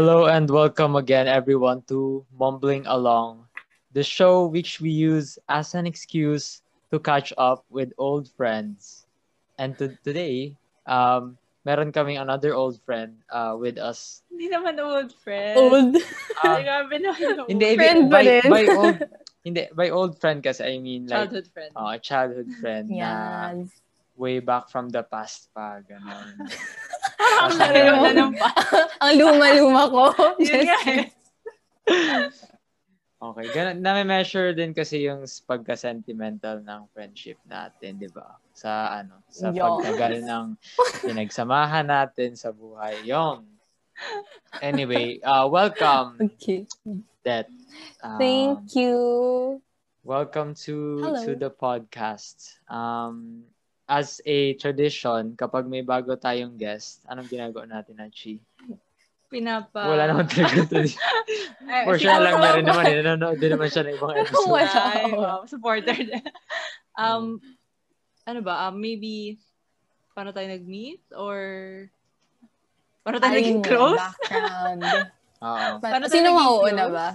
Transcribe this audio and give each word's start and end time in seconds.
Hello 0.00 0.32
and 0.32 0.48
welcome 0.48 0.96
again, 0.96 1.28
everyone, 1.28 1.84
to 1.84 2.24
Mumbling 2.32 2.88
Along, 2.88 3.44
the 3.92 4.00
show 4.00 4.48
which 4.48 4.80
we 4.80 4.88
use 4.88 5.36
as 5.44 5.76
an 5.76 5.84
excuse 5.84 6.64
to 6.88 6.96
catch 6.96 7.36
up 7.36 7.68
with 7.68 7.92
old 8.00 8.24
friends. 8.32 9.04
And 9.60 9.76
to- 9.76 10.00
today, 10.00 10.56
um, 10.88 11.36
meron 11.68 11.92
kaming 11.92 12.16
another 12.16 12.56
old 12.56 12.80
friend 12.80 13.20
uh, 13.28 13.60
with 13.60 13.76
us. 13.76 14.24
Hindi 14.32 14.48
naman 14.48 14.80
old 14.80 15.12
friend. 15.20 15.60
Old. 15.60 15.92
Uh, 16.40 16.64
Grabe 16.64 16.96
naman. 16.96 17.44
hindi, 17.52 17.68
old. 17.68 17.76
Friend 17.76 18.00
ba 18.08 18.12
by, 18.16 18.24
rin? 18.24 18.48
by 18.48 18.64
old, 18.80 18.98
hindi, 19.44 19.62
by 19.76 19.88
old 19.92 20.16
friend 20.16 20.40
kasi 20.40 20.64
I 20.64 20.80
mean 20.80 21.12
like 21.12 21.28
Childhood 21.28 21.48
friend. 21.52 21.72
uh, 21.76 21.94
childhood 22.00 22.48
friend 22.56 22.88
na 22.88 23.12
way 24.16 24.40
back 24.40 24.72
from 24.72 24.88
the 24.88 25.04
past 25.04 25.52
pa, 25.52 25.84
ganun. 25.84 26.48
Parang 27.20 27.52
narinig 27.60 27.98
na 28.00 28.10
ng 28.16 28.32
pa. 28.40 28.48
Ang 29.04 29.14
luma-luma 29.20 29.82
ko. 29.92 30.02
Yun 30.40 30.62
nga 30.64 30.78
eh. 30.88 31.04
Okay, 33.20 33.46
ganun, 33.52 33.84
na-measure 33.84 34.56
din 34.56 34.72
kasi 34.72 35.04
yung 35.04 35.28
pagka-sentimental 35.44 36.64
ng 36.64 36.88
friendship 36.96 37.36
natin, 37.44 38.00
di 38.00 38.08
ba? 38.08 38.40
Sa 38.56 38.96
ano, 38.96 39.20
sa 39.28 39.52
Yo. 39.52 39.60
pagtagal 39.76 40.24
ng 40.30 40.46
pinagsamahan 41.04 41.84
natin 41.84 42.32
sa 42.32 42.48
buhay. 42.48 43.04
Yon. 43.04 43.44
Anyway, 44.64 45.20
uh, 45.20 45.44
welcome, 45.44 46.16
Okay. 46.16 46.64
that. 47.28 47.52
Um, 48.00 48.16
Thank 48.16 48.72
you. 48.72 48.96
Welcome 50.00 50.56
to 50.64 51.04
Hello. 51.04 51.20
to 51.28 51.36
the 51.36 51.52
podcast. 51.52 52.56
Um, 52.72 53.44
as 53.90 54.22
a 54.22 54.54
tradition, 54.54 55.34
kapag 55.34 55.66
may 55.66 55.82
bago 55.82 56.14
tayong 56.14 56.54
guest, 56.54 57.02
anong 57.10 57.26
ginagawa 57.26 57.66
natin, 57.66 57.98
Achi? 57.98 58.38
Pinapa... 59.26 59.82
Wala 59.82 60.06
naman 60.06 60.26
talaga 60.30 60.62
tradition. 60.70 61.02
Ay, 61.66 61.82
For 61.90 61.98
sure, 61.98 62.14
alam 62.14 62.38
niya 62.38 62.50
rin 62.54 62.66
naman, 62.70 62.84
eh, 62.86 62.94
nanonood 63.02 63.42
din 63.42 63.50
naman 63.50 63.66
siya 63.66 63.82
ng 63.82 63.94
ibang 63.98 64.14
episode. 64.14 64.46
Wala. 64.46 64.78
Ay, 64.94 65.10
wow. 65.10 65.42
Supporter 65.42 65.98
din. 65.98 66.22
um, 66.94 67.42
ano 68.30 68.40
ba? 68.46 68.70
Um, 68.70 68.78
maybe, 68.78 69.42
paano 70.14 70.30
tayo 70.30 70.46
nag-meet? 70.46 71.02
Or, 71.18 71.38
paano 73.02 73.18
tayo 73.18 73.34
naging 73.34 73.58
Ayun, 73.58 73.66
close? 73.66 73.98
Background. 73.98 74.82
Oo. 75.50 75.66
Pa- 75.82 75.90
Paano 75.98 76.04
tayo 76.06 76.14
Sino 76.14 76.30
naging 76.30 76.38
mauuna 76.38 76.86
ba? 76.86 77.08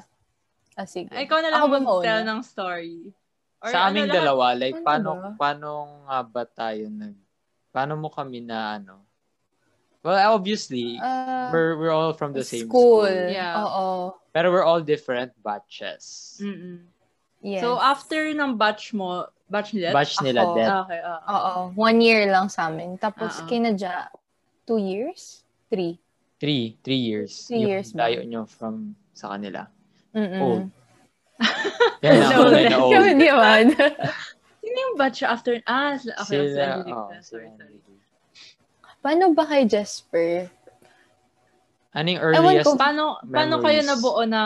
Ah, 0.76 0.84
sige. 0.84 1.08
Ay, 1.16 1.24
ikaw 1.24 1.40
na 1.40 1.56
lang 1.56 1.72
mag-tell 1.72 2.28
ng 2.28 2.40
story. 2.44 3.16
Or 3.62 3.70
sa 3.70 3.88
aming 3.88 4.06
ano, 4.06 4.12
lahat- 4.12 4.20
dalawa, 4.22 4.46
like, 4.54 4.76
Ano 4.76 4.86
paano, 4.86 5.10
ba? 5.16 5.30
paano 5.36 5.70
nga 6.06 6.18
ba 6.22 6.44
tayo 6.46 6.86
nag, 6.88 7.16
paano 7.72 7.94
mo 7.96 8.10
kami 8.10 8.40
na, 8.40 8.78
ano, 8.78 9.02
well, 10.02 10.16
obviously, 10.32 11.00
Ah, 11.00 11.50
we're, 11.50 11.76
we're 11.78 11.94
all 11.94 12.14
from 12.14 12.32
the 12.32 12.44
same 12.44 12.68
school. 12.68 13.06
school. 13.06 13.30
Yeah. 13.32 13.58
Oo. 13.58 14.14
Pero 14.32 14.52
we're 14.52 14.64
all 14.64 14.80
different 14.80 15.32
batches. 15.42 16.38
Mm-mm. 16.38 16.86
Yes. 17.42 17.62
So, 17.62 17.78
after 17.78 18.30
ng 18.30 18.58
batch 18.58 18.94
mo, 18.94 19.26
batch 19.48 19.74
nila? 19.74 19.94
Batch 19.94 20.18
nila, 20.22 20.42
Ako. 20.44 20.54
Deb. 20.54 20.68
Ah, 20.68 20.80
okay, 20.84 21.00
oo. 21.02 21.22
Oo. 21.30 21.54
One 21.74 22.00
year 22.02 22.26
lang 22.30 22.50
sa 22.50 22.68
amin. 22.68 22.98
Tapos, 22.98 23.40
Oo. 23.40 23.48
kina 23.48 23.74
Ja, 23.74 24.10
two 24.66 24.78
years? 24.78 25.46
Three. 25.70 25.98
Three, 26.38 26.78
three 26.82 27.00
years. 27.00 27.48
Three 27.48 27.64
yung 27.64 27.72
years 27.72 27.94
layo 27.94 28.22
nyo 28.22 28.44
from 28.46 28.94
sa 29.16 29.34
kanila. 29.34 29.66
Mm-mm. 30.12 30.42
Old. 30.42 30.66
Yan 32.04 32.16
old 32.40 32.54
na 32.54 32.78
old. 32.80 32.92
Kami 32.94 33.12
di 33.18 33.30
man. 33.32 33.66
Sino 34.62 34.78
yung 34.78 34.96
batch 34.98 35.22
after? 35.24 35.60
Ah, 35.68 35.96
sila, 36.00 36.14
okay, 36.22 36.42
sila, 36.50 36.66
oh, 36.90 37.10
sorry, 37.22 37.50
sorry. 37.54 37.78
Paano 39.06 39.38
ba 39.38 39.46
kay 39.46 39.70
Jesper? 39.70 40.50
Anong 41.94 42.20
Ewan 42.20 42.60
earliest? 42.60 42.66
ko. 42.68 42.72
Paano, 42.76 43.04
paano 43.24 43.62
kayo 43.62 43.80
Memories. 43.80 43.92
nabuo 43.94 44.22
na, 44.26 44.42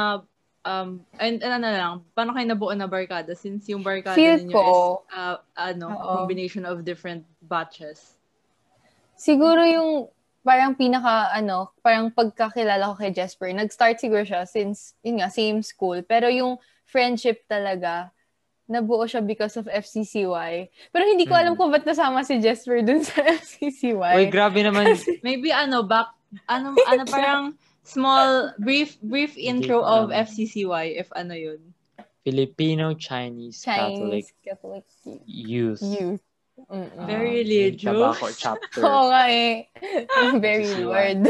um, 0.67 1.01
and, 1.17 1.39
ano 1.41 1.55
na 1.63 1.71
lang, 1.73 1.93
paano 2.13 2.35
kayo 2.35 2.45
nabuo 2.45 2.75
na 2.75 2.85
barkada? 2.85 3.31
Since 3.33 3.71
yung 3.71 3.81
barkada 3.81 4.13
Feel 4.19 4.37
ninyo 4.43 4.53
ko. 4.53 4.67
is, 4.67 5.15
uh, 5.15 5.37
ano, 5.57 5.87
Oo. 5.89 6.13
combination 6.21 6.67
of 6.67 6.83
different 6.83 7.23
batches. 7.47 8.19
Siguro 9.15 9.63
yung 9.65 10.11
parang 10.43 10.75
pinaka 10.75 11.31
ano, 11.35 11.71
parang 11.83 12.11
pagkakilala 12.11 12.91
ko 12.91 12.95
kay 12.99 13.11
Jesper, 13.11 13.51
nag-start 13.51 13.99
siguro 13.99 14.23
siya 14.23 14.47
since 14.47 14.95
yun 15.03 15.19
nga 15.19 15.27
same 15.31 15.59
school, 15.59 15.99
pero 16.03 16.31
yung 16.31 16.55
friendship 16.89 17.45
talaga 17.45 18.09
nabuo 18.65 19.05
siya 19.05 19.21
because 19.21 19.57
of 19.57 19.65
FCCY. 19.65 20.53
Pero 20.89 21.03
hindi 21.05 21.25
ko 21.25 21.33
alam 21.33 21.53
Mm. 21.53 21.57
kung 21.57 21.69
ba't 21.69 21.85
nasama 21.85 22.21
si 22.21 22.37
Jesper 22.37 22.81
dun 22.81 23.01
sa 23.01 23.21
FCCY. 23.41 24.13
Uy, 24.13 24.25
grabe 24.27 24.61
naman. 24.61 24.93
Maybe 25.21 25.49
ano, 25.49 25.81
back, 25.81 26.13
ano, 26.45 26.77
ano 26.89 27.01
parang 27.03 27.57
small, 27.81 28.53
brief, 28.57 29.01
brief 29.01 29.33
intro 29.33 29.81
of. 29.81 30.13
FCCY, 30.13 30.97
if 30.97 31.09
ano 31.13 31.33
yun. 31.33 31.57
Filipino 32.21 32.93
Chinese, 32.93 33.63
Catholic 33.63 34.27
Chinese 34.29 34.29
Catholic 34.45 34.85
Youth. 35.25 35.81
youth. 35.81 36.21
Mm-mm. 36.59 36.91
Ah, 36.93 37.07
Very 37.07 37.25
yung 37.25 37.37
religious. 37.41 37.89
Tabaco 37.89 38.27
chapter. 38.37 38.81
Oo 38.85 39.09
nga 39.09 39.23
eh. 39.31 39.65
Very. 40.37 40.69
Lord. 40.83 41.21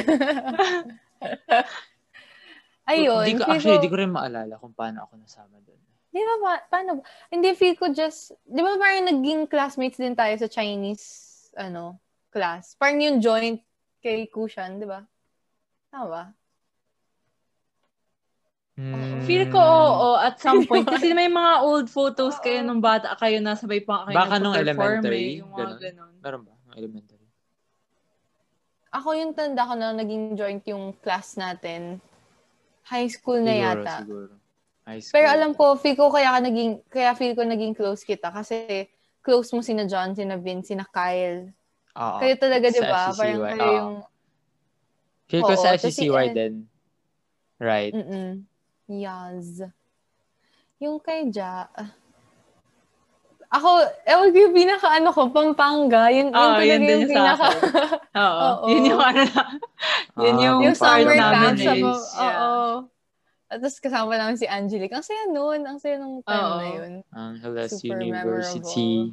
Ayun. 2.89 3.23
Di 3.23 3.33
ko, 3.37 3.43
actually, 3.45 3.77
ko- 3.77 3.85
di 3.85 3.91
ko 3.93 3.97
rin 4.01 4.11
maalala 4.11 4.53
kung 4.57 4.73
paano 4.73 5.05
ako 5.05 5.13
nasama 5.21 5.61
doon. 5.61 5.77
Di 6.09 6.21
ba, 6.25 6.35
pa- 6.41 6.65
paano 6.67 6.89
ba? 6.97 7.01
Hindi, 7.29 7.53
feel 7.53 7.77
ko 7.77 7.93
just, 7.93 8.33
di 8.41 8.65
ba 8.65 8.73
parang 8.81 9.05
naging 9.05 9.45
classmates 9.45 10.01
din 10.01 10.17
tayo 10.17 10.33
sa 10.41 10.49
Chinese, 10.49 11.05
ano, 11.53 12.01
class? 12.33 12.73
Parang 12.73 12.97
yung 12.97 13.21
joint 13.21 13.61
kay 14.01 14.25
Kushan, 14.25 14.81
di 14.81 14.89
ba? 14.89 15.05
Tama 15.93 16.07
ba? 16.09 16.23
Hmm. 18.79 19.19
Feel 19.27 19.51
ko, 19.51 19.59
oo, 19.59 20.09
at 20.15 20.39
some 20.39 20.63
point. 20.63 20.87
Kasi 20.87 21.11
may 21.11 21.27
mga 21.27 21.67
old 21.67 21.91
photos 21.91 22.39
kayo 22.45 22.63
nung 22.63 22.79
bata 22.79 23.11
kayo, 23.19 23.43
nasabay 23.43 23.83
pa 23.83 24.07
kayo 24.07 24.15
Baka 24.15 24.39
nung 24.39 24.55
elementary, 24.55 25.35
eh, 25.35 25.39
yung 25.43 25.51
mga 25.51 25.59
ganun. 25.59 25.79
ganun. 25.83 26.11
Meron 26.23 26.41
ba? 26.47 26.53
Nung 26.65 26.77
elementary. 26.79 27.25
Ako 28.89 29.13
yung 29.13 29.37
tanda 29.37 29.67
ko 29.67 29.77
na 29.77 29.93
naging 29.93 30.33
joint 30.33 30.63
yung 30.65 30.95
class 30.97 31.37
natin. 31.37 32.01
High 32.89 33.09
school 33.13 33.39
na 33.45 33.53
Siguro, 33.53 33.81
yata. 33.85 33.95
siguro. 34.01 34.33
High 34.89 35.01
school. 35.05 35.13
Pero 35.13 35.27
alam 35.29 35.51
ko, 35.53 35.65
feel 35.77 35.93
ko 35.95 36.09
kaya 36.09 36.33
ka 36.33 36.39
naging, 36.41 36.71
kaya 36.89 37.13
feel 37.13 37.33
ko 37.37 37.45
naging 37.45 37.77
close 37.77 38.01
kita 38.01 38.33
kasi 38.33 38.89
close 39.21 39.53
mo 39.53 39.61
sina 39.61 39.85
John, 39.85 40.17
sina 40.17 40.41
Vince, 40.41 40.73
sina 40.73 40.85
Kyle. 40.89 41.53
Oo. 41.93 42.17
Kayo 42.17 42.35
talaga, 42.41 42.67
di 42.73 42.81
ba? 42.81 43.13
Parang 43.13 43.41
kayo 43.45 43.61
oo. 43.61 43.77
yung, 43.77 43.93
Feel 45.29 45.45
ko 45.45 45.53
Oo, 45.53 45.61
sa 45.61 45.77
tas 45.77 45.93
si 45.93 46.09
FCCY 46.09 46.25
Ed. 46.25 46.33
din. 46.33 46.53
Right. 47.61 47.93
Mm-mm. 47.93 48.49
Yes. 48.89 49.61
Yung 50.81 50.97
kay 50.97 51.29
Ja, 51.29 51.69
ah, 51.69 51.93
ako, 53.49 53.69
ewan 54.05 54.29
ko 54.29 54.37
yung 54.45 54.55
pinaka 54.55 54.87
ano 54.93 55.09
ko, 55.09 55.21
Pampanga. 55.33 56.13
Yun, 56.13 56.29
yun 56.29 56.37
Oo, 56.37 56.53
talaga 56.53 56.69
yun 56.69 56.81
din 56.81 56.85
yung 56.85 57.01
yung 57.01 57.09
sa 57.09 57.13
pinaka, 57.17 57.45
Oo. 58.23 58.39
Oo. 58.45 58.65
Yun 58.69 58.83
yung 58.85 59.01
ano 59.01 59.21
na. 59.25 59.43
Yun 60.25 60.37
yung 60.37 60.59
yung 60.69 60.77
part 60.77 61.01
summer 61.01 61.15
namin 61.15 61.55
camp 61.55 61.57
sa, 61.57 61.71
oo. 61.73 61.89
Yeah. 62.19 62.77
At 63.49 63.57
tapos 63.65 63.79
kasama 63.81 64.13
namin 64.13 64.37
si 64.37 64.45
Angelique. 64.45 64.93
Ang 64.93 65.01
saya 65.01 65.23
nun. 65.25 65.65
Ang 65.65 65.77
saya 65.81 65.95
nung 65.97 66.21
time 66.21 66.37
Oo. 66.37 66.57
na 66.59 66.67
yun. 66.69 66.91
Angeles 67.09 67.69
Super 67.73 67.97
University. 67.97 69.09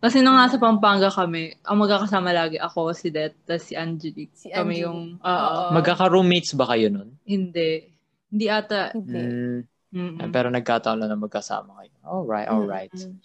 Kasi 0.00 0.24
nung 0.24 0.38
nasa 0.38 0.56
Pampanga 0.56 1.12
kami, 1.12 1.52
ang 1.60 1.76
magkakasama 1.76 2.30
lagi 2.32 2.56
ako, 2.56 2.96
si 2.96 3.12
Det, 3.12 3.36
tapos 3.44 3.68
si 3.68 3.74
Angelique. 3.76 4.32
Si 4.32 4.48
Kami 4.48 4.80
Angelique. 4.80 4.84
yung, 4.88 4.98
oo. 5.20 5.28
Oo. 5.28 5.72
Magkaka-roommates 5.76 6.56
ba 6.56 6.64
kayo 6.72 6.88
nun? 6.88 7.20
Hindi. 7.28 7.92
Hindi 8.32 8.46
ata. 8.48 8.94
Hindi. 8.96 9.20
Mm, 9.20 9.60
Mm-mm. 9.96 10.28
pero 10.30 10.48
nagkataon 10.48 10.96
lang 11.00 11.10
na 11.12 11.18
magkasama 11.20 11.80
kayo. 11.82 11.92
Alright, 12.04 12.48
alright. 12.48 12.92
Mm-mm. 12.96 13.18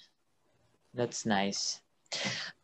That's 0.91 1.23
nice. 1.23 1.79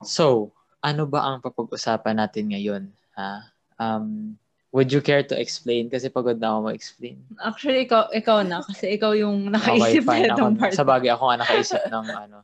So, 0.03 0.51
ano 0.83 1.07
ba 1.07 1.24
ang 1.24 1.39
papag-usapan 1.39 2.19
natin 2.19 2.51
ngayon? 2.51 2.83
Ha? 3.15 3.47
Um, 3.79 4.35
would 4.75 4.91
you 4.91 5.00
care 5.00 5.24
to 5.24 5.35
explain? 5.39 5.88
Kasi 5.88 6.12
pagod 6.12 6.38
na 6.38 6.51
ako 6.53 6.71
mag-explain. 6.71 7.18
Actually, 7.39 7.88
ikaw, 7.88 8.12
ikaw 8.12 8.44
na. 8.44 8.59
Kasi 8.62 9.00
ikaw 9.00 9.15
yung 9.15 9.47
Okay, 9.50 9.79
nakaisip 9.79 10.03
fine. 10.03 10.27
na 10.27 10.35
itong 10.35 10.56
part. 10.59 10.74
sa 10.75 10.83
bagay, 10.83 11.09
ako 11.12 11.24
nga 11.31 11.38
nakaisip 11.41 11.81
ng 11.88 12.07
ano. 12.27 12.38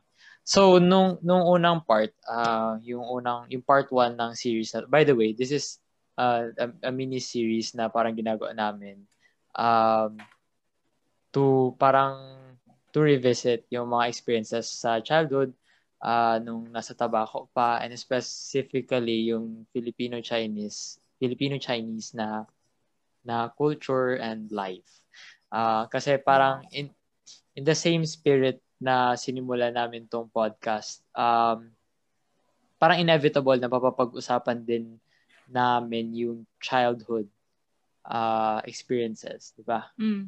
So, 0.44 0.75
nung, 0.80 1.19
nung 1.24 1.44
unang 1.47 1.88
part, 1.88 2.12
ah 2.27 2.75
yung 2.83 3.03
unang, 3.07 3.47
yung 3.47 3.63
part 3.63 3.88
1 3.88 4.19
ng 4.19 4.31
series, 4.35 4.75
na, 4.75 4.83
by 4.88 5.07
the 5.07 5.15
way, 5.15 5.31
this 5.31 5.51
is 5.56 5.80
uh, 6.19 6.51
a, 6.59 6.68
a 6.88 6.91
mini-series 6.91 7.75
na 7.75 7.88
parang 7.88 8.15
ginagawa 8.15 8.51
namin 8.51 9.00
um, 9.57 10.18
to 11.33 11.74
parang 11.81 12.18
to 12.94 13.01
revisit 13.01 13.65
yung 13.74 13.89
mga 13.89 14.09
experiences 14.09 14.69
sa 14.69 15.01
childhood 15.01 15.53
ah 16.04 16.36
nung 16.44 16.68
nasa 16.68 16.92
Tabaco 16.92 17.48
pa 17.56 17.80
and 17.80 17.96
specifically 17.96 19.32
yung 19.32 19.64
Filipino-Chinese 19.72 21.00
Filipino-Chinese 21.16 22.12
na 22.12 22.44
na 23.24 23.48
culture 23.56 24.20
and 24.20 24.52
life. 24.52 25.08
Ah 25.48 25.88
kasi 25.88 26.20
parang 26.20 26.68
in 26.76 26.92
in 27.56 27.64
the 27.64 27.78
same 27.78 28.04
spirit 28.04 28.60
na 28.84 29.16
sinimula 29.16 29.72
namin 29.72 30.04
tong 30.12 30.28
podcast, 30.28 31.00
um, 31.16 31.72
parang 32.76 33.00
inevitable 33.00 33.56
na 33.56 33.72
papapag-usapan 33.72 34.60
din 34.60 35.00
namin 35.48 36.12
yung 36.12 36.40
childhood 36.60 37.32
uh, 38.04 38.60
experiences, 38.68 39.56
di 39.56 39.64
ba? 39.64 39.88
Mm. 39.96 40.28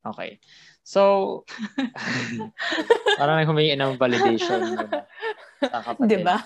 Okay. 0.00 0.40
So, 0.80 1.44
parang 3.20 3.44
humingi 3.44 3.76
ng 3.76 4.00
validation 4.00 4.64
sa 5.60 5.84
kapatid. 5.84 6.08
Di 6.08 6.16
ba? 6.24 6.40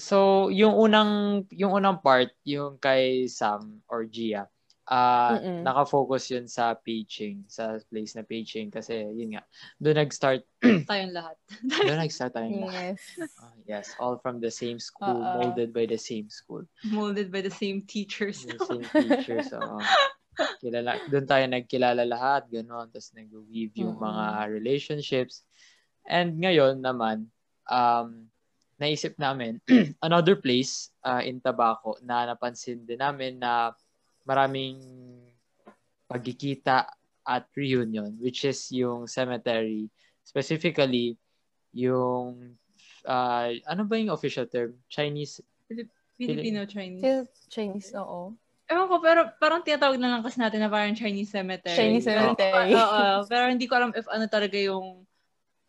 So, 0.00 0.48
yung 0.48 0.72
unang 0.72 1.44
yung 1.52 1.76
unang 1.76 2.00
part, 2.00 2.32
yung 2.48 2.80
kay 2.80 3.28
Sam 3.28 3.84
or 3.84 4.08
Gia, 4.08 4.48
ah 4.88 5.36
Mm-mm. 5.36 5.60
naka-focus 5.60 6.32
yun 6.32 6.46
sa 6.48 6.72
paging, 6.72 7.44
sa 7.44 7.76
place 7.92 8.16
na 8.16 8.24
paging 8.24 8.72
kasi 8.72 9.04
yun 9.12 9.36
nga, 9.36 9.44
doon 9.76 10.00
nag-start, 10.00 10.40
Tayong 10.90 11.12
lahat. 11.12 11.36
doon 11.84 12.00
nag-start 12.00 12.32
tayong 12.32 12.64
lahat. 12.64 12.96
Yes. 12.96 13.00
Ah, 13.36 13.54
yes, 13.68 13.86
all 14.00 14.16
from 14.24 14.40
the 14.40 14.48
same 14.50 14.80
school, 14.80 15.12
Oo. 15.14 15.36
molded 15.36 15.70
by 15.76 15.84
the 15.84 16.00
same 16.00 16.32
school. 16.32 16.64
Molded 16.88 17.28
by 17.28 17.44
the 17.44 17.52
same 17.52 17.84
teachers. 17.84 18.48
The 18.48 18.56
same 18.56 18.88
teachers. 18.88 19.46
So, 19.52 19.60
kilala, 20.62 20.96
doon 21.10 21.26
tayo 21.26 21.44
nagkilala 21.46 22.02
lahat, 22.06 22.48
gano'n. 22.48 22.88
Tapos 22.90 23.10
nag-weave 23.12 23.74
yung 23.80 23.96
Mm-mm. 23.96 24.06
mga 24.08 24.24
relationships. 24.50 25.44
And 26.06 26.38
ngayon 26.40 26.80
naman, 26.80 27.28
um, 27.68 28.30
naisip 28.80 29.16
namin, 29.20 29.60
another 30.06 30.36
place 30.40 30.90
uh, 31.04 31.20
in 31.20 31.40
Tabaco 31.40 32.00
na 32.00 32.24
napansin 32.24 32.88
din 32.88 32.98
namin 32.98 33.36
na 33.36 33.76
maraming 34.24 34.80
pagkikita 36.08 36.88
at 37.26 37.44
reunion, 37.54 38.16
which 38.18 38.42
is 38.48 38.58
yung 38.72 39.04
cemetery. 39.04 39.86
Specifically, 40.24 41.20
yung, 41.76 42.56
uh, 43.04 43.48
ano 43.68 43.82
ba 43.84 43.94
yung 44.00 44.10
official 44.10 44.48
term? 44.48 44.74
Chinese 44.88 45.44
Filipino 46.20 46.68
Chinese. 46.68 47.28
Chinese, 47.48 47.96
oo. 47.96 48.36
Ewan 48.70 48.86
ko, 48.86 48.96
pero 49.02 49.20
parang 49.36 49.66
tinatawag 49.66 49.98
na 49.98 50.14
lang 50.14 50.22
kasi 50.22 50.38
natin 50.38 50.62
na 50.62 50.70
parang 50.70 50.94
Chinese 50.94 51.34
cemetery. 51.34 51.74
Chinese 51.74 52.06
cemetery. 52.06 52.70
Oo, 52.70 53.26
pero 53.26 53.50
hindi 53.50 53.66
ko 53.66 53.74
alam 53.74 53.90
if 53.98 54.06
ano 54.06 54.30
talaga 54.30 54.54
yung 54.54 55.02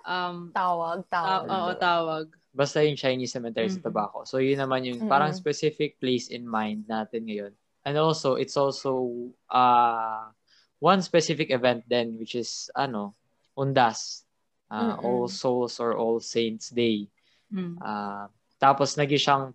um, 0.02 0.38
Tawag, 0.54 1.10
ta- 1.10 1.42
tawag. 1.42 1.50
oo, 1.50 1.70
tawag. 1.76 2.26
Basta 2.54 2.86
yung 2.86 2.94
Chinese 2.94 3.34
cemetery 3.34 3.70
sa 3.70 3.82
Mhm. 3.82 3.86
Tabaco. 3.86 4.22
So, 4.26 4.38
yun 4.38 4.62
naman 4.62 4.86
yung 4.86 5.10
parang 5.10 5.34
specific 5.34 5.98
place 5.98 6.30
in 6.30 6.46
mind 6.46 6.86
natin 6.86 7.26
ngayon. 7.26 7.54
And 7.82 7.98
also, 7.98 8.38
it's 8.38 8.54
also 8.54 9.02
uh, 9.50 10.30
one 10.78 11.02
specific 11.02 11.50
event 11.50 11.82
then, 11.88 12.22
which 12.22 12.38
is, 12.38 12.70
ano, 12.78 13.18
Undas. 13.58 14.26
Uh, 14.70 14.94
Mhm. 14.94 15.04
All 15.04 15.26
Souls 15.28 15.82
or 15.82 15.98
All 15.98 16.22
Saints 16.22 16.70
Day. 16.70 17.10
Mm. 17.50 17.76
Uh, 17.78 18.30
tapos, 18.56 18.94
naging 18.96 19.20
siyang 19.20 19.46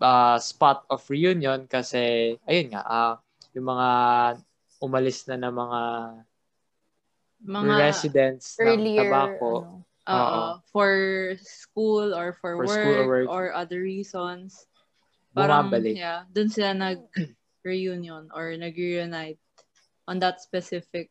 uh, 0.00 0.36
spot 0.38 0.84
of 0.88 1.04
reunion 1.08 1.68
kasi, 1.68 2.34
ayun 2.44 2.72
nga, 2.72 2.82
uh, 2.82 3.14
yung 3.52 3.68
mga 3.68 3.88
umalis 4.80 5.28
na 5.28 5.36
na 5.36 5.50
mga, 5.52 5.80
Mga, 7.40 7.72
residents 7.80 8.60
ng 8.60 8.64
Earlier, 8.68 9.08
Tabaco. 9.08 9.50
ano. 9.64 9.80
oo, 10.10 10.20
Oo. 10.20 10.44
for 10.72 10.92
school 11.40 12.12
or 12.12 12.36
for, 12.36 12.56
For 12.60 12.66
work, 12.68 12.76
school 12.76 12.96
or 13.00 13.06
work. 13.08 13.26
or 13.32 13.44
other 13.56 13.80
reasons. 13.80 14.68
Bumabalik. 15.32 15.94
yeah, 15.96 16.26
dun 16.28 16.50
sila 16.52 16.74
nag-reunion 16.74 18.28
or 18.34 18.52
nag-reunite 18.60 19.38
on 20.04 20.18
that 20.20 20.42
specific 20.42 21.08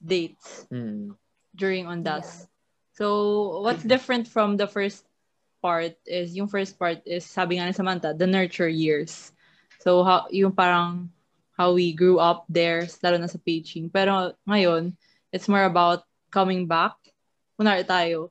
date 0.00 0.38
Mm. 0.70 1.16
during 1.52 1.84
Ondas. 1.84 2.46
So, 2.94 3.60
what's 3.60 3.82
different 3.82 4.24
from 4.30 4.56
the 4.56 4.70
first 4.70 5.04
part 5.64 5.96
is, 6.04 6.36
yung 6.36 6.44
first 6.44 6.76
part 6.76 7.00
is, 7.08 7.24
sabi 7.24 7.56
nga 7.56 7.64
ni 7.64 7.72
Samantha, 7.72 8.12
the 8.12 8.28
nurture 8.28 8.68
years. 8.68 9.32
So, 9.80 10.04
how, 10.04 10.28
yung 10.28 10.52
parang 10.52 11.08
how 11.56 11.72
we 11.72 11.96
grew 11.96 12.20
up 12.20 12.44
there, 12.52 12.84
lalo 13.00 13.16
na 13.16 13.32
sa 13.32 13.40
paging. 13.40 13.88
Pero 13.88 14.36
ngayon, 14.44 14.92
it's 15.32 15.48
more 15.48 15.64
about 15.64 16.04
coming 16.28 16.68
back. 16.68 16.92
Kunwari 17.56 17.88
tayo, 17.88 18.28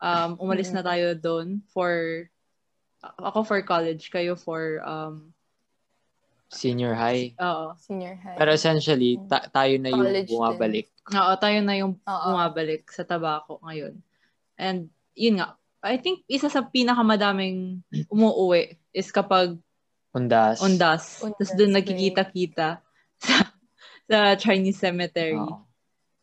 um, 0.00 0.40
umalis 0.40 0.72
na 0.72 0.80
tayo 0.80 1.12
doon 1.12 1.60
for, 1.68 2.24
ako 3.04 3.44
for 3.44 3.60
college, 3.60 4.08
kayo 4.08 4.32
for, 4.32 4.80
um, 4.80 5.36
Senior 6.50 6.96
high. 6.96 7.36
oo, 7.38 7.76
Senior 7.76 8.16
high. 8.18 8.34
Pero 8.34 8.50
essentially, 8.56 9.20
ta- 9.28 9.46
tayo 9.52 9.76
na 9.78 9.92
yung 9.92 10.02
College 10.02 10.26
din. 10.26 10.34
bumabalik. 10.34 10.86
Oo, 11.12 11.32
tayo 11.38 11.58
na 11.60 11.74
yung 11.76 11.94
Oo. 11.94 12.26
bumabalik 12.32 12.88
sa 12.88 13.06
tabako 13.06 13.60
ngayon. 13.62 14.00
And 14.58 14.90
yun 15.14 15.38
nga, 15.38 15.59
I 15.80 15.96
think 15.96 16.22
isa 16.28 16.52
sa 16.52 16.60
pinakamadaming 16.60 17.80
umuuwi 18.12 18.76
is 18.92 19.08
kapag 19.08 19.56
Undas. 20.12 20.60
undas. 20.60 21.22
Undas 21.22 21.38
Tapos 21.38 21.56
doon 21.56 21.72
nagkikita-kita 21.72 22.82
sa, 23.24 23.36
sa 24.10 24.18
Chinese 24.36 24.76
cemetery. 24.82 25.38
Oo. 25.38 25.64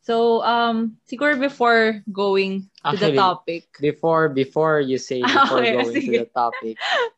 So, 0.03 0.39
um, 0.47 0.95
siguro 1.03 1.35
before 1.35 1.99
going 2.07 2.71
to 2.87 2.95
the 2.95 3.11
Actually, 3.11 3.19
topic, 3.19 3.63
Before 3.83 4.31
before 4.31 4.79
you 4.79 4.95
say 4.95 5.19
before 5.27 5.59
Okay, 5.59 5.75
going 5.75 5.91
sige. 5.91 6.07
to 6.07 6.11
the 6.23 6.31
topic, 6.31 6.75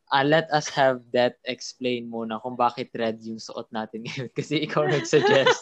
uh, 0.10 0.26
let 0.26 0.50
us 0.50 0.66
have 0.74 1.06
that 1.14 1.38
explain 1.46 2.10
muna 2.10 2.42
kung 2.42 2.58
bakit 2.58 2.90
red 2.98 3.22
yung 3.22 3.38
suot 3.38 3.70
natin 3.70 4.02
ngayon. 4.10 4.34
Kasi 4.34 4.66
ikaw 4.66 4.90
nag-suggest 4.90 5.62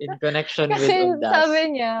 in 0.00 0.12
connection 0.20 0.68
with 0.68 0.84
Kasi 0.84 1.16
Undas. 1.16 1.32
sabi 1.32 1.60
niya, 1.72 1.94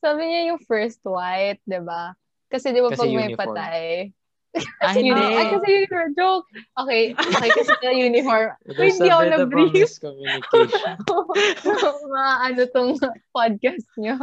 sabi 0.00 0.22
niya 0.24 0.40
yung 0.52 0.60
first 0.64 1.04
white, 1.04 1.60
di 1.68 1.80
ba? 1.84 2.16
Kasi 2.54 2.70
di 2.70 2.78
ba 2.78 2.94
Kasi 2.94 3.02
pag 3.02 3.10
may 3.10 3.26
uniform. 3.34 3.38
patay. 3.42 3.82
Ah, 4.78 4.94
hindi. 4.94 5.10
Ay, 5.10 5.50
kasi 5.50 5.66
uniform. 5.82 6.08
Joke. 6.14 6.46
Okay, 6.78 7.10
okay 7.18 7.50
kasi 7.50 7.74
na 7.82 7.90
uniform. 7.90 8.54
There's 8.78 9.02
hindi 9.02 9.10
ako 9.10 9.22
na-brief. 9.26 9.74
miscommunication. 9.74 10.94
mga 12.14 12.34
ano 12.46 12.62
tong 12.70 12.92
podcast 13.34 13.86
niyo. 13.98 14.14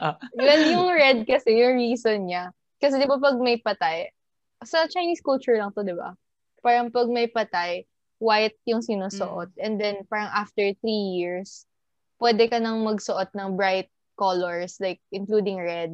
Ah. 0.00 0.16
Well, 0.32 0.62
yung 0.64 0.88
red 0.88 1.28
kasi, 1.28 1.60
yung 1.60 1.76
reason 1.76 2.32
niya. 2.32 2.56
Kasi 2.80 2.96
di 2.96 3.04
ba 3.04 3.20
pag 3.20 3.36
may 3.36 3.60
patay, 3.60 4.08
sa 4.64 4.88
Chinese 4.88 5.20
culture 5.20 5.60
lang 5.60 5.76
to, 5.76 5.84
di 5.84 5.92
ba? 5.92 6.16
Parang 6.64 6.88
pag 6.88 7.12
may 7.12 7.28
patay, 7.28 7.84
white 8.16 8.56
yung 8.64 8.80
sinusuot. 8.80 9.52
Mm. 9.52 9.60
And 9.60 9.74
then, 9.76 9.94
parang 10.08 10.32
after 10.32 10.64
three 10.80 11.20
years, 11.20 11.68
pwede 12.16 12.48
ka 12.48 12.56
nang 12.56 12.80
magsuot 12.88 13.36
ng 13.36 13.60
bright 13.60 13.92
colors, 14.16 14.80
like 14.80 15.04
including 15.12 15.60
red. 15.60 15.92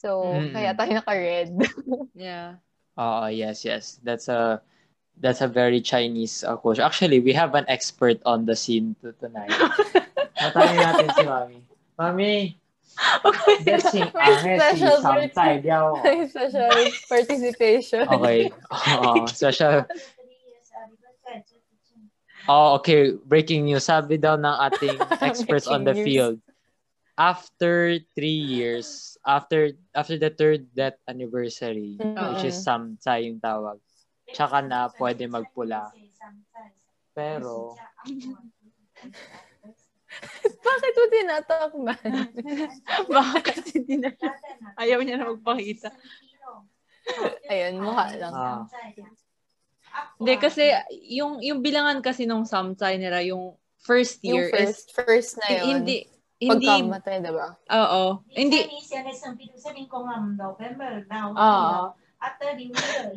So, 0.00 0.24
Mm-mm. 0.24 0.56
kaya 0.56 0.72
tayo 0.72 0.90
naka-red. 0.96 1.52
yeah. 2.16 2.56
Oo, 2.96 3.28
yes, 3.28 3.68
yes. 3.68 4.00
That's 4.00 4.32
a 4.32 4.64
that's 5.20 5.44
a 5.44 5.48
very 5.48 5.84
Chinese 5.84 6.40
uh, 6.40 6.56
culture. 6.56 6.80
Actually, 6.80 7.20
we 7.20 7.36
have 7.36 7.52
an 7.52 7.68
expert 7.68 8.16
on 8.24 8.48
the 8.48 8.56
scene 8.56 8.96
to 9.04 9.12
tonight. 9.20 9.52
Matayin 10.40 10.80
natin 10.80 11.08
si 11.12 11.24
Mami. 11.28 11.58
Mami, 12.00 12.34
that's 13.68 13.92
si 13.92 14.00
Ange, 14.00 14.56
si 14.72 14.88
Special 14.88 14.96
participation. 17.08 18.08
Okay. 18.08 18.48
Oo, 18.96 19.28
special. 19.28 19.84
Oh, 22.48 22.80
okay. 22.80 23.12
Breaking 23.28 23.68
news. 23.68 23.84
Sabi 23.84 24.16
daw 24.16 24.40
ng 24.40 24.56
ating 24.72 24.96
experts 25.20 25.68
on 25.68 25.84
the 25.84 25.92
news. 25.92 26.04
field. 26.04 26.36
After 27.20 28.00
three 28.16 28.40
years, 28.40 29.09
after 29.20 29.72
after 29.92 30.16
the 30.16 30.30
third 30.32 30.72
death 30.72 30.96
anniversary, 31.04 31.96
which 32.00 32.44
is 32.44 32.56
Samtay 32.60 33.28
yung 33.28 33.40
tawag, 33.40 33.78
tsaka 34.32 34.64
na 34.64 34.88
pwede 34.96 35.28
magpula. 35.28 35.92
Pero, 37.12 37.76
Bakit 40.60 40.92
mo 40.98 41.04
tinatakban? 41.06 42.02
Baka 43.14 43.38
kasi 43.46 43.78
di 43.86 43.94
na, 44.02 44.10
ayaw 44.74 45.00
niya 45.06 45.22
na 45.22 45.30
magpakita. 45.30 45.94
Ayun, 47.46 47.78
mukha 47.78 48.10
lang. 48.18 48.32
ah, 48.34 48.66
Hindi, 50.18 50.34
kasi 50.38 50.70
yung, 51.10 51.38
yung 51.42 51.62
bilangan 51.62 52.02
kasi 52.02 52.26
nung 52.26 52.42
samsay 52.42 52.98
nila, 52.98 53.22
yung 53.22 53.54
first 53.86 54.22
Yung 54.26 54.38
year 54.38 54.50
is, 54.50 54.82
first, 54.84 54.86
first 54.94 55.30
na 55.42 55.62
yun. 55.62 55.82
hindi, 55.82 56.10
hindi, 56.40 56.66
Pagkamatay, 56.66 57.20
diba? 57.20 57.48
oo, 57.68 58.02
hindi, 58.32 58.58
Chinese 58.64 58.90
yan 58.96 59.06
sabi 59.12 59.44
sabihin 59.54 59.86
ko 59.92 60.08
nga 60.08 60.16
November 60.24 61.04
now. 61.12 61.36
oo. 61.36 61.82
After 62.20 62.52
the 62.52 62.68
year, 62.68 63.16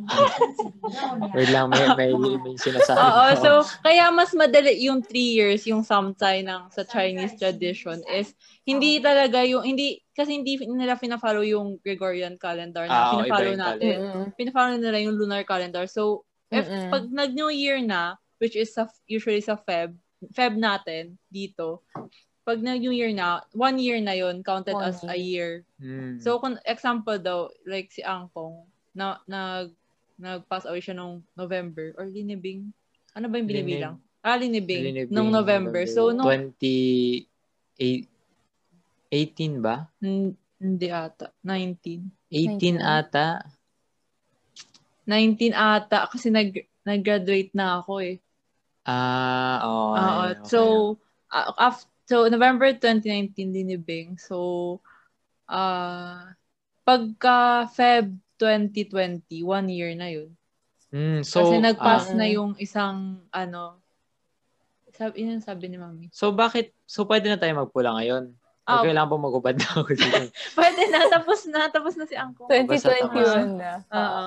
wait 1.36 1.52
lang, 1.52 1.68
may, 1.76 1.92
may, 1.92 2.12
may 2.40 2.56
sinasabi. 2.56 3.04
Oo, 3.04 3.24
so, 3.36 3.50
kaya 3.84 4.08
mas 4.16 4.32
madali 4.32 4.80
yung 4.88 5.04
three 5.04 5.36
years, 5.36 5.68
yung 5.68 5.84
samsay 5.84 6.40
ng 6.40 6.72
sa 6.72 6.88
Chinese 6.88 7.36
tradition 7.36 8.00
is, 8.08 8.32
hindi 8.64 9.04
talaga 9.04 9.44
yung, 9.44 9.68
hindi, 9.68 10.00
kasi 10.16 10.40
hindi 10.40 10.56
nila 10.56 10.96
pina-follow 10.96 11.44
yung 11.44 11.84
Gregorian 11.84 12.40
calendar 12.40 12.88
na 12.88 12.96
Ah, 12.96 13.04
oo, 13.12 13.28
pina-follow 13.28 13.56
natin. 13.60 13.96
Mm-mm. 14.00 14.26
Pina-follow 14.40 14.80
nila 14.80 14.96
yung 15.04 15.20
lunar 15.20 15.44
calendar. 15.44 15.84
So, 15.84 16.24
if 16.48 16.64
pag 16.88 17.04
nag-New 17.12 17.52
Year 17.52 17.84
na, 17.84 18.16
which 18.40 18.56
is 18.56 18.72
sa, 18.72 18.88
usually 19.04 19.44
sa 19.44 19.60
Feb, 19.60 20.00
Feb 20.32 20.56
natin, 20.56 21.20
dito, 21.28 21.84
pag 22.44 22.60
nag-New 22.60 22.92
Year 22.92 23.16
na, 23.16 23.40
one 23.56 23.80
year 23.80 24.04
na 24.04 24.12
yon 24.14 24.44
counted 24.44 24.76
One 24.76 24.92
as 24.92 25.00
a 25.08 25.16
year. 25.16 25.64
Hmm. 25.80 26.20
So, 26.20 26.40
kung 26.44 26.60
example 26.68 27.16
daw, 27.16 27.48
like 27.64 27.88
si 27.92 28.04
Angkong, 28.04 28.68
na, 28.92 29.24
nag, 29.26 29.72
nag-pass 30.20 30.68
away 30.68 30.84
siya 30.84 31.00
nung 31.00 31.24
November, 31.40 31.96
or 31.96 32.06
linibing, 32.06 32.76
ano 33.16 33.32
ba 33.32 33.40
yung 33.40 33.48
binibilang? 33.48 33.96
Ah, 34.24 34.40
Linibing. 34.40 34.84
Linibing, 34.84 35.12
Nung 35.12 35.32
November. 35.32 35.84
So, 35.84 36.16
nung 36.16 36.56
20... 36.56 37.28
18 39.12 39.60
ba? 39.60 39.88
Hin- 40.00 40.40
Hindi 40.64 40.88
ata. 40.88 41.36
19. 41.44 42.32
18 42.32 42.80
19. 42.80 42.80
ata. 42.80 43.28
19 45.04 45.52
ata 45.52 46.08
kasi 46.08 46.32
nag 46.32 46.56
nag-graduate 46.88 47.52
na 47.52 47.84
ako 47.84 48.00
eh. 48.00 48.16
Ah, 48.88 49.60
oo. 49.64 49.92
Oo. 49.92 49.96
ayun, 49.96 50.40
okay. 50.40 50.48
So, 50.48 50.60
uh, 51.30 51.52
af- 51.60 51.92
so 52.14 52.30
November 52.30 52.70
2019 52.78 53.50
linibing. 53.50 54.22
So, 54.22 54.78
ah 55.50 56.30
pagka 56.86 57.66
Feb 57.74 58.14
2020, 58.38 59.42
one 59.42 59.68
year 59.74 59.98
na 59.98 60.14
yun. 60.14 60.30
Mm, 60.94 61.26
so, 61.26 61.42
kasi 61.42 61.58
nag-pass 61.58 62.14
ah, 62.14 62.18
na 62.22 62.30
yung 62.30 62.54
isang 62.62 63.26
ano 63.34 63.82
sabi, 64.94 65.26
yun 65.26 65.42
sabi 65.42 65.74
ni 65.74 65.82
Mami. 65.82 66.14
so, 66.14 66.30
bakit, 66.30 66.70
so 66.86 67.02
pwede 67.10 67.26
na 67.26 67.42
tayo 67.42 67.58
magpula 67.58 67.98
ngayon? 67.98 68.30
Ah, 68.64 68.80
O 68.80 68.86
kailangan 68.86 69.10
pa 69.10 69.18
magubad 69.18 69.56
na 69.58 69.66
ako 69.74 69.92
dito? 69.92 70.22
Pwede 70.60 70.82
na, 70.88 71.10
tapos 71.10 71.40
na, 71.50 71.68
tapos 71.68 71.94
na 71.98 72.06
si 72.06 72.16
Angko. 72.16 72.46
2021 72.48 73.60
na. 73.60 73.82
Oo. 73.90 74.26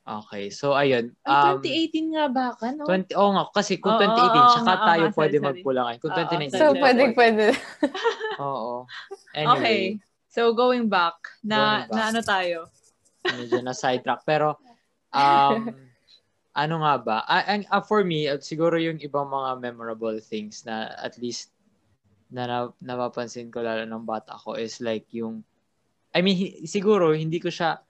Okay, 0.00 0.48
so 0.50 0.72
ayun. 0.72 1.12
Ay, 1.22 1.32
Um, 1.54 1.60
2018 1.62 2.14
nga 2.16 2.24
baka, 2.26 2.72
no? 2.72 2.88
20, 2.88 3.12
oh 3.14 3.30
nga, 3.36 3.44
kasi 3.52 3.76
kung 3.78 3.94
Oo, 3.94 4.00
2018, 4.00 4.40
oo, 4.40 4.48
tsaka 4.50 4.72
oo, 4.72 4.86
tayo 4.88 5.04
nga, 5.04 5.14
pwede 5.14 5.36
sorry, 5.36 5.38
sorry. 5.38 5.48
magpula 5.60 5.80
ngayon. 5.86 6.00
Kung 6.00 6.10
Oo, 6.10 6.18
2019, 6.18 6.50
sorry. 6.50 6.58
So, 6.58 6.74
pwede, 6.74 7.02
pwede. 7.04 7.14
pwede. 7.14 7.44
Oo. 8.42 8.74
Okay. 9.30 9.38
Anyway, 9.38 9.80
So, 10.30 10.54
going 10.54 10.86
back, 10.86 11.18
na, 11.42 11.58
Going 11.82 11.90
back. 11.90 11.96
na 11.98 12.02
ano 12.08 12.20
tayo? 12.22 12.58
medyo 13.26 13.58
na 13.60 13.74
sidetrack. 13.74 14.22
Pero, 14.24 14.58
um, 15.10 15.62
ano 16.62 16.74
nga 16.82 16.94
ba? 16.98 17.16
Ah, 17.26 17.44
ang- 17.46 17.66
ah, 17.68 17.82
for 17.82 18.02
me, 18.02 18.26
at 18.26 18.42
siguro 18.42 18.78
yung 18.78 18.98
ibang 18.98 19.26
mga 19.26 19.58
memorable 19.60 20.18
things 20.18 20.62
na 20.62 20.90
at 20.96 21.18
least 21.18 21.50
na, 22.30 22.46
na 22.46 22.58
napapansin 22.78 23.50
ko 23.50 23.58
lalo 23.58 23.82
ng 23.82 24.06
bata 24.06 24.38
ko 24.38 24.54
is 24.54 24.78
like 24.78 25.06
yung 25.10 25.42
I 26.10 26.22
mean, 26.22 26.38
hi- 26.38 26.56
siguro 26.62 27.10
hindi 27.10 27.38
ko 27.42 27.50
siya 27.50 27.82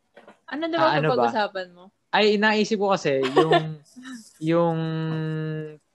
Ano 0.48 0.64
daw 0.68 0.80
Ah, 0.80 0.96
ano 0.96 1.12
ba? 1.12 1.28
pag-usapan 1.28 1.68
mo? 1.76 1.92
Ay 2.10 2.34
naisip 2.36 2.76
ko 2.76 2.90
kasi 2.90 3.22
yung 3.22 3.78
yung 4.52 4.78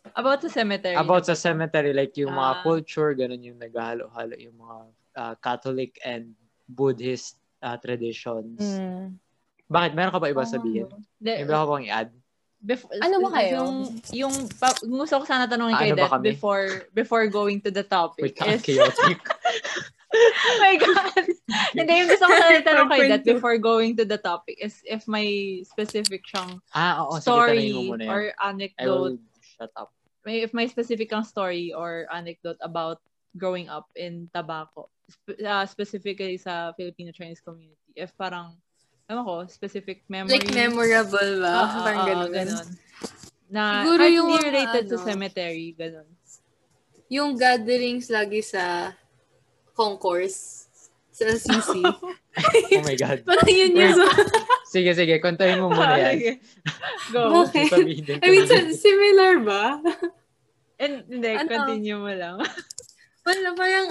About 0.08 0.40
sa 0.40 0.50
cemetery. 0.54 0.96
about 0.96 1.24
sa 1.24 1.36
cemetery 1.36 1.92
like 1.92 2.16
yung 2.16 2.32
mga 2.32 2.54
Ah. 2.54 2.62
culture 2.62 3.12
ganun 3.12 3.42
yung 3.42 3.58
naghahalo-halo 3.58 4.36
yung 4.38 4.56
mga 4.56 4.78
ah, 5.14 5.36
Catholic 5.36 6.00
and 6.02 6.32
Buddhist 6.66 7.36
ah, 7.60 7.76
traditions. 7.76 8.58
Mm. 8.58 9.20
Bakit 9.66 9.92
meron 9.92 10.12
ka 10.12 10.20
ba 10.20 10.30
iba 10.30 10.46
sabihin? 10.46 10.88
De, 11.18 11.42
iba 11.42 11.58
ka 11.58 11.66
bang 11.68 11.86
i-add? 11.86 12.12
bef- 12.58 12.90
Ano 12.96 13.18
ba 13.20 13.30
kayo? 13.36 13.52
Yung, 13.60 13.76
yung 14.12 14.36
pa, 14.52 14.72
gusto 14.80 15.20
ko 15.20 15.24
sana 15.24 15.46
tanongin 15.46 15.74
Ah, 15.74 15.82
kay 15.82 15.92
ano 15.92 16.06
kami? 16.08 16.26
before 16.32 16.66
before 16.92 17.26
going 17.28 17.60
to 17.60 17.70
the 17.70 17.84
topic 17.84 18.34
Wait, 18.34 18.40
is, 18.40 18.62
chaotic. 18.62 19.20
oh 20.16 20.56
my 20.64 20.76
God. 20.80 21.26
Hindi, 21.78 21.92
yung 21.94 22.10
gusto 22.10 22.26
ko 22.26 22.34
sana 22.34 22.62
tanong 22.64 22.90
kay 22.90 23.02
4.2. 23.22 23.34
before 23.36 23.58
going 23.60 23.96
to 24.00 24.06
the 24.08 24.18
topic 24.18 24.58
is 24.58 24.80
if 24.88 25.06
may 25.06 25.62
specific 25.68 26.24
siyang 26.26 26.60
ah, 26.72 27.04
oo. 27.04 27.20
Sige, 27.20 27.28
story 27.28 27.70
yan. 27.72 28.10
or 28.10 28.32
anecdote 28.40 29.20
shut 29.44 29.72
up. 29.76 29.92
may 30.26 30.42
if 30.42 30.52
may 30.58 30.66
specific 30.66 31.14
kang 31.14 31.24
story 31.24 31.70
or 31.70 32.10
anecdote 32.10 32.58
about 32.66 32.98
growing 33.38 33.70
up 33.70 33.86
in 33.96 34.26
Tabaco, 34.34 34.90
sp- 35.12 35.38
uh, 35.44 35.68
specifically 35.68 36.40
sa 36.40 36.72
Filipino 36.74 37.12
Chinese 37.12 37.44
community. 37.44 37.78
If 37.94 38.16
parang, 38.18 38.56
ewan 39.12 39.24
ko, 39.28 39.36
specific 39.46 40.02
memory. 40.10 40.40
Like, 40.40 40.56
memorable 40.56 41.44
ba? 41.44 41.54
Ah, 41.54 41.84
Parang 41.84 42.02
ah, 42.02 42.08
ganun. 42.08 42.26
ah, 42.26 42.32
ganun. 42.32 42.68
Na, 43.46 43.64
Siguro 43.86 44.04
yung 44.10 44.30
related 44.42 44.90
to 44.90 44.98
ano, 44.98 45.06
cemetery, 45.06 45.76
ganun. 45.78 46.08
Yung 47.12 47.38
gatherings 47.38 48.10
lagi 48.10 48.42
sa 48.42 48.96
concourse 49.76 50.66
sa 51.16 51.32
CC. 51.32 51.84
Oh 52.76 52.84
my 52.84 53.00
God. 53.00 53.24
Parang 53.28 53.48
yun 53.48 53.72
yung... 53.80 53.96
Sige, 54.68 54.92
sige. 54.92 55.24
Kontahin 55.24 55.64
mo 55.64 55.72
muna 55.72 55.96
yan. 55.96 56.16
Sige. 56.20 56.32
Go. 57.16 57.48
Ko 57.48 57.80
I 57.80 58.28
mean, 58.28 58.44
sa- 58.44 58.76
similar 58.76 59.40
ba? 59.40 59.80
And, 60.76 61.08
hindi, 61.08 61.32
Ano? 61.32 61.48
continue 61.48 61.96
mo 61.96 62.12
lang. 62.12 62.44
Wala, 63.24 63.56
parang, 63.56 63.88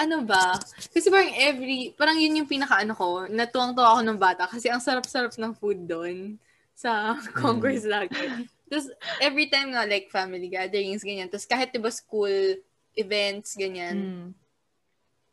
ano 0.00 0.16
ba? 0.24 0.56
Kasi 0.88 1.12
parang 1.12 1.28
every, 1.36 1.92
parang 1.92 2.16
yun 2.16 2.40
yung 2.40 2.48
pinaka-ano 2.48 2.96
ko, 2.96 3.28
natuwang-tuwa 3.28 3.92
ako 3.92 4.00
ng 4.08 4.16
bata 4.16 4.48
kasi 4.48 4.72
ang 4.72 4.80
sarap-sarap 4.80 5.36
ng 5.36 5.52
food 5.52 5.84
doon 5.84 6.40
sa 6.72 7.20
concourse 7.36 7.84
lagi. 7.84 8.48
Tapos, 8.72 8.88
every 9.20 9.52
time 9.52 9.76
nga, 9.76 9.84
like, 9.84 10.08
family 10.08 10.48
gatherings, 10.48 11.04
ganyan. 11.04 11.28
Tapos, 11.28 11.44
kahit, 11.44 11.76
diba, 11.76 11.92
school 11.92 12.56
events, 12.96 13.52
ganyan. 13.52 13.96
Mm. 14.00 14.28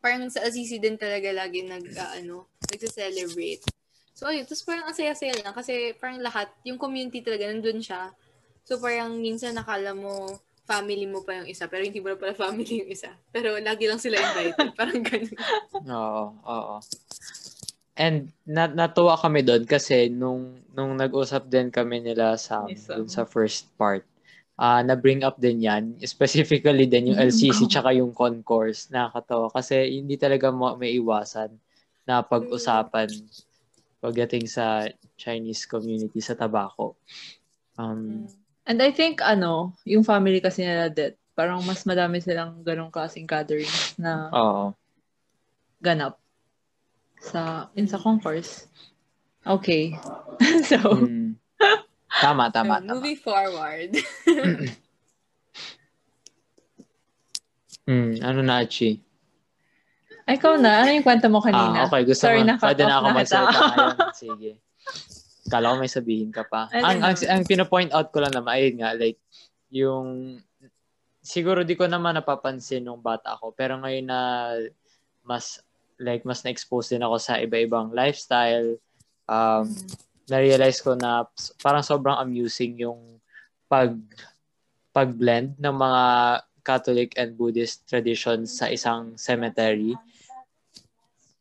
Parang 0.04 0.28
sa 0.28 0.44
Assisi 0.44 0.76
din 0.76 1.00
talaga 1.00 1.32
lagi 1.32 1.64
nag, 1.64 1.80
ah, 1.96 2.20
ano, 2.20 2.52
nagsa-celebrate. 2.68 3.64
So, 4.12 4.28
ayun. 4.28 4.44
Tapos, 4.44 4.60
parang 4.68 4.84
ang 4.84 4.92
saya-saya 4.92 5.32
lang 5.40 5.56
kasi 5.56 5.96
parang 5.96 6.20
lahat, 6.20 6.52
yung 6.68 6.76
community 6.76 7.24
talaga, 7.24 7.48
nandun 7.48 7.80
siya. 7.80 8.12
So, 8.68 8.76
parang 8.76 9.16
minsan 9.16 9.56
nakala 9.56 9.96
mo, 9.96 10.28
family 10.68 11.08
mo 11.08 11.24
pa 11.24 11.40
yung 11.40 11.48
isa, 11.48 11.68
pero 11.72 11.88
hindi 11.88 12.04
mo 12.04 12.12
na 12.12 12.20
pala 12.20 12.36
family 12.36 12.84
yung 12.84 12.92
isa. 12.92 13.16
Pero 13.32 13.56
lagi 13.56 13.84
lang 13.88 14.00
sila 14.00 14.20
invited. 14.20 14.72
parang 14.78 15.00
ganun. 15.00 15.36
Oo, 15.88 16.24
oo. 16.44 16.76
And 17.94 18.34
na 18.42 18.66
natuwa 18.66 19.14
kami 19.14 19.46
doon 19.46 19.70
kasi 19.70 20.10
nung 20.10 20.58
nung 20.74 20.98
nag-usap 20.98 21.46
din 21.46 21.70
kami 21.70 22.02
nila 22.02 22.34
sa 22.34 22.66
Yes, 22.66 22.90
dun 22.90 23.06
sa 23.06 23.22
first 23.22 23.70
part. 23.78 24.02
Ah, 24.54 24.86
na 24.86 24.94
bring 24.94 25.26
up 25.26 25.34
din 25.42 25.66
'yan, 25.66 25.98
specifically 26.06 26.86
din 26.86 27.10
yung 27.10 27.18
LCC 27.18 27.66
tsaka 27.66 27.90
yung 27.90 28.14
concourse. 28.14 28.86
Nakakatawa 28.86 29.50
kasi 29.50 29.98
hindi 29.98 30.14
talaga 30.14 30.54
mo 30.54 30.78
may 30.78 30.94
iwasan 30.94 31.50
na 32.06 32.22
pag-usapan 32.22 33.10
pagdating 34.04 34.44
sa 34.46 34.84
Chinese 35.16 35.64
community 35.66 36.20
sa 36.20 36.36
Tabaco. 36.36 36.94
Um, 37.80 38.28
And 38.64 38.80
I 38.80 38.92
think, 38.92 39.20
ano, 39.20 39.74
yung 39.84 40.04
family 40.04 40.40
kasi 40.40 40.64
nila 40.64 40.88
Det, 40.88 41.16
parang 41.34 41.60
mas 41.64 41.82
madami 41.84 42.20
silang 42.20 42.60
ganong 42.62 42.92
klaseng 42.92 43.26
gatherings 43.26 43.96
na 43.98 44.28
oo. 44.32 44.64
ganap 45.80 46.20
sa 47.20 47.72
in 47.74 47.88
sa 47.88 47.96
concourse. 47.96 48.68
Okay. 49.44 49.96
so, 50.68 50.76
Mm. 51.00 51.23
Tama, 52.20 52.50
tama, 52.54 52.78
Ayun, 52.78 52.86
tama. 52.86 52.94
Moving 52.94 53.18
forward. 53.18 53.90
Mm, 57.84 58.24
ano 58.24 58.40
na, 58.40 58.64
Chi? 58.64 58.96
ikaw 60.24 60.56
na, 60.56 60.80
ano 60.80 60.90
yung 60.96 61.04
kwento 61.04 61.28
mo 61.28 61.44
kanina? 61.44 61.84
Ah, 61.84 61.86
okay. 61.88 62.08
Gusto 62.08 62.24
Sorry, 62.24 62.40
mo, 62.40 62.56
pwede 62.56 62.82
na 62.88 62.96
ako 62.96 63.06
magsalita 63.12 63.60
ngayon. 63.60 63.96
Sige. 64.16 64.50
Kala 65.52 65.68
ko 65.68 65.74
may 65.76 65.92
sabihin 65.92 66.32
ka 66.32 66.48
pa. 66.48 66.72
Ang, 66.72 67.04
ang, 67.04 67.12
ang 67.12 67.42
pinapoint 67.44 67.92
out 67.92 68.08
ko 68.08 68.24
lang 68.24 68.32
naman, 68.32 68.56
ayun 68.56 68.80
nga, 68.80 68.96
like, 68.96 69.20
yung, 69.68 70.40
siguro 71.20 71.60
di 71.60 71.76
ko 71.76 71.84
naman 71.84 72.16
napapansin 72.16 72.88
nung 72.88 73.04
bata 73.04 73.36
ako, 73.36 73.52
pero 73.52 73.76
ngayon 73.76 74.08
na 74.08 74.20
mas, 75.20 75.60
like, 76.00 76.24
mas 76.24 76.40
na-expose 76.40 76.96
din 76.96 77.04
ako 77.04 77.20
sa 77.20 77.36
iba-ibang 77.36 77.92
lifestyle, 77.92 78.80
um, 79.28 79.68
na-realize 80.28 80.80
ko 80.80 80.96
na 80.96 81.28
parang 81.60 81.84
sobrang 81.84 82.16
amusing 82.16 82.80
yung 82.80 83.20
pag, 83.68 83.96
pag-blend 84.94 85.56
ng 85.60 85.74
mga 85.74 86.02
Catholic 86.64 87.12
and 87.20 87.36
Buddhist 87.36 87.84
traditions 87.84 88.56
sa 88.56 88.72
isang 88.72 89.20
cemetery. 89.20 89.92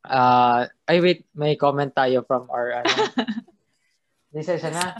Uh, 0.03 0.67
ay 0.83 0.99
wait, 0.99 1.23
may 1.31 1.55
comment 1.55 1.87
tayo 1.87 2.27
from 2.27 2.51
our 2.51 2.83
ano. 2.83 2.91
Lisa, 4.35 4.59
siya 4.59 4.75
na. 4.75 4.99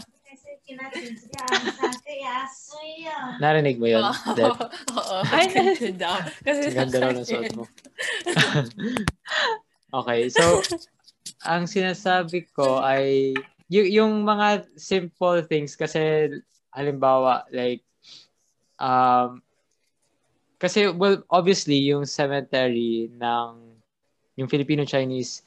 Narinig 3.42 3.76
mo 3.76 3.84
yun? 3.84 4.00
Oo. 4.00 5.16
Ay, 5.28 5.44
Ay, 5.60 5.92
daw. 5.92 6.16
Kasi 6.40 6.72
ganda 6.72 7.04
raw 7.04 7.12
ng 7.12 7.26
suot 7.26 7.52
mo. 7.52 7.68
okay, 9.92 10.32
so 10.32 10.64
ang 11.44 11.68
sinasabi 11.68 12.48
ko 12.56 12.80
ay 12.80 13.36
y- 13.74 13.98
yung 13.98 14.22
mga 14.22 14.70
simple 14.78 15.42
things 15.42 15.74
kasi 15.74 16.30
halimbawa 16.70 17.42
like 17.50 17.82
um 18.78 19.42
kasi 20.62 20.86
well 20.94 21.18
obviously 21.26 21.90
yung 21.90 22.06
cemetery 22.06 23.10
ng 23.10 23.50
yung 24.38 24.46
Filipino 24.46 24.86
Chinese 24.86 25.42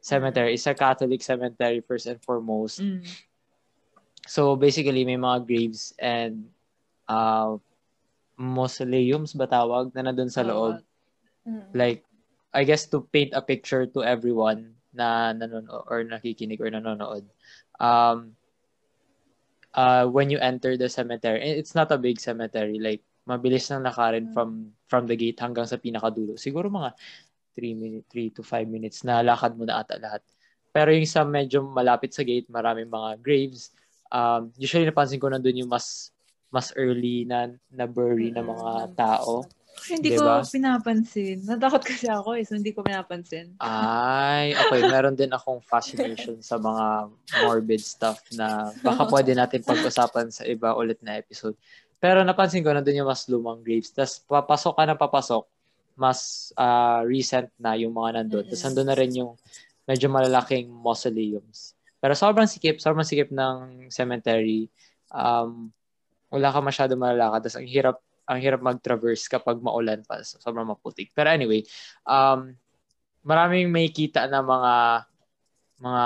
cemetery 0.00 0.56
is 0.56 0.64
a 0.64 0.72
Catholic 0.72 1.20
cemetery 1.20 1.84
first 1.84 2.08
and 2.08 2.20
foremost. 2.24 2.80
Mm. 2.80 3.04
So 4.28 4.56
basically 4.56 5.04
may 5.04 5.16
mga 5.16 5.44
graves 5.44 5.92
and 6.00 6.48
uh, 7.08 7.56
mausoleums 8.36 9.32
ba 9.36 9.48
tawag 9.48 9.92
na 9.92 10.08
nandun 10.08 10.32
sa 10.32 10.44
loob. 10.44 10.80
Mm. 11.44 11.72
Like 11.72 12.04
I 12.52 12.64
guess 12.64 12.88
to 12.92 13.04
paint 13.12 13.36
a 13.36 13.44
picture 13.44 13.84
to 13.84 14.00
everyone 14.04 14.77
na 14.98 15.30
nanonood 15.30 15.86
or 15.86 16.02
nakikinig 16.02 16.58
or 16.58 16.74
nanonood. 16.74 17.22
Um 17.78 18.34
uh, 19.78 20.10
when 20.10 20.30
you 20.30 20.42
enter 20.42 20.74
the 20.74 20.90
cemetery, 20.90 21.38
and 21.38 21.54
it's 21.54 21.78
not 21.78 21.94
a 21.94 21.98
big 21.98 22.18
cemetery, 22.18 22.82
like, 22.82 23.02
mabilis 23.28 23.68
lang 23.68 23.84
lakarin 23.84 24.32
from 24.32 24.72
from 24.88 25.04
the 25.04 25.12
gate 25.12 25.36
hanggang 25.36 25.68
sa 25.68 25.76
pinakadulo. 25.76 26.40
Siguro 26.40 26.72
mga 26.72 26.96
3 27.52 27.76
minutes, 27.76 28.08
3 28.08 28.32
to 28.32 28.42
5 28.42 28.64
minutes 28.64 28.98
na 29.04 29.20
lakad 29.20 29.52
mo 29.52 29.68
na 29.68 29.84
ata 29.84 30.00
lahat. 30.00 30.24
Pero 30.72 30.88
yung 30.96 31.04
sa 31.04 31.28
medyo 31.28 31.60
malapit 31.60 32.16
sa 32.16 32.24
gate, 32.24 32.48
maraming 32.48 32.88
mga 32.88 33.20
graves. 33.20 33.76
Um, 34.08 34.48
usually 34.56 34.88
napansin 34.88 35.20
ko 35.20 35.28
nandun 35.28 35.60
yung 35.60 35.68
mas 35.68 36.08
mas 36.48 36.72
early 36.80 37.28
na 37.28 37.52
na 37.68 37.84
bury 37.84 38.32
na 38.32 38.40
mga 38.40 38.96
tao. 38.96 39.44
Hindi 39.86 40.18
Diba? 40.18 40.42
ko 40.42 40.48
pinapansin. 40.48 41.46
Natakot 41.46 41.82
kasi 41.86 42.10
ako 42.10 42.34
eh, 42.34 42.42
so 42.42 42.58
hindi 42.58 42.74
ko 42.74 42.82
pinapansin. 42.82 43.54
Ay, 43.62 44.56
okay. 44.58 44.82
Meron 44.88 45.14
din 45.14 45.30
akong 45.30 45.62
fascination 45.62 46.42
sa 46.42 46.58
mga 46.58 47.12
morbid 47.46 47.82
stuff 47.82 48.18
na 48.34 48.74
baka 48.82 49.06
pwede 49.12 49.32
natin 49.38 49.62
pag-usapan 49.62 50.34
sa 50.34 50.42
iba 50.44 50.74
ulit 50.74 50.98
na 51.00 51.16
episode. 51.16 51.54
Pero 51.98 52.22
napansin 52.22 52.62
ko 52.62 52.70
nandun 52.70 52.98
yung 52.98 53.10
mas 53.10 53.26
lumang 53.26 53.62
graves. 53.62 53.90
Tapos 53.90 54.22
papasok 54.26 54.74
ka 54.78 54.82
na 54.86 54.94
papasok, 54.94 55.44
mas 55.98 56.50
ah, 56.54 57.02
recent 57.02 57.50
na 57.58 57.74
yung 57.74 57.94
mga 57.94 58.22
nandun. 58.22 58.44
Tapos 58.46 58.62
nandun 58.66 58.88
na 58.88 58.96
rin 58.98 59.12
yung 59.14 59.34
medyo 59.88 60.06
malalaking 60.06 60.70
mausoleums. 60.70 61.74
Pero 61.98 62.14
sobrang 62.14 62.46
sikip, 62.46 62.78
sobrang 62.78 63.06
sikip 63.06 63.34
ng 63.34 63.90
cemetery. 63.90 64.70
Um, 65.10 65.74
wala 66.30 66.54
ka 66.54 66.60
masyado 66.62 66.94
malalakad. 66.94 67.48
Tapos 67.48 67.58
ang 67.58 67.66
hirap 67.66 67.96
ang 68.28 68.38
hirap 68.38 68.60
mag-traverse 68.60 69.24
kapag 69.26 69.56
maulan 69.58 70.04
pa. 70.04 70.20
So, 70.20 70.36
sobrang 70.38 70.68
maputik. 70.68 71.10
Pero 71.16 71.32
anyway, 71.32 71.64
um, 72.04 72.52
maraming 73.24 73.72
may 73.72 73.88
kita 73.88 74.28
na 74.28 74.44
mga 74.44 74.74
mga 75.78 76.04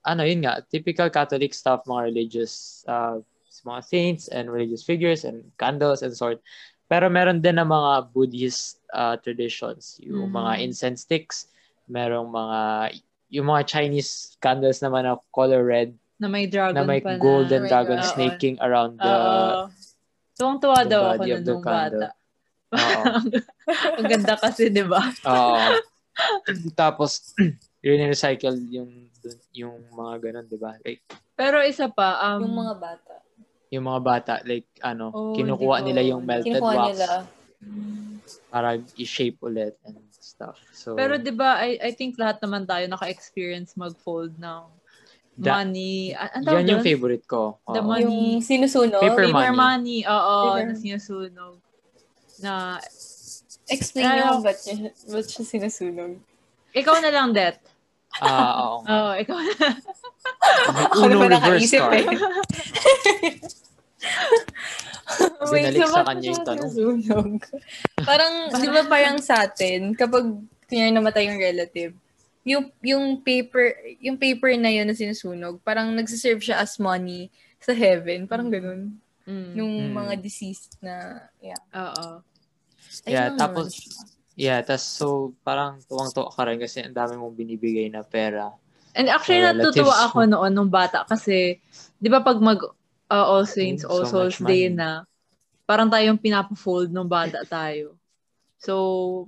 ano 0.00 0.22
yun 0.24 0.40
nga, 0.42 0.64
typical 0.64 1.08
Catholic 1.08 1.52
stuff, 1.52 1.84
mga 1.84 2.10
religious 2.10 2.82
uh, 2.88 3.20
mga 3.60 3.80
saints 3.84 4.24
and 4.28 4.48
religious 4.48 4.80
figures 4.80 5.22
and 5.22 5.44
candles 5.56 6.00
and 6.00 6.16
sort. 6.16 6.40
Pero 6.88 7.06
meron 7.06 7.38
din 7.38 7.54
na 7.54 7.62
mga 7.62 8.10
Buddhist 8.10 8.80
uh, 8.90 9.14
traditions, 9.20 10.00
yung 10.00 10.32
Mhm. 10.32 10.34
mga 10.34 10.52
incense 10.64 11.04
sticks, 11.04 11.46
merong 11.86 12.32
mga 12.32 12.58
yung 13.30 13.46
mga 13.46 13.62
Chinese 13.62 14.34
candles 14.42 14.82
naman 14.82 15.06
na 15.06 15.14
color 15.30 15.62
red 15.62 15.94
Na 16.18 16.26
may 16.26 16.50
dragon 16.50 16.74
na 16.74 16.82
may 16.82 16.98
pa 16.98 17.14
na. 17.14 17.22
golden 17.22 17.62
May 17.62 17.70
dragon 17.70 18.02
dragon. 18.02 18.10
snaking 18.10 18.56
around 18.58 18.98
the 18.98 19.06
Oo. 19.06 19.70
Tuwang-tuwa 20.40 20.80
the 20.80 20.88
daw 20.88 21.02
ako 21.12 21.22
the 21.44 21.52
nung 21.52 21.60
bata. 21.60 22.08
Ang 23.98 24.06
ganda 24.08 24.34
kasi, 24.40 24.72
di 24.72 24.84
ba? 24.86 25.02
Oo. 25.28 25.58
Tapos, 26.80 27.36
recycle 27.84 28.56
yung 28.72 29.10
yung 29.52 29.76
mga 29.92 30.14
ganun, 30.20 30.46
di 30.48 30.56
ba? 30.56 30.76
Like, 30.80 31.04
Pero 31.36 31.60
isa 31.60 31.92
pa, 31.92 32.20
um, 32.24 32.44
Yung 32.44 32.56
mga 32.56 32.74
bata. 32.80 33.14
yung 33.70 33.84
mga 33.86 34.00
bata, 34.02 34.32
like, 34.42 34.66
ano, 34.80 35.12
Oh, 35.14 35.30
kinukuha 35.36 35.84
nila 35.84 36.00
yung 36.02 36.26
melted 36.26 36.56
Kinukuha 36.58 36.74
wax 36.74 36.88
nila. 36.90 37.08
para 38.48 38.68
i-shape 38.96 39.38
ulit 39.44 39.76
and 39.84 40.00
stuff. 40.10 40.56
So, 40.72 40.96
pero 40.96 41.20
di 41.20 41.30
ba, 41.30 41.60
I, 41.60 41.76
I 41.78 41.90
think 41.92 42.16
lahat 42.16 42.40
naman 42.40 42.64
tayo 42.64 42.82
naka-experience 42.88 43.76
mag-fold 43.76 44.34
ng 44.40 44.62
da- 45.40 45.56
money. 45.58 46.12
A- 46.12 46.32
Ano 46.34 46.46
yan 46.52 46.68
yung 46.68 46.78
doon? 46.78 46.86
favorite 46.86 47.24
ko. 47.24 47.58
The 47.66 47.80
money. 47.80 48.36
Yung 48.36 48.42
sinusunog. 48.42 49.00
Paper 49.00 49.24
Paper 49.26 49.50
money. 49.50 49.98
money. 49.98 49.98
Oo, 50.04 50.34
Paper- 50.52 50.66
na 50.66 50.74
sinusunog. 50.74 51.54
Na, 52.38 52.52
Explain 53.66 54.02
Pero- 54.04 54.18
nyo 54.18 54.42
ba't, 54.42 54.58
niya, 54.60 54.74
ba't 54.90 55.26
siya 55.26 55.44
sinusunog. 55.44 56.12
ikaw 56.72 56.96
na 56.98 57.08
lang, 57.08 57.30
Det. 57.30 57.54
Ah, 58.16 58.50
oo. 58.66 58.82
nga. 58.82 58.90
Oo, 58.90 59.10
ikaw 59.16 59.38
na. 59.38 59.54
Ako 60.90 60.98
Uno 61.00 61.14
naman 61.16 61.30
reverse 61.30 61.70
nakaisip 61.70 61.78
card. 61.80 61.94
eh. 61.94 62.06
Binalik 65.44 65.78
so 65.80 65.86
sa 65.88 66.00
ba't 66.00 66.06
kanya 66.08 66.22
yung 66.24 66.34
siya 66.34 66.44
tanong. 66.44 66.70
sinusunog? 66.70 67.30
parang, 68.00 68.34
di 68.52 68.68
ba 68.68 68.82
parang 68.86 69.18
sa 69.18 69.44
atin, 69.44 69.92
kapag 69.92 70.24
kunyari 70.66 70.90
namatay 70.90 71.26
yung 71.26 71.38
relative, 71.38 71.92
yung, 72.42 72.72
yung 72.80 73.20
paper, 73.20 73.72
yung 73.98 74.16
paper 74.16 74.56
na 74.56 74.68
yun 74.68 74.86
na 74.86 74.96
sinusunog, 74.96 75.60
parang 75.60 75.92
nagsiserve 75.92 76.40
siya 76.40 76.58
as 76.58 76.76
money 76.76 77.28
sa 77.58 77.70
heaven. 77.70 78.24
Parang 78.24 78.48
ganun. 78.48 78.96
Mm. 79.28 79.50
Yung 79.54 79.72
Mm. 79.86 79.92
mga 79.94 80.12
deceased 80.18 80.80
na, 80.80 81.20
yeah. 81.38 81.60
Oo. 81.70 82.24
Yeah, 83.06 83.30
tapos, 83.36 83.76
yeah, 84.34 84.58
tas 84.60 84.82
so, 84.82 85.36
parang 85.40 85.78
tuwang-tuwa 85.84 86.32
ka 86.32 86.42
rin 86.42 86.58
kasi 86.58 86.82
ang 86.82 86.96
dami 86.96 87.14
mong 87.14 87.36
binibigay 87.36 87.86
na 87.86 88.02
pera. 88.02 88.50
And 88.90 89.06
actually, 89.06 89.44
natutuwa 89.44 90.10
ako 90.10 90.26
noon 90.26 90.50
nung 90.50 90.66
bata 90.66 91.06
kasi, 91.06 91.62
di 91.94 92.08
ba 92.10 92.18
pag 92.18 92.40
mag 92.42 92.58
uh, 93.06 93.26
All 93.28 93.46
Saints, 93.46 93.86
Mm, 93.86 93.90
All 93.92 94.02
so 94.02 94.26
Souls 94.26 94.40
Day 94.42 94.66
money. 94.66 94.74
na, 94.74 94.90
parang 95.62 95.86
tayong 95.86 96.18
pinapafold 96.18 96.90
nung 96.90 97.06
bata 97.06 97.46
tayo. 97.46 97.94
So, 98.60 98.74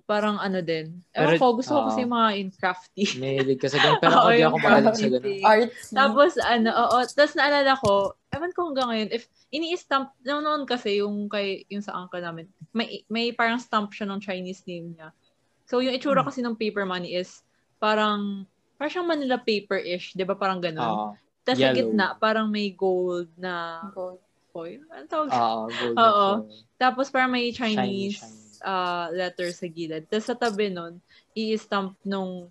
parang 0.05 0.37
ano 0.37 0.61
din. 0.61 1.01
Ewan 1.17 1.41
ko, 1.41 1.57
gusto 1.57 1.73
ko 1.73 1.81
ah, 1.81 1.87
kasi 1.89 2.05
yung 2.05 2.13
mga 2.13 2.31
in 2.37 2.49
crafty. 2.53 3.05
May 3.21 3.41
ka 3.57 3.65
sa 3.65 3.81
ganun. 3.81 3.97
Pero 3.97 4.13
ako 4.21 4.29
di 4.29 4.45
ako 4.45 4.57
magaling 4.61 4.93
sa 4.93 5.09
ganun. 5.09 5.41
Arts. 5.41 5.89
Tapos, 5.89 6.33
ano, 6.37 6.69
oo. 6.69 6.99
Tapos 7.09 7.33
naalala 7.33 7.73
ko, 7.81 8.13
ewan 8.29 8.53
ko 8.53 8.61
hanggang 8.69 8.89
ngayon, 8.93 9.09
if 9.09 9.25
ini-stamp, 9.49 10.13
noon 10.21 10.45
noon 10.45 10.63
kasi 10.69 11.01
yung 11.01 11.33
kay, 11.33 11.65
yung 11.73 11.81
sa 11.81 11.97
uncle 11.97 12.21
namin, 12.21 12.45
may, 12.77 13.09
may 13.09 13.33
parang 13.33 13.57
stamp 13.57 13.97
siya 13.97 14.05
ng 14.13 14.21
Chinese 14.21 14.69
name 14.69 14.93
niya. 14.93 15.17
So, 15.65 15.81
yung 15.81 15.97
itsura 15.97 16.21
Hmm. 16.21 16.29
kasi 16.29 16.45
ng 16.45 16.61
paper 16.61 16.85
money 16.85 17.17
is, 17.17 17.41
parang, 17.81 18.45
parang 18.77 18.93
siyang 18.93 19.09
Manila 19.09 19.41
paper-ish, 19.41 20.13
di 20.13 20.29
ba? 20.29 20.37
Parang 20.37 20.61
ganun. 20.61 20.85
Oo. 20.85 21.09
Tapos 21.41 21.59
sa 21.59 21.73
gitna, 21.73 22.07
parang 22.21 22.53
may 22.53 22.69
gold 22.69 23.33
na 23.41 23.81
Gold. 23.97 24.21
foil. 24.53 24.85
Ano 24.93 25.05
tawag? 25.09 25.29
Oo, 25.33 25.61
gold 25.73 25.97
Oo. 25.97 26.29
foil. 26.45 26.61
Tapos 26.77 27.09
parang 27.09 27.33
may 27.33 27.49
Chinese 27.51 28.21
shiny. 28.21 28.42
Uh, 28.63 29.11
letter 29.13 29.51
sa 29.53 29.67
gilid. 29.69 30.09
Tapos 30.09 30.27
sa 30.31 30.39
tabi 30.39 30.73
nun, 30.73 30.99
i-stamp 31.37 31.99
nung 32.07 32.49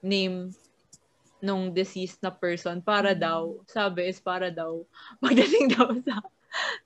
name 0.00 0.50
nung 1.40 1.72
deceased 1.72 2.20
na 2.20 2.28
person 2.28 2.84
para 2.84 3.16
daw, 3.16 3.56
sabi 3.64 4.12
is 4.12 4.20
para 4.20 4.52
daw, 4.52 4.84
pagdating 5.24 5.72
daw 5.72 5.88
sa 6.04 6.20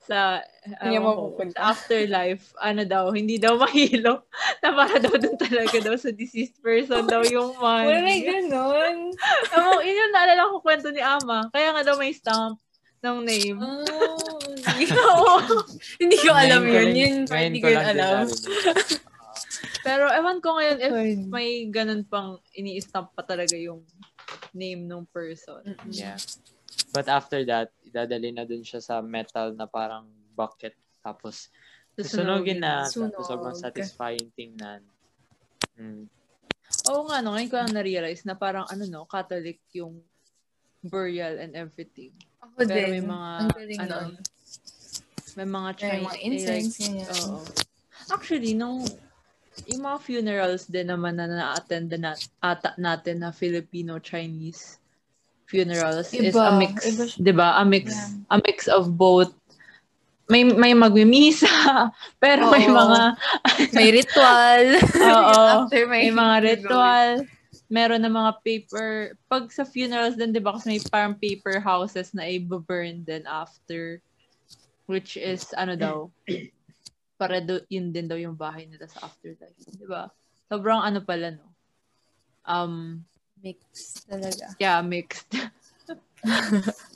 sa, 0.04 0.44
ewan 0.84 1.32
ko, 1.32 1.40
sa 1.56 1.72
afterlife, 1.72 2.52
ano 2.60 2.84
daw, 2.84 3.08
hindi 3.16 3.40
daw 3.40 3.56
mahilo. 3.56 4.28
na 4.62 4.76
para 4.76 5.00
daw 5.00 5.16
dun 5.16 5.40
talaga 5.40 5.80
daw 5.80 5.96
sa 5.96 6.12
deceased 6.12 6.60
person 6.60 7.08
daw 7.08 7.24
yung 7.24 7.56
Wala 7.56 8.04
may 8.04 8.20
money. 8.20 8.28
ganun. 8.28 8.96
Ewan, 9.56 9.80
yun 9.80 10.00
yung 10.04 10.12
naalala 10.12 10.52
ko 10.52 10.60
kwento 10.60 10.92
ni 10.92 11.00
Ama. 11.00 11.48
Kaya 11.48 11.72
nga 11.72 11.82
daw 11.84 11.96
may 11.96 12.12
stamp 12.12 12.60
ng 13.00 13.18
name. 13.24 13.58
Oh, 13.60 14.43
Hindi 16.00 16.16
ko 16.18 16.30
alam 16.32 16.60
Ngayon 16.62 16.70
ko 16.70 16.74
yun. 16.74 16.84
rin- 16.84 16.96
Yun, 16.96 17.14
ngayon 17.26 17.48
hindi 17.50 17.60
ko 17.62 17.68
yun 17.70 17.86
alam. 17.86 18.24
Pero 19.84 20.04
ewan 20.08 20.38
ko 20.40 20.48
ngayon 20.56 20.78
if 20.80 20.92
may 21.28 21.68
ganun 21.68 22.02
pang 22.08 22.40
ini-stamp 22.56 23.12
pa 23.12 23.22
talaga 23.22 23.54
yung 23.54 23.84
name 24.56 24.88
ng 24.88 25.04
person. 25.12 25.60
Yeah. 25.90 26.16
But 26.94 27.10
after 27.10 27.42
that, 27.46 27.74
idadali 27.82 28.30
na 28.30 28.46
dun 28.46 28.62
siya 28.62 28.80
sa 28.80 29.02
metal 29.02 29.52
na 29.54 29.66
parang 29.66 30.06
bucket. 30.34 30.74
Tapos, 31.02 31.50
susunogin 31.98 32.62
na. 32.62 32.86
Sunog. 32.86 33.12
Tapos, 33.14 33.26
sobrang 33.28 33.56
satisfying 33.58 34.30
tingnan. 34.34 34.82
Mm. 35.74 36.06
Oo 36.90 37.02
nga, 37.06 37.22
no, 37.22 37.34
ngayon 37.34 37.50
ko 37.50 37.56
lang 37.60 37.74
na-realize 37.74 38.22
na 38.26 38.34
parang 38.34 38.66
ano 38.66 38.86
no, 38.86 39.06
Catholic 39.06 39.58
yung 39.74 40.02
burial 40.82 41.38
and 41.38 41.54
everything. 41.54 42.14
Ako 42.42 42.62
Pero 42.66 42.72
din. 42.72 42.90
may 42.98 43.04
mga, 43.04 43.28
ano, 43.84 43.94
nun. 44.10 44.12
May 45.34 45.44
mga 45.44 45.70
May 45.70 45.78
Chinese, 45.78 46.04
mga 46.04 46.18
incense, 46.22 46.48
like, 46.48 46.80
ganyan. 46.80 47.08
oo. 47.10 47.38
Actually, 48.10 48.52
nung 48.54 48.78
yung 49.70 49.82
mga 49.82 49.98
funerals 50.02 50.66
din 50.66 50.90
naman 50.90 51.14
na 51.14 51.30
na-attend 51.30 51.94
na 51.94 52.12
ata 52.42 52.74
natin 52.74 53.22
na 53.22 53.30
Filipino-Chinese 53.30 54.82
funerals 55.46 56.10
is 56.10 56.34
Iba. 56.34 56.50
a 56.50 56.52
mix, 56.58 56.74
Iba. 56.82 57.04
'di 57.14 57.32
ba? 57.32 57.48
A 57.60 57.62
mix, 57.62 57.94
Yeah. 57.94 58.34
a 58.34 58.36
mix 58.42 58.66
of 58.66 58.90
both. 58.90 59.30
May 60.26 60.42
may 60.42 60.72
magmimisa, 60.72 61.46
pero 62.24 62.48
may 62.50 62.66
Oo. 62.66 62.74
mga 62.74 63.00
May 63.76 63.88
ritual. 63.92 64.64
Oo. 65.14 65.38
After 65.68 65.84
may, 65.86 66.08
may 66.08 66.14
mga 66.16 66.36
ritual, 66.42 67.08
meron 67.68 68.02
na 68.02 68.10
mga 68.10 68.32
paper. 68.42 69.14
Pag 69.28 69.52
sa 69.54 69.62
funerals 69.62 70.16
din, 70.18 70.32
'di 70.34 70.42
ba, 70.42 70.56
kasi 70.58 70.66
may 70.74 70.80
parang 70.82 71.14
paper 71.14 71.60
houses 71.62 72.10
na 72.10 72.24
i-burn 72.26 73.04
din 73.04 73.22
after 73.28 74.00
which 74.86 75.16
is 75.16 75.50
ano 75.56 75.74
daw 75.74 75.96
para 77.20 77.40
do, 77.40 77.62
yun 77.70 77.94
din 77.94 78.10
daw 78.10 78.18
yung 78.18 78.36
bahay 78.36 78.66
nila 78.66 78.90
sa 78.90 79.06
afterlife, 79.08 79.56
'di 79.58 79.86
ba? 79.86 80.10
Sobrang 80.50 80.82
ano 80.82 81.00
pala 81.02 81.34
no. 81.34 81.46
Um, 82.44 83.04
Mix 83.40 84.04
talaga. 84.04 84.52
yeah, 84.60 84.80
mixed. 84.84 85.28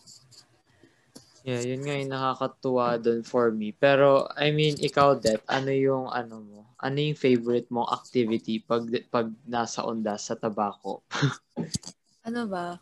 Yeah, 1.48 1.64
yun 1.64 1.80
nga 1.80 1.96
yung 1.96 2.12
nakakatuwa 2.12 3.00
dun 3.00 3.24
for 3.24 3.48
me. 3.48 3.72
Pero, 3.72 4.28
I 4.36 4.52
mean, 4.52 4.76
ikaw, 4.76 5.16
Det, 5.16 5.40
ano 5.48 5.72
yung, 5.72 6.12
ano 6.12 6.44
mo, 6.44 6.60
ano 6.76 6.96
yung 7.00 7.16
favorite 7.16 7.72
mong 7.72 7.88
activity 7.88 8.60
pag, 8.60 8.84
pag 9.08 9.32
nasa 9.48 9.80
ondas 9.80 10.28
sa 10.28 10.36
tabako? 10.36 11.00
Ano 12.28 12.44
ba? 12.44 12.76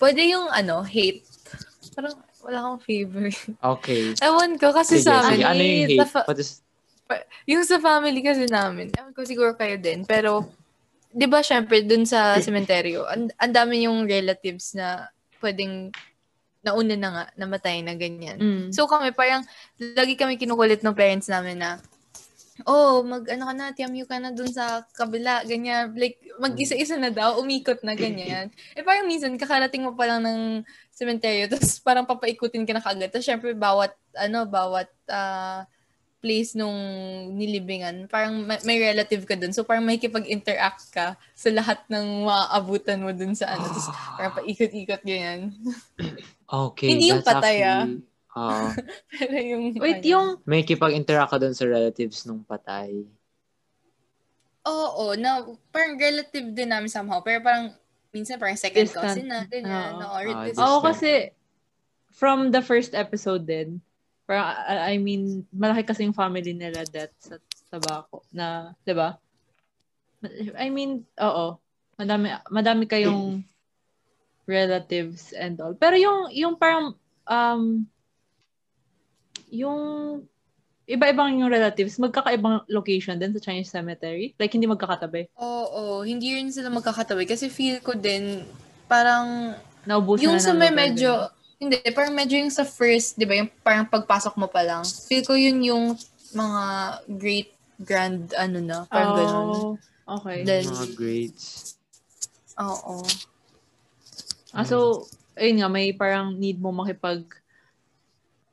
Pwede 0.00 0.24
yung 0.32 0.48
ano, 0.48 0.80
hate. 0.80 1.20
Parang, 1.92 2.16
Wala 2.48 2.64
akong 2.64 2.80
favorite. 2.80 3.36
Okay. 3.60 4.16
Ewan 4.24 4.56
ko, 4.56 4.72
kasi 4.72 5.04
Sige, 5.04 5.12
sa 5.12 5.20
amin, 5.20 5.36
sige. 5.36 5.44
Ano 5.44 5.60
yung 5.60 5.80
hate? 5.84 6.08
fa- 6.08 6.24
What 6.24 6.40
is, 6.40 6.64
yung 7.44 7.64
sa 7.68 7.76
family 7.76 8.24
kasi 8.24 8.48
namin, 8.48 8.88
ewan 8.96 9.12
ko 9.12 9.20
siguro 9.28 9.52
kayo 9.52 9.76
din, 9.76 10.08
pero, 10.08 10.48
di 11.12 11.28
ba 11.28 11.44
syempre, 11.44 11.84
dun 11.84 12.08
sa 12.08 12.32
sementeryo, 12.44 13.04
ang 13.04 13.28
ang 13.36 13.52
dami 13.52 13.84
yung 13.84 14.08
relatives 14.08 14.72
na 14.72 15.12
pwedeng 15.44 15.92
nauna 16.64 16.96
na 16.96 17.08
nga, 17.12 17.24
namatay 17.36 17.84
na 17.84 17.94
ganyan. 17.94 18.40
Mm. 18.40 18.66
So 18.72 18.88
kami, 18.88 19.12
parang, 19.12 19.44
lagi 19.76 20.16
kami 20.16 20.40
kinukulit 20.40 20.80
ng 20.80 20.96
parents 20.96 21.28
namin 21.28 21.60
na, 21.60 21.78
oh, 22.66 23.04
mag, 23.06 23.22
ano 23.28 23.44
ka 23.46 23.54
na, 23.54 23.74
tiamyu 23.76 24.08
ka 24.08 24.18
na 24.18 24.34
dun 24.34 24.50
sa 24.50 24.82
kabila, 24.96 25.46
ganyan. 25.46 25.94
Like, 25.94 26.18
mag-isa-isa 26.40 26.98
na 26.98 27.12
daw, 27.12 27.38
umikot 27.38 27.84
na, 27.86 27.94
ganyan. 27.94 28.50
eh, 28.76 28.82
parang 28.82 29.06
minsan, 29.06 29.36
kakarating 29.38 29.84
mo 29.84 29.94
pa 29.94 30.08
lang 30.08 30.24
ng 30.24 30.40
cemetery, 30.90 31.46
tapos 31.52 31.78
parang 31.78 32.08
papaikutin 32.08 32.66
ka 32.66 32.72
na 32.74 32.82
kaagad. 32.82 33.12
Tapos, 33.14 33.26
syempre, 33.26 33.54
bawat, 33.54 33.94
ano, 34.16 34.48
bawat, 34.48 34.90
ah, 35.06 35.68
place 36.18 36.58
nung 36.58 36.74
nilibingan, 37.38 38.10
parang 38.10 38.42
may, 38.42 38.58
may 38.66 38.78
relative 38.90 39.22
ka 39.22 39.38
dun. 39.38 39.54
So, 39.54 39.62
parang 39.62 39.86
may 39.86 40.02
interact 40.02 40.90
ka 40.90 41.14
sa 41.14 41.48
lahat 41.54 41.86
ng 41.86 42.26
maaabutan 42.26 42.98
mo 42.98 43.14
dun 43.14 43.38
sa 43.38 43.54
ano. 43.54 43.70
Tapos, 43.70 43.86
parang 44.18 44.34
paikot-ikot, 44.42 45.02
ganyan. 45.06 45.54
okay. 46.74 46.90
Hindi 46.90 47.14
yung 47.14 47.22
patay, 47.22 47.62
ah. 47.62 47.86
Oo. 48.36 48.66
Pero 49.16 49.36
yung... 49.38 49.64
Wait, 49.80 50.04
ano, 50.04 50.10
yung... 50.10 50.26
may 50.44 50.66
kipag-interact 50.66 51.32
ka 51.32 51.38
dun 51.40 51.56
sa 51.56 51.64
relatives 51.64 52.26
nung 52.28 52.44
patay. 52.44 53.08
Oo, 54.68 55.16
na 55.16 55.48
parang 55.72 55.96
relative 55.96 56.52
din 56.52 56.68
namin 56.68 56.92
somehow. 56.92 57.24
Pero 57.24 57.40
parang, 57.40 57.72
minsan 58.12 58.36
parang 58.36 58.58
second 58.60 58.84
Distant. 58.84 59.04
cousin 59.04 59.26
na, 59.28 59.48
ganyan. 59.48 59.96
Oo. 59.96 60.00
no, 60.02 60.06
or 60.12 60.24
Ah, 60.28 60.44
distant. 60.44 60.60
Oo, 60.60 60.78
kasi 60.84 61.32
from 62.12 62.52
the 62.52 62.60
first 62.60 62.92
episode 62.92 63.48
din, 63.48 63.80
parang, 64.28 64.44
I 64.68 64.92
I 64.92 64.94
mean, 65.00 65.48
malaki 65.48 65.88
kasi 65.88 66.04
yung 66.04 66.16
family 66.16 66.52
nila 66.52 66.84
death 66.84 67.16
sa 67.16 67.40
tabako 67.72 68.20
na, 68.28 68.76
di 68.84 68.92
ba? 68.92 69.16
I 70.58 70.68
mean, 70.68 71.06
oo. 71.16 71.56
Madami, 71.96 72.30
madami 72.50 72.84
kayong 72.84 73.42
relatives 74.44 75.32
and 75.32 75.60
all. 75.60 75.72
Pero 75.76 75.94
yung, 75.96 76.28
yung 76.32 76.54
parang, 76.56 76.96
um, 77.24 77.84
yung 79.50 79.80
iba-ibang 80.88 81.36
yung 81.36 81.52
relatives, 81.52 82.00
magkakaibang 82.00 82.64
location 82.66 83.20
din 83.20 83.36
sa 83.36 83.44
Chinese 83.44 83.68
cemetery? 83.68 84.32
Like, 84.40 84.56
hindi 84.56 84.64
magkakatabi? 84.64 85.28
Oo, 85.36 86.00
hindi 86.00 86.32
rin 86.32 86.48
sila 86.48 86.72
magkakatabi. 86.72 87.28
Kasi 87.28 87.52
feel 87.52 87.84
ko 87.84 87.92
din, 87.92 88.40
parang, 88.88 89.52
Naubusan 89.84 90.24
yung 90.24 90.36
na 90.36 90.42
sa 90.42 90.56
may 90.56 90.72
medyo, 90.72 91.28
din. 91.60 91.68
hindi, 91.68 91.76
parang 91.92 92.16
medyo 92.16 92.40
yung 92.40 92.48
sa 92.48 92.64
first, 92.64 93.20
di 93.20 93.28
ba, 93.28 93.36
yung 93.36 93.52
parang 93.60 93.84
pagpasok 93.84 94.32
mo 94.40 94.48
pa 94.48 94.64
lang. 94.64 94.80
Feel 94.84 95.24
ko 95.28 95.36
yun 95.36 95.60
yung 95.60 95.84
mga 96.32 96.62
great 97.20 97.52
grand, 97.78 98.32
ano 98.34 98.58
na, 98.58 98.78
parang 98.88 99.12
ganun. 99.14 99.46
Oh, 99.46 99.72
okay. 100.18 100.40
Then- 100.42 100.66
Mga 100.66 100.88
grades. 100.96 101.76
Oo. 102.58 103.04
Ah, 104.50 104.64
so, 104.64 105.04
ayun 105.36 105.60
nga, 105.60 105.68
may 105.68 105.92
parang 105.92 106.32
need 106.32 106.56
mo 106.58 106.72
makipag 106.72 107.22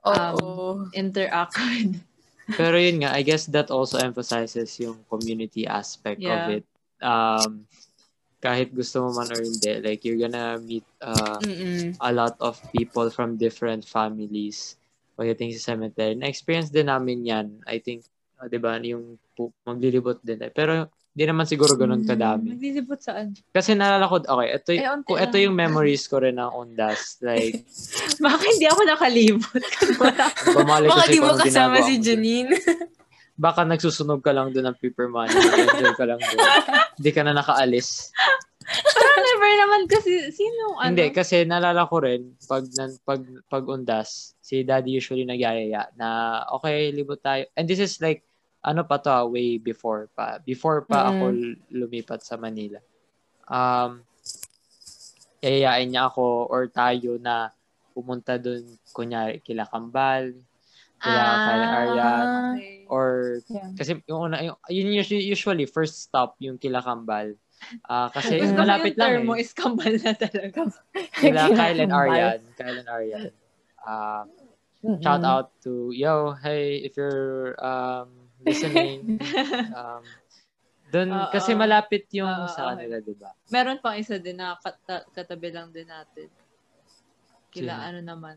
Um, 0.06 0.38
Oo. 0.38 0.66
interact 0.94 1.58
with. 1.58 1.98
Pero 2.62 2.78
yun 2.78 3.02
nga, 3.02 3.18
I 3.18 3.26
guess 3.26 3.50
that 3.50 3.74
also 3.74 3.98
emphasizes 3.98 4.78
yung 4.78 5.02
community 5.10 5.66
aspect 5.66 6.22
Yeah. 6.22 6.46
of 6.46 6.62
it. 6.62 6.66
Um, 7.02 7.66
kahit 8.38 8.70
gusto 8.70 9.02
mo 9.02 9.18
man 9.18 9.34
or 9.34 9.42
hindi, 9.42 9.82
like 9.82 10.06
you're 10.06 10.22
gonna 10.22 10.62
meet 10.62 10.86
uh, 11.02 11.42
Mm-mm. 11.42 11.98
a 11.98 12.12
lot 12.14 12.38
of 12.38 12.62
people 12.70 13.10
from 13.10 13.42
different 13.42 13.82
families 13.82 14.78
pagdating 15.18 15.58
sa 15.58 15.74
cemetery. 15.74 16.14
Na-experience 16.14 16.70
din 16.70 16.86
namin 16.86 17.26
yan. 17.26 17.48
I 17.66 17.82
think, 17.82 18.06
uh, 18.38 18.46
di 18.46 18.62
ba, 18.62 18.78
yung 18.78 19.18
maglilibot 19.66 20.22
din. 20.22 20.46
Eh. 20.46 20.54
Pero 20.54 20.92
di 21.16 21.24
naman 21.24 21.48
siguro 21.48 21.80
ganun 21.80 22.04
kadami. 22.04 22.52
Naglilibot 22.60 23.00
saan? 23.00 23.32
Kasi 23.56 23.72
naalala 23.72 24.12
ko, 24.12 24.20
okay, 24.20 24.48
ito, 24.52 24.70
y- 24.76 24.84
Eh, 24.84 24.92
onti 24.92 25.16
ito 25.16 25.38
yung 25.40 25.56
memories 25.56 26.12
ko 26.12 26.20
rin 26.20 26.36
ng 26.36 26.52
Ondas. 26.52 27.24
Like, 27.24 27.64
Bakit 28.28 28.48
hindi 28.60 28.68
ako 28.68 28.82
nakalibot? 28.84 29.64
bumalik 30.60 30.92
Baka 30.92 31.04
di 31.08 31.20
mo 31.24 31.32
kasama 31.40 31.80
si. 31.88 32.04
Janine. 32.04 32.52
Baka 33.40 33.64
nagsusunog 33.64 34.20
ka 34.20 34.36
lang 34.36 34.52
doon 34.52 34.72
ng 34.72 34.78
paper 34.80 35.08
money. 35.08 35.32
Enjoy 35.32 35.96
ka 35.96 36.04
lang 36.04 36.20
doon. 36.20 36.40
Hindi 37.00 37.12
ka 37.16 37.22
na 37.24 37.32
nakaalis. 37.36 38.12
Parang 38.66 39.20
never 39.24 39.52
naman 39.60 39.82
kasi, 39.92 40.12
sino, 40.32 40.80
ano? 40.80 40.92
Hindi, 40.92 41.12
kasi 41.12 41.44
naalala 41.44 41.84
ko 41.88 42.00
rin, 42.00 42.32
pag, 42.48 42.64
pag, 43.04 43.22
pag 43.48 43.64
undas, 43.68 44.36
si 44.40 44.64
daddy 44.64 44.96
usually 44.96 45.28
nagyayaya 45.28 45.92
na, 45.96 46.42
okay, 46.56 46.92
libot 46.96 47.20
tayo. 47.20 47.44
And 47.56 47.68
this 47.68 47.80
is 47.80 48.00
like, 48.00 48.24
ano 48.66 48.82
pa 48.82 48.98
to, 48.98 49.14
ah, 49.14 49.26
way 49.30 49.62
before 49.62 50.10
pa. 50.12 50.42
Before 50.42 50.82
pa 50.82 51.06
Mm. 51.06 51.10
ako 51.14 51.24
lumipat 51.70 52.26
sa 52.26 52.34
Manila. 52.36 52.82
Um, 53.46 54.02
yayayain 55.40 55.94
niya 55.94 56.10
ako 56.10 56.50
or 56.50 56.66
tayo 56.68 57.22
na 57.22 57.54
pumunta 57.94 58.42
doon, 58.42 58.66
kunyari, 58.90 59.38
kila 59.40 59.70
Kambal, 59.70 60.34
kila 60.98 61.22
kila 61.46 61.66
Aryan, 61.70 62.28
Okay. 62.58 62.74
or 62.90 63.38
Yeah. 63.46 63.70
kasi 63.78 63.92
yung 64.10 64.20
una 64.28 64.42
yung 64.42 64.58
yun 64.68 64.90
usually, 64.98 65.22
usually 65.22 65.70
first 65.70 66.02
stop 66.02 66.34
yung 66.42 66.58
kila 66.58 66.82
Kambal. 66.82 67.38
Ah, 67.86 68.10
kasi 68.10 68.42
Gusto 68.42 68.58
malapit 68.58 68.98
lang 68.98 69.24
mo 69.24 69.38
eh. 69.38 69.42
is 69.42 69.54
kambal 69.54 69.90
na 69.96 70.12
talaga. 70.12 70.70
Kila 71.24 71.50
Kyle 71.50 71.80
and. 71.82 71.94
Aryan, 71.94 72.40
Kyle 72.54 72.78
and 72.78 72.90
Aryan. 72.92 73.32
Ah, 73.80 74.26
Mm-mm. 74.84 75.02
shout 75.02 75.24
out 75.24 75.50
to 75.64 75.90
yo, 75.96 76.36
hey, 76.42 76.84
if 76.84 76.94
you're 76.98 77.54
um 77.64 78.25
listening, 78.46 79.18
um 79.80 80.04
doon 80.94 81.10
Oo. 81.12 81.28
kasi 81.34 81.58
malapit 81.58 82.06
yung 82.16 82.30
Oo, 82.30 82.48
sa 82.48 82.72
kanila, 82.72 83.02
'di 83.02 83.16
ba? 83.18 83.34
Meron 83.50 83.82
pang 83.82 83.98
isa 83.98 84.16
din 84.22 84.38
na 84.38 84.56
kata- 84.56 85.04
katabi 85.12 85.50
lang 85.52 85.74
din 85.74 85.90
natin. 85.90 86.30
Kila 87.52 87.74
Sino? 87.76 87.86
ano 87.90 88.00
naman. 88.00 88.36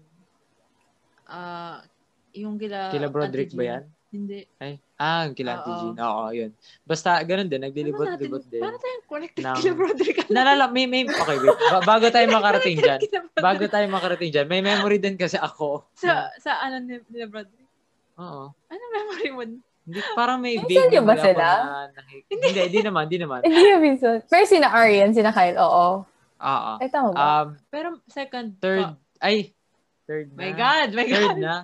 Ah, 1.28 1.84
yung 2.32 2.56
kila 2.56 2.88
Kila 2.88 3.12
Broderick 3.12 3.52
ba 3.52 3.76
yan? 3.76 3.84
Hindi. 4.08 4.48
Ay, 4.56 4.80
ah, 4.96 5.28
kila 5.36 5.60
Auntie 5.60 5.68
Oo. 5.68 5.80
Jean. 5.92 5.96
Oo, 6.00 6.24
yun. 6.32 6.50
Basta 6.88 7.20
ganun 7.20 7.44
din, 7.44 7.60
Ano 7.60 7.68
naglilibot-libot 7.68 8.40
din. 8.48 8.64
Paano 8.64 8.80
tayong 8.80 9.04
connected 9.04 9.44
Ng- 9.44 9.56
kila 9.60 9.72
Broderick? 9.76 10.16
Nalala, 10.32 10.64
may, 10.72 10.88
may, 10.88 11.04
okay, 11.04 11.36
wait. 11.36 11.52
Ba- 11.68 11.84
bago 11.84 12.08
tayo 12.08 12.24
makarating 12.32 12.80
dyan, 12.80 13.00
bago 13.36 13.68
tayo 13.68 13.84
makarating 13.92 14.32
dyan, 14.32 14.48
may 14.48 14.64
memory 14.64 14.96
din 14.96 15.20
kasi 15.20 15.36
ako. 15.36 15.84
Sa, 15.92 16.32
sa 16.40 16.56
ano 16.64 16.80
ni 16.80 16.96
nila 17.12 17.28
Broderick? 17.28 17.68
Oo. 18.16 18.48
Ano 18.48 18.82
memory 18.96 19.28
mo? 19.36 19.42
Hindi, 19.88 20.00
parang 20.12 20.38
may 20.38 20.60
vague 20.60 20.92
yun 20.92 21.02
ba 21.02 21.16
sila? 21.16 21.48
na 21.58 21.88
nakik- 21.90 22.28
Hindi, 22.28 22.48
hindi 22.62 22.80
naman, 22.84 23.02
hindi 23.08 23.18
naman. 23.18 23.38
Hindi 23.40 23.62
yung 23.66 23.82
minsan. 23.82 24.20
Pero 24.22 24.44
sina 24.44 24.68
Arian, 24.68 25.10
sina 25.10 25.32
Kyle, 25.32 25.56
oo. 25.56 26.04
Oo. 26.38 26.72
Ay, 26.76 26.88
tama 26.88 27.08
ba? 27.10 27.18
Um, 27.18 27.46
Pero 27.66 27.88
second, 28.06 28.54
third, 28.58 28.84
pa- 28.84 29.00
ay, 29.18 29.56
third 30.04 30.28
na. 30.30 30.38
my 30.38 30.52
God, 30.52 30.88
my 30.92 31.04
Third 31.04 31.24
God. 31.26 31.38
na. 31.38 31.54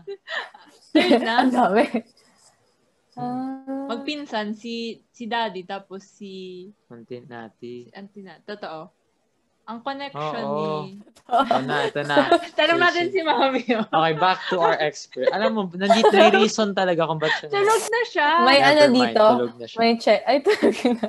Third 0.94 1.20
na. 1.20 1.34
Ang 1.38 1.52
dami. 1.52 1.84
Ah. 3.14 3.86
Magpinsan 3.86 4.54
si 4.54 4.98
si 5.08 5.26
Daddy 5.26 5.62
tapos 5.62 6.02
si 6.02 6.66
Content 6.88 7.28
natin. 7.28 7.86
si 7.86 7.90
Auntie 7.92 8.26
na. 8.26 8.42
Totoo. 8.42 8.90
Ang 9.64 9.78
connection 9.80 10.44
Oo. 10.44 10.84
ni... 10.84 11.00
Ito 11.24 11.60
na, 11.64 11.76
ito 11.88 12.00
na. 12.04 12.16
Tanong 12.58 12.76
natin 12.76 13.08
si 13.08 13.24
Mami. 13.24 13.64
oh. 13.80 13.88
Okay, 13.88 14.14
back 14.20 14.44
to 14.52 14.60
our 14.60 14.76
expert. 14.76 15.32
Alam 15.32 15.50
mo, 15.56 15.60
nandito 15.72 16.12
may 16.12 16.28
reason 16.30 16.76
talaga 16.76 17.08
kung 17.08 17.16
ba't 17.16 17.32
siya. 17.40 17.48
Tulog 17.48 17.82
na 17.88 18.00
siya. 18.04 18.28
May 18.44 18.58
Never 18.60 18.68
ano 18.68 18.82
mind, 18.84 18.96
dito? 19.00 19.24
tulog 19.24 19.52
na 19.56 19.64
siya. 19.64 19.78
May 19.80 19.92
check. 19.96 20.20
Ay, 20.28 20.36
talaga 20.44 20.86
na. 20.92 21.08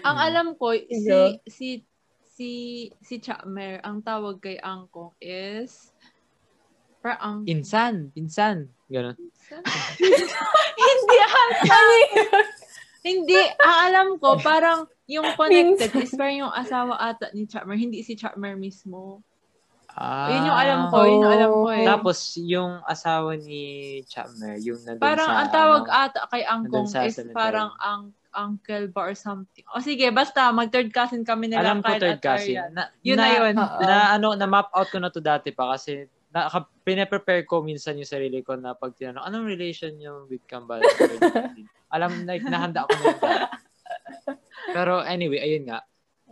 Ang 0.00 0.16
alam 0.16 0.46
ko, 0.56 0.72
si 0.72 1.12
si 1.44 1.68
si 2.24 2.50
si 3.04 3.14
Chakmer, 3.20 3.84
ang 3.84 4.00
tawag 4.00 4.40
kay 4.40 4.56
Angkong 4.62 5.12
is 5.20 5.92
para 7.04 7.20
ang 7.26 7.44
Insan, 7.44 8.08
pinsan. 8.16 8.72
Ganon. 8.88 9.12
hindi 10.80 11.16
ata. 11.20 11.78
hindi, 13.04 13.40
ang 13.60 13.78
alam 13.92 14.08
ko, 14.16 14.40
parang 14.40 14.88
yung 15.08 15.24
connected 15.40 15.90
is 15.96 16.12
parang 16.12 16.36
yung 16.46 16.52
asawa 16.52 16.94
ata 17.00 17.32
ni 17.32 17.48
Chakmer, 17.48 17.80
hindi 17.80 18.04
si 18.04 18.14
Chakmer 18.14 18.54
mismo. 18.54 19.24
Ah. 19.98 20.30
Yun 20.30 20.46
yung 20.46 20.58
alam 20.62 20.80
ko, 20.94 20.98
yun 21.08 21.24
yung 21.26 21.34
alam 21.34 21.50
ko 21.50 21.68
eh. 21.74 21.82
Tapos, 21.82 22.18
yung 22.38 22.72
asawa 22.86 23.34
ni 23.34 23.62
Chapmer, 24.06 24.60
yung 24.62 24.78
nandun 24.86 25.02
Parang 25.02 25.26
sa, 25.26 25.36
ang 25.42 25.50
tawag 25.50 25.84
ano, 25.90 25.98
ata 26.06 26.20
kay 26.30 26.42
Angkong 26.46 26.86
is 26.86 26.94
cemetery. 27.18 27.34
parang 27.34 27.74
ang 27.82 28.14
uncle 28.30 28.86
ba 28.94 29.10
or 29.10 29.16
something. 29.18 29.66
O 29.74 29.82
sige, 29.82 30.06
basta 30.14 30.54
mag 30.54 30.70
third 30.70 30.94
cousin 30.94 31.26
kami 31.26 31.50
nila 31.50 31.74
alam 31.74 31.82
ko 31.82 31.90
Kyle 31.90 31.98
third 31.98 32.20
at 32.20 32.22
cousin. 32.22 32.62
Na, 32.70 32.92
Yun 33.02 33.18
na 33.18 33.28
yun. 33.32 33.54
Oo. 33.58 33.80
Na, 33.82 34.14
ano, 34.14 34.38
na-map 34.38 34.70
out 34.70 34.86
ko 34.86 35.02
na 35.02 35.10
to 35.10 35.18
dati 35.18 35.50
pa 35.50 35.74
kasi 35.74 36.06
na, 36.30 36.46
ka- 36.46 36.70
pine-prepare 36.86 37.42
ko 37.48 37.64
minsan 37.64 37.98
yung 37.98 38.06
sarili 38.06 38.44
ko 38.46 38.54
na 38.54 38.78
pag 38.78 38.94
tinanong, 38.94 39.24
anong 39.26 39.50
relation 39.50 39.90
nyo 39.98 40.30
with 40.30 40.44
Kambal? 40.46 40.78
alam, 41.94 42.22
like, 42.22 42.44
nahanda 42.46 42.86
ko 42.86 42.92
na 42.94 43.02
yun. 43.02 43.18
Pero 44.72 45.00
anyway, 45.00 45.40
ayun 45.40 45.68
nga. 45.68 45.80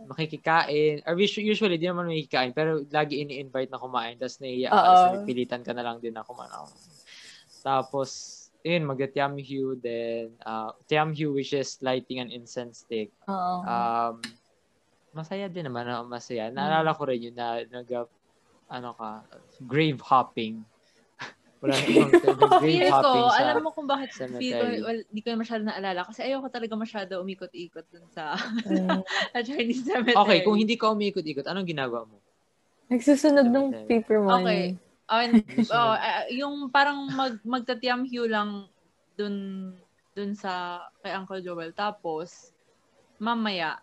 makikikain. 0.05 1.01
Or 1.09 1.17
usu- 1.17 1.41
usually, 1.41 1.81
di 1.81 1.89
naman 1.89 2.05
makikikain, 2.05 2.53
pero 2.53 2.85
lagi 2.93 3.25
ini-invite 3.25 3.73
na 3.73 3.81
kumain, 3.81 4.13
tapos 4.13 4.37
nahiya 4.37 4.69
ka, 4.69 4.77
tapos 4.77 5.25
pilitan 5.25 5.65
ka 5.65 5.73
na 5.73 5.81
lang 5.81 5.97
din 5.97 6.13
na 6.13 6.21
kumain. 6.21 6.53
Tapos, 7.65 8.09
yun, 8.61 8.85
mag-tiamhu, 8.85 9.73
then, 9.81 10.37
uh, 10.45 10.69
tiamhu, 10.85 11.33
which 11.33 11.51
is 11.51 11.81
lighting 11.81 12.21
an 12.21 12.29
incense 12.29 12.85
stick. 12.85 13.09
Oo. 13.25 13.65
Um, 13.65 14.21
masaya 15.17 15.49
din 15.49 15.65
naman, 15.65 15.89
ah, 15.89 16.05
masaya. 16.05 16.53
Naalala 16.53 16.93
ko 16.93 17.09
rin 17.09 17.33
yun 17.33 17.35
na, 17.35 17.65
nag, 17.65 17.89
ano 18.69 18.93
ka, 18.93 19.25
grave 19.65 19.97
hopping. 20.05 20.61
Wala 21.57 21.73
na 21.73 21.85
ibang 21.89 22.11
term, 22.13 22.37
grave 22.37 22.61
Feel 22.61 22.89
hopping 22.93 23.25
ko, 23.25 23.33
sa... 23.33 23.39
alam 23.41 23.55
mo 23.65 23.69
kung 23.73 23.89
bakit 23.89 24.09
feel 24.13 24.29
ko, 24.29 24.37
cemetery. 24.37 24.77
well, 24.85 25.01
di 25.09 25.19
ko 25.25 25.27
masyado 25.33 25.63
naalala. 25.65 26.01
Kasi 26.05 26.19
ayoko 26.21 26.47
talaga 26.53 26.73
masyado 26.77 27.13
umikot-ikot 27.17 27.85
dun 27.89 28.05
sa 28.13 28.37
Mm. 28.67 29.01
sa 29.33 29.39
Chinese 29.41 29.81
cemetery. 29.81 30.17
Okay, 30.17 30.39
kung 30.45 30.57
hindi 30.57 30.77
ka 30.77 30.93
umikot-ikot, 30.93 31.49
anong 31.49 31.65
ginagawa 31.65 32.05
mo? 32.05 32.21
Nagsusunod 32.93 33.49
ng 33.49 33.65
Cemetery. 33.73 33.89
paper 33.89 34.19
money. 34.21 34.43
Okay. 34.45 34.65
Oh, 35.07 35.23
oh, 35.75 35.95
ah, 35.95 36.23
yung 36.29 36.55
parang 36.69 37.07
mag 37.11 37.39
magtatiamhu 37.43 38.27
lang 38.27 38.67
dun 39.15 39.35
dun 40.11 40.31
sa 40.35 40.83
kay 41.01 41.15
Uncle 41.15 41.41
Joel. 41.41 41.71
Tapos 41.71 42.51
mamaya 43.17 43.79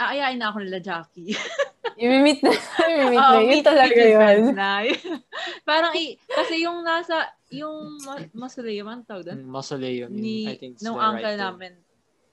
aayain 0.00 0.40
na 0.40 0.50
ako 0.50 0.64
nila 0.64 0.80
Jackie. 0.80 1.36
I-meet 2.00 2.40
na. 2.40 2.50
I-meet 2.88 3.20
na. 3.20 3.28
Oo, 3.36 3.44
Yun 3.44 3.60
talaga 3.60 4.00
yun. 4.00 4.56
na. 4.56 4.80
parang 5.68 5.92
i- 5.92 6.16
kasi 6.24 6.64
yung 6.64 6.80
nasa 6.80 7.28
yung 7.52 8.00
ma- 8.00 8.30
mausoleum 8.32 8.88
ang 8.88 9.02
tawag 9.04 9.26
doon 9.26 9.42
Mausoleum, 9.44 10.08
yun, 10.08 10.16
ni 10.16 10.48
I 10.48 10.56
think 10.56 10.78
it's 10.78 10.82
nung 10.82 10.96
the 10.96 11.04
uncle 11.04 11.28
right 11.28 11.38
namin. 11.38 11.72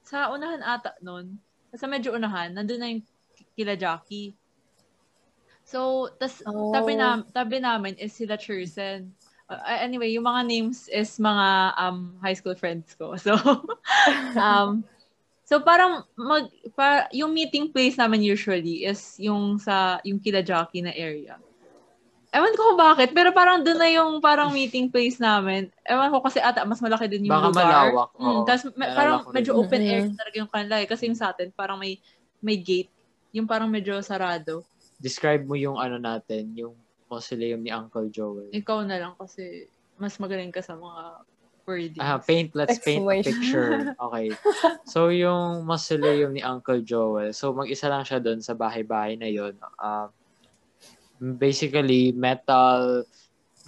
Sa 0.02 0.32
unahan 0.32 0.62
ata 0.62 0.96
noon, 0.98 1.36
sa 1.74 1.84
medyo 1.84 2.16
unahan, 2.16 2.56
nandun 2.56 2.80
na 2.80 2.88
yung 2.88 3.04
kila 3.52 3.76
Jackie. 3.76 4.32
So, 5.68 6.08
tas 6.16 6.40
Oh. 6.48 6.72
tabi, 6.72 6.96
na, 6.96 7.20
tabi 7.28 7.60
namin 7.60 7.92
is 8.00 8.16
sila 8.16 8.40
Chursen. 8.40 9.12
Uh, 9.48 9.60
anyway, 9.68 10.08
yung 10.08 10.24
mga 10.24 10.48
names 10.48 10.88
is 10.88 11.20
mga 11.20 11.46
um, 11.76 12.16
high 12.24 12.32
school 12.32 12.56
friends 12.56 12.96
ko. 12.96 13.12
So, 13.20 13.36
um, 14.34 14.80
so 15.48 15.60
parang 15.60 16.04
mag, 16.12 16.44
pa, 16.72 17.08
yung 17.10 17.32
meeting 17.32 17.72
place 17.72 17.96
namin 17.96 18.20
usually 18.20 18.84
is 18.84 19.16
yung 19.16 19.56
sa, 19.56 19.96
yung 20.02 20.20
kila 20.20 20.44
Jackie 20.44 20.84
na 20.84 20.92
area. 20.92 21.40
Ewan 22.28 22.52
ko 22.52 22.62
kung 22.68 22.76
bakit, 22.78 23.16
pero 23.16 23.32
parang 23.32 23.64
doon 23.64 23.80
na 23.80 23.88
yung 23.88 24.20
parang 24.20 24.52
meeting 24.52 24.92
place 24.92 25.16
namin. 25.16 25.72
Ewan 25.82 26.12
ko 26.12 26.20
kasi 26.20 26.36
ata 26.38 26.60
mas 26.62 26.76
malaki 26.76 27.08
din 27.08 27.24
yung 27.24 27.32
Baka 27.32 27.48
lugar. 27.48 27.64
malawak, 27.64 28.10
Mm. 28.14 28.42
Tapos 28.44 28.62
me- 28.66 28.72
Naalala 28.76 28.92
parang 28.94 29.16
ko 29.16 29.24
rin. 29.24 29.34
medyo 29.34 29.52
open 29.56 29.80
air 29.82 30.02
Mhm. 30.04 30.12
talaga 30.14 30.36
yung 30.36 30.52
kanila 30.52 30.74
eh. 30.76 30.86
Kasi 30.86 31.02
yung 31.08 31.16
sa 31.16 31.32
atin, 31.32 31.48
parang 31.50 31.80
may 31.80 31.96
may 32.38 32.54
gate. 32.54 32.92
Yung 33.32 33.48
parang 33.48 33.66
medyo 33.66 33.96
sarado. 34.00 34.60
Describe 34.94 35.40
mo 35.42 35.56
yung 35.56 35.74
ano 35.74 35.96
natin, 35.96 36.52
yung 36.52 36.76
mausoleum 37.08 37.58
ni 37.58 37.72
Uncle 37.72 38.12
Joel. 38.12 38.52
Ikaw 38.52 38.84
na 38.84 39.00
lang 39.00 39.16
kasi 39.16 39.64
mas 39.96 40.12
magaling 40.14 40.52
ka 40.52 40.60
sa 40.60 40.76
mga 40.76 41.24
wordings. 41.68 42.00
Ah, 42.00 42.16
paint, 42.16 42.48
let's 42.56 42.80
paint 42.80 43.04
a 43.04 43.20
picture. 43.20 43.92
Okay. 44.08 44.32
So, 44.88 45.12
yung 45.12 45.68
mausoleum 45.68 46.32
ni 46.32 46.40
Uncle 46.40 46.80
Joel, 46.80 47.36
so 47.36 47.52
mag-isa 47.52 47.92
lang 47.92 48.08
siya 48.08 48.18
doon 48.18 48.40
sa 48.40 48.56
bahay-bahay 48.56 49.20
na 49.20 49.28
yon. 49.28 49.52
Um, 49.76 50.08
basically, 51.20 52.16
metal, 52.16 53.04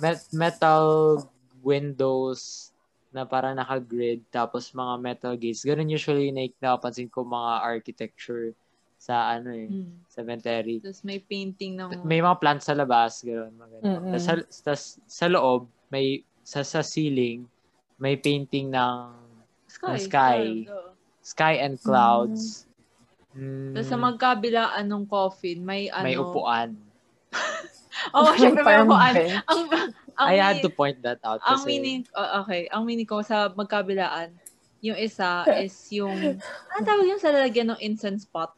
met, 0.00 0.24
metal 0.32 1.20
windows 1.60 2.72
na 3.10 3.26
parang 3.26 3.58
naka-grid, 3.58 4.22
tapos 4.30 4.70
mga 4.70 4.94
metal 5.02 5.34
gates. 5.34 5.66
Ganun 5.66 5.90
usually 5.90 6.30
na 6.30 6.46
napapansin 6.62 7.10
ko 7.10 7.26
mga 7.26 7.52
architecture 7.60 8.54
sa 9.00 9.34
ano 9.34 9.50
eh, 9.50 9.66
Mm. 9.66 9.92
cemetery. 10.06 10.76
Tapos 10.78 11.02
may 11.02 11.18
painting 11.18 11.74
ng... 11.74 12.04
May 12.04 12.20
mga 12.20 12.36
plants 12.38 12.68
sa 12.68 12.76
labas, 12.76 13.24
gano'n. 13.24 13.50
Mga 13.56 13.68
ganun. 13.80 13.82
Mm-mm. 13.82 14.12
Tas 14.12 14.22
sa, 14.22 14.32
tas, 14.62 14.82
sa 15.08 15.26
loob, 15.26 15.66
may, 15.88 16.20
sa, 16.44 16.60
sa 16.62 16.84
ceiling, 16.84 17.48
may 18.00 18.16
painting 18.16 18.72
ng 18.72 19.12
sky. 19.68 19.92
ng 19.92 19.98
sky. 20.00 20.40
sky 21.20 21.54
and 21.60 21.76
clouds. 21.84 22.64
Mm, 23.36 23.76
Tapos 23.76 23.86
sa 23.86 23.98
magkabilaan 24.00 24.84
ng 24.88 25.04
coffin, 25.06 25.62
may 25.62 25.92
ano... 25.92 26.02
may 26.02 26.16
upuan. 26.16 26.74
Oo, 28.16 28.32
oh, 28.32 28.34
syempre 28.34 28.64
may 28.64 28.80
upuan. 28.82 29.14
Ang, 29.46 29.60
ang 30.16 30.26
I 30.26 30.40
had 30.40 30.64
to 30.64 30.72
point 30.72 30.98
that 31.04 31.20
out 31.22 31.38
Ang 31.44 31.62
meaning, 31.68 32.08
oh, 32.16 32.42
okay, 32.42 32.66
ang 32.72 32.88
meaning 32.88 33.06
ko 33.06 33.20
sa 33.20 33.52
magkabilaan, 33.52 34.34
yung 34.80 34.96
isa 34.96 35.44
is 35.62 35.76
yung, 35.92 36.16
ano 36.72 36.80
tawag 36.82 37.06
yun 37.06 37.20
sa 37.20 37.30
lalagyan 37.30 37.76
ng 37.76 37.80
incense 37.84 38.24
pot? 38.24 38.56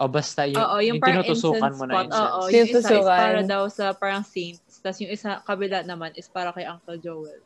o 0.00 0.08
basta 0.08 0.48
yung, 0.48 0.56
Oo, 0.56 0.76
yung, 0.80 0.96
yung 0.96 1.00
parang 1.00 1.20
tinutusukan 1.24 1.72
mo 1.76 1.84
na 1.84 2.08
incense. 2.08 2.16
Oo, 2.16 2.40
yung 2.48 2.68
isa 2.72 2.88
is 2.88 3.04
para 3.04 3.40
daw 3.44 3.62
sa 3.68 3.92
parang 3.92 4.24
saints. 4.24 4.80
Tapos 4.80 4.96
yung 5.04 5.12
isa, 5.12 5.44
kabila 5.44 5.84
naman, 5.84 6.16
is 6.16 6.24
para 6.24 6.56
kay 6.56 6.64
Uncle 6.64 6.96
Joel. 6.96 7.44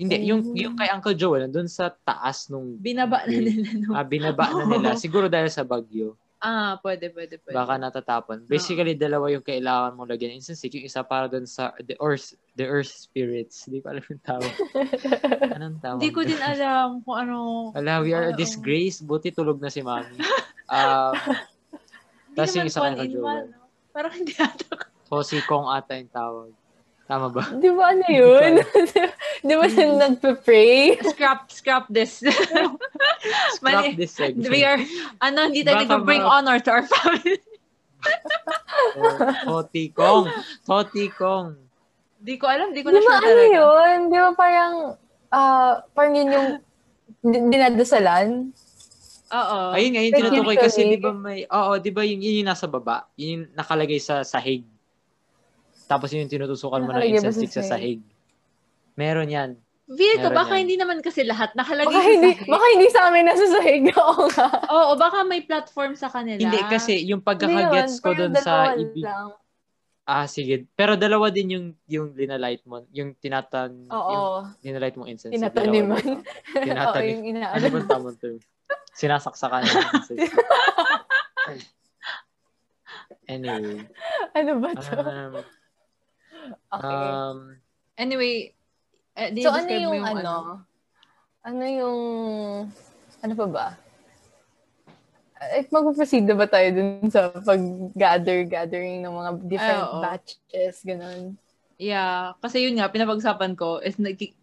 Hindi, 0.00 0.16
yung, 0.24 0.40
Mm. 0.42 0.56
yung 0.56 0.74
kay 0.74 0.88
Uncle 0.88 1.12
Joel, 1.12 1.44
nandun 1.44 1.68
sa 1.68 1.92
taas 1.92 2.48
nung 2.48 2.80
Binaba 2.80 3.20
na 3.22 3.36
nila 3.36 3.68
nung, 3.76 3.92
ah, 3.92 4.00
binaba 4.02 4.48
na 4.48 4.64
nila. 4.64 4.88
Siguro 5.04 5.28
dahil 5.28 5.46
sa 5.46 5.60
bagyo. 5.60 6.16
ah, 6.40 6.80
pwede, 6.80 7.12
pwede, 7.12 7.36
pwede. 7.36 7.52
Baka 7.52 7.76
natatapon. 7.76 8.48
Basically, 8.48 8.96
dalawa 8.96 9.28
yung 9.28 9.44
kailangan 9.44 9.92
mong 9.92 10.08
lagyan 10.08 10.32
incense 10.32 10.56
stick. 10.56 10.72
Yung 10.72 10.88
isa 10.88 11.04
para 11.04 11.28
dun 11.28 11.44
sa 11.44 11.76
the 11.84 11.92
earth, 12.00 12.32
the 12.56 12.64
earth 12.64 12.88
spirits. 12.88 13.68
Hindi 13.68 13.84
ko 13.84 13.92
alam 13.92 14.00
yung 14.02 14.24
tawag. 14.24 14.48
Anong 15.60 15.76
tawag? 15.78 16.00
Hindi 16.00 16.10
ko 16.10 16.20
din 16.24 16.40
alam 16.40 17.04
kung 17.04 17.16
ano. 17.20 17.36
Wala, 17.76 18.00
we 18.00 18.16
are 18.16 18.28
a 18.28 18.32
Oo. 18.32 18.40
disgrace. 18.40 18.98
Buti 18.98 19.28
tulog 19.30 19.60
na 19.60 19.68
si 19.68 19.84
Mami. 19.84 20.16
Um, 20.66 21.12
Hindi 22.30 22.36
Tapos 22.38 22.54
yung 22.56 22.66
isa 22.66 22.80
kay 22.88 23.08
Joel. 23.10 23.50
no? 23.50 23.58
Parang 23.90 24.14
hindi 24.14 24.32
ata 24.32 24.64
ko. 24.70 24.86
Josie 25.10 25.42
Kong 25.42 25.66
ata 25.66 25.92
yung 25.92 26.08
tawag. 26.08 26.50
Tama 27.10 27.26
ba? 27.26 27.42
Di 27.58 27.66
ba 27.74 27.90
ano 27.90 28.06
yun? 28.06 28.62
Di 29.50 29.54
ba 29.58 29.66
sila 29.66 30.06
nagpe-pray? 30.06 31.02
Scrap, 31.02 31.50
scrap 31.50 31.84
this. 31.90 32.22
Scrap 33.58 33.82
Mali. 33.82 33.98
this 33.98 34.14
segment. 34.14 34.46
We 34.46 34.62
are, 34.62 34.78
ano, 35.18 35.50
hindi 35.50 35.66
tayo 35.66 35.82
nag-bring 35.90 36.22
honor 36.22 36.62
to 36.62 36.70
our 36.70 36.86
family. 36.86 37.42
Toti 39.50 39.90
Kong. 39.90 40.30
Toti 40.62 41.10
Kong. 41.10 41.58
Di 42.20 42.38
ko 42.38 42.46
alam, 42.46 42.70
di 42.70 42.86
ko 42.86 42.94
Di 42.94 43.00
na 43.00 43.02
ba 43.02 43.10
sure 43.10 43.18
ano 43.18 43.26
talaga. 43.26 43.58
yun? 43.58 43.98
Di 44.06 44.18
ba 44.22 44.30
parang, 44.38 44.74
ah, 45.34 45.72
parang 45.90 46.14
yun 46.14 46.28
yung 46.30 46.48
di- 47.26 47.44
dinadasalan? 47.50 48.54
Oo. 49.30 49.58
Ayun 49.74 49.90
nga, 49.94 50.02
yung 50.06 50.14
tinutukoy 50.14 50.56
kasi, 50.58 50.86
di 50.86 50.98
ba 51.00 51.10
may, 51.10 51.42
oo, 51.42 51.74
di 51.82 51.90
ba 51.90 52.06
yung, 52.06 52.22
yun 52.22 52.44
yung 52.44 52.50
nasa 52.54 52.70
baba? 52.70 53.10
Yun 53.18 53.28
yung 53.34 53.44
nakalagay 53.58 53.98
sa 53.98 54.22
sahig. 54.22 54.62
Tapos 55.90 56.14
yun 56.14 56.22
yung 56.22 56.30
tinutusukan 56.30 56.86
mo 56.86 56.94
ng 56.94 57.02
incense 57.02 57.42
stick 57.42 57.50
sa 57.50 57.66
sahig. 57.66 57.98
Meron 58.94 59.26
yan. 59.26 59.50
Feel 59.90 60.22
ko, 60.22 60.30
baka 60.30 60.54
yan. 60.54 60.60
hindi 60.62 60.78
naman 60.78 61.02
kasi 61.02 61.26
lahat 61.26 61.50
nakalagay 61.58 61.90
Baka 61.90 61.98
sa 61.98 62.14
hindi, 62.14 62.30
sahig. 62.30 62.46
baka 62.46 62.64
hindi 62.70 62.88
sa 62.94 63.00
amin 63.10 63.24
nasa 63.26 63.46
sahig. 63.50 63.82
Oo 63.98 64.22
nga. 64.30 64.46
Oo, 64.70 64.92
baka 64.94 65.26
may 65.26 65.42
platform 65.42 65.98
sa 65.98 66.06
kanila. 66.06 66.38
Hindi, 66.38 66.62
kasi 66.70 67.02
yung 67.10 67.18
pagkakagets 67.18 67.98
ko 67.98 68.14
dun 68.14 68.30
sa 68.38 68.70
dalawa 68.70 68.78
ibig... 68.78 69.02
lang. 69.02 69.34
Ah, 70.06 70.30
sige. 70.30 70.70
Pero 70.78 70.94
dalawa 70.94 71.34
din 71.34 71.58
yung 71.58 71.66
yung 71.90 72.14
linalight 72.14 72.62
mo. 72.62 72.86
Yung 72.94 73.18
tinatan... 73.18 73.90
Yung 73.90 73.94
Oo. 73.94 74.46
linalight 74.62 74.94
mong 74.94 75.10
incense. 75.10 75.34
Tinataniman. 75.34 75.98
Dalawa. 75.98 76.22
Oo, 76.54 76.62
Tinatanim. 76.62 77.10
yung 77.10 77.22
Ano 77.26 77.38
inaano. 77.42 77.66
ba 77.74 77.80
tamang 77.90 78.18
term? 78.22 78.38
Sinasaksakan 78.94 79.66
ng 79.66 79.74
incense. 79.98 80.30
Anyway. 83.30 83.86
ano 84.34 84.50
ba 84.58 84.70
to? 84.74 84.90
Um, 84.98 85.34
Okay. 86.70 87.10
um, 87.12 87.56
Anyway, 88.00 88.54
eh, 89.18 89.28
di 89.34 89.44
so, 89.44 89.52
ano 89.52 89.68
mo 89.68 89.92
yung, 89.92 90.06
ano? 90.08 90.34
Ano 91.44 91.62
yung, 91.64 92.00
ano 93.20 93.32
pa 93.36 93.46
ba? 93.48 93.66
Eh, 95.40 95.64
mag-proceed 95.72 96.28
na 96.28 96.36
ba 96.36 96.44
tayo 96.44 96.68
dun 96.72 97.08
sa 97.08 97.32
pag-gather, 97.32 98.44
gathering 98.44 99.00
ng 99.00 99.12
mga 99.12 99.30
different 99.48 99.84
Ay, 99.84 99.88
oo. 99.88 100.00
batches, 100.04 100.76
ganun? 100.84 101.36
Yeah, 101.80 102.36
kasi 102.44 102.68
yun 102.68 102.76
nga, 102.76 102.92
pinapag-usapan 102.92 103.56
ko, 103.56 103.80
is 103.80 103.96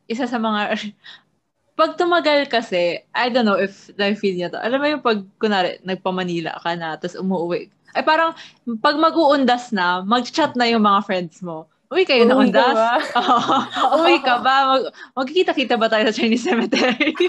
isa 0.09 0.25
sa 0.25 0.41
mga, 0.41 0.73
pag 1.77 1.93
tumagal 1.93 2.49
kasi, 2.49 3.05
I 3.13 3.29
don't 3.29 3.45
know 3.45 3.61
if 3.61 3.93
na-feel 3.93 4.33
niya 4.33 4.49
to. 4.49 4.57
Alam 4.57 4.81
mo 4.81 4.87
yung 4.89 5.05
pag, 5.05 5.21
kunwari, 5.37 5.77
nagpa-Manila 5.85 6.57
ka 6.65 6.73
na, 6.73 6.97
tapos 6.97 7.21
umuwi. 7.21 7.69
Ay 7.93 8.01
parang, 8.01 8.33
pag 8.81 8.97
mag-uundas 8.97 9.69
na, 9.69 10.01
mag-chat 10.01 10.57
na 10.57 10.65
yung 10.65 10.81
mga 10.81 11.05
friends 11.05 11.45
mo. 11.45 11.69
Uwi 11.87 12.03
kayo 12.03 12.27
na 12.27 12.35
Uwi 12.35 12.51
ka 12.51 12.67
undas? 12.67 12.75
ba? 12.75 12.91
Oo. 13.15 13.55
Uwi 14.03 14.19
ka 14.19 14.43
ba? 14.43 14.55
Mag, 14.75 14.83
magkikita-kita 15.15 15.79
ba 15.79 15.87
tayo 15.87 16.03
sa 16.11 16.19
Chinese 16.19 16.43
cemetery? 16.43 17.15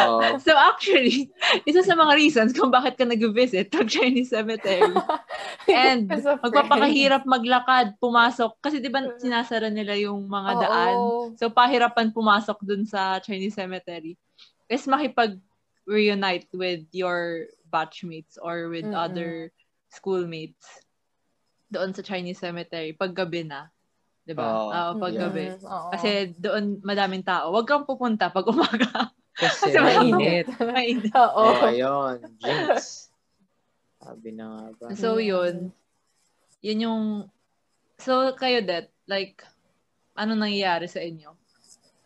So 0.46 0.56
actually, 0.56 1.28
isa 1.68 1.84
sa 1.84 1.92
mga 1.92 2.16
reasons 2.16 2.56
kung 2.56 2.72
bakit 2.72 2.96
ka 2.96 3.04
nag-visit 3.04 3.68
pag 3.68 3.92
Chinese 3.92 4.32
cemetery. 4.32 4.88
And 5.68 6.08
magpapakahirap 6.08 7.28
maglakad, 7.28 8.00
pumasok. 8.00 8.56
Kasi 8.64 8.80
di 8.80 8.88
ba 8.88 9.04
sinasara 9.20 9.68
nila 9.68 9.92
yung 10.00 10.24
mga 10.24 10.50
Oo. 10.56 10.60
daan? 10.64 10.96
So 11.36 11.52
pahirapan 11.52 12.16
pumasok 12.16 12.56
dun 12.64 12.88
sa 12.88 13.20
Chinese 13.20 13.52
cemetery. 13.52 14.16
Is 14.72 14.88
makipag-reunite 14.88 16.48
with 16.56 16.88
your 16.96 17.52
batchmates 17.68 18.40
or 18.40 18.72
with 18.72 18.88
Mm-mm. 18.88 18.96
other 18.96 19.52
schoolmates 19.92 20.88
doon 21.68 21.92
sa 21.92 22.00
Chinese 22.00 22.40
cemetery 22.40 22.96
paggabi 22.96 23.44
na. 23.44 23.68
'Di 24.30 24.38
ba? 24.38 24.46
Oo. 24.46 24.70
Oo, 24.70 24.90
paggabi. 25.02 25.58
Mm, 25.58 25.66
oo. 25.66 25.90
Kasi 25.90 26.10
doon 26.38 26.78
madaming 26.86 27.26
tao. 27.26 27.50
Huwag 27.50 27.66
kang 27.66 27.82
pupunta 27.82 28.30
pag 28.30 28.46
umaga. 28.46 29.10
Kasi 29.34 29.74
Kasi 29.74 29.78
mainit. 29.82 30.46
Mainit. 30.62 31.10
Oo. 31.18 31.42
Oh, 31.50 31.66
ayun. 31.66 32.22
Jinx. 32.38 33.10
Sabi 33.98 34.30
na 34.30 34.44
nga 34.54 34.66
ba? 34.78 34.86
So, 34.94 35.18
yun. 35.18 35.74
Yun 36.62 36.78
yung... 36.86 37.04
So, 37.98 38.32
kayo, 38.38 38.62
Det, 38.62 38.86
like, 39.10 39.42
ano 40.14 40.38
nangyayari 40.38 40.86
sa 40.86 41.02
inyo? 41.02 41.34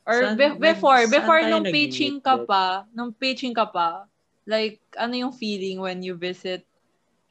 Or 0.09 0.17
Saan- 0.17 0.41
be- 0.41 0.59
before, 0.59 1.05
saan 1.05 1.13
before 1.13 1.41
nung 1.45 1.67
pitching 1.69 2.19
ka 2.25 2.41
pa, 2.49 2.89
nung 2.97 3.13
pitching 3.13 3.53
ka 3.53 3.69
pa, 3.69 4.09
like, 4.49 4.81
ano 4.97 5.29
yung 5.29 5.35
feeling 5.35 5.79
when 5.79 6.01
you 6.01 6.17
visit 6.17 6.65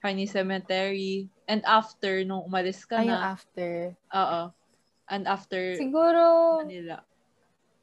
Chinese 0.04 0.36
Cemetery 0.36 1.28
and 1.48 1.64
after 1.66 2.24
nung 2.28 2.44
umalis 2.44 2.84
ka 2.88 3.02
Ay, 3.04 3.08
na? 3.12 3.36
after. 3.36 3.96
Oo. 4.16 4.42
And 5.13 5.30
after 5.30 5.78
Siguro, 5.78 6.23
Manila. 6.65 7.06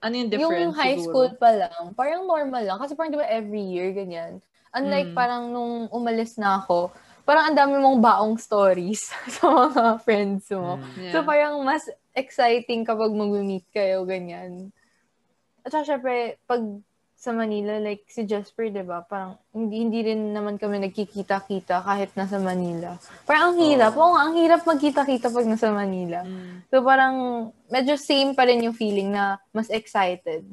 Ano 0.02 0.14
yung 0.18 0.26
yung 0.34 0.50
difference 0.50 0.74
high 0.74 0.98
siguro? 0.98 1.06
school 1.06 1.30
pa 1.38 1.50
lang, 1.54 1.82
parang 1.94 2.26
normal 2.26 2.66
lang. 2.66 2.78
Kasi 2.82 2.98
parang 2.98 3.14
di 3.14 3.20
ba 3.20 3.28
every 3.30 3.62
year, 3.62 3.94
ganyan. 3.94 4.42
Unlike 4.74 5.14
Mm. 5.14 5.18
parang 5.18 5.42
nung 5.54 5.86
umalis 5.94 6.34
na 6.40 6.58
ako, 6.58 6.90
parang 7.22 7.52
ang 7.52 7.56
dami 7.58 7.78
mong 7.78 8.00
baong 8.02 8.34
stories 8.34 9.14
sa 9.38 9.46
mga 9.46 10.02
friends 10.02 10.50
mo. 10.50 10.82
Mm. 10.82 10.98
Yeah. 10.98 11.12
So 11.14 11.16
parang 11.22 11.62
mas 11.62 11.86
exciting 12.16 12.82
kapag 12.82 13.14
mag-meet 13.14 13.66
kayo, 13.70 14.02
ganyan. 14.02 14.74
At 15.62 15.70
saka 15.70 15.94
syempre, 15.94 16.40
pag 16.50 16.64
sa 17.20 17.36
Manila, 17.36 17.76
like 17.76 18.08
si 18.08 18.24
Jasper, 18.24 18.72
di 18.72 18.80
ba? 18.80 19.04
Parang 19.04 19.36
hindi, 19.52 19.84
hindi 19.84 20.00
rin 20.00 20.32
naman 20.32 20.56
kami 20.56 20.80
nagkikita-kita 20.88 21.84
kahit 21.84 22.16
nasa 22.16 22.40
Manila. 22.40 22.96
Parang 23.28 23.52
ang 23.52 23.60
hirap. 23.60 23.92
Oo 23.92 24.16
nga, 24.16 24.22
ang 24.24 24.34
hirap 24.40 24.64
magkita-kita 24.64 25.28
pag 25.28 25.44
nasa 25.44 25.68
Manila. 25.68 26.24
Mm. 26.24 26.64
So 26.72 26.80
parang 26.80 27.16
medyo 27.68 28.00
same 28.00 28.32
pa 28.32 28.48
rin 28.48 28.64
yung 28.64 28.72
feeling 28.72 29.12
na 29.12 29.36
mas 29.52 29.68
excited. 29.68 30.48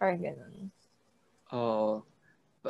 Parang 0.00 0.24
ganun. 0.24 0.72
Oo. 1.52 2.00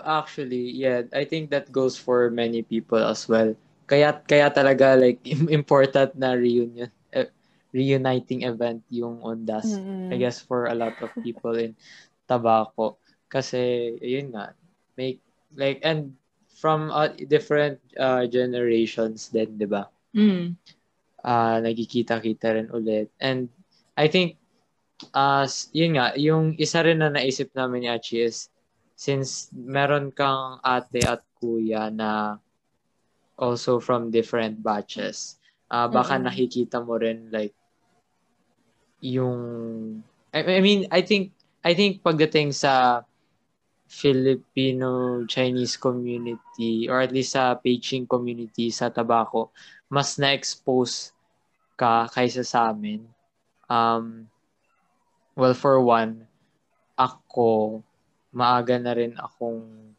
Actually, 0.03 0.75
yeah, 0.75 1.07
I 1.15 1.23
think 1.23 1.55
that 1.55 1.71
goes 1.71 1.95
for 1.95 2.35
many 2.35 2.67
people 2.67 2.99
as 2.99 3.31
well. 3.31 3.55
Kaya 3.87 4.11
kaya 4.27 4.51
talaga 4.51 4.99
like 4.99 5.23
im- 5.39 5.55
important 5.55 6.19
na 6.19 6.35
reunion 6.35 6.91
eh, 7.15 7.31
reuniting 7.71 8.43
event 8.43 8.83
yung 8.91 9.23
Ondas. 9.23 9.71
Mm-mm. 9.71 10.11
I 10.11 10.19
guess 10.19 10.43
for 10.43 10.67
a 10.67 10.75
lot 10.75 10.99
of 10.99 11.15
people 11.23 11.55
in 11.55 11.79
Tabaco 12.27 12.99
kasi 13.35 13.91
yun 13.99 14.31
nga 14.31 14.55
make 14.95 15.19
like 15.59 15.83
and 15.83 16.15
from 16.55 16.95
uh, 16.95 17.11
different 17.27 17.83
uh, 17.99 18.31
generations 18.31 19.35
din, 19.35 19.59
'di 19.59 19.67
ba? 19.67 19.91
Mm. 20.15 20.55
ah 21.25 21.57
nagkikita-kita 21.59 22.53
rin 22.55 22.69
ulit. 22.71 23.09
And 23.17 23.49
I 23.97 24.13
think, 24.13 24.37
uh, 25.17 25.49
yun 25.73 25.97
nga, 25.97 26.13
yung 26.21 26.55
isa 26.61 26.85
rin 26.85 27.01
na 27.01 27.09
naisip 27.09 27.51
namin 27.57 27.89
ni 27.89 27.89
Achi 27.89 28.29
is, 28.29 28.53
since 28.95 29.49
meron 29.57 30.13
kang 30.13 30.61
ate 30.61 31.01
at 31.03 31.25
kuya 31.41 31.89
na 31.89 32.39
also 33.41 33.81
from 33.81 34.13
different 34.13 34.61
batches, 34.61 35.41
ah 35.73 35.89
baka 35.89 36.21
Mm-mm. 36.21 36.29
nakikita 36.29 36.85
mo 36.85 37.01
rin 37.01 37.33
like, 37.33 37.57
yung, 39.01 39.41
I, 40.31 40.61
I 40.61 40.61
mean, 40.61 40.87
I 40.93 41.01
think, 41.01 41.33
I 41.65 41.73
think 41.73 42.05
pagdating 42.05 42.53
sa 42.53 43.03
Filipino-Chinese 43.87 45.77
community 45.77 46.89
or 46.89 47.01
at 47.01 47.13
least 47.13 47.37
sa 47.37 47.55
Beijing 47.55 48.09
community 48.09 48.71
sa 48.71 48.89
Tabaco, 48.89 49.53
mas 49.87 50.17
na-expose 50.17 51.13
ka 51.75 52.09
kaysa 52.09 52.43
sa 52.43 52.71
amin. 52.73 53.05
Um, 53.69 54.29
well, 55.35 55.55
for 55.55 55.81
one, 55.81 56.25
ako, 56.95 57.83
maaga 58.31 58.79
na 58.79 58.93
rin 58.95 59.15
akong 59.15 59.93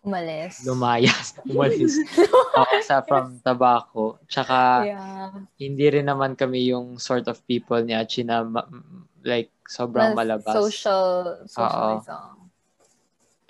Umalis. 0.00 0.64
lumayas, 0.64 1.36
umalis 1.52 2.00
ako 2.56 2.72
sa 2.80 3.04
from 3.04 3.36
Tabaco. 3.44 4.16
Tsaka, 4.24 4.88
Yeah. 4.88 5.28
hindi 5.60 5.86
rin 5.92 6.08
naman 6.08 6.32
kami 6.32 6.72
yung 6.72 6.96
sort 6.96 7.28
of 7.28 7.36
people 7.44 7.76
ni 7.84 7.92
Achi 7.92 8.24
na 8.24 8.40
like 9.20 9.52
sobrang 9.68 10.16
Mas 10.16 10.24
malabas. 10.24 10.56
Social, 10.56 11.44
socialism. 11.44 12.39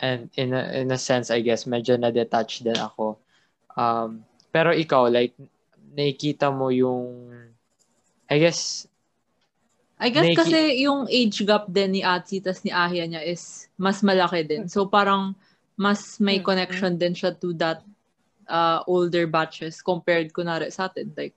And 0.00 0.32
in 0.34 0.56
a, 0.56 0.62
in 0.80 0.88
a 0.90 0.98
sense, 0.98 1.28
I 1.28 1.44
guess, 1.44 1.68
medyo 1.68 2.00
na-detach 2.00 2.64
din 2.64 2.76
ako. 2.76 3.20
Um, 3.76 4.24
pero 4.48 4.72
ikaw, 4.72 5.12
like, 5.12 5.36
nakikita 5.92 6.48
mo 6.48 6.72
yung, 6.72 7.28
I 8.32 8.36
guess, 8.40 8.88
I 10.00 10.08
guess 10.08 10.32
Nakiki- 10.32 10.40
kasi 10.40 10.58
yung 10.88 11.04
age 11.12 11.44
gap 11.44 11.68
din 11.68 11.92
ni 11.92 12.00
Atsi 12.00 12.40
tas 12.40 12.64
ni 12.64 12.72
Ahia 12.72 13.04
niya 13.04 13.20
is 13.20 13.68
mas 13.76 14.00
malaki 14.00 14.48
din. 14.48 14.64
So 14.64 14.88
parang 14.88 15.36
mas 15.76 16.16
may 16.16 16.40
Mm. 16.40 16.44
connection 16.48 16.92
din 16.96 17.12
siya 17.12 17.36
to 17.36 17.52
that 17.60 17.84
uh, 18.48 18.80
older 18.88 19.28
batches 19.28 19.84
compared 19.84 20.32
kunwari 20.32 20.72
sa 20.72 20.88
atin. 20.88 21.12
Like, 21.12 21.36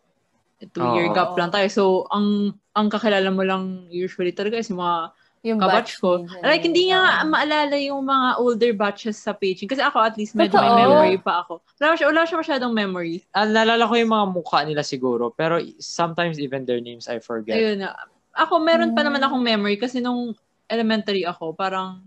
two-year 0.71 1.12
Oo. 1.12 1.15
gap 1.15 1.36
lang 1.36 1.52
tayo. 1.52 1.67
So, 1.67 1.84
ang 2.08 2.56
ang 2.71 2.88
kakilala 2.88 3.28
mo 3.36 3.43
lang 3.43 3.91
usually 3.91 4.32
talaga 4.32 4.63
is 4.63 4.71
yung 4.71 4.80
mga 4.80 5.12
Yung 5.43 5.60
kabatch 5.60 5.99
ko. 5.99 6.23
batch 6.23 6.39
Like, 6.39 6.63
hindi 6.63 6.88
Oo. 6.88 6.95
nga 6.95 7.27
maalala 7.27 7.75
yung 7.75 7.99
mga 8.08 8.27
older 8.39 8.71
batches 8.71 9.19
sa 9.19 9.36
paging. 9.36 9.67
Kasi 9.67 9.84
ako 9.84 9.99
at 9.99 10.15
least 10.15 10.39
medyo 10.39 10.56
may 10.56 10.71
memory 10.71 11.19
pa 11.19 11.43
ako. 11.43 11.60
Wala 11.84 11.99
siya, 11.99 12.08
wala 12.08 12.23
siya 12.23 12.38
masyadong 12.39 12.71
memory. 12.71 13.27
nalala 13.36 13.84
ko 13.84 13.93
yung 13.99 14.12
mga 14.15 14.27
mukha 14.32 14.63
nila 14.63 14.88
siguro, 14.88 15.36
pero 15.36 15.60
sometimes 15.84 16.39
even 16.39 16.63
their 16.63 16.79
names 16.79 17.12
I 17.12 17.19
forget. 17.19 17.60
Ayun 17.60 17.84
na. 17.84 17.91
Ako, 18.34 18.63
meron 18.63 18.95
pa 18.95 19.03
Mm. 19.03 19.08
naman 19.12 19.21
akong 19.21 19.43
memory 19.43 19.75
kasi 19.75 19.99
nung 19.99 20.32
elementary 20.71 21.27
ako, 21.27 21.51
parang, 21.53 21.99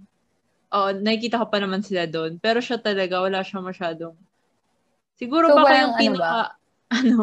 oh, 0.72 0.90
nakikita 0.96 1.36
ko 1.36 1.46
pa 1.46 1.60
naman 1.60 1.84
sila 1.84 2.08
doon. 2.08 2.40
Pero 2.40 2.64
siya 2.64 2.80
talaga, 2.80 3.20
wala 3.20 3.44
siya 3.44 3.60
masyadong. 3.60 4.16
Siguro 5.20 5.52
So, 5.52 5.60
baka 5.60 5.72
yung 5.76 5.92
ano 5.92 6.00
pinaka, 6.00 6.40
ano, 7.04 7.16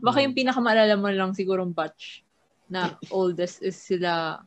baka 0.00 0.18
Mm. 0.18 0.24
yung 0.24 0.34
pinaka 0.34 0.60
maalala 0.64 0.94
mo 0.96 1.08
lang 1.12 1.36
sigurong 1.36 1.76
batch 1.76 2.24
na 2.66 2.96
oldest 3.12 3.60
is 3.60 3.76
sila, 3.76 4.40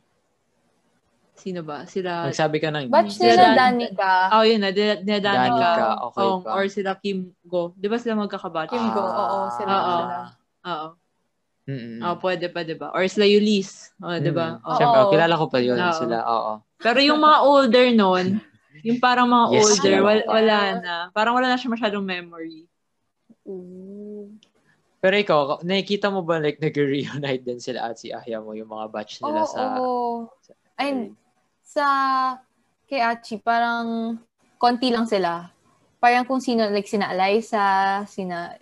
sino 1.34 1.60
ba? 1.60 1.82
Sila, 1.84 2.26
Magsabi 2.26 2.56
ka 2.58 2.70
ng 2.70 2.88
Batch 2.88 3.18
nila 3.18 3.34
Dan- 3.36 3.56
Danica. 3.76 4.12
oh 4.32 4.42
yun 4.42 4.58
na, 4.58 4.70
nila 4.70 4.96
Danica. 4.96 5.20
Danica, 5.20 5.72
okay 6.04 6.22
Ong, 6.24 6.40
pa. 6.40 6.50
or 6.52 6.64
sila 6.66 6.90
Kim 6.96 7.18
Go. 7.42 7.74
Di 7.74 7.86
ba 7.86 7.98
sila 7.98 8.14
magkakabatch? 8.16 8.70
Kim 8.70 8.86
Go, 8.88 9.02
Ah, 9.02 9.14
oo, 9.14 9.38
sila 9.52 9.72
Oo. 9.72 9.82
sila. 9.92 10.16
Oo. 10.64 10.88
Mm-mm. 11.64 11.98
Oh, 11.98 12.16
pwede 12.20 12.46
pa, 12.48 12.60
di 12.60 12.76
ba? 12.76 12.92
Or 12.92 13.02
sila 13.04 13.24
Eulise. 13.24 13.96
Oh, 13.96 14.12
di 14.14 14.28
ba? 14.28 14.56
Mm. 14.56 14.62
Oo. 14.62 14.76
Siyempre, 14.76 15.00
Oo. 15.00 15.10
kilala 15.10 15.34
ko 15.34 15.46
pa 15.48 15.58
yun 15.58 15.76
Oo. 15.76 15.96
sila. 15.96 16.18
Oo. 16.22 16.52
Pero 16.76 16.98
yung 17.00 17.18
mga 17.18 17.38
older 17.40 17.86
nun, 17.90 18.26
yung 18.82 18.98
parang 18.98 19.24
mga 19.26 19.46
Yes, 19.50 19.62
older, 19.64 19.94
wala, 19.98 20.22
wala 20.26 20.56
na. 20.76 20.94
Parang 21.10 21.32
wala 21.32 21.48
na 21.48 21.56
siya 21.56 21.72
masyadong 21.72 22.04
memory. 22.04 22.68
Ooh. 23.44 24.28
Pero 24.98 25.14
ikaw, 25.14 25.40
nakikita 25.60 26.08
mo 26.08 26.20
ba 26.20 26.36
like 26.36 26.56
nag-reunite 26.58 27.40
din 27.42 27.60
sila 27.60 27.88
at 27.88 27.96
si 27.96 28.08
Ahya 28.08 28.40
mo 28.40 28.52
yung 28.52 28.68
mga 28.68 28.86
batch 28.88 29.20
nila 29.20 29.40
Oo, 29.40 29.48
sa... 29.48 29.60
oo. 29.74 30.28
Ay, 30.74 31.12
sa 31.64 31.86
kay 32.84 33.00
Achi, 33.00 33.40
parang 33.40 34.20
konti 34.60 34.92
lang 34.92 35.08
sila. 35.08 35.48
Parang 35.98 36.28
kung 36.28 36.38
sino, 36.38 36.68
like 36.68 36.84
sina 36.84 37.16
Eliza, 37.16 38.04
sina, 38.04 38.52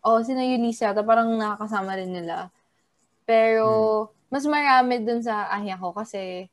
oh, 0.00 0.24
sina 0.24 0.40
Yulisa, 0.40 0.96
parang 1.04 1.36
nakakasama 1.36 2.00
rin 2.00 2.16
nila. 2.16 2.48
Pero, 3.28 4.08
mas 4.32 4.48
marami 4.48 5.04
dun 5.04 5.20
sa 5.20 5.52
ahya 5.52 5.76
ko 5.76 5.92
kasi, 5.92 6.48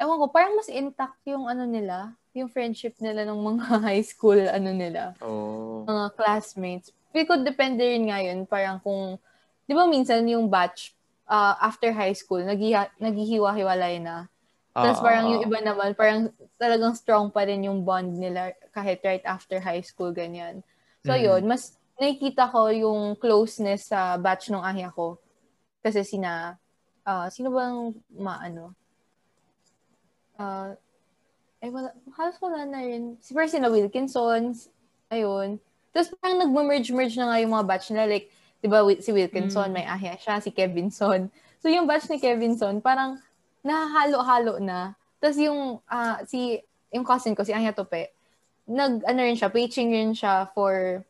ewan 0.00 0.16
ko, 0.16 0.32
parang 0.32 0.56
mas 0.56 0.72
intact 0.72 1.20
yung 1.28 1.44
ano 1.44 1.68
nila, 1.68 2.16
yung 2.32 2.48
friendship 2.48 2.96
nila 3.04 3.28
ng 3.28 3.36
mga 3.36 3.64
high 3.92 4.04
school, 4.04 4.40
ano 4.40 4.72
nila, 4.72 5.12
Oh. 5.20 5.84
mga 5.84 6.16
classmates. 6.16 6.88
Because 7.12 7.44
depende 7.44 7.84
rin 7.84 8.08
nga 8.08 8.24
yun, 8.24 8.48
parang 8.48 8.80
kung, 8.80 9.20
di 9.68 9.76
ba 9.76 9.84
minsan 9.84 10.24
yung 10.24 10.48
batch, 10.48 10.96
uh, 11.28 11.56
after 11.60 11.92
high 11.92 12.16
school, 12.16 12.40
naghihiwa-hiwalay 12.40 14.00
na. 14.00 14.28
Tapos 14.76 14.98
Oo, 14.98 15.04
parang 15.04 15.26
yung 15.32 15.42
iba 15.48 15.58
naman, 15.64 15.96
parang 15.96 16.28
talagang 16.60 16.92
strong 16.94 17.32
pa 17.32 17.48
rin 17.48 17.64
yung 17.64 17.82
bond 17.84 18.12
nila 18.20 18.52
kahit 18.76 19.00
right 19.04 19.24
after 19.24 19.56
high 19.60 19.80
school, 19.80 20.12
ganyan. 20.12 20.60
So 21.04 21.16
Mhm. 21.16 21.22
yun, 21.24 21.48
mas 21.48 21.80
nakikita 21.96 22.52
ko 22.52 22.68
yung 22.68 23.16
closeness 23.16 23.88
sa 23.88 24.20
batch 24.20 24.52
ng 24.52 24.60
ahya 24.60 24.92
ko. 24.92 25.16
Kasi 25.84 26.04
sina, 26.04 26.58
ah 27.06 27.28
sino 27.32 27.50
bang 27.54 27.94
maano? 28.12 28.74
Ah, 30.36 30.76
ay 31.64 31.70
wala, 31.72 31.90
halos 32.16 32.36
wala 32.40 32.64
na 32.68 32.80
rin. 32.84 33.16
Si 33.20 33.32
parang 33.32 33.52
sina 33.52 33.68
Wilkinson, 33.72 34.52
ayun. 35.12 35.58
Tapos 35.92 36.12
parang 36.20 36.40
nagma-merge-merge 36.44 37.16
na 37.16 37.32
nga 37.32 37.40
yung 37.42 37.54
mga 37.56 37.66
batch 37.68 37.86
nila. 37.92 38.06
Like, 38.08 38.28
di 38.60 38.68
ba, 38.68 38.84
si 39.00 39.10
Wilkinson, 39.16 39.72
Mm. 39.72 39.76
may 39.76 39.86
ahya 39.88 40.14
siya, 40.20 40.40
si 40.44 40.52
Kevinson. 40.52 41.32
So 41.64 41.72
yung 41.72 41.88
batch 41.88 42.08
ni 42.12 42.20
Kevinson, 42.20 42.84
parang 42.84 43.16
nahahalo-halo 43.66 44.62
na. 44.62 44.94
Tapos 45.18 45.38
yung, 45.42 45.82
ah, 45.90 46.22
si, 46.22 46.62
yung 46.94 47.02
cousin 47.02 47.34
ko, 47.34 47.42
si 47.42 47.50
Ahya 47.50 47.74
Tope, 47.74 48.14
nag, 48.70 49.02
ano 49.02 49.20
rin 49.22 49.34
siya, 49.34 49.50
preaching 49.50 49.90
rin 49.90 50.14
siya 50.14 50.46
for 50.54 51.02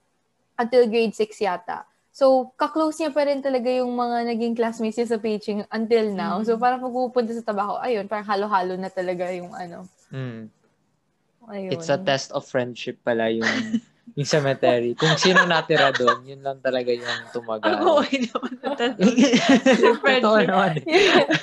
until 0.57 0.89
grade 0.89 1.13
6 1.13 1.37
yata. 1.37 1.85
So, 2.17 2.57
kaklose 2.57 3.05
niya 3.05 3.13
pa 3.13 3.29
rin 3.29 3.45
talaga 3.45 3.69
yung 3.69 3.93
mga 3.93 4.33
naging 4.33 4.57
classmates 4.57 4.97
niya 4.97 5.13
sa 5.13 5.21
preaching 5.21 5.69
until 5.69 6.09
now. 6.17 6.41
Mm. 6.41 6.49
So, 6.49 6.57
parang 6.57 6.81
pag 6.81 6.97
pupunta 6.97 7.37
sa 7.37 7.45
trabaho, 7.45 7.77
ayun, 7.77 8.09
parang 8.09 8.25
halo-halo 8.25 8.81
na 8.81 8.89
talaga 8.89 9.29
yung 9.37 9.53
ano. 9.53 9.85
Mm. 10.09 10.49
Ayun. 11.47 11.71
It's 11.77 11.93
a 11.93 12.01
test 12.01 12.33
of 12.33 12.49
friendship 12.49 13.05
pala 13.05 13.29
yung 13.29 13.45
yung 14.15 14.29
cemetery. 14.29 14.95
Kung 14.95 15.19
sino 15.19 15.43
natira 15.43 15.91
doon, 15.91 16.23
yun 16.23 16.39
lang 16.39 16.63
talaga 16.63 16.95
yung 16.95 17.27
tumagal. 17.35 17.75
Ako, 17.75 18.01
okay 18.01 18.19
naman. 18.23 18.53
Totoo 18.63 20.39
naman. 20.47 20.73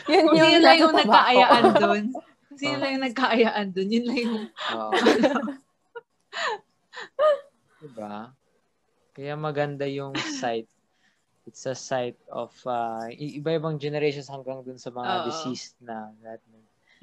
yun 0.08 0.24
Kung 0.24 0.38
sino 0.40 0.60
lang 0.64 0.78
yung 0.80 0.96
nagkaayaan 0.96 1.64
doon. 1.76 2.04
Kung 2.48 2.58
sino 2.58 2.76
Oh. 2.78 2.80
lang 2.80 2.92
yung 2.96 3.06
nagkaayaan 3.06 3.68
doon, 3.74 3.90
yun 3.92 4.04
lang 4.08 4.20
yung... 4.24 4.38
Oo. 4.72 4.92
diba? 7.84 8.32
Kaya 9.14 9.34
maganda 9.36 9.86
yung 9.86 10.16
site. 10.16 10.72
It's 11.44 11.68
a 11.68 11.76
site 11.76 12.18
of 12.32 12.56
uh, 12.64 13.12
iba-ibang 13.12 13.76
generations 13.76 14.32
hanggang 14.32 14.64
dun 14.64 14.80
sa 14.80 14.90
mga 14.90 15.12
Oo. 15.12 15.26
deceased 15.28 15.76
na. 15.84 16.16
That, 16.24 16.40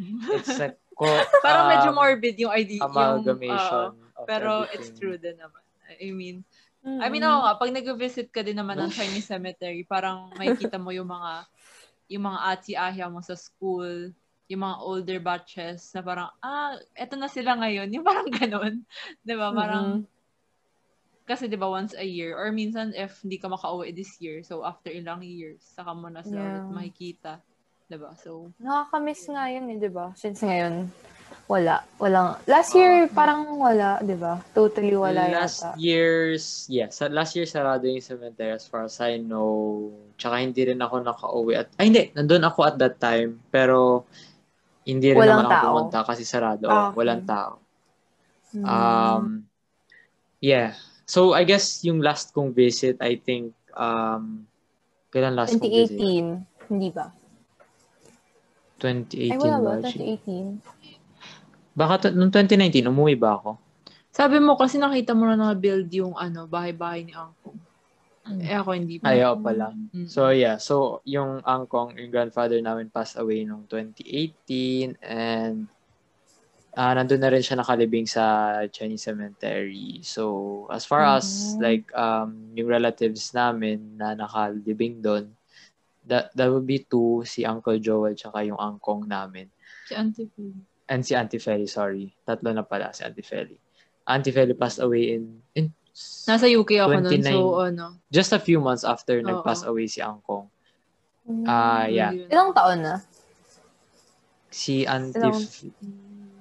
it's 0.35 0.57
a 0.57 0.73
co- 0.97 1.29
Parang 1.45 1.69
medyo 1.69 1.93
um, 1.93 1.97
morbid 2.01 2.41
yung 2.41 2.49
idea. 2.51 2.81
amalgamation 2.81 3.93
Yung, 3.93 4.10
of 4.21 4.29
pero 4.29 4.65
everything. 4.65 4.75
it's 4.77 4.91
true 4.99 5.17
din 5.17 5.37
naman. 5.41 5.65
I 6.01 6.11
mean, 6.15 6.45
Mm-mm. 6.87 7.01
I 7.03 7.09
mean, 7.13 7.25
oo 7.25 7.41
nga, 7.45 7.57
pag 7.59 7.73
nag-visit 7.73 8.29
ka 8.33 8.41
din 8.45 8.57
naman 8.57 8.77
ng 8.79 8.93
Chinese 8.93 9.29
cemetery, 9.29 9.83
parang 9.89 10.31
makikita 10.37 10.77
mo 10.81 10.93
yung 10.93 11.09
mga 11.09 11.45
yung 12.11 12.25
mga 12.27 12.41
ati-ahya 12.57 13.07
mo 13.07 13.23
sa 13.23 13.39
school, 13.39 14.11
yung 14.51 14.63
mga 14.67 14.77
older 14.83 15.19
batches 15.23 15.95
na 15.95 16.03
parang, 16.03 16.29
ah, 16.43 16.75
eto 16.99 17.15
na 17.15 17.31
sila 17.31 17.55
ngayon. 17.55 17.89
Yung 17.95 18.03
parang 18.07 18.29
ganun. 18.35 18.75
'Di 19.25 19.35
ba 19.39 19.49
Parang, 19.55 20.03
kasi 21.31 21.47
'di 21.47 21.55
ba 21.55 21.71
once 21.71 21.95
a 21.95 22.03
year, 22.03 22.35
or 22.35 22.51
minsan 22.51 22.91
if 22.99 23.23
hindi 23.23 23.39
ka 23.39 23.47
makauwi 23.47 23.95
this 23.95 24.19
year, 24.19 24.43
so 24.43 24.67
after 24.67 24.91
ilang 24.91 25.23
years, 25.23 25.63
saka 25.63 25.95
mo 25.95 26.11
na 26.11 26.27
sila 26.27 26.43
Yeah. 26.43 26.51
ulit 26.51 26.67
makikita. 26.67 27.33
'Di 27.87 27.97
ba 27.99 28.11
So, 28.19 28.51
Nakakamiss 28.61 29.25
nga 29.33 29.45
yun 29.49 29.71
eh, 29.73 29.79
di 29.81 29.89
ba? 29.89 30.13
Since 30.19 30.43
ngayon, 30.45 30.91
wala. 31.51 31.83
Walang, 31.99 32.39
last 32.47 32.71
year, 32.79 33.11
parang 33.11 33.59
wala, 33.59 33.99
di 34.01 34.15
ba? 34.15 34.39
Totally 34.55 34.95
wala 34.95 35.27
last 35.27 35.67
yata. 35.67 35.75
year's, 35.77 36.67
yes, 36.71 37.03
sa 37.03 37.11
last 37.11 37.35
year 37.35 37.47
sarado 37.47 37.91
yung 37.91 37.99
cemetery 37.99 38.55
as 38.55 38.71
far 38.71 38.87
as 38.87 38.97
I 39.03 39.19
know. 39.19 39.91
Tsaka 40.15 40.39
hindi 40.39 40.63
rin 40.71 40.79
ako 40.79 41.03
nakauwi 41.03 41.59
at, 41.59 41.69
ay 41.83 41.91
hindi, 41.91 42.15
nandun 42.15 42.47
ako 42.47 42.61
at 42.71 42.77
that 42.79 43.03
time, 43.03 43.43
pero 43.51 44.07
hindi 44.87 45.11
rin 45.11 45.19
Walang 45.19 45.43
naman 45.43 45.51
ako 45.51 45.55
tao. 45.55 45.67
pumunta 45.67 45.99
kasi 46.07 46.23
sarado. 46.23 46.67
Ah, 46.71 46.91
okay. 46.91 46.97
Walang 47.03 47.23
tao. 47.27 47.53
Mm. 48.55 48.65
Um, 48.67 49.25
yeah. 50.39 50.79
So, 51.07 51.35
I 51.35 51.43
guess 51.43 51.83
yung 51.83 51.99
last 51.99 52.31
kong 52.31 52.55
visit, 52.55 53.03
I 53.03 53.19
think, 53.19 53.55
um, 53.75 54.47
kailan 55.11 55.35
last 55.35 55.59
kong 55.59 55.67
visit? 55.67 55.99
2018, 55.99 56.71
hindi 56.71 56.89
ba? 56.95 57.11
2018 58.81 59.29
Ay, 59.29 59.37
wala 59.37 59.59
ba? 59.61 59.73
2018. 59.85 60.80
Baka 61.81 61.95
to, 61.97 62.07
noong 62.13 62.29
2019, 62.29 62.93
umuwi 62.93 63.17
ba 63.17 63.41
ako? 63.41 63.57
sabi 64.11 64.37
mo 64.43 64.59
kasi 64.59 64.77
nakita 64.77 65.15
mo 65.17 65.25
na 65.25 65.39
na-build 65.39 65.89
yung 65.97 66.13
ano, 66.19 66.45
bahay-bahay 66.45 67.07
ni 67.07 67.15
Angkong. 67.15 67.57
Eh 68.43 68.53
ako 68.53 68.71
hindi 68.77 69.01
pa. 69.01 69.17
Ayaw 69.17 69.41
pala. 69.41 69.73
Mm. 69.73 70.05
So 70.05 70.29
yeah, 70.35 70.61
so 70.61 71.01
yung 71.09 71.41
angkong, 71.41 71.97
yung 71.97 72.13
grandfather 72.13 72.61
namin 72.61 72.93
passed 72.93 73.17
away 73.17 73.47
noong 73.49 73.65
2018 73.71 74.99
and 75.01 75.71
ah 76.77 76.95
nandun 76.95 77.19
na 77.19 77.33
rin 77.33 77.43
siya 77.43 77.59
nakalibing 77.59 78.07
sa 78.07 78.55
Chinese 78.71 79.03
cemetery. 79.09 80.05
So 80.07 80.67
as 80.71 80.85
far 80.87 81.03
as 81.17 81.27
Mhm. 81.27 81.63
like 81.65 81.87
um 81.97 82.31
yung 82.55 82.69
relatives 82.71 83.33
namin 83.35 83.99
na 83.99 84.15
nakalibing 84.15 85.03
doon, 85.03 85.35
that 86.07 86.31
that 86.37 86.51
would 86.53 86.67
be 86.69 86.83
two, 86.87 87.27
si 87.27 87.43
Uncle 87.43 87.79
Joel 87.83 88.15
tsaka 88.15 88.47
yung 88.47 88.59
angkong 88.61 89.09
namin. 89.09 89.51
Si 89.89 89.95
Auntie 89.99 90.31
Phoebe. 90.31 90.70
And 90.91 91.07
si 91.07 91.15
Auntie 91.15 91.39
Feli, 91.39 91.71
sorry. 91.71 92.11
Tatlo 92.27 92.51
na 92.51 92.67
pala 92.67 92.91
si 92.91 93.07
Auntie 93.07 93.23
Feli. 93.23 93.55
Auntie 94.11 94.35
Feli 94.35 94.59
passed 94.59 94.83
away 94.83 95.15
in 95.15 95.39
in 95.55 95.71
Nasa 96.27 96.47
UK 96.47 96.81
ako 96.81 97.03
nun, 97.03 97.13
29. 97.13 97.31
so 97.35 97.41
ano. 97.61 97.85
just 98.09 98.31
a 98.33 98.41
few 98.41 98.59
months 98.63 98.87
after 98.87 99.19
Oo. 99.21 99.27
nag-pass 99.27 99.67
away 99.67 99.87
si 99.87 100.01
Angkong. 100.01 100.47
Mm. 101.29 101.45
Ah, 101.47 101.87
yeah. 101.87 102.11
yun. 102.15 102.27
Ilang 102.31 102.51
taon 102.55 102.79
na? 102.83 102.95
Si 104.51 104.83
Auntie 104.87 105.19
Ilang- 105.21 105.47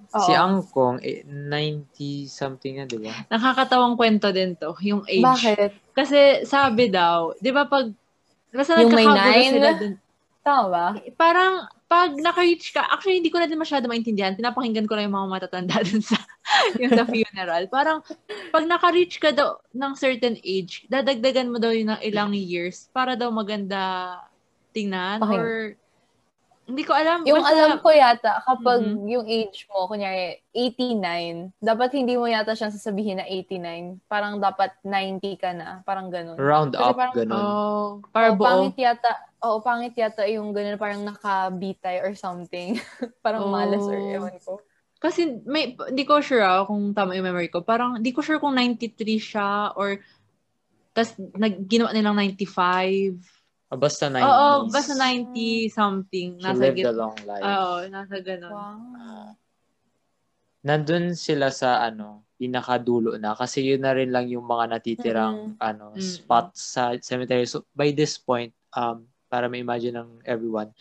Si 0.09 0.33
Oo. 0.33 0.41
Angkong, 0.41 1.05
eh, 1.05 1.21
90 1.21 2.25
something 2.25 2.81
na, 2.81 2.89
di 2.89 2.97
ba? 2.97 3.13
Nakakatawang 3.29 3.93
kwento 3.93 4.33
din 4.33 4.57
to, 4.57 4.73
yung 4.81 5.05
age. 5.05 5.21
Bakit? 5.21 5.93
Kasi 5.93 6.49
sabi 6.49 6.89
daw, 6.89 7.37
di 7.37 7.53
ba 7.53 7.69
pag, 7.69 7.93
basta 8.49 8.81
Yung 8.81 8.89
may 8.89 9.05
nine? 9.05 9.53
sila 9.53 9.69
dun. 9.77 9.93
Tama 10.41 10.65
ba? 10.65 10.85
Parang, 11.13 11.69
pag 11.89 12.13
naka-reach 12.13 12.69
ka, 12.69 12.85
actually 12.85 13.17
hindi 13.17 13.33
ko 13.33 13.41
na 13.41 13.49
din 13.49 13.57
masyado 13.57 13.89
maintindihan, 13.89 14.37
pinapakinggan 14.37 14.85
ko 14.85 14.93
lang 14.93 15.09
yung 15.09 15.17
mga 15.17 15.31
matatanda 15.41 15.81
dun 15.89 16.05
sa, 16.05 16.21
yung 16.77 16.93
sa 16.93 17.01
funeral. 17.09 17.65
Parang, 17.65 18.05
pag 18.53 18.69
naka-reach 18.69 19.17
ka 19.17 19.33
daw 19.33 19.57
ng 19.73 19.93
certain 19.97 20.37
age, 20.45 20.85
dadagdagan 20.85 21.49
mo 21.49 21.57
daw 21.57 21.73
yun 21.73 21.89
ng 21.89 22.01
ilang 22.05 22.29
years 22.37 22.93
para 22.93 23.17
daw 23.17 23.33
maganda 23.33 24.15
tingnan 24.69 25.17
Okay. 25.25 25.33
or 25.33 25.47
hindi 26.69 26.85
ko 26.85 26.93
alam. 26.93 27.25
Yung 27.25 27.41
basta- 27.41 27.51
alam 27.51 27.71
ko 27.81 27.89
yata, 27.89 28.31
kapag 28.45 28.79
Mhm. 28.79 29.03
yung 29.09 29.25
age 29.25 29.65
mo, 29.65 29.89
kunyari, 29.89 30.37
89, 30.53 31.49
dapat 31.57 31.89
hindi 31.91 32.13
mo 32.13 32.23
yata 32.23 32.53
siyang 32.53 32.69
sasabihin 32.69 33.17
na 33.17 33.25
89. 33.25 33.97
Parang 34.05 34.37
dapat 34.37 34.77
90 34.81 35.33
ka 35.33 35.49
na. 35.51 35.81
Parang 35.81 36.07
ganun. 36.07 36.37
Round 36.37 36.71
Kasi 36.71 36.85
up, 36.85 36.95
parang- 36.95 37.15
ganun. 37.17 37.35
Oh, 37.35 37.85
para 38.13 38.29
Oo, 38.29 38.37
buo. 38.37 38.45
pangit 38.45 38.77
yata, 38.77 39.11
oo, 39.41 39.57
pangit 39.59 39.93
yata 39.93 40.23
yung 40.23 40.53
ganun, 40.53 40.77
parang 40.77 41.01
nakabitay 41.03 41.99
or 41.99 42.13
something. 42.13 42.77
parang 43.25 43.43
Oh. 43.43 43.51
malas 43.51 43.81
or 43.81 43.97
ewan 43.97 44.37
ko. 44.39 44.61
Kasi 44.99 45.41
may 45.43 45.73
hindi 45.79 46.03
ko 46.03 46.19
sure 46.19 46.43
ah, 46.43 46.63
kung 46.63 46.91
tama 46.91 47.15
yung 47.15 47.23
memory 47.25 47.47
ko. 47.47 47.63
Parang 47.63 47.97
hindi 47.97 48.11
ko 48.11 48.19
sure 48.19 48.35
kung 48.37 48.51
93 48.53 49.15
siya 49.15 49.71
or 49.73 49.97
tas 50.91 51.15
nag 51.15 51.63
ginawa 51.65 51.95
nilang 51.95 52.19
95. 52.19 53.15
Ah, 53.69 53.77
basta 53.77 54.09
90s. 54.09 54.25
Oo, 54.25 54.49
basta 54.73 54.93
90 54.97 55.69
something 55.69 56.41
She 56.41 56.45
nasa 56.49 56.57
lived 56.57 56.81
git. 56.81 56.89
a 56.89 56.93
long 56.93 57.13
life. 57.29 57.45
Oo, 57.45 57.75
nasa 57.93 58.15
ganun. 58.17 58.49
Wow. 58.49 59.37
Nandun 60.65 61.13
sila 61.15 61.53
sa, 61.53 61.79
ano, 61.85 62.25
pinakadulo 62.35 63.15
na. 63.15 63.37
Kasi 63.37 63.63
yun 63.63 63.85
na 63.85 63.93
rin 63.95 64.09
lang 64.09 64.27
yung 64.27 64.43
mga 64.43 64.75
natitirang, 64.75 65.55
ano, 65.61 65.93
Mm-mm. 65.95 66.01
spots 66.01 66.75
sa 66.75 66.97
cemetery. 66.99 67.45
So, 67.45 67.63
by 67.77 67.93
this 67.93 68.17
point, 68.17 68.51
um, 68.75 69.05
para 69.29 69.45
ma-imagine 69.45 69.95
ng 69.95 70.09
everyone, 70.25 70.73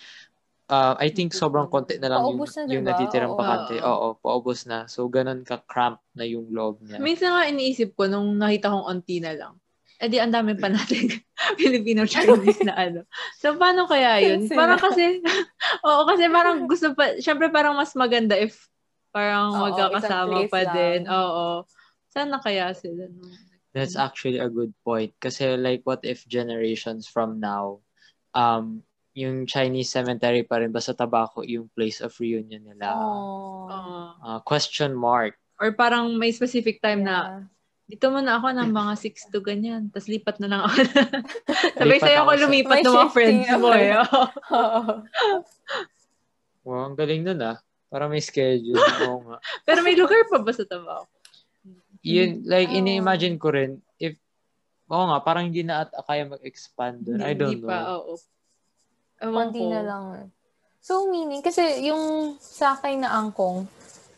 uh, 0.72 0.97
I 0.99 1.12
think 1.12 1.36
sobrang 1.36 1.68
konti 1.68 2.01
na 2.01 2.09
lang 2.11 2.24
yung, 2.24 2.41
Paubos 2.41 2.57
na, 2.57 2.62
yung 2.72 2.84
diba? 2.89 2.91
natitirang 2.97 3.32
Oo. 3.36 3.39
bakante. 3.39 3.76
Oo, 3.84 4.07
paubos 4.18 4.64
na. 4.64 4.89
So, 4.89 5.07
ganun 5.12 5.45
ka-cramp 5.45 6.01
na 6.16 6.24
yung 6.24 6.49
loob 6.51 6.80
niya. 6.82 6.99
Minsan 6.99 7.36
nga 7.36 7.45
iniisip 7.47 7.93
ko 7.95 8.09
nung 8.09 8.34
nakita 8.34 8.72
kong 8.72 8.86
onti 8.89 9.20
na 9.20 9.36
lang. 9.36 9.55
Eh 9.99 10.07
di 10.07 10.22
ang 10.22 10.30
dami 10.30 10.55
pa 10.55 10.70
natin 10.70 11.11
Filipino 11.61 12.07
Chinese 12.07 12.62
na 12.62 12.78
ano. 12.78 13.03
So 13.42 13.59
paano 13.59 13.90
kaya 13.90 14.22
yun? 14.22 14.46
Parang 14.46 14.78
kasi 14.78 15.18
oo 15.86 16.07
kasi 16.07 16.30
parang 16.30 16.70
gusto 16.70 16.94
pa 16.94 17.18
syempre 17.18 17.51
parang 17.51 17.74
mas 17.74 17.90
maganda 17.99 18.38
if 18.38 18.70
parang 19.11 19.51
Oo, 19.59 19.62
magkakasama 19.66 20.46
pa 20.46 20.62
lang. 20.62 20.74
din. 20.74 21.01
Oo. 21.11 21.66
Sana 22.07 22.38
kaya 22.38 22.70
sila 22.78 23.11
no? 23.11 23.26
That's 23.76 23.99
actually 23.99 24.38
a 24.40 24.49
good 24.49 24.72
point. 24.82 25.12
Kasi 25.20 25.55
like, 25.55 25.84
what 25.84 26.03
if 26.03 26.24
generations 26.26 27.07
from 27.07 27.38
now, 27.38 27.84
um, 28.32 28.82
yung 29.12 29.44
Chinese 29.44 29.92
cemetery 29.92 30.42
pa 30.42 30.59
rin, 30.62 30.72
basta 30.72 30.96
tabako 30.96 31.44
yung 31.44 31.68
place 31.76 32.01
of 32.01 32.14
reunion 32.16 32.64
nila. 32.64 32.96
Oh. 32.96 33.68
Oo. 33.68 33.99
Uh, 34.24 34.40
question 34.42 34.96
mark. 34.96 35.36
Or 35.61 35.74
parang 35.74 36.16
may 36.16 36.32
specific 36.32 36.80
time 36.80 37.03
na 37.05 37.16
Yeah. 37.18 37.42
Dito 37.89 38.12
muna 38.12 38.36
ako 38.36 38.53
ng 38.53 38.68
mga 38.68 38.93
6 39.01 39.32
to 39.32 39.41
ganyan. 39.41 39.89
Tapos 39.89 40.07
lipat 40.07 40.36
na 40.39 40.49
lang 40.53 40.61
ako. 40.61 40.76
Sabay 41.80 41.99
sa'yo 41.99 42.18
ako 42.20 42.32
lumipat 42.45 42.84
ng 42.84 42.93
mga 42.93 43.11
friends 43.11 43.49
mo 43.57 43.68
eh. 43.72 43.97
Wow, 46.68 46.93
ang 46.93 46.97
galing 47.01 47.24
nun 47.24 47.41
ah. 47.41 47.57
Para 47.89 48.05
may 48.05 48.20
schedule. 48.20 48.76
Oo 49.09 49.24
nga. 49.24 49.41
Pero 49.64 49.80
may 49.80 49.97
lugar 49.97 50.28
pa 50.28 50.36
ba 50.36 50.53
sa 50.53 50.68
Tabaco? 50.68 51.09
Yun, 52.05 52.45
like, 52.45 52.68
Oh. 52.68 52.76
ini-imagine 52.78 53.41
ko 53.41 53.49
rin, 53.51 53.80
if, 53.97 54.20
oo 54.86 55.05
nga, 55.09 55.18
parang 55.24 55.49
hindi 55.49 55.64
na 55.64 55.82
at 55.82 55.97
kaya 56.05 56.28
mag-expand 56.28 57.03
dun. 57.03 57.24
I 57.24 57.32
don't 57.32 57.57
Hindi 57.57 57.64
know. 57.64 57.68
pa, 57.72 57.78
oo. 57.97 58.14
Ewan 59.18 59.49
Konti 59.49 59.61
ko. 59.64 59.72
na 59.72 59.80
lang. 59.82 60.05
So, 60.78 61.09
meaning, 61.09 61.41
kasi 61.41 61.89
yung 61.89 62.36
sa 62.39 62.76
akin 62.76 63.03
na 63.03 63.16
angkong, 63.16 63.64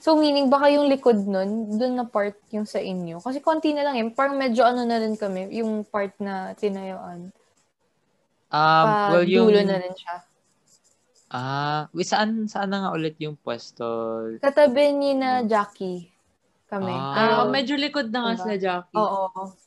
so 0.01 0.17
meaning, 0.17 0.49
baka 0.49 0.67
yung 0.69 0.89
likod 0.89 1.23
nun, 1.23 1.77
dun 1.77 1.95
na 1.95 2.05
part 2.05 2.35
yung 2.51 2.65
sa 2.65 2.81
inyo. 2.81 3.21
Kasi 3.21 3.39
konti 3.39 3.71
na 3.71 3.85
lang 3.85 3.95
eh. 3.95 4.09
Parang 4.11 4.35
medyo 4.35 4.65
ano 4.65 4.83
na 4.83 4.97
rin 4.97 5.15
kami, 5.15 5.53
yung 5.55 5.85
part 5.85 6.17
na 6.19 6.51
tinayuan. 6.55 7.29
Um, 8.51 8.87
Pa 8.89 9.15
well, 9.15 9.23
yung, 9.23 9.47
dulo 9.47 9.63
na 9.63 9.79
rin 9.79 9.95
siya. 9.95 10.17
ah, 11.31 11.87
wait, 11.93 12.03
saan, 12.05 12.45
saan 12.45 12.67
na 12.67 12.83
nga 12.83 12.91
ulit 12.91 13.15
yung 13.19 13.37
pwesto? 13.37 13.87
Katabi 14.41 14.91
ni 14.91 15.15
na 15.15 15.45
Jackie. 15.45 16.11
kami. 16.67 16.91
Ah. 16.91 17.03
Ah, 17.03 17.15
Pero- 17.17 17.51
medyo 17.51 17.75
likod 17.75 18.09
na 18.09 18.19
nga 18.25 18.33
Diba? 18.33 18.43
sila 18.43 18.57
Jackie. 18.57 18.95
Oo. 18.97 19.23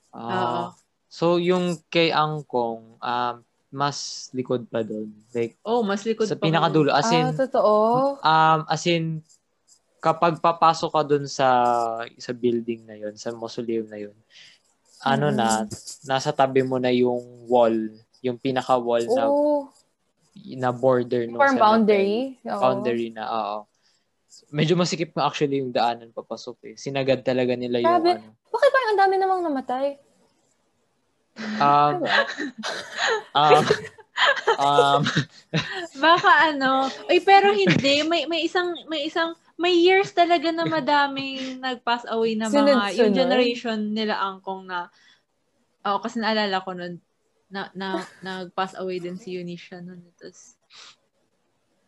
Ah. 0.10 0.32
Oo. 0.40 0.64
So, 1.08 1.36
yung 1.36 1.78
kay 1.88 2.10
Angkong, 2.10 2.98
um, 2.98 3.36
mas 3.70 3.98
likod 4.32 4.66
pa 4.66 4.82
doon. 4.82 5.12
Like, 5.30 5.60
Oh, 5.62 5.84
mas 5.84 6.04
likod 6.04 6.26
sa 6.26 6.34
pa. 6.34 6.48
pinakadulo. 6.48 6.90
As 6.90 7.10
in, 7.10 7.26
ah, 7.26 7.36
totoo. 7.36 7.74
um, 8.20 8.60
as 8.66 8.84
in, 8.86 9.20
kapag 10.04 10.43
papasok 10.43 10.91
ka 10.91 11.01
doon 11.08 11.26
sa 11.32 11.47
sa 12.20 12.32
building 12.36 12.84
na 12.84 12.95
yon 12.99 13.16
sa 13.16 13.32
mausoleum 13.32 13.88
na 13.88 14.04
yon 14.04 14.18
ano 15.04 15.32
Mm. 15.32 15.36
na, 15.36 15.47
nasa 16.08 16.32
tabi 16.32 16.64
mo 16.64 16.80
na 16.80 16.91
yung 16.91 17.47
wall, 17.47 17.76
yung 18.24 18.39
pinaka-wall 18.39 19.04
na, 19.04 19.28
na 20.56 20.72
border 20.72 21.28
ng 21.28 21.36
Parang 21.36 21.60
boundary. 21.60 22.39
Oo. 22.47 22.62
Boundary 22.64 23.12
na, 23.12 23.24
oo. 23.28 23.58
Medyo 24.49 24.80
masikip 24.80 25.12
nga 25.12 25.28
actually 25.28 25.60
yung 25.60 25.76
daanan 25.76 26.16
papasok 26.16 26.72
eh. 26.72 26.76
Sinagad 26.80 27.20
talaga 27.22 27.54
nila 27.54 27.84
yung 27.84 27.99
Grabe. 27.99 28.12
ano. 28.16 28.32
Bakit 28.47 28.70
parang 28.72 28.89
ang 28.95 28.99
dami 29.04 29.16
namang 29.20 29.41
namatay? 29.43 29.88
Um, 31.60 31.95
um, 33.36 33.64
um, 34.64 35.01
Baka 36.04 36.32
ano. 36.54 36.88
Ay, 37.12 37.20
pero 37.22 37.51
hindi. 37.51 38.08
May, 38.08 38.24
may 38.26 38.47
isang, 38.47 38.72
may 38.88 39.06
isang, 39.06 39.36
may 39.58 39.76
years 39.78 40.10
talaga 40.12 40.49
na 40.49 40.66
madaming 40.66 41.62
nag-pass 41.62 42.04
away 42.10 42.34
na 42.34 42.49
mga, 42.49 42.58
Sunod-sunod. 42.58 42.97
yung 42.97 43.14
generation 43.14 43.80
nila 43.93 44.18
angkong 44.18 44.66
na, 44.66 44.89
oo, 45.86 45.97
kasi 46.01 46.18
naalala 46.18 46.64
ko 46.66 46.74
nun, 46.74 46.97
na, 47.54 47.70
na, 47.78 48.01
nag-pass 48.26 48.74
away 48.82 48.97
din 48.97 49.16
si 49.16 49.38
Eunicia 49.38 49.78
nun. 49.78 50.01
Tapos, 50.18 50.58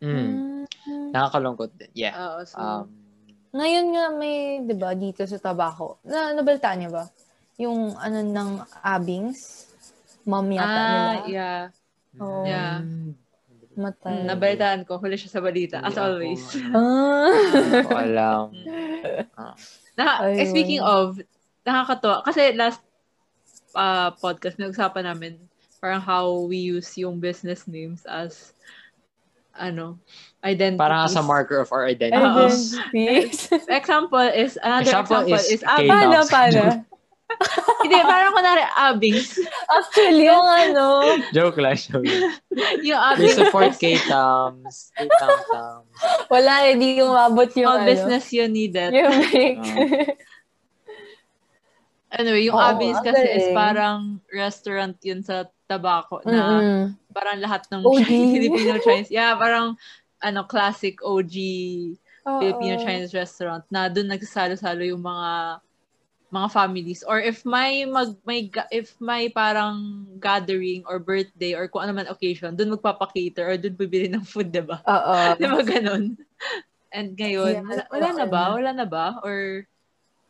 mm, 0.01 0.70
nakakalungkot 1.09 1.74
din. 1.74 1.91
Yeah. 1.97 2.13
oo, 2.13 2.45
so, 2.45 2.57
Um, 2.57 2.86
Ngayon 3.55 3.86
nga 3.95 4.05
may, 4.11 4.59
di 4.68 4.76
ba, 4.76 4.91
dito 4.91 5.24
sa 5.24 5.39
Tabaco. 5.39 6.03
Na, 6.03 6.36
nabalitaan 6.36 6.76
niyo 6.76 6.91
ba? 6.91 7.07
Yung 7.55 7.95
ano 7.95 8.20
ng 8.20 8.51
Abings. 8.84 9.72
Mom 10.28 10.43
yata 10.51 10.76
ah, 10.76 10.89
nila. 10.91 11.20
yeah. 11.32 11.61
Oo. 12.20 12.43
Yeah. 12.43 12.84
Mm, 13.76 13.84
Matay. 13.84 14.11
Mm, 14.15 14.26
nabalitaan 14.26 14.82
ko. 14.88 14.97
Huli 14.97 15.19
siya 15.19 15.32
sa 15.36 15.43
balita, 15.43 15.84
as 15.84 15.99
ako, 15.99 16.03
always. 16.07 16.41
Ah. 16.71 17.84
ko 17.84 17.95
alam. 17.99 18.45
Na, 19.99 20.28
eh, 20.28 20.43
Ayun. 20.43 20.49
speaking 20.51 20.82
of, 20.84 21.19
nakakatuwa. 21.63 22.23
Kasi 22.23 22.55
last 22.55 22.80
uh, 23.76 24.11
podcast, 24.15 24.55
nag-usapan 24.57 25.05
namin 25.05 25.34
parang 25.80 26.01
how 26.01 26.47
we 26.49 26.57
use 26.57 26.97
yung 26.97 27.19
business 27.21 27.67
names 27.69 28.07
as 28.09 28.55
ano, 29.55 29.95
identities. 30.43 30.82
Parang 30.82 31.05
as 31.05 31.15
a 31.15 31.23
marker 31.23 31.59
of 31.61 31.71
our 31.71 31.86
Ah, 31.88 31.93
identities. 31.93 32.76
Identities. 32.91 33.38
Example 33.80 34.28
is, 34.34 34.59
another 34.59 34.82
Example 34.84 35.21
example, 35.23 35.39
is 35.39 35.51
is, 35.51 35.63
ah, 35.63 35.78
K- 35.80 35.88
Paano, 35.88 36.17
paano? 36.28 36.63
hindi, 37.84 37.97
parang 38.05 38.32
kunwari, 38.32 38.63
abings. 38.78 39.41
Actually, 39.67 40.30
yung 40.30 40.45
ano, 40.45 41.17
joke 41.34 41.57
lang, 41.57 41.73
joke 41.76 42.05
lang. 42.05 42.38
yung 42.86 43.01
We 43.01 43.09
abings. 43.26 43.36
support 43.36 43.73
K-Tams, 43.76 44.93
K-Tam-Tams. 44.93 45.89
wala, 46.30 46.51
hindi 46.69 47.01
umabot 47.01 47.49
yung 47.57 47.67
All 47.67 47.82
ano. 47.82 47.89
business 47.89 48.30
you 48.32 48.45
needed. 48.47 48.93
Yung 48.93 49.13
break. 49.30 49.59
Anyway, 52.15 52.47
yung 52.47 52.55
abings 52.55 52.95
ang 53.03 53.11
kasi 53.11 53.28
is 53.28 53.51
galing. 53.51 53.57
parang 53.57 53.99
restaurant 54.32 54.95
yun 55.03 55.19
sa 55.19 55.51
Tabaco 55.67 56.23
na 56.23 56.63
Mm-mm. 56.63 56.84
parang 57.11 57.43
lahat 57.43 57.67
ng 57.67 57.84
OG. 57.84 58.07
Filipino 58.07 58.73
Chinese. 58.80 59.11
Yeah, 59.11 59.36
parang 59.36 59.76
ano 60.23 60.47
classic 60.47 61.03
OG 61.03 61.36
Oo. 62.23 62.39
Filipino 62.39 62.80
Chinese 62.80 63.11
restaurant 63.11 63.67
na 63.67 63.91
doon 63.91 64.15
nagsasalo-salo 64.15 64.88
yung 64.88 65.03
mga 65.03 65.59
mga 66.36 66.52
families 66.52 67.00
or 67.02 67.24
if 67.24 67.48
may 67.48 67.88
mag 67.88 68.12
may 68.28 68.44
ga- 68.46 68.68
if 68.68 68.92
may 69.00 69.32
parang 69.32 70.04
gathering 70.20 70.84
or 70.84 71.00
birthday 71.00 71.56
or 71.56 71.72
kung 71.72 71.88
ano 71.88 71.96
man 71.96 72.12
occasion 72.12 72.52
doon 72.52 72.76
magpapa-cater 72.76 73.48
or 73.48 73.56
doon 73.56 73.72
bibili 73.74 74.12
ng 74.12 74.22
food 74.22 74.52
'di 74.52 74.68
ba? 74.68 74.84
Oo. 74.84 75.16
'Di 75.40 75.48
ba 75.48 75.62
ganun? 75.64 76.20
And 76.92 77.16
ngayon, 77.16 77.54
Yeah, 77.60 77.64
wala, 77.64 77.84
wala 77.92 78.10
na 78.14 78.26
ba? 78.26 78.44
Wala 78.56 78.72
na 78.72 78.88
ba? 78.88 79.06
Or 79.20 79.64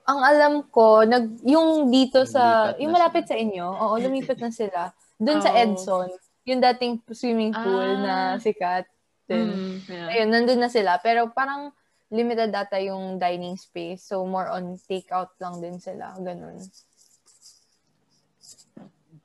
Ang 0.06 0.22
alam 0.22 0.54
ko, 0.70 1.02
nag, 1.02 1.42
yung 1.42 1.90
dito 1.90 2.30
sa, 2.30 2.74
yung 2.78 2.94
malapit 2.94 3.26
sa 3.26 3.34
inyo, 3.34 3.66
oo, 3.66 3.98
lumipat 3.98 4.38
na 4.38 4.54
sila. 4.54 4.94
Doon 5.18 5.42
sa 5.42 5.50
Oo. 5.50 5.58
Edson, 5.58 6.10
yung 6.46 6.62
dating 6.62 7.02
swimming 7.10 7.50
pool 7.50 7.82
Ah. 7.86 8.02
na 8.02 8.14
sikat. 8.38 8.86
Din. 9.26 9.50
mm, 9.50 9.76
yeah. 9.90 10.10
Ayun, 10.14 10.30
nandun 10.30 10.62
na 10.62 10.70
sila. 10.70 11.02
Pero 11.02 11.34
parang 11.34 11.74
limited 12.14 12.54
data 12.54 12.78
yung 12.82 13.18
dining 13.18 13.58
space. 13.58 14.06
So, 14.06 14.26
more 14.26 14.50
on 14.50 14.78
takeout 14.86 15.34
lang 15.42 15.62
din 15.62 15.78
sila. 15.82 16.14
Ganun. 16.20 16.62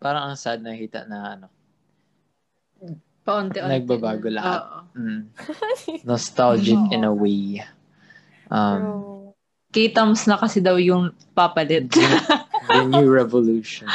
Parang 0.00 0.32
ang 0.32 0.38
sad 0.38 0.64
nakita 0.64 1.04
na 1.04 1.18
ano. 1.36 1.46
paunti-unti. 3.20 3.68
Nagbabago 3.68 4.28
na. 4.32 4.36
lahat. 4.40 4.62
Mm. 4.96 5.22
Nostalgic 6.08 6.80
in 6.90 7.04
a 7.04 7.12
way. 7.12 7.62
Um, 8.48 8.80
Pero, 8.80 8.90
K-Tams 9.70 10.26
na 10.26 10.40
kasi 10.40 10.58
daw 10.58 10.74
yung 10.80 11.14
papalit. 11.36 11.92
the 11.94 12.82
new 12.90 13.06
revolution. 13.06 13.86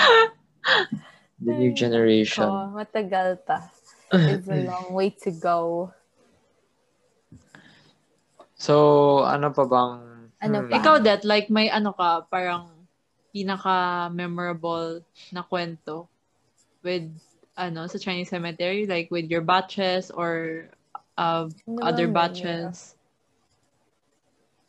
The 1.43 1.51
new 1.51 1.75
oh, 1.75 1.77
generation. 1.77 2.47
matagal 2.71 3.43
pa. 3.43 3.67
It's 4.13 4.47
a 4.47 4.63
long 4.71 4.95
way 4.95 5.11
to 5.27 5.31
go. 5.35 5.91
So, 8.55 9.23
ano 9.27 9.51
pa 9.51 9.63
bang... 9.67 9.93
Ano 10.39 10.57
hmm, 10.63 10.69
pa? 10.71 10.75
Ikaw, 10.79 10.95
that 11.03 11.21
like 11.27 11.51
may 11.51 11.67
ano 11.67 11.91
ka, 11.91 12.27
parang 12.31 12.71
pinaka-memorable 13.35 15.03
na 15.35 15.43
kwento 15.43 16.07
with 16.79 17.11
ano 17.59 17.87
sa 17.87 17.99
Chinese 17.99 18.31
cemetery, 18.31 18.87
like 18.87 19.11
with 19.11 19.27
your 19.27 19.43
batches 19.43 20.11
or 20.11 20.67
uh, 21.19 21.47
Ano 21.67 21.79
other 21.83 22.07
ba 22.07 22.31
batches. 22.31 22.95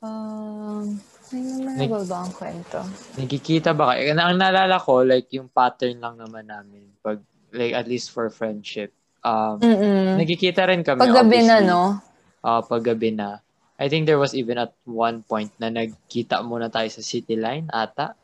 Um, 0.03 0.99
may 1.31 1.43
memorable 1.43 2.07
ba 2.07 2.27
ang 2.27 2.33
kwento? 2.35 2.79
Nagkikita 3.19 3.75
ba 3.75 3.95
kayo? 3.95 4.15
Ang 4.15 4.23
ang 4.23 4.39
naalala 4.39 4.79
ko, 4.79 5.03
like, 5.03 5.31
yung 5.35 5.51
pattern 5.51 5.99
lang 5.99 6.19
naman 6.19 6.47
namin. 6.47 6.87
Pag, 7.03 7.23
like, 7.51 7.75
at 7.75 7.91
least 7.91 8.15
for 8.15 8.31
friendship. 8.31 8.95
Um, 9.27 9.59
Mm-mm. 9.59 10.23
nagkikita 10.23 10.71
rin 10.71 10.87
kami, 10.87 11.03
Paggabi 11.03 11.43
na, 11.43 11.59
no? 11.59 11.99
Ah, 12.47 12.63
paggabi 12.63 13.11
na. 13.11 13.43
I 13.77 13.87
think 13.87 14.05
there 14.05 14.17
was 14.17 14.33
even 14.33 14.57
at 14.57 14.73
one 14.83 15.21
point 15.23 15.53
na 15.57 15.69
nagkita 15.69 16.41
muna 16.41 16.67
tayo 16.67 16.89
sa 16.89 17.01
City 17.01 17.35
Line 17.35 17.69
ata. 17.69 18.17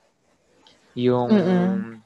Yung 0.94 1.28
Mm-mm. 1.28 2.00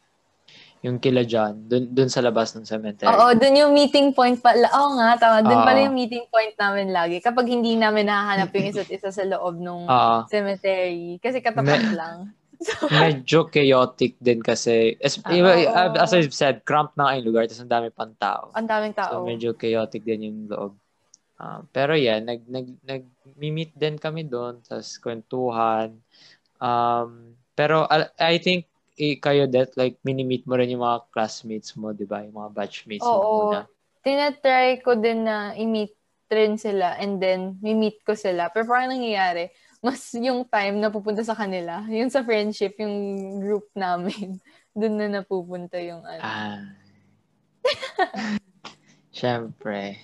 yung 0.81 0.99
kila 0.99 1.23
John, 1.23 1.67
dun, 1.67 1.91
dun 1.91 2.07
sa 2.07 2.23
labas 2.23 2.55
ng 2.55 2.63
cemetery. 2.63 3.07
Oo, 3.07 3.35
dun 3.35 3.55
yung 3.57 3.73
meeting 3.73 4.11
point 4.13 4.39
pala. 4.39 4.71
Oo 4.73 4.95
nga, 4.95 5.15
tama. 5.17 5.43
Dun 5.43 5.59
Oo. 5.59 5.67
pala 5.67 5.79
yung 5.81 5.95
meeting 5.95 6.27
point 6.27 6.55
namin 6.55 6.91
lagi. 6.91 7.19
Kapag 7.19 7.43
hindi 7.45 7.75
namin 7.75 8.07
nahahanap 8.07 8.51
yung 8.51 8.67
isa't 8.69 8.87
isa 8.87 9.11
sa 9.11 9.25
loob 9.25 9.59
ng 9.59 9.83
Oo. 9.91 10.17
cemetery. 10.27 11.19
Kasi 11.19 11.39
katapat 11.39 11.67
Me- 11.83 11.97
lang. 11.97 12.19
medyo 12.95 13.45
chaotic 13.47 14.17
din 14.17 14.41
kasi 14.41 14.97
as, 14.97 15.21
Ah, 15.21 15.35
iba- 15.35 15.59
oo. 15.61 15.99
as 15.99 16.15
I've 16.15 16.33
said, 16.33 16.63
cramped 16.63 16.95
na 16.95 17.05
nga 17.05 17.19
yung 17.19 17.27
lugar 17.27 17.45
tapos 17.45 17.61
ang 17.61 17.69
dami 17.69 17.89
pang 17.91 18.15
tao. 18.15 18.49
Ang 18.55 18.65
daming 18.65 18.95
tao. 18.95 19.11
So 19.13 19.27
medyo 19.27 19.53
chaotic 19.53 20.01
din 20.03 20.25
yung 20.25 20.39
loob. 20.47 20.73
Ah, 21.37 21.61
pero 21.69 21.93
yeah, 21.93 22.17
nag 22.17 22.49
nag 22.49 22.81
nag 22.81 23.05
meet 23.37 23.77
din 23.77 24.01
kami 24.01 24.25
doon 24.25 24.65
tapos 24.65 24.97
kwentuhan. 24.97 26.01
Um, 26.57 27.37
pero 27.53 27.85
I, 27.93 28.09
I 28.17 28.35
think 28.41 28.65
eh, 28.97 29.21
kayo 29.21 29.45
that 29.53 29.77
like 29.77 30.01
mini-meet 30.01 30.49
mo 30.49 30.57
rin 30.57 30.73
yung 30.73 30.81
mga 30.81 31.13
classmates 31.13 31.77
mo, 31.77 31.93
'di 31.93 32.09
ba? 32.09 32.25
Yung 32.25 32.41
mga 32.41 32.51
batchmates 32.57 33.05
mo 33.05 33.21
Oo. 33.21 33.37
muna. 33.45 33.69
Tinatry 34.01 34.81
ko 34.81 34.97
din 34.97 35.29
na 35.29 35.53
i-meet 35.53 35.93
rin 36.33 36.57
sila 36.59 36.97
and 36.99 37.21
then 37.21 37.61
mi-meet 37.61 38.01
ko 38.03 38.17
sila. 38.17 38.49
Pero 38.51 38.65
parang 38.67 38.97
nangyayari, 38.97 39.53
mas 39.85 40.11
yung 40.17 40.49
time 40.49 40.81
na 40.81 40.89
pupunta 40.89 41.23
sa 41.23 41.37
kanila, 41.37 41.85
yung 41.93 42.09
sa 42.09 42.25
friendship, 42.25 42.81
yung 42.81 42.97
group 43.39 43.69
namin, 43.77 44.41
dun 44.79 44.97
na 44.97 45.21
napupunta 45.21 45.77
yung 45.85 46.01
ano. 46.03 46.25
Ah. 46.25 46.65
Siyempre. 49.17 50.01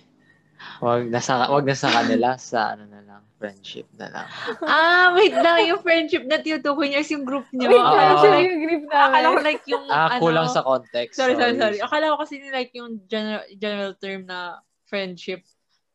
Wag 0.80 1.06
nasa 1.08 1.46
wag 1.46 1.64
na 1.64 1.76
sa 1.76 1.90
kanila 1.90 2.34
sa 2.36 2.74
ano 2.74 2.84
na 2.86 3.00
lang, 3.02 3.22
friendship 3.38 3.86
na 3.94 4.06
lang. 4.10 4.26
ah, 4.66 5.14
wait 5.14 5.34
lang, 5.34 5.66
yung 5.66 5.82
friendship 5.82 6.26
na 6.26 6.38
tinutukoy 6.38 6.90
niyo 6.90 7.02
is 7.02 7.10
yung 7.10 7.26
group 7.26 7.46
niyo. 7.50 7.70
Wait, 7.70 7.82
ko 7.82 7.96
actually, 7.96 8.30
like, 8.34 8.46
yung 8.46 8.62
group 8.62 8.84
akala 8.90 9.26
ko 9.26 9.38
like 9.42 9.64
yung 9.66 9.84
Ah, 9.90 10.08
ano, 10.14 10.20
kulang 10.22 10.48
sa 10.50 10.62
context. 10.62 11.14
Sorry, 11.18 11.34
sorry, 11.34 11.54
sorry. 11.58 11.78
Akala 11.78 12.14
ko 12.14 12.16
kasi 12.22 12.42
like 12.50 12.70
yung 12.72 13.02
general 13.06 13.42
general 13.58 13.92
term 13.98 14.26
na 14.26 14.62
friendship. 14.86 15.42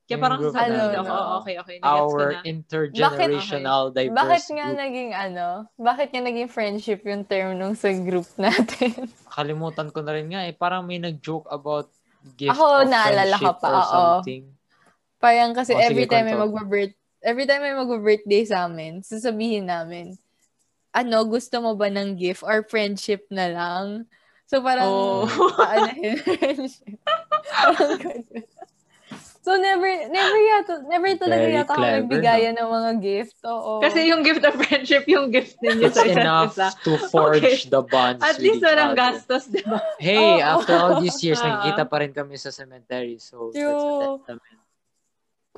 Kaya 0.07 0.23
parang 0.23 0.39
na, 0.39 0.55
ako, 0.55 1.03
no? 1.03 1.11
oh, 1.11 1.27
okay, 1.43 1.55
okay. 1.59 1.77
Nagets 1.83 1.83
ko 1.83 2.15
Our 2.15 2.27
na. 2.31 2.39
intergenerational 2.47 3.81
diverse 3.91 4.15
Bakit 4.15 4.43
nga 4.55 4.65
group. 4.71 4.79
naging 4.79 5.11
ano? 5.11 5.47
Bakit 5.75 6.07
nga 6.15 6.21
naging 6.23 6.47
friendship 6.47 6.99
yung 7.03 7.27
term 7.27 7.59
nung 7.59 7.75
sa 7.75 7.91
group 7.91 8.23
natin? 8.39 8.95
Kalimutan 9.35 9.91
ko 9.91 9.99
na 9.99 10.15
rin 10.15 10.31
nga 10.31 10.47
eh. 10.47 10.55
Parang 10.55 10.87
may 10.87 10.95
nag-joke 10.95 11.51
about 11.51 11.91
gift 12.39 12.55
Ako, 12.55 12.87
of 12.87 12.89
naalala 12.89 13.35
ko 13.35 13.51
friendship 13.51 13.57
pa, 13.59 13.67
or 13.67 13.75
oo. 13.75 13.91
something. 13.91 14.43
Parang 15.17 15.51
kasi 15.53 15.73
Oh, 15.73 15.81
sige, 15.81 15.89
every 15.89 16.05
time 16.05 16.25
may 16.25 16.37
kwento. 16.37 16.45
magba-birth 16.53 16.93
every 17.25 17.45
time 17.49 17.65
may 17.65 17.73
magba-birthday 17.73 18.45
sa 18.45 18.69
amin, 18.69 19.01
sasabihin 19.01 19.65
namin, 19.67 20.13
ano, 20.93 21.25
gusto 21.25 21.57
mo 21.59 21.73
ba 21.73 21.89
ng 21.89 22.13
gift 22.15 22.45
or 22.45 22.61
friendship 22.69 23.25
na 23.33 23.49
lang? 23.49 23.85
So, 24.47 24.61
parang, 24.63 24.87
Oh. 24.87 25.25
paanahin 25.57 26.21
friendship. 26.23 27.01
Parang 27.43 27.97
ganun. 27.99 28.45
so, 29.43 29.57
never, 29.59 29.89
never 30.07 30.37
yata, 30.39 30.73
never 30.87 31.09
talaga 31.19 31.43
Very 31.43 31.57
yata 31.57 31.73
ako 31.73 31.83
nagbigayan 31.83 32.55
ng 32.55 32.69
mga 32.69 32.91
gift. 33.01 33.35
Oo. 33.43 33.81
Kasi 33.83 34.07
yung 34.07 34.21
gift 34.23 34.45
of 34.45 34.55
friendship, 34.55 35.03
yung 35.09 35.27
gift 35.33 35.57
ninyo 35.59 35.89
It's 35.89 35.97
sa 35.97 36.05
isa't 36.05 36.21
enough 36.23 36.53
isa. 36.55 36.69
to 36.85 36.95
forge 37.11 37.43
Okay. 37.43 37.57
the 37.67 37.81
bonds 37.83 38.21
At 38.23 38.37
least 38.39 38.61
walang 38.63 38.93
gastos, 38.95 39.49
di 39.51 39.65
ba? 39.65 39.81
Hey, 39.99 40.39
Oo. 40.39 40.45
after 40.55 40.77
all 40.77 40.95
these 40.95 41.19
years, 41.19 41.41
Ah. 41.43 41.59
nagkita 41.59 41.83
pa 41.83 41.97
rin 41.99 42.13
kami 42.15 42.37
sa 42.39 42.53
cemetery. 42.53 43.17
So, 43.19 43.51
that's 43.51 43.59
a 43.59 43.59
True. 43.59 43.99
testament. 44.23 44.56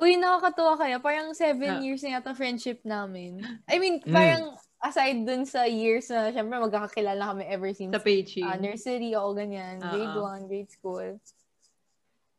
Uy, 0.00 0.16
nakakatuwa 0.16 0.80
kaya. 0.80 0.96
Parang 0.96 1.36
seven 1.36 1.76
Ah. 1.76 1.80
years 1.84 2.00
na 2.00 2.16
yata 2.16 2.32
friendship 2.32 2.80
namin. 2.82 3.44
I 3.68 3.76
mean, 3.76 4.00
Mm. 4.00 4.08
parang 4.08 4.42
aside 4.80 5.20
dun 5.28 5.44
sa 5.44 5.68
years 5.68 6.08
na, 6.08 6.32
syempre, 6.32 6.56
magkakakilala 6.56 7.20
kami 7.20 7.44
ever 7.44 7.68
since 7.76 7.92
Sa 7.92 8.00
Peichi. 8.00 8.40
uh, 8.40 8.56
nursery, 8.56 9.12
o 9.12 9.36
ganyan, 9.36 9.76
grade 9.76 10.16
Ah, 10.16 10.24
1, 10.40 10.48
grade 10.48 10.72
school. 10.72 11.20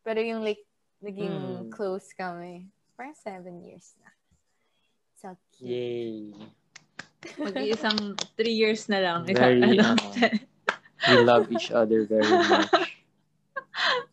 Pero 0.02 0.20
yung 0.20 0.42
like, 0.42 0.66
naging 1.06 1.38
Hmm. 1.66 1.70
close 1.70 2.10
kami. 2.18 2.66
Parang 2.98 3.14
seven 3.14 3.62
years 3.62 3.94
na. 4.02 4.10
So 5.22 5.38
cute. 5.54 5.70
Yay. 5.70 6.34
Mag-iisang 7.38 8.18
three 8.34 8.58
years 8.58 8.90
na 8.90 8.98
lang. 8.98 9.30
Very, 9.30 9.62
ano, 9.78 9.94
ano, 9.94 10.50
We 11.02 11.18
love 11.26 11.46
each 11.50 11.70
other 11.70 12.06
very 12.06 12.26
much. 12.26 12.74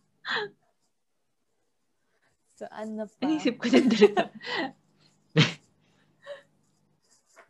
So 2.59 2.66
ano 2.74 3.06
pa? 3.06 3.22
Inisip 3.22 3.54
ko 3.54 3.70
din 3.70 3.86
dito. 3.86 4.18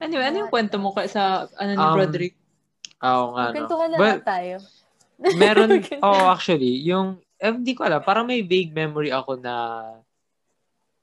anyway, 0.05 0.29
ano 0.29 0.45
yung 0.45 0.53
kwento 0.53 0.77
mo 0.77 0.93
ka 0.93 1.09
sa 1.09 1.49
ano 1.57 1.71
ni 1.73 1.81
Um, 1.81 1.97
Broderick? 1.97 2.37
Oo 3.01 3.25
nga, 3.33 3.45
no. 3.49 3.55
Kwento 3.57 3.75
ka 3.81 3.85
na 3.89 3.97
Well, 3.97 4.21
tayo. 4.21 4.55
meron, 5.41 5.71
oh, 6.07 6.29
actually, 6.29 6.85
yung, 6.85 7.17
eh, 7.41 7.49
hindi 7.49 7.73
ko 7.73 7.89
alam, 7.89 8.05
parang 8.05 8.29
may 8.29 8.45
vague 8.45 8.71
memory 8.71 9.09
ako 9.09 9.41
na, 9.41 9.55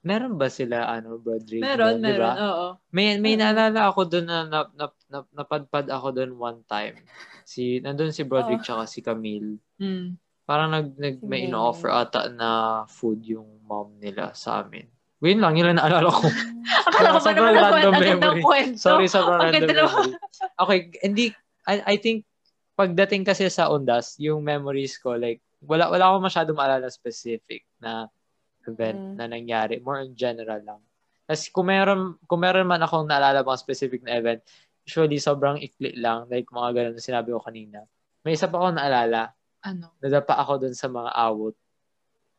meron 0.05 0.37
ba 0.37 0.47
sila, 0.47 0.85
ano, 0.85 1.17
Broderick? 1.17 1.65
Meron, 1.65 1.97
doon, 1.97 2.05
meron. 2.05 2.21
ba? 2.21 2.31
Oo. 2.37 2.67
May, 2.93 3.17
may 3.17 3.33
naalala 3.35 3.89
ako 3.89 4.05
doon 4.05 4.25
na, 4.29 4.37
na, 4.45 4.59
na, 4.75 4.85
na 5.09 5.17
napadpad 5.33 5.89
ako 5.89 6.07
doon 6.13 6.31
one 6.37 6.61
time. 6.69 6.93
Si, 7.41 7.81
nandun 7.81 8.13
si 8.13 8.21
Broderick 8.21 8.61
Oh. 8.61 8.65
tsaka 8.69 8.83
si 8.85 9.01
Camille. 9.01 9.57
Mm. 9.81 10.13
Parang 10.45 10.69
nag, 10.69 10.93
nag 10.95 11.25
may 11.25 11.43
Sige. 11.43 11.49
ino-offer 11.49 11.89
ata 11.89 12.29
na 12.29 12.49
food 12.85 13.25
yung 13.25 13.65
mom 13.65 13.97
nila 13.97 14.29
sa 14.31 14.61
amin. 14.61 14.85
Yun 15.19 15.41
lang, 15.41 15.57
yun 15.57 15.73
lang 15.73 15.81
naalala 15.81 16.05
ko. 16.07 16.29
Akala 16.87 17.07
ko 17.11 17.19
ba 17.19 17.31
naman 17.33 17.53
random 17.55 17.73
ang 17.73 17.97
gandang 17.97 18.19
memory. 18.37 18.43
kwento. 18.45 18.77
Sorry, 18.77 19.07
sobrang 19.09 19.41
Ang 19.41 19.51
random 19.51 19.73
memory. 19.73 20.11
Okay, 20.61 20.79
hindi, 21.01 21.25
I, 21.65 21.75
I 21.81 21.95
think, 21.97 22.29
pagdating 22.73 23.25
kasi 23.25 23.49
sa 23.49 23.73
Undas, 23.73 24.21
yung 24.21 24.45
memories 24.45 25.01
ko, 25.01 25.17
like, 25.17 25.41
wala, 25.65 25.89
wala 25.89 26.13
akong 26.13 26.29
masyado 26.29 26.49
maalala 26.53 26.87
specific 26.87 27.65
na 27.81 28.05
event 28.65 28.97
Mm. 28.97 29.13
na 29.17 29.25
nangyari. 29.25 29.77
More 29.77 30.01
in 30.01 30.13
general 30.13 30.61
lang. 30.61 30.81
Kasi 31.25 31.49
kung 31.49 31.69
meron, 31.69 32.21
kung 32.25 32.37
meron 32.37 32.65
man 32.65 32.81
akong 32.81 33.05
naalala 33.05 33.41
mga 33.41 33.57
specific 33.57 34.01
na 34.01 34.13
event, 34.13 34.45
usually 34.85 35.17
sobrang 35.17 35.57
ikli 35.57 35.97
lang, 35.97 36.29
like 36.29 36.45
mga 36.49 36.69
ganun 36.71 36.93
na 36.93 37.01
sinabi 37.01 37.33
ko 37.33 37.41
kanina. 37.41 37.81
May 38.21 38.33
isa 38.33 38.45
pa 38.45 38.57
akong 38.57 38.77
naalala, 38.77 39.33
Ano? 39.65 39.89
nadapa 39.97 40.37
ako 40.37 40.53
dun 40.61 40.75
sa 40.77 40.85
mga 40.85 41.11
awot. 41.11 41.55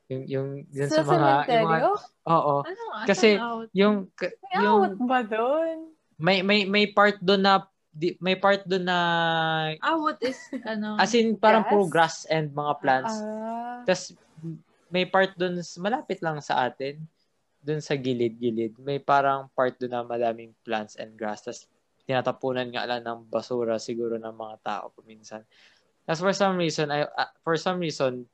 Yung, 0.07 0.23
yung, 0.25 0.49
dun 0.71 0.87
sa, 0.89 1.03
Sa 1.03 1.03
mga, 1.03 1.11
yung 1.11 1.19
mga, 1.19 1.43
cementerio? 1.43 1.93
oo. 2.25 2.55
Ano? 2.63 2.83
Kasi, 3.03 3.29
Asan 3.35 3.43
out? 3.43 3.69
Yung, 3.75 3.97
May 4.15 4.63
yung, 4.63 4.81
ba 5.03 5.21
doon? 5.21 5.77
may, 6.17 6.39
may, 6.41 6.61
may 6.63 6.87
part 6.87 7.19
doon 7.19 7.43
na, 7.43 7.67
di, 7.91 8.15
may 8.19 8.39
part 8.39 8.63
doon 8.63 8.87
na, 8.87 8.99
Ah, 9.83 9.99
what 9.99 10.23
is, 10.23 10.39
ano? 10.65 10.95
as 10.97 11.11
in, 11.13 11.35
parang 11.35 11.67
Grass? 11.67 11.73
puro 11.75 11.85
grass 11.85 12.17
and 12.31 12.55
mga 12.55 12.73
plants. 12.79 13.15
Ah. 13.19 13.83
Tapos, 13.83 14.15
may 14.87 15.03
part 15.03 15.35
doon, 15.35 15.59
malapit 15.77 16.23
lang 16.23 16.39
sa 16.39 16.65
atin, 16.65 17.03
doon 17.59 17.83
sa 17.83 17.99
gilid-gilid, 17.99 18.79
may 18.79 19.03
parang 19.03 19.51
part 19.51 19.75
doon 19.75 19.91
na 19.91 20.07
madaming 20.07 20.55
plants 20.63 20.95
and 20.95 21.19
grass. 21.19 21.43
Tapos, 21.43 21.67
tinatapunan 22.07 22.71
nga 22.71 22.87
lang 22.87 23.03
ng 23.03 23.27
basura 23.27 23.83
siguro 23.83 24.15
ng 24.15 24.31
mga 24.31 24.57
tao 24.63 24.95
paminsan. 24.95 25.43
Tapos 26.07 26.23
for 26.23 26.33
some 26.33 26.55
reason, 26.57 26.87
I, 26.89 27.05
ah, 27.05 27.31
for 27.43 27.59
some 27.59 27.83
reason, 27.83 28.25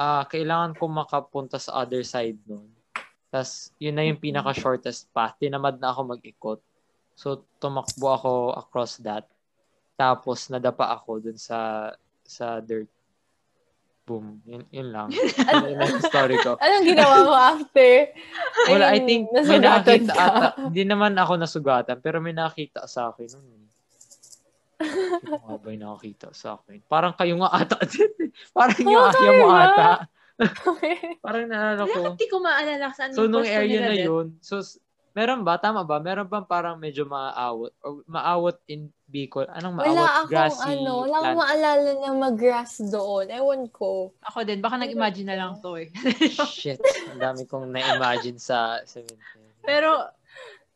ah 0.00 0.24
kailangan 0.24 0.74
ko 0.74 0.88
makapunta 0.88 1.60
sa 1.60 1.84
other 1.84 2.00
side 2.02 2.40
noon. 2.48 2.76
Tapos, 3.36 3.68
yun 3.76 3.92
na 3.92 4.06
yung 4.06 4.16
pinaka-shortest 4.16 5.12
path. 5.12 5.36
Tinamad 5.36 5.76
na 5.76 5.92
ako 5.92 6.16
mag-ikot. 6.16 6.60
So, 7.12 7.44
tumakbo 7.60 8.08
ako 8.16 8.32
across 8.56 8.96
that. 9.04 9.28
Tapos, 9.92 10.48
nadapa 10.48 10.88
ako 10.96 11.20
dun 11.20 11.36
sa 11.36 11.92
sa 12.24 12.64
dirt. 12.64 12.88
Boom. 14.06 14.38
Yun, 14.46 14.62
yun 14.70 14.88
lang. 14.88 15.12
yun, 15.52 15.64
yun 15.68 15.82
ang 15.82 16.00
story 16.00 16.38
ko. 16.38 16.54
Anong 16.62 16.86
ginawa 16.86 17.16
mo 17.26 17.34
after? 17.34 18.14
Wala, 18.70 18.94
I 18.94 19.02
mean, 19.02 19.26
think 19.26 19.50
may 19.50 19.60
ka. 19.60 19.82
ata. 19.82 20.48
Hindi 20.70 20.86
naman 20.86 21.12
ako 21.18 21.32
nasugatan, 21.36 21.98
pero 21.98 22.22
may 22.22 22.32
nakita 22.32 22.86
sa 22.86 23.10
akin 23.10 23.36
nun. 23.36 23.65
Sino 25.06 25.38
nga 25.38 25.56
ba 25.56 25.68
yung 25.70 25.82
nakakita 25.82 26.28
sa 26.32 26.48
akin? 26.56 26.78
Parang 26.86 27.14
kayo 27.14 27.34
nga 27.38 27.50
ata 27.52 27.76
eh. 27.86 28.30
Parang 28.50 28.78
yung 28.80 28.98
Oh, 28.98 29.10
ahya 29.10 29.30
mo 29.32 29.46
ata. 29.50 29.90
Okay. 30.36 30.96
Parang 31.24 31.48
naalala 31.48 31.82
ko. 31.84 31.98
Bakit 32.12 32.20
di 32.20 32.26
ko 32.28 32.36
maalala 32.38 32.92
saan 32.92 33.16
So, 33.16 33.24
yung 33.24 33.32
nung 33.32 33.48
area 33.48 33.80
na 33.80 33.96
yun, 33.96 34.36
so, 34.38 34.60
meron 35.12 35.40
ba? 35.40 35.56
Tama 35.56 35.80
ba? 35.80 35.96
Meron 35.96 36.28
bang 36.28 36.44
parang 36.44 36.76
medyo 36.76 37.08
maawot? 37.08 37.72
Or 37.80 38.04
maawot 38.04 38.60
in 38.68 38.92
Bicol? 39.08 39.48
Anong 39.48 39.80
maawot? 39.80 39.96
Wala 39.96 40.04
akong 40.04 40.28
Grassy 40.28 40.72
ano, 40.76 40.92
wala 41.08 41.16
akong 41.16 41.40
maalala 41.40 41.90
na 41.96 42.10
mag-grass 42.12 42.84
doon. 42.84 43.32
Ewan 43.32 43.64
ko. 43.72 44.12
Ako 44.28 44.44
din. 44.44 44.60
Baka 44.60 44.76
nag-imagine 44.76 45.32
na 45.32 45.40
lang 45.40 45.56
to 45.64 45.80
eh. 45.80 45.88
Shit. 46.44 46.84
Ang 47.08 47.20
dami 47.24 47.48
kong 47.48 47.72
na-imagine 47.72 48.36
sa 48.36 48.84
cemetery. 48.84 49.56
Pero, 49.64 50.04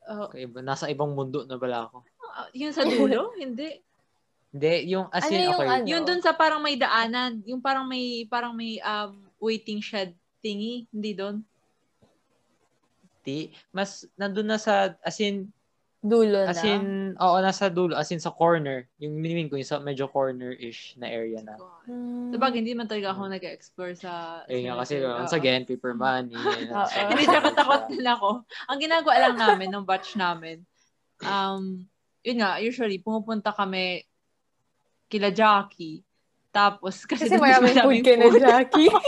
oh, 0.09 0.27
Kaiba, 0.33 0.65
nasa 0.65 0.89
ibang 0.89 1.13
mundo 1.13 1.45
na 1.45 1.61
pala 1.61 1.85
ako. 1.93 2.01
ah, 2.33 2.49
yun 2.57 2.73
sa 2.73 2.89
dulo? 2.89 3.35
Hindi. 3.45 3.77
Hindi, 4.51 4.91
yung 4.91 5.07
as 5.15 5.31
Ano 5.31 5.35
in, 5.35 5.47
yung 5.47 5.61
okay. 5.63 5.71
ano? 5.71 5.85
Yun 5.87 6.03
dun 6.03 6.23
sa 6.23 6.35
parang 6.35 6.59
may 6.59 6.75
daanan. 6.75 7.39
Yung 7.47 7.63
parang 7.63 7.87
may, 7.87 8.27
parang 8.27 8.51
may 8.51 8.83
um, 8.83 9.23
waiting 9.39 9.79
shed 9.79 10.11
thingy. 10.43 10.91
Hindi 10.91 11.15
doon. 11.15 11.37
Di, 13.23 13.55
mas 13.71 14.11
nandun 14.19 14.51
na 14.51 14.59
sa, 14.59 14.97
as 15.07 15.23
in, 15.23 15.53
Dulo 16.01 16.49
na. 16.49 16.57
as 16.57 16.65
in, 16.65 17.13
oo, 17.21 17.37
nasa 17.45 17.69
dulo, 17.69 17.93
as 17.93 18.09
in 18.09 18.17
sa 18.17 18.33
corner. 18.33 18.89
Yung 19.05 19.21
minimin 19.21 19.53
ko, 19.53 19.61
yung 19.61 19.69
sa 19.69 19.85
medyo 19.85 20.09
corner-ish 20.09 20.97
na 20.97 21.13
area 21.13 21.45
na. 21.45 21.61
Hmm. 21.85 22.33
Sabag, 22.33 22.57
hindi 22.57 22.73
man 22.73 22.89
talaga 22.89 23.13
ako 23.13 23.29
nag-explore 23.29 23.93
sa... 24.01 24.41
Ayun 24.49 24.73
nga 24.73 24.81
kasi, 24.81 24.97
cemetery. 24.97 25.21
once 25.21 25.37
again, 25.37 25.63
paper 25.69 25.93
money. 25.93 26.33
Hindi 27.13 27.29
takot 27.29 27.53
takot 27.53 27.83
din 27.93 28.09
ako. 28.09 28.49
Ang 28.73 28.79
ginagawa 28.81 29.15
lang 29.29 29.37
namin, 29.37 29.69
ng 29.69 29.85
batch 29.85 30.17
namin, 30.17 30.65
um, 31.21 31.85
yun 32.25 32.41
nga, 32.41 32.57
usually, 32.65 32.97
pumupunta 32.97 33.53
kami 33.53 34.01
kila 35.11 35.35
Jackie. 35.35 36.07
Tapos, 36.55 37.03
kasi, 37.07 37.27
Kasi 37.27 37.37
doon 37.39 37.43
maraming 37.43 37.77
food 37.79 38.03
ka 38.07 38.13
na, 38.15 38.27
Jackie. 38.31 38.91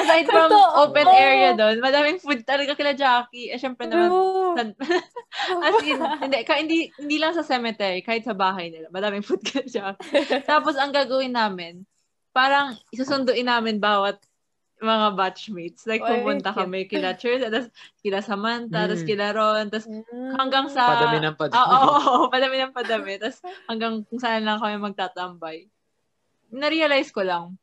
Aside 0.00 0.26
from 0.26 0.50
Totoo. 0.50 0.88
open 0.88 1.06
area 1.06 1.54
doon, 1.54 1.78
madaming 1.78 2.18
food 2.18 2.42
talaga 2.42 2.74
kila 2.74 2.92
Jackie. 2.96 3.52
Eh, 3.52 3.60
syempre 3.60 3.86
naman, 3.86 4.10
san- 4.58 4.76
as 5.68 5.76
in, 5.86 6.00
hindi, 6.00 6.38
ka, 6.42 6.58
hindi, 6.58 6.78
hindi 6.98 7.16
lang 7.20 7.32
sa 7.36 7.46
cemetery, 7.46 8.02
kahit 8.02 8.26
sa 8.26 8.34
bahay 8.34 8.72
nila, 8.72 8.90
madaming 8.90 9.22
food 9.22 9.40
kila 9.44 9.64
Jackie. 9.68 10.26
Tapos, 10.50 10.74
ang 10.76 10.90
gagawin 10.90 11.32
namin, 11.32 11.84
parang 12.32 12.76
isusunduin 12.90 13.46
namin 13.46 13.76
bawat 13.78 14.18
mga 14.82 15.08
batchmates. 15.14 15.86
Like, 15.86 16.02
pumunta 16.02 16.50
cute. 16.50 16.58
kami 16.66 16.80
kila 16.90 17.14
Church, 17.14 17.46
tapos 17.46 17.70
kila 18.02 18.18
Samantha, 18.20 18.84
Mm. 18.84 18.88
tapos 18.90 19.04
kila 19.06 19.26
Ron, 19.32 19.66
tapos 19.70 19.86
Hmm. 19.88 20.34
hanggang 20.36 20.66
sa... 20.68 20.82
Padami 20.98 21.18
ng 21.22 21.36
padami. 21.38 21.56
Oo, 21.56 21.72
oo, 21.72 21.98
oo, 22.02 22.24
padami 22.34 22.56
ng 22.58 22.74
padami. 22.74 23.12
Tapos 23.16 23.38
hanggang 23.70 24.02
kung 24.04 24.20
saan 24.20 24.42
lang 24.42 24.58
kami 24.58 24.76
magtatambay. 24.82 25.70
Na-realize 26.52 27.08
ko 27.14 27.24
lang, 27.24 27.56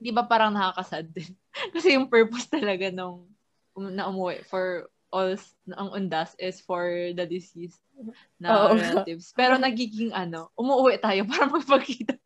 di 0.00 0.08
ba 0.14 0.24
parang 0.24 0.54
nakakasad 0.54 1.08
din? 1.12 1.34
Kasi 1.74 1.96
yung 1.98 2.08
purpose 2.08 2.48
talaga 2.48 2.88
nung 2.88 3.28
um, 3.76 3.88
na 3.92 4.08
umuwi 4.08 4.40
for 4.48 4.88
all 5.10 5.32
ang 5.72 5.88
undas 5.92 6.34
is 6.36 6.58
for 6.58 6.86
the 7.12 7.24
deceased 7.24 7.80
na 8.36 8.68
Oo. 8.68 8.76
relatives. 8.76 9.32
Pero 9.32 9.56
nagiging 9.56 10.10
ano, 10.10 10.50
umuwi 10.54 10.98
tayo 10.98 11.24
para 11.24 11.46
magpagkita 11.46 12.18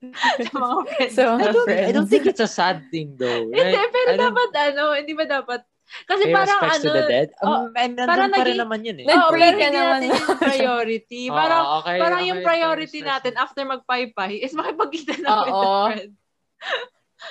sa 0.43 0.53
mga 0.53 0.77
friends. 0.89 1.13
So, 1.15 1.25
I 1.37 1.49
don't, 1.49 1.67
friends. 1.67 1.87
I 1.87 1.93
don't 1.93 2.09
think 2.09 2.25
it's 2.25 2.41
a 2.41 2.51
sad 2.51 2.83
thing 2.89 3.15
though. 3.15 3.47
Hindi, 3.47 3.77
Like, 3.77 3.91
pero 3.91 4.09
I 4.09 4.17
don't 4.17 4.27
dapat 4.29 4.51
ano, 4.73 4.83
hindi 4.95 5.13
ba 5.13 5.25
dapat? 5.25 5.61
Kasi 6.07 6.31
pay 6.31 6.35
parang 6.35 6.61
ano, 6.63 6.83
to 6.83 6.91
the 6.91 7.05
dead. 7.05 7.29
oh, 7.43 7.67
Um, 7.67 7.75
and 7.75 7.99
nandun 7.99 8.07
parang 8.07 8.31
pa 8.31 8.37
rin 8.41 8.55
naging- 8.55 8.61
naman 8.63 8.81
yun 8.81 8.97
eh. 9.03 9.07
Oo, 9.07 9.11
Nag-pray 9.11 9.43
pero 9.43 9.59
hindi 9.59 9.71
naman. 9.75 9.91
natin 9.91 10.09
yung 10.09 10.39
priority. 10.55 11.23
Parang 11.43 11.65
okay, 11.83 11.97
parang 11.99 12.21
okay, 12.23 12.29
yung 12.31 12.41
priority 12.43 12.99
fair, 13.03 13.09
natin 13.11 13.33
after 13.35 13.63
magpaypay 13.65 14.33
is 14.39 14.55
makipagkita 14.55 15.19
na 15.19 15.29
with 15.37 15.51
the 15.51 15.55
Oo. 15.55 15.83
friend. 15.91 16.11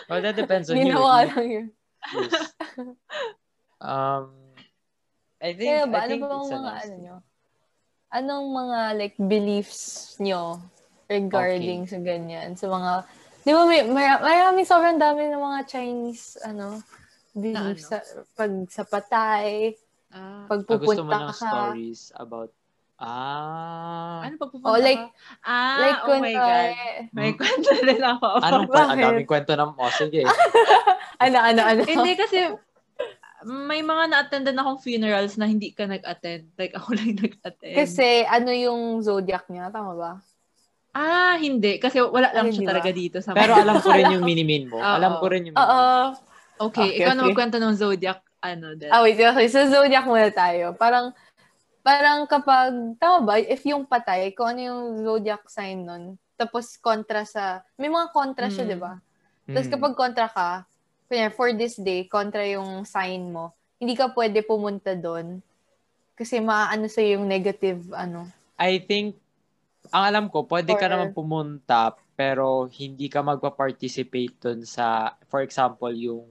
Well, 0.06 0.22
that 0.22 0.36
depends 0.36 0.68
on 0.68 0.76
you. 0.76 0.91
Ginawa 0.91 1.24
lang 1.26 1.47
yun. 1.47 1.68
Yes. 2.14 2.52
Um, 3.80 4.49
I 5.40 5.50
think, 5.54 5.70
Kaya 5.70 5.84
ba? 5.86 5.96
I 5.96 6.02
Ano 6.02 6.10
think 6.10 6.22
ba 6.22 6.28
ang 6.28 6.38
it's 6.38 6.50
a 6.50 6.54
mga 6.54 6.64
nice 6.66 6.84
ano 6.84 6.96
nyo? 6.98 7.16
anong 8.10 8.48
mga 8.50 8.80
like 8.96 9.16
beliefs 9.18 9.82
nyo 10.18 10.42
regarding 11.06 11.86
sa 11.86 11.98
ganyan? 11.98 12.54
Sa 12.54 12.68
mga, 12.68 12.92
di 13.40 13.52
ba 13.52 13.64
may, 13.64 13.82
may, 13.84 14.08
marami 14.16 14.62
sobrang 14.62 14.98
dami 14.98 15.26
ng 15.26 15.40
mga 15.40 15.62
Chinese, 15.66 16.38
ano, 16.42 16.82
beliefs 17.32 17.88
Na 17.88 18.02
sa, 18.02 18.18
pag 18.34 18.52
sa 18.68 18.84
patay, 18.84 19.74
Ah, 20.10 20.44
pag 20.44 20.66
Ah, 20.66 20.74
gusto 20.74 20.90
pupunta 20.90 21.06
mo 21.06 21.12
ng 21.14 21.30
ka. 21.30 21.38
stories 21.38 22.02
about 22.16 22.50
Ah. 23.00 24.26
ano 24.26 24.36
pag 24.36 24.50
pupunta 24.50 24.70
Oh, 24.70 24.78
like- 24.78 25.08
ka? 25.08 25.46
Ah, 25.46 25.78
like, 25.80 26.00
oh 26.02 26.18
my 26.20 26.34
God. 26.34 26.36
kunwari, 26.36 26.76
May 27.12 27.32
kwento 27.32 27.72
din 27.80 28.02
ako. 28.04 28.28
Anong 28.40 28.68
Bakit? 28.74 28.90
Ang 28.90 29.00
daming 29.00 29.30
kwento 29.30 29.52
ng 29.54 29.72
oh, 29.72 29.92
sige. 29.94 30.22
ano, 31.24 31.38
ano, 31.40 31.62
ano. 31.64 31.82
Hindi 31.86 32.12
kasi 32.14 32.38
may 33.42 33.80
mga 33.80 34.12
na-attendan 34.12 34.58
akong 34.58 34.80
funerals 34.80 35.36
na 35.36 35.46
hindi 35.46 35.72
ka 35.72 35.86
nag-attend. 35.86 36.52
Like, 36.56 36.76
ako 36.80 36.94
lang 36.94 37.16
nag-attend. 37.16 37.76
Kasi 37.76 38.24
ano 38.24 38.50
yung 38.50 39.00
zodiac 39.00 39.48
niya, 39.48 39.70
tama 39.70 39.94
ba? 39.96 40.12
ah, 40.92 41.38
hindi. 41.38 41.78
Kasi 41.78 42.02
wala 42.02 42.34
lang 42.34 42.50
Ay, 42.50 42.54
siya 42.54 42.66
ba? 42.66 42.70
talaga 42.76 42.90
dito 42.92 43.18
sa 43.22 43.32
Pero 43.38 43.54
alam 43.54 43.78
ko 43.80 43.90
rin 43.90 44.10
yung 44.10 44.26
minimin 44.26 44.68
mo. 44.68 44.82
Oo. 44.82 44.96
Alam 44.98 45.22
ko 45.22 45.26
rin 45.30 45.48
yung 45.48 45.56
Oo. 45.56 45.64
minimin. 45.64 46.28
Okay, 46.60 46.60
Okay, 46.60 46.90
ikaw 47.00 47.14
na 47.14 47.24
okay. 47.24 47.28
magkwento 47.32 47.58
ng 47.58 47.76
zodiac. 47.78 48.20
Ano, 48.40 48.76
din. 48.76 48.92
Ah, 48.92 49.00
wait. 49.00 49.16
Okay. 49.16 49.48
So, 49.48 49.64
zodiac 49.64 50.04
muna 50.04 50.28
tayo. 50.30 50.76
Parang, 50.76 51.16
parang 51.80 52.24
kapag, 52.26 52.72
tama 52.98 53.18
ba, 53.22 53.34
if 53.38 53.64
yung 53.64 53.84
patay, 53.84 54.32
kung 54.32 54.52
ano 54.52 54.60
yung 54.60 54.82
zodiac 55.00 55.48
sign 55.48 55.88
nun, 55.88 56.04
tapos 56.36 56.76
kontra 56.76 57.24
sa, 57.24 57.64
may 57.76 57.88
mga 57.88 58.12
kontra 58.12 58.48
siya, 58.48 58.64
Mm. 58.64 58.72
di 58.72 58.78
ba? 58.78 58.94
Tapos 59.46 59.68
Mm. 59.68 59.74
kapag 59.76 59.94
kontra 59.96 60.28
ka, 60.28 60.50
kunya, 61.10 61.34
for 61.34 61.49
this 61.57 61.82
day, 61.82 62.05
kontra 62.05 62.45
yung 62.45 62.86
sign 62.86 63.34
mo, 63.34 63.57
hindi 63.82 63.97
ka 63.97 64.14
pwede 64.14 64.45
pumunta 64.45 64.93
doon 64.93 65.41
kasi 66.14 66.38
maaano 66.38 66.86
sa 66.86 67.01
yung 67.01 67.26
negative, 67.26 67.89
ano. 67.97 68.30
I 68.60 68.78
think, 68.84 69.18
ang 69.89 70.03
alam 70.05 70.26
ko, 70.30 70.45
pwede 70.45 70.78
ka 70.78 70.86
Or- 70.86 70.91
naman 70.93 71.10
pumunta, 71.16 71.97
pero 72.14 72.70
hindi 72.70 73.10
ka 73.10 73.24
magpa-participate 73.26 74.36
dun 74.38 74.62
sa, 74.68 75.18
for 75.32 75.41
example, 75.41 75.89
yung 75.91 76.28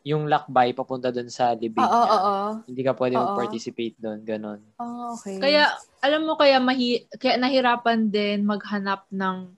yung 0.00 0.32
lakbay 0.32 0.72
papunta 0.72 1.12
dun 1.12 1.28
sa 1.28 1.52
libing 1.52 1.84
Oo, 1.84 1.92
oo, 1.92 2.04
niya. 2.08 2.16
oo. 2.16 2.48
Hindi 2.64 2.82
ka 2.82 2.92
pwede 2.96 3.14
Oo. 3.20 3.22
mag-participate 3.24 3.96
dun, 4.00 4.24
ganun. 4.24 4.60
Ah, 4.80 5.12
okay. 5.12 5.36
Kaya, 5.36 5.68
alam 6.00 6.24
mo, 6.24 6.40
kaya, 6.40 6.56
mahi 6.56 7.04
kaya 7.20 7.36
nahirapan 7.36 8.08
din 8.08 8.48
maghanap 8.48 9.04
ng 9.12 9.52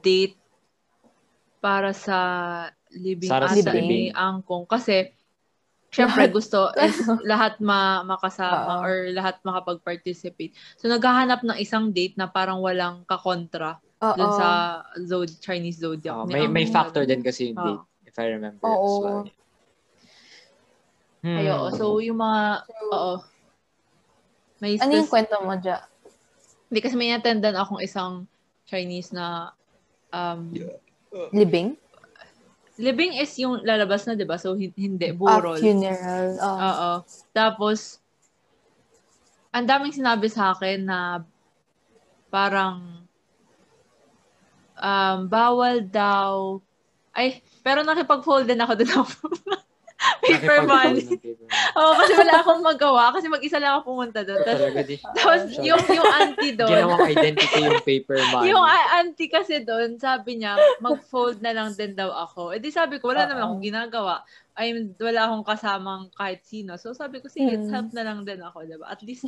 date 0.00 0.40
para 1.60 1.92
sa 1.94 2.18
living 2.96 3.30
Para 3.30 3.48
sa 3.48 3.56
asa 3.56 3.72
libing. 3.72 3.88
ni 3.88 4.00
Angkong. 4.12 4.64
Kasi, 4.68 5.12
syempre 5.92 6.24
Lahat. 6.24 6.32
gusto 6.32 6.58
is 6.80 6.96
lahat 7.32 7.60
ma 7.60 8.00
makasama 8.00 8.80
Oo. 8.80 8.84
or 8.88 8.94
lahat 9.12 9.36
makapag-participate. 9.44 10.56
So, 10.80 10.88
naghahanap 10.88 11.44
ng 11.44 11.58
isang 11.60 11.92
date 11.92 12.16
na 12.16 12.28
parang 12.28 12.64
walang 12.64 13.04
kakontra 13.04 13.76
Oo. 14.00 14.16
dun 14.16 14.32
sa 14.32 14.48
zod 15.04 15.28
Chinese 15.38 15.80
zodiac. 15.84 16.26
Ni 16.26 16.32
may 16.32 16.46
may 16.48 16.66
factor 16.68 17.04
din 17.04 17.20
kasi 17.20 17.52
yung 17.52 17.60
date, 17.60 17.84
if 18.08 18.16
I 18.16 18.32
remember 18.32 18.64
Oo. 18.64 18.76
as 18.80 18.96
well. 19.04 19.24
Hmm. 21.22 21.38
Ayo, 21.38 21.70
so 21.78 22.02
yung 22.02 22.18
mga, 22.18 22.66
oo. 22.90 23.22
May 24.58 24.74
ano 24.78 24.90
yung 24.90 25.06
kwento 25.06 25.38
mo 25.38 25.54
dyan? 25.54 25.78
Hindi 26.66 26.80
kasi 26.82 26.94
may 26.98 27.14
attendan 27.14 27.54
akong 27.54 27.78
isang 27.78 28.26
Chinese 28.66 29.14
na 29.14 29.54
um, 30.10 30.50
Libing? 30.50 31.30
living 31.30 31.68
is 33.14 33.38
yung 33.38 33.62
lalabas 33.62 34.02
na, 34.04 34.18
di 34.18 34.26
ba? 34.26 34.34
So, 34.36 34.58
hin- 34.58 34.74
hindi, 34.74 35.14
Ah, 35.14 35.38
burol. 35.38 35.62
funeral. 35.62 36.34
Oh. 36.42 36.58
Oo. 36.58 36.92
Tapos, 37.30 38.02
ang 39.54 39.62
daming 39.68 39.94
sinabi 39.94 40.26
sa 40.26 40.50
akin 40.50 40.82
na 40.82 41.22
parang 42.32 43.06
um, 44.74 45.18
bawal 45.28 45.84
daw 45.84 46.58
ay, 47.12 47.44
pero 47.60 47.84
nakipag-fold 47.84 48.48
din 48.48 48.56
ako 48.58 48.72
dun 48.72 48.88
ng 48.88 49.04
paper 50.20 50.58
money. 50.62 51.02
ng 51.02 51.18
paper 51.18 51.46
money. 51.46 51.74
Oo, 51.74 51.92
kasi 51.94 52.12
wala 52.14 52.34
akong 52.38 52.62
magawa 52.62 53.04
kasi 53.10 53.26
mag-isa 53.26 53.56
lang 53.56 53.72
ako 53.74 53.82
pumunta 53.88 54.20
doon. 54.22 54.40
Tapos, 54.40 54.62
tapos 55.14 55.40
yung, 55.60 55.82
yung 55.88 56.08
auntie 56.08 56.54
doon, 56.54 56.70
Ginawang 56.72 57.06
identity 57.06 57.58
yung 57.60 57.82
paper 57.82 58.18
money. 58.32 58.46
yung 58.50 58.64
auntie 58.64 59.28
kasi 59.28 59.60
doon, 59.60 59.96
sabi 59.96 60.38
niya, 60.38 60.54
mag-fold 60.78 61.38
na 61.38 61.52
lang 61.52 61.70
din 61.72 61.92
daw 61.92 62.10
ako. 62.10 62.50
Eh 62.50 62.58
di 62.58 62.68
sabi 62.68 62.98
ko, 62.98 63.10
wala 63.10 63.24
naman 63.24 63.42
Oo. 63.42 63.48
akong 63.50 63.64
ginagawa. 63.64 64.14
I 64.52 64.70
mean, 64.70 64.92
wala 64.96 65.20
akong 65.26 65.44
kasamang 65.44 66.12
kahit 66.12 66.42
sino. 66.42 66.76
So 66.76 66.92
sabi 66.92 67.18
ko, 67.18 67.26
sige, 67.26 67.56
Mm. 67.56 67.68
help 67.68 67.88
na 67.90 68.02
lang 68.02 68.20
din 68.22 68.38
ako, 68.38 68.64
diba? 68.64 68.84
At 68.84 69.00
least, 69.00 69.24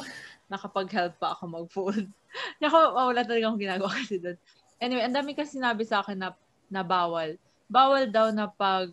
nakapag-help 0.49 1.17
pa 1.17 1.33
ako 1.33 1.43
mag-fold. 1.49 2.05
Hindi 2.05 2.65
ako, 2.69 2.79
oh, 2.93 3.07
wala 3.09 3.23
talaga 3.23 3.45
akong 3.47 3.63
ginagawa 3.63 3.91
kasi 3.91 4.19
doon. 4.19 4.37
Anyway, 4.77 5.01
ang 5.01 5.15
dami 5.15 5.33
kasi 5.33 5.57
sinabi 5.57 5.83
sa 5.83 6.01
akin 6.01 6.19
na, 6.19 6.29
na 6.69 6.83
bawal. 6.83 7.39
Bawal 7.67 8.05
daw 8.07 8.29
na 8.31 8.47
pag, 8.47 8.93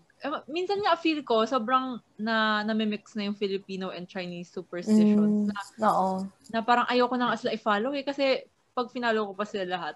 minsan 0.49 0.77
nga 0.85 0.93
feel 0.99 1.25
ko, 1.25 1.43
sobrang 1.49 1.97
na, 2.21 2.61
namimix 2.61 3.17
na 3.17 3.25
yung 3.25 3.37
Filipino 3.37 3.89
and 3.89 4.05
Chinese 4.05 4.53
superstitions. 4.53 5.49
Mm, 5.49 5.53
Na, 5.81 5.89
oo. 5.89 6.25
na 6.53 6.59
parang 6.61 6.85
ayoko 6.85 7.15
na 7.17 7.33
nga 7.33 7.39
sila 7.41 7.55
i-follow 7.57 7.91
eh. 7.97 8.05
Kasi 8.05 8.45
pag 8.71 8.91
finalo 8.93 9.31
ko 9.31 9.33
pa 9.33 9.45
sila 9.49 9.65
lahat, 9.65 9.95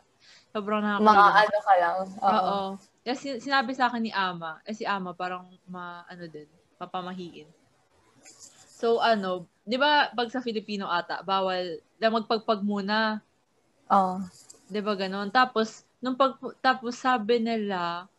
sobrang 0.49 0.81
Mga 0.81 0.97
nakakailang. 0.97 1.37
ano 1.37 1.57
ka 1.61 1.73
lang. 1.77 1.97
Oo. 2.25 2.57
Sin- 3.13 3.41
sinabi 3.41 3.71
sa 3.77 3.85
akin 3.87 4.01
ni 4.01 4.11
Ama, 4.11 4.65
eh 4.65 4.73
si 4.73 4.81
Ama 4.81 5.13
parang 5.13 5.45
ma, 5.69 6.01
ano 6.09 6.25
din, 6.25 6.49
mapamahiin. 6.81 7.45
So 8.75 8.99
ano, 8.99 9.47
'di 9.63 9.77
ba 9.79 10.11
pag 10.11 10.27
sa 10.33 10.43
Filipino 10.43 10.89
ata, 10.89 11.21
bawal 11.23 11.79
na 12.01 12.07
magpagpag 12.11 12.65
muna, 12.65 13.21
Oo. 13.93 14.19
'di 14.67 14.81
ba 14.81 14.93
ganon? 14.97 15.29
Tapos 15.29 15.85
nung 16.03 16.17
pag 16.17 16.35
tapos 16.59 16.97
sabi 16.99 17.39
nila 17.39 18.09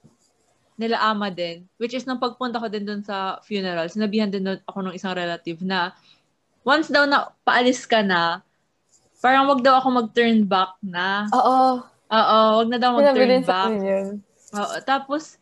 nila 0.76 1.00
ama 1.00 1.32
din, 1.32 1.64
which 1.80 1.96
is 1.96 2.04
nung 2.04 2.20
pagpunta 2.20 2.60
ko 2.60 2.68
din 2.68 2.84
doon 2.84 3.00
sa 3.00 3.40
funeral, 3.44 3.88
sinabihan 3.88 4.28
din 4.28 4.44
doon 4.44 4.60
ako 4.68 4.78
ng 4.84 4.94
isang 4.96 5.16
relative 5.16 5.64
na 5.64 5.96
once 6.62 6.92
daw 6.92 7.08
na 7.08 7.32
paalis 7.42 7.88
ka 7.88 8.04
na, 8.04 8.44
parang 9.24 9.48
wag 9.48 9.64
daw 9.64 9.80
ako 9.80 9.88
mag-turn 10.04 10.44
back 10.44 10.76
na. 10.84 11.26
Oo. 11.32 11.80
Oo, 12.12 12.38
wag 12.62 12.68
na 12.68 12.78
daw 12.78 12.92
mag-turn 12.94 13.42
back. 13.42 13.72
Oo, 14.52 14.76
tapos, 14.84 15.40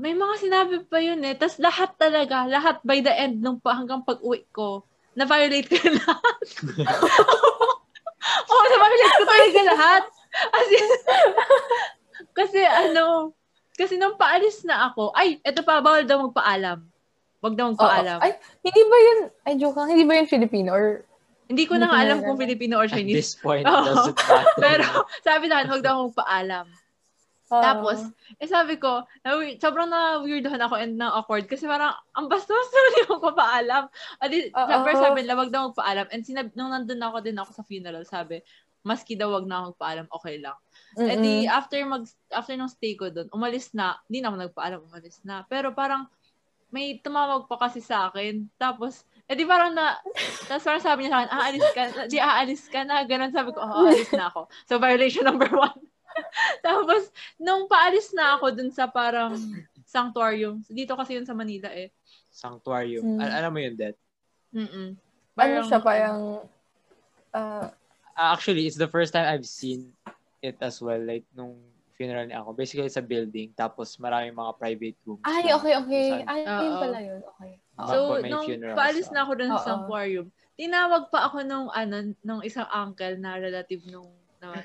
may 0.00 0.16
mga 0.16 0.34
sinabi 0.40 0.80
pa 0.88 0.96
yun 1.02 1.20
eh. 1.26 1.36
Tapos 1.36 1.60
lahat 1.60 1.92
talaga, 2.00 2.48
lahat 2.48 2.80
by 2.80 3.04
the 3.04 3.12
end 3.12 3.44
nung 3.44 3.60
pa, 3.60 3.76
hanggang 3.76 4.00
pag-uwi 4.00 4.48
ko, 4.48 4.86
na-violate 5.12 5.68
ko 5.68 5.76
lahat. 5.76 6.40
Oo, 8.50 8.64
na-violate 8.70 9.16
ko 9.18 9.24
talaga 9.28 9.60
lahat. 9.76 10.02
As 10.30 10.68
in, 10.70 10.88
kasi 12.38 12.60
ano, 12.62 13.34
kasi 13.80 13.96
nung 13.96 14.20
paalis 14.20 14.60
na 14.68 14.92
ako, 14.92 15.16
ay, 15.16 15.40
eto 15.40 15.64
pa, 15.64 15.80
bawal 15.80 16.04
daw 16.04 16.28
magpaalam. 16.28 16.84
Wag 17.40 17.54
daw 17.56 17.72
magpaalam. 17.72 18.20
Ay, 18.20 18.36
hindi 18.60 18.82
ba 18.84 18.96
yun, 19.00 19.18
ay 19.48 19.52
joke 19.56 19.80
lang, 19.80 19.88
hindi 19.96 20.04
ba 20.04 20.20
yun 20.20 20.28
Filipino 20.28 20.76
or 20.76 21.08
Hindi 21.48 21.64
ko 21.66 21.80
na 21.80 21.88
hindi 21.88 21.90
nga 21.90 21.96
ko 21.96 22.04
alam 22.04 22.18
na 22.20 22.26
kung. 22.28 22.38
Filipino 22.38 22.74
or 22.78 22.86
At 22.86 22.92
Chinese. 22.94 23.16
this 23.16 23.32
point, 23.40 23.64
Oo. 23.64 23.82
doesn't 23.82 24.20
matter. 24.20 24.54
Pero 24.68 24.84
sabi 25.24 25.44
na, 25.48 25.64
wag 25.64 25.82
daw 25.82 25.94
magpaalam. 26.06 26.66
Ah. 27.50 27.62
Tapos, 27.66 27.98
eh 28.38 28.46
sabi 28.46 28.78
ko, 28.78 29.02
na, 29.26 29.34
sobrang 29.58 29.90
na-weirdohan 29.90 30.62
ako 30.62 30.78
and 30.78 30.94
na-awkward 30.94 31.50
kasi 31.50 31.66
parang, 31.66 31.96
ang 32.14 32.30
bastos 32.30 32.70
naman 32.70 32.92
yung 33.02 33.10
magpapaalam. 33.18 33.82
Adi, 34.22 34.36
Oo. 34.54 34.62
uh 34.62 34.80
first 34.86 35.02
sabi 35.02 35.26
nila, 35.26 35.34
wag 35.34 35.50
daw 35.50 35.72
magpaalam. 35.72 36.06
And 36.14 36.22
sinab, 36.22 36.54
nung 36.54 36.70
nandun 36.70 37.02
ako 37.02 37.16
din 37.24 37.34
ako 37.34 37.50
sa 37.50 37.66
funeral, 37.66 38.06
sabi, 38.06 38.44
maski 38.86 39.18
daw 39.18 39.34
wag 39.34 39.50
na 39.50 39.64
ako 39.64 39.74
magpaalam, 39.74 40.06
okay 40.12 40.36
lang. 40.38 40.54
Eh 40.98 41.16
di, 41.22 41.34
after 41.46 41.78
mag, 41.86 42.02
after 42.34 42.54
nung 42.58 42.70
stay 42.70 42.98
ko 42.98 43.10
doon, 43.10 43.30
umalis 43.30 43.70
na, 43.70 43.98
hindi 44.10 44.18
na 44.22 44.34
ako 44.34 44.36
nagpaalam, 44.42 44.80
umalis 44.90 45.22
na. 45.22 45.46
Pero 45.46 45.70
parang, 45.70 46.10
may 46.70 46.98
tumawag 46.98 47.46
pa 47.46 47.58
kasi 47.66 47.78
sa 47.82 48.10
akin. 48.10 48.46
Tapos, 48.58 49.06
eh 49.30 49.34
di 49.38 49.46
parang 49.46 49.70
na, 49.74 49.98
tapos 50.50 50.66
parang 50.66 50.82
sabi 50.82 51.06
niya 51.06 51.12
sa 51.14 51.18
akin, 51.22 51.30
aalis 51.30 51.66
ka, 51.70 51.82
di 52.10 52.18
aalis 52.18 52.62
ka 52.66 52.80
na, 52.82 53.02
ganun 53.06 53.30
sabi 53.30 53.54
ko, 53.54 53.62
oh, 53.62 53.86
aalis 53.86 54.10
na 54.14 54.30
ako. 54.30 54.50
So, 54.66 54.82
violation 54.82 55.26
number 55.26 55.50
one. 55.50 55.78
Tapos, 56.66 57.06
nung 57.38 57.70
paalis 57.70 58.10
na 58.10 58.34
ako 58.34 58.50
dun 58.50 58.70
sa 58.74 58.90
parang 58.90 59.38
sanctuarium, 59.86 60.58
dito 60.66 60.98
kasi 60.98 61.14
yun 61.14 61.26
sa 61.26 61.38
Manila 61.38 61.70
eh. 61.70 61.94
Sanctuarium. 62.34 63.02
Mm. 63.02 63.18
Al- 63.22 63.34
alam 63.42 63.50
mo 63.54 63.58
yun, 63.62 63.74
Det? 63.78 63.94
Mm-mm. 64.50 64.98
ano 65.38 65.60
siya, 65.66 65.78
parang, 65.78 66.42
Ah, 67.30 67.70
actually, 68.34 68.66
it's 68.66 68.76
the 68.76 68.90
first 68.90 69.14
time 69.14 69.24
I've 69.24 69.46
seen 69.46 69.94
it 70.40 70.56
as 70.60 70.80
well. 70.80 71.00
Like, 71.00 71.24
nung 71.32 71.56
funeral 72.00 72.24
ni 72.24 72.32
ako. 72.32 72.56
Basically, 72.56 72.88
it's 72.88 72.96
a 72.96 73.04
building. 73.04 73.52
Tapos, 73.52 74.00
maraming 74.00 74.32
mga 74.32 74.52
private 74.56 74.96
rooms. 75.04 75.20
ay, 75.28 75.44
na 75.44 75.60
okay, 75.60 75.74
okay. 75.76 76.08
saan- 76.16 76.28
Ay, 76.32 76.40
yun 76.48 76.72
Oo. 76.72 76.80
pala 76.80 76.98
yun. 77.04 77.20
Okay. 77.20 77.52
So, 77.80 77.96
nung 78.24 78.46
funeral, 78.48 78.76
paalis 78.76 79.06
so. 79.08 79.12
na 79.12 79.20
ako 79.28 79.32
dun 79.36 79.52
sa 79.52 79.60
Oo. 79.60 79.68
sanctuarium, 79.68 80.26
tinawag 80.56 81.12
pa 81.12 81.28
ako 81.28 81.44
nung, 81.44 81.68
ano, 81.68 82.16
nung 82.24 82.40
isang 82.40 82.68
uncle 82.72 83.20
na 83.20 83.36
relative 83.36 83.84
nung, 83.92 84.08
na, 84.40 84.56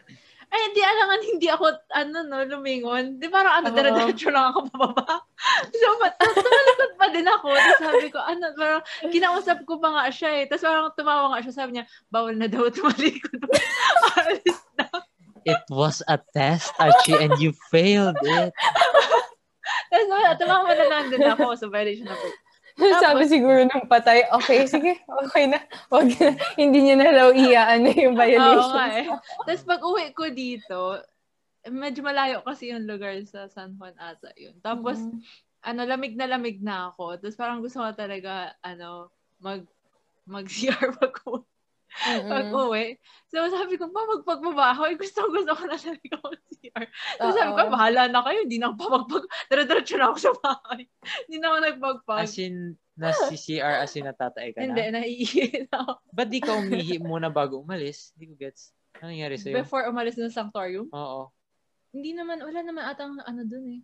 ay, 0.48 0.60
hindi 0.72 0.80
alangan, 0.80 1.20
hindi 1.28 1.48
ako, 1.52 1.66
ano, 1.92 2.18
no, 2.24 2.38
lumingon. 2.48 3.20
Di 3.20 3.28
parang, 3.28 3.60
ano, 3.60 3.68
Oo. 3.68 3.76
dire-diretso 3.76 4.32
lang 4.32 4.56
ako 4.56 4.72
pababa. 4.72 5.20
so, 5.76 5.88
tumalikod 6.16 6.92
pa 6.96 7.08
din 7.12 7.28
ako. 7.28 7.48
Tapos 7.52 7.84
sabi 7.84 8.08
ko, 8.16 8.20
ano, 8.24 8.46
parang 8.56 8.84
kinausap 9.12 9.68
ko 9.68 9.76
pa 9.84 9.92
nga 9.92 10.06
siya 10.08 10.40
eh. 10.40 10.44
Tapos 10.48 10.64
parang 10.64 10.88
tumawa 10.96 11.36
nga 11.36 11.44
siya. 11.44 11.52
Sabi 11.52 11.76
niya, 11.76 11.86
bawal 12.08 12.40
na 12.40 12.48
daw 12.48 12.64
tumalikod. 12.72 13.44
Alis. 14.24 14.65
It 15.46 15.62
was 15.70 16.02
a 16.04 16.18
test, 16.34 16.74
Archie, 16.76 17.14
and 17.16 17.38
you 17.38 17.54
failed 17.70 18.18
it. 18.20 18.50
Tapos 19.94 20.08
wala, 20.10 20.34
tumawa 20.36 20.70
na 20.74 20.86
lang 20.86 21.06
din 21.08 21.22
ako. 21.24 21.54
So, 21.56 21.70
violation 21.70 22.10
na 22.10 22.18
po. 22.18 22.28
Sabi 22.76 23.24
siguro 23.26 23.64
ng 23.64 23.88
patay, 23.88 24.28
okay, 24.36 24.68
sige, 24.68 25.00
okay 25.24 25.48
na. 25.48 25.64
Wag 25.88 26.12
na. 26.12 26.36
Hindi 26.60 26.80
niya 26.84 26.96
na 27.00 27.10
daw 27.14 27.30
iyaan 27.32 27.88
yung 27.88 28.14
Oo 28.18 28.20
violation. 28.20 28.74
nga 28.76 28.86
eh. 28.92 29.08
Tapos 29.48 29.64
pag 29.64 29.82
uwi 29.82 30.06
ko 30.12 30.28
dito, 30.28 31.00
medyo 31.66 32.04
malayo 32.04 32.44
kasi 32.44 32.76
yung 32.76 32.84
lugar 32.84 33.16
sa 33.24 33.48
San 33.48 33.80
Juan 33.80 33.96
ata 33.96 34.28
yun. 34.36 34.60
Tapos, 34.60 35.00
Mhm. 35.00 35.18
ano, 35.64 35.82
lamig 35.88 36.14
na 36.14 36.28
lamig 36.28 36.60
na 36.60 36.92
ako. 36.92 37.16
Tapos 37.16 37.38
parang 37.40 37.64
gusto 37.64 37.80
ko 37.80 37.90
talaga, 37.96 38.54
ano, 38.60 39.08
mag, 39.40 39.64
mag-CR 40.28 40.94
pag 41.00 41.16
uwi. 41.24 41.46
Pag 42.04 42.52
Mm-mm. 42.52 42.64
uwi. 42.68 43.00
So, 43.32 43.48
sabi 43.48 43.80
ko, 43.80 43.88
pa, 43.90 44.04
magpagbaba 44.04 44.76
ako. 44.76 44.82
Eh, 44.92 44.98
gusto, 45.00 45.20
gusto 45.32 45.52
ko 45.56 45.64
na 45.64 45.80
talaga 45.80 46.16
mag-CR. 46.20 46.86
So, 47.20 47.32
sabi 47.32 47.52
ko, 47.56 47.62
bahala 47.72 48.12
na 48.12 48.22
kayo. 48.22 48.40
Hindi 48.44 48.58
na 48.60 48.72
ako 48.72 48.76
papagpag. 48.84 49.24
Dire-diretso 49.48 49.96
na 49.96 50.06
ako 50.12 50.18
sa 50.20 50.34
bahay. 50.36 50.82
Hindi 51.26 51.38
na 51.40 51.48
ako 51.48 51.58
nagpagpag. 51.64 52.24
As 52.28 52.36
in, 52.36 52.76
na 52.96 53.12
si 53.12 53.36
CR 53.36 53.84
as 53.84 53.92
in 54.00 54.08
natatay 54.08 54.56
ka 54.56 54.64
Hindi, 54.64 54.84
na? 54.88 55.04
naiihi 55.04 55.68
na 55.68 55.76
ako. 55.84 55.94
Ba't 56.16 56.30
di 56.32 56.40
ka 56.40 56.56
umihi 56.56 56.96
muna 57.04 57.28
bago 57.28 57.60
umalis? 57.60 58.16
Hindi 58.16 58.32
ko 58.32 58.34
gets. 58.40 58.72
Ano 59.04 59.12
nangyari 59.12 59.36
sa'yo? 59.36 59.56
Before 59.60 59.84
umalis 59.92 60.16
ng 60.16 60.32
sanctuarium, 60.32 60.88
Oo. 60.96 61.28
hindi 61.92 62.16
naman, 62.16 62.40
wala 62.40 62.64
naman 62.64 62.88
atang 62.88 63.20
ano 63.20 63.44
dun 63.44 63.68
eh. 63.68 63.82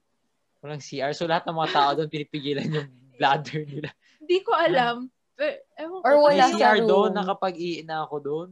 Walang 0.63 0.79
CR. 0.79 1.11
So 1.11 1.27
lahat 1.27 1.43
ng 1.43 1.57
mga 1.59 1.71
tao 1.75 1.89
doon 1.99 2.07
pinipigilan 2.07 2.67
yung 2.71 2.87
bladder 3.19 3.67
nila. 3.67 3.91
Hindi 4.23 4.37
ko 4.47 4.51
alam. 4.55 5.11
Pero, 5.41 5.57
ewan 5.73 5.97
ko. 5.97 6.05
Or 6.05 6.15
wala 6.21 6.45
sa 6.45 6.53
CR 6.53 6.77
doon, 6.85 7.09
room. 7.09 7.17
nakapag-iina 7.17 8.05
ako 8.05 8.15
doon. 8.21 8.49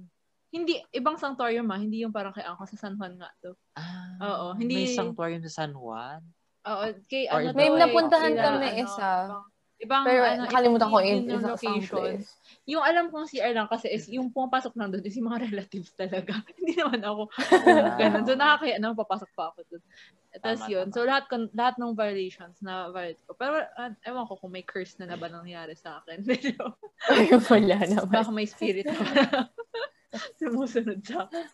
Hindi, 0.50 0.82
ibang 0.90 1.22
sanctuarium 1.22 1.70
ah. 1.70 1.78
Hindi 1.78 2.02
yung 2.02 2.10
parang 2.10 2.34
kay 2.34 2.42
Angko 2.42 2.66
sa 2.66 2.90
San 2.90 2.98
Juan 2.98 3.14
nga 3.22 3.30
to. 3.46 3.54
Ah, 3.78 4.18
Oo, 4.18 4.46
hindi- 4.58 4.90
May 4.90 4.98
sanctuarium 4.98 5.46
sa 5.46 5.54
San 5.62 5.78
Juan. 5.78 6.26
Oo, 6.66 6.84
kay 7.06 7.30
Or 7.30 7.46
ano 7.46 7.54
to 7.54 7.58
May 7.62 7.70
eh, 7.70 7.78
napuntahan 7.78 8.34
kami 8.34 8.68
ano, 8.74 8.82
isa. 8.82 9.10
Ibang, 9.30 9.46
ibang 9.80 10.04
Pero 10.04 10.22
ano, 10.22 10.44
nakalimutan 10.44 10.88
ko 10.88 10.98
yun 11.00 11.08
yung 11.08 11.24
yung 11.26 11.40
isang 11.40 11.56
location. 11.56 11.96
place. 11.96 12.30
Yung 12.66 12.84
alam 12.84 13.08
kong 13.08 13.26
CR 13.26 13.52
lang 13.52 13.66
kasi 13.66 13.88
is 13.88 14.06
yung 14.08 14.28
pumapasok 14.28 14.76
lang 14.76 14.92
doon 14.92 15.02
is 15.02 15.16
yung 15.16 15.28
mga 15.28 15.40
relatives 15.48 15.92
talaga. 15.94 16.36
Hindi 16.60 16.74
naman 16.76 17.00
ako 17.00 17.22
Ah. 17.66 17.96
ganun. 18.02 18.24
So 18.24 18.36
nakakaya 18.36 18.76
ano, 18.76 18.92
papasok 18.94 19.30
pa 19.34 19.50
ako 19.50 19.60
doon. 19.66 19.84
Tapos 20.36 20.62
yun. 20.68 20.86
tama. 20.86 20.94
So 20.94 21.00
lahat 21.02 21.24
kon- 21.26 21.52
lahat 21.52 21.76
ng 21.76 21.92
violations 21.94 22.60
na 22.60 22.88
violate 22.90 23.24
ko. 23.24 23.34
Pero 23.34 23.56
uh, 23.64 23.92
ewan 24.04 24.28
ko 24.28 24.34
kung 24.36 24.52
may 24.52 24.62
curse 24.62 24.94
na 24.98 25.08
na 25.08 25.16
ba 25.16 25.26
nangyari 25.26 25.74
sa 25.74 26.00
akin. 26.00 26.22
Medyo 26.22 26.54
Ay, 27.08 27.32
wala 27.32 27.78
naman. 27.82 28.08
baka 28.08 28.30
may 28.30 28.46
spirit 28.46 28.86
na 28.86 29.48
sumusunod 30.36 31.00
sa 31.02 31.26
akin. 31.26 31.46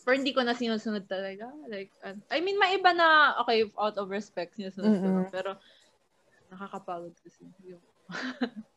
Pero 0.00 0.14
hindi 0.16 0.32
ko 0.32 0.40
na 0.40 0.52
sinusunod 0.52 1.04
talaga. 1.04 1.52
Like, 1.66 1.92
an- 2.00 2.24
I 2.28 2.40
mean, 2.40 2.56
may 2.56 2.74
iba 2.74 2.90
na, 2.90 3.36
okay, 3.38 3.68
out 3.74 3.94
of 3.94 4.08
respect, 4.08 4.56
sinusunod 4.56 4.96
ko. 4.96 5.06
Mm-mm. 5.06 5.28
Pero, 5.28 5.60
nakakapagod 6.50 7.14
kasi. 7.16 7.46
Yung, 7.64 7.80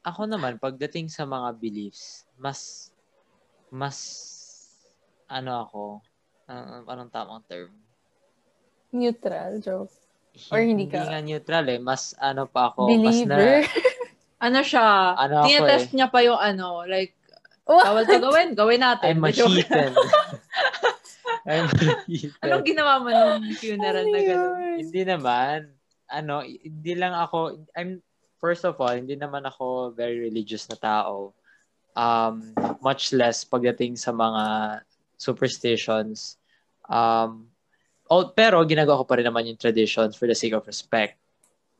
Ako 0.03 0.25
naman, 0.25 0.55
pagdating 0.57 1.09
sa 1.09 1.25
mga 1.25 1.57
beliefs, 1.57 2.23
mas, 2.35 2.93
mas, 3.67 3.97
ano 5.25 5.65
ako, 5.65 5.83
uh, 6.45 6.85
anong 6.85 7.09
tamang 7.09 7.41
term? 7.43 7.73
Neutral, 8.91 9.57
joke. 9.57 9.89
Or 10.49 10.57
hindi 10.57 10.85
ka- 10.85 11.05
nga 11.07 11.17
neutral 11.19 11.65
eh. 11.67 11.77
Mas 11.77 12.13
ano 12.15 12.45
pa 12.45 12.69
ako. 12.69 12.89
Mas 12.91 13.21
Believer. 13.21 13.65
na, 13.65 13.69
ano 14.45 14.59
siya, 14.61 14.85
Ano 15.15 15.33
ako 15.39 15.47
tinetest 15.47 15.89
eh. 15.89 15.95
niya 15.95 16.07
pa 16.09 16.19
yung 16.21 16.37
ano, 16.37 16.85
like, 16.85 17.17
What? 17.63 17.85
bawal 17.85 18.03
to 18.03 18.19
gawin, 18.19 18.47
gawin 18.53 18.81
natin. 18.81 19.07
I'm 19.09 19.23
a 19.23 19.31
Medyo- 19.31 19.47
heathen. 19.47 19.93
I'm 21.43 21.65
a 21.65 21.85
heathen. 22.03 22.37
Anong 22.43 22.65
ginawa 22.65 22.99
mo 22.99 23.07
nung 23.07 23.39
funeral 23.55 24.03
na 24.03 24.13
Ano 24.13 24.27
gano'n? 24.27 24.77
Hindi 24.77 25.01
naman. 25.01 25.59
Ano, 26.11 26.43
hindi 26.43 26.93
lang 26.95 27.15
ako, 27.15 27.67
I'm, 27.77 28.03
first 28.41 28.67
of 28.67 28.79
all, 28.79 28.91
hindi 28.91 29.15
naman 29.15 29.47
ako 29.47 29.95
very 29.95 30.19
religious 30.19 30.67
na 30.67 30.77
tao. 30.77 31.31
Um, 31.93 32.57
much 32.81 33.13
less 33.13 33.45
pagdating 33.45 33.95
sa 33.95 34.11
mga 34.11 34.43
superstitions. 35.15 36.41
Um, 36.89 37.47
oh, 38.09 38.33
pero 38.33 38.59
ginagawa 38.65 39.01
ko 39.01 39.05
pa 39.05 39.15
rin 39.21 39.27
naman 39.29 39.47
yung 39.47 39.61
traditions 39.61 40.17
for 40.17 40.27
the 40.27 40.35
sake 40.35 40.57
of 40.57 40.65
respect. 40.65 41.15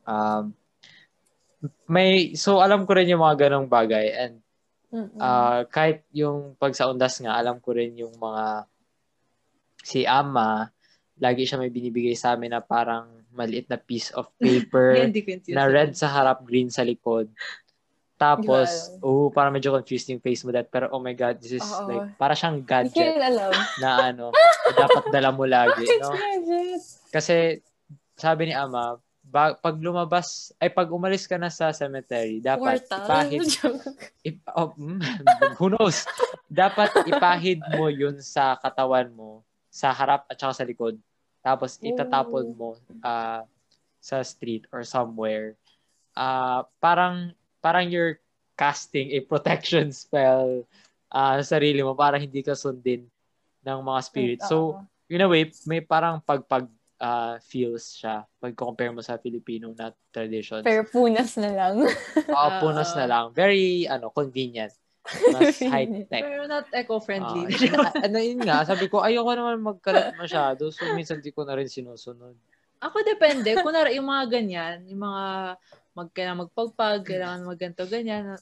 Um, 0.07 0.53
may, 1.87 2.35
so 2.35 2.59
alam 2.59 2.83
ko 2.85 2.95
rin 2.95 3.09
yung 3.09 3.23
mga 3.23 3.49
ganong 3.49 3.67
bagay 3.67 4.07
and. 4.15 4.43
Ah, 5.17 5.65
kahit 5.73 6.05
yung 6.13 6.53
pag 6.53 6.77
sa 6.77 6.85
undas 6.85 7.17
nga, 7.17 7.33
alam 7.33 7.57
ko 7.57 7.73
rin 7.73 7.97
yung 7.97 8.13
mga 8.13 8.69
si 9.81 10.05
Ama, 10.05 10.69
lagi 11.17 11.49
siya 11.49 11.57
may 11.57 11.73
binibigay 11.73 12.13
sa 12.13 12.37
amin 12.37 12.53
na 12.53 12.61
parang 12.61 13.09
maliit 13.33 13.67
na 13.67 13.81
piece 13.81 14.13
of 14.13 14.29
paper 14.41 15.09
na 15.49 15.65
red 15.67 15.97
sa 15.97 16.09
harap, 16.09 16.45
green 16.45 16.69
sa 16.69 16.85
likod. 16.85 17.27
Tapos, 18.13 18.93
oh, 19.03 19.27
parang 19.33 19.51
medyo 19.51 19.75
confused 19.75 20.07
yung 20.07 20.23
face 20.23 20.47
mo 20.47 20.55
that. 20.55 20.71
Pero, 20.71 20.87
oh 20.95 21.01
my 21.01 21.11
God, 21.11 21.43
this 21.43 21.59
is 21.59 21.65
Oo. 21.65 21.89
like, 21.91 22.07
para 22.15 22.31
siyang 22.37 22.63
gadget 22.63 23.19
na 23.83 24.13
ano, 24.13 24.31
dapat 24.71 25.11
dala 25.11 25.35
mo 25.35 25.43
lagi, 25.43 25.83
no? 26.01 26.15
Kasi, 27.11 27.59
sabi 28.15 28.47
ni 28.47 28.53
Ama, 28.55 28.95
ba- 29.23 29.57
pag 29.59 29.75
lumabas, 29.75 30.55
ay 30.61 30.71
pag 30.71 30.87
umalis 30.87 31.27
ka 31.27 31.35
na 31.35 31.51
sa 31.51 31.75
cemetery, 31.75 32.39
dapat 32.39 32.85
Portal. 32.85 33.03
ipahid 33.03 33.41
Ip- 34.29 34.51
oh, 34.55 34.71
mm, 34.77 35.03
who 35.59 35.67
knows? 35.73 36.07
Dapat 36.47 37.09
ipahid 37.09 37.59
mo 37.75 37.91
yun 37.91 38.23
sa 38.23 38.55
katawan 38.55 39.11
mo, 39.11 39.43
sa 39.67 39.91
harap 39.91 40.23
at 40.31 40.39
saka 40.39 40.63
sa 40.63 40.67
likod. 40.67 40.95
Tapos 41.43 41.75
itatapon 41.83 42.55
mo 42.55 42.79
ah, 43.03 43.43
sa 43.99 44.23
street 44.23 44.65
or 44.71 44.87
somewhere. 44.87 45.59
Ah, 46.15 46.63
parang 46.79 47.35
parang 47.59 47.91
you're 47.91 48.23
casting 48.55 49.11
a 49.11 49.19
protection 49.27 49.91
spell 49.95 50.63
ah, 51.11 51.35
sa 51.43 51.59
sarili 51.59 51.83
mo 51.83 51.93
para 51.93 52.15
hindi 52.15 52.39
ka 52.39 52.55
sundin 52.55 53.05
ng 53.63 53.79
mga 53.83 53.99
spirit. 54.03 54.39
So, 54.43 54.79
in 55.11 55.23
a 55.23 55.27
way, 55.27 55.51
may 55.67 55.83
parang 55.83 56.23
pagpag 56.23 56.71
ah, 57.03 57.35
feels 57.43 57.99
siya 57.99 58.23
pag 58.39 58.55
compare 58.55 58.95
mo 58.95 59.03
sa 59.03 59.19
Filipino 59.19 59.75
na 59.75 59.91
traditions. 60.15 60.63
Pero 60.63 60.87
punas 60.87 61.35
na 61.35 61.51
lang. 61.51 61.75
Oo, 62.35 62.49
punas 62.63 62.95
na 62.95 63.05
lang. 63.05 63.25
Very, 63.35 63.83
ano, 63.87 64.07
convenient. 64.09 64.71
Mas 65.03 65.59
high-tech. 65.73 66.23
Pero 66.23 66.47
not 66.47 66.67
eco-friendly. 66.71 67.51
Ah, 67.75 67.91
ano 68.07 68.17
yun 68.23 68.39
nga, 68.39 68.63
sabi 68.63 68.87
ko, 68.87 69.03
ayoko 69.03 69.31
naman 69.35 69.59
magkalat 69.59 70.15
masyado. 70.15 70.71
So, 70.71 70.87
minsan 70.95 71.19
di 71.19 71.35
ko 71.35 71.43
na 71.43 71.59
rin 71.59 71.67
sinusunod. 71.67 72.35
Ako 72.79 73.03
depende. 73.03 73.55
Kunwari, 73.59 73.99
yung 73.99 74.07
mga 74.07 74.25
ganyan, 74.31 74.77
yung 74.87 75.03
mga 75.03 75.23
mag, 75.95 76.09
kailangan 76.15 76.41
magpagpag, 76.47 76.99
kailangan 77.03 77.47
magganto, 77.47 77.83
ganyan. 77.87 78.35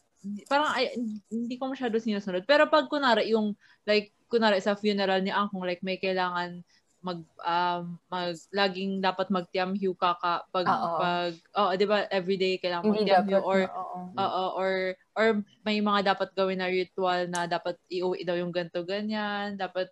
Parang 0.45 0.69
ay, 0.77 0.93
hindi 1.33 1.55
ko 1.57 1.69
masyado 1.69 1.97
sinusunod. 1.97 2.45
Pero 2.45 2.69
pag 2.69 2.85
kunwari, 2.85 3.33
yung 3.33 3.57
like, 3.85 4.13
kunwari 4.29 4.61
sa 4.61 4.77
funeral 4.77 5.21
ni 5.25 5.33
Angkong, 5.33 5.65
like 5.65 5.81
may 5.81 5.97
kailangan 5.97 6.61
mag 7.01 7.19
um 7.41 7.97
mag 8.07 8.37
laging 8.53 9.01
dapat 9.01 9.33
magtiamhyu 9.33 9.97
ka 9.97 10.13
ka 10.21 10.45
pag 10.53 10.65
Oo. 10.69 10.97
pag 11.01 11.33
oh 11.57 11.73
di 11.73 11.85
ba 11.89 12.05
everyday 12.13 12.61
kailangan 12.61 12.93
magtiamhyu 12.93 13.41
dapat. 13.41 13.49
or 13.49 13.59
oo. 13.73 13.99
Oo, 14.11 14.43
or 14.59 14.71
or 15.17 15.25
may 15.65 15.81
mga 15.81 16.13
dapat 16.13 16.29
gawin 16.37 16.61
na 16.61 16.69
ritual 16.69 17.25
na 17.31 17.49
dapat 17.49 17.79
iuwi 17.89 18.21
daw 18.21 18.37
yung 18.37 18.53
ganto 18.53 18.85
ganyan, 18.85 19.57
dapat 19.57 19.89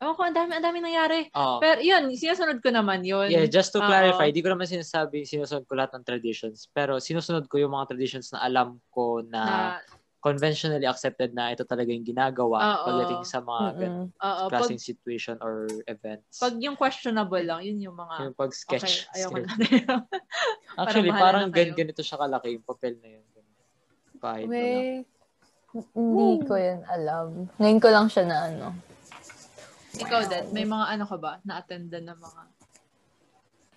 Ewan 0.00 0.16
ko, 0.16 0.22
ang 0.24 0.32
dami, 0.32 0.56
ang 0.56 0.64
dami 0.64 0.80
nangyari. 0.80 1.28
Oo. 1.36 1.60
Pero 1.60 1.84
yun, 1.84 2.08
sinusunod 2.16 2.64
ko 2.64 2.72
naman 2.72 3.04
yun. 3.04 3.28
Yeah, 3.28 3.44
just 3.44 3.68
to 3.76 3.84
clarify, 3.84 4.32
di 4.32 4.40
ko 4.40 4.48
naman 4.48 4.64
sinasabi 4.64 5.28
sinusunod 5.28 5.68
ko 5.68 5.76
lahat 5.76 5.92
ng 5.92 6.08
traditions. 6.08 6.72
Pero 6.72 6.96
sinusunod 6.96 7.44
ko 7.52 7.60
yung 7.60 7.76
mga 7.76 7.92
traditions 7.92 8.32
na 8.32 8.40
alam 8.40 8.80
ko 8.88 9.20
na, 9.20 9.44
na, 9.44 9.56
conventionally 10.20 10.84
accepted 10.84 11.32
na 11.32 11.56
ito 11.56 11.64
talaga 11.64 11.88
yung 11.88 12.04
ginagawa 12.04 12.84
pagdating 12.84 13.24
sa 13.24 13.40
mga 13.40 13.64
pag, 14.20 14.52
klaseng 14.52 14.76
situation 14.76 15.40
or 15.40 15.64
events. 15.88 16.36
pag 16.36 16.60
yung 16.60 16.76
questionable 16.76 17.40
lang, 17.40 17.64
yun 17.64 17.90
yung 17.90 17.96
mga, 17.96 18.28
yung 18.28 18.36
pag-sketch. 18.36 19.08
okay, 19.08 19.16
ayoko 19.16 19.36
sketch. 19.40 19.56
na. 19.88 19.94
Actually, 20.80 21.10
parang 21.10 21.48
na 21.48 21.56
gan 21.56 21.72
ganito 21.72 22.04
siya 22.04 22.20
kalaki 22.20 22.60
yung 22.60 22.66
papel 22.68 23.00
na 23.00 23.08
yun. 23.16 23.24
Lang. 23.32 24.48
Wait. 24.52 25.08
Hindi 25.96 26.36
ko 26.44 26.54
yun 26.60 26.80
alam. 26.84 27.48
Ngayon 27.56 27.80
ko 27.80 27.88
lang 27.88 28.06
siya 28.12 28.24
na 28.28 28.38
ano. 28.52 28.66
Ikaw 29.96 30.20
din, 30.28 30.44
may 30.52 30.68
mga 30.68 30.86
ano 31.00 31.04
ka 31.08 31.16
ba, 31.16 31.32
na-attendan 31.42 32.04
na 32.06 32.14
mga, 32.14 32.42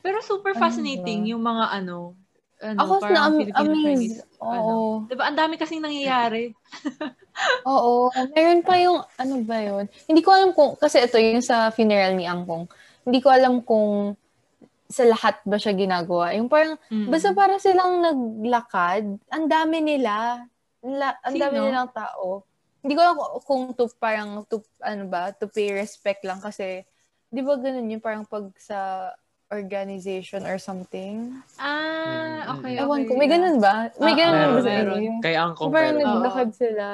pero 0.03 0.19
super 0.19 0.51
fascinating 0.59 1.23
ba? 1.23 1.29
yung 1.31 1.41
mga 1.41 1.65
ano, 1.79 2.19
ano, 2.64 2.78
Ako 2.80 2.93
na 2.93 3.01
parang 3.01 3.24
am- 3.26 3.38
Filipino-Chinese. 3.38 4.16
amazed. 4.16 4.39
Ano. 4.39 4.51
Oo. 4.55 4.78
Diba, 5.05 5.24
ang 5.26 5.36
dami 5.36 5.53
kasing 5.55 5.82
nangyayari. 5.82 6.55
Oo. 7.68 8.07
Meron 8.30 8.61
pa 8.61 8.76
yung, 8.78 9.03
ano 9.14 9.36
ba 9.41 9.57
yun? 9.59 9.86
Hindi 10.05 10.22
ko 10.22 10.32
alam 10.32 10.51
kung, 10.51 10.76
kasi 10.76 10.99
ito 10.99 11.18
yung 11.18 11.39
sa 11.39 11.70
funeral 11.70 12.14
ni 12.14 12.24
Angkong. 12.24 12.66
Hindi 13.03 13.20
ko 13.20 13.30
alam 13.30 13.59
kung 13.59 14.16
sa 14.86 15.03
lahat 15.03 15.41
ba 15.41 15.57
siya 15.57 15.74
ginagawa. 15.74 16.32
Yung 16.34 16.47
parang, 16.47 16.78
Mm. 16.88 17.09
basta 17.09 17.34
para 17.34 17.57
silang 17.57 17.99
naglakad, 17.99 19.03
ang 19.28 19.45
dami 19.45 19.82
nila. 19.82 20.45
La, 20.80 21.16
ang 21.20 21.34
dami 21.34 21.55
Sino? 21.57 21.66
nilang 21.66 21.89
tao. 21.89 22.45
Hindi 22.80 22.93
ko 22.93 23.01
alam 23.01 23.16
kung 23.41 23.64
to 23.72 23.88
parang 23.93 24.43
to, 24.45 24.59
ano 24.78 25.07
ba, 25.07 25.32
to 25.32 25.47
pay 25.47 25.72
respect 25.72 26.22
lang 26.22 26.38
kasi, 26.38 26.84
di 27.26 27.39
ba 27.39 27.55
ganun 27.55 27.88
yun, 27.88 27.97
parang 27.97 28.24
pag 28.24 28.51
sa 28.55 29.09
organization 29.54 30.43
or 30.43 30.58
something. 30.58 31.38
Ah, 31.56 32.01
Mm, 32.04 32.38
okay. 32.54 32.72
Ewan 32.76 32.99
okay. 32.99 33.08
ko, 33.08 33.12
may 33.16 33.30
ganun 33.30 33.58
ba? 33.58 33.88
May 33.95 34.12
Ah, 34.12 34.18
ganun 34.18 34.34
meron, 34.36 34.51
ba 34.51 34.60
sa 34.60 34.70
meron. 34.70 34.99
Yung, 34.99 35.20
Kay 35.20 35.36
Angkong 35.36 35.64
yung 35.64 35.72
parang 35.72 35.93
meron. 35.93 36.04
nag- 36.04 36.16
naglakad 36.20 36.49
sila. 36.51 36.88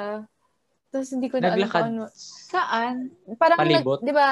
Tapos 0.88 1.08
hindi 1.08 1.26
ko 1.26 1.36
na 1.36 1.46
Naglakad. 1.48 1.82
alam 1.82 1.88
kung 1.88 1.98
ano. 1.98 2.04
Saan? 2.46 2.94
Parang, 3.34 3.58
Palibot? 3.58 3.98
di 4.00 4.12
ba? 4.12 4.30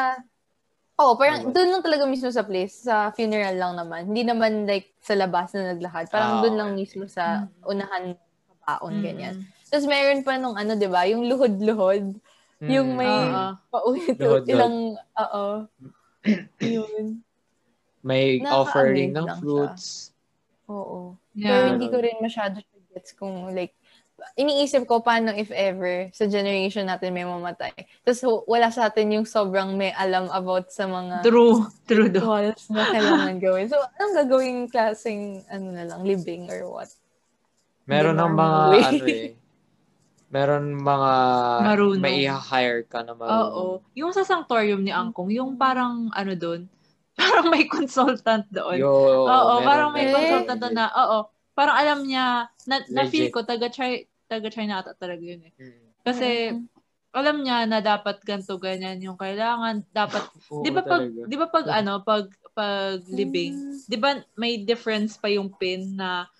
Oo, 0.96 1.12
parang 1.14 1.38
Palibot. 1.40 1.54
doon 1.54 1.68
lang 1.70 1.82
talaga 1.82 2.04
mismo 2.04 2.28
sa 2.28 2.42
place. 2.42 2.74
Sa 2.80 3.10
funeral 3.10 3.54
lang 3.54 3.74
naman. 3.74 4.06
Hindi 4.06 4.22
naman 4.24 4.50
like 4.64 4.94
sa 4.98 5.14
labas 5.14 5.50
na 5.52 5.72
naglakad. 5.72 6.06
Parang 6.08 6.32
Ah, 6.32 6.40
doon 6.40 6.54
lang 6.54 6.70
mismo 6.74 7.06
sa 7.06 7.42
Mm. 7.44 7.48
unahan 7.64 8.02
ng 8.10 8.18
baon, 8.60 8.92
Mm. 8.92 9.02
ganyan. 9.02 9.34
Tapos 9.64 9.84
meron 9.84 10.20
pa 10.20 10.34
nung 10.34 10.54
ano, 10.54 10.74
di 10.74 10.86
ba? 10.86 11.04
Yung 11.04 11.24
luhod-luhod. 11.24 12.18
Yung 12.60 12.88
Mm, 12.88 12.96
may 12.96 13.06
mm. 13.06 13.30
Oo. 13.30 13.46
paulit 13.68 14.16
Luhod-luhod. 14.16 14.46
ilang, 14.48 14.76
oo. 15.16 15.46
Yun. 16.60 17.22
May 18.02 18.40
offering 18.44 19.12
ng 19.12 19.26
lang 19.26 19.26
siya. 19.26 19.42
fruits. 19.42 19.86
Oo. 20.68 21.16
Yeah. 21.34 21.48
Pero 21.50 21.64
hindi 21.74 21.86
ko 21.90 21.96
rin 21.98 22.16
masyado 22.20 22.60
siya 22.60 22.78
gets 22.94 23.12
kung 23.14 23.52
like, 23.52 23.76
iniisip 24.34 24.82
ko 24.90 24.98
paano 24.98 25.30
if 25.30 25.54
ever 25.54 26.10
sa 26.10 26.26
generation 26.26 26.90
natin 26.90 27.14
may 27.14 27.22
mamatay. 27.22 27.70
Tapos 28.02 28.20
wala 28.50 28.66
sa 28.74 28.90
atin 28.90 29.14
yung 29.14 29.26
sobrang 29.28 29.78
may 29.78 29.94
alam 29.94 30.26
about 30.34 30.74
sa 30.74 30.90
mga 30.90 31.22
True. 31.22 31.70
True 31.86 32.10
do. 32.10 32.18
rituals 32.18 32.66
na 32.70 32.82
kailangan 32.90 33.38
gawin. 33.44 33.70
So, 33.70 33.78
anong 33.78 34.14
gagawing 34.26 34.60
klaseng, 34.74 35.46
ano 35.46 35.70
na 35.70 35.86
lang, 35.86 36.02
living 36.02 36.50
or 36.50 36.66
what? 36.66 36.90
Meron 37.88 38.18
ng 38.18 38.34
mga, 38.34 38.58
ano 38.90 39.04
eh, 39.06 39.32
meron 40.28 40.66
mga, 40.76 41.12
Marunong. 41.64 42.02
may 42.02 42.26
i-hire 42.26 42.84
ka 42.84 43.00
na 43.06 43.14
Oo. 43.14 43.16
marunong. 43.16 43.80
Yung 43.96 44.12
sa 44.12 44.26
sanctuarium 44.26 44.82
ni 44.82 44.92
Angkong, 44.92 45.30
yung 45.32 45.56
parang 45.56 46.10
ano 46.12 46.32
doon, 46.36 46.68
parang 47.18 47.50
may 47.50 47.66
consultant 47.66 48.46
doon. 48.48 48.78
Yo, 48.78 48.90
oo, 49.26 49.26
meron, 49.58 49.66
parang 49.66 49.90
may 49.90 50.06
meron. 50.06 50.16
consultant 50.16 50.58
doon 50.60 50.76
na, 50.76 50.86
oo, 50.88 51.18
parang 51.52 51.76
alam 51.76 51.98
niya, 52.02 52.26
na, 52.64 52.76
na 52.88 53.02
feel 53.04 53.28
Legit. 53.28 53.34
ko, 53.34 53.42
taga 53.42 53.66
China, 53.68 53.98
taga 54.24 54.48
China 54.48 54.72
ata 54.78 54.94
talaga 54.94 55.20
yun 55.20 55.42
eh. 55.42 55.52
Mm. 55.52 55.86
Kasi, 56.00 56.28
Mm. 56.54 56.64
alam 57.10 57.36
niya 57.42 57.58
na 57.66 57.80
dapat 57.80 58.22
ganito, 58.22 58.54
ganyan 58.56 59.02
yung 59.02 59.18
kailangan, 59.18 59.82
dapat, 59.90 60.22
Oo, 60.48 60.62
di 60.62 60.70
ba 60.70 60.80
pag, 60.80 61.02
talaga. 61.04 61.26
di 61.26 61.36
ba 61.36 61.46
pag 61.48 61.66
ano, 61.68 61.92
pag, 62.00 62.24
pag 62.54 63.02
living, 63.08 63.54
di 63.84 63.96
ba 63.96 64.14
may 64.34 64.56
difference 64.56 65.14
pa 65.14 65.26
yung 65.26 65.50
pin 65.50 65.94
na, 65.94 66.30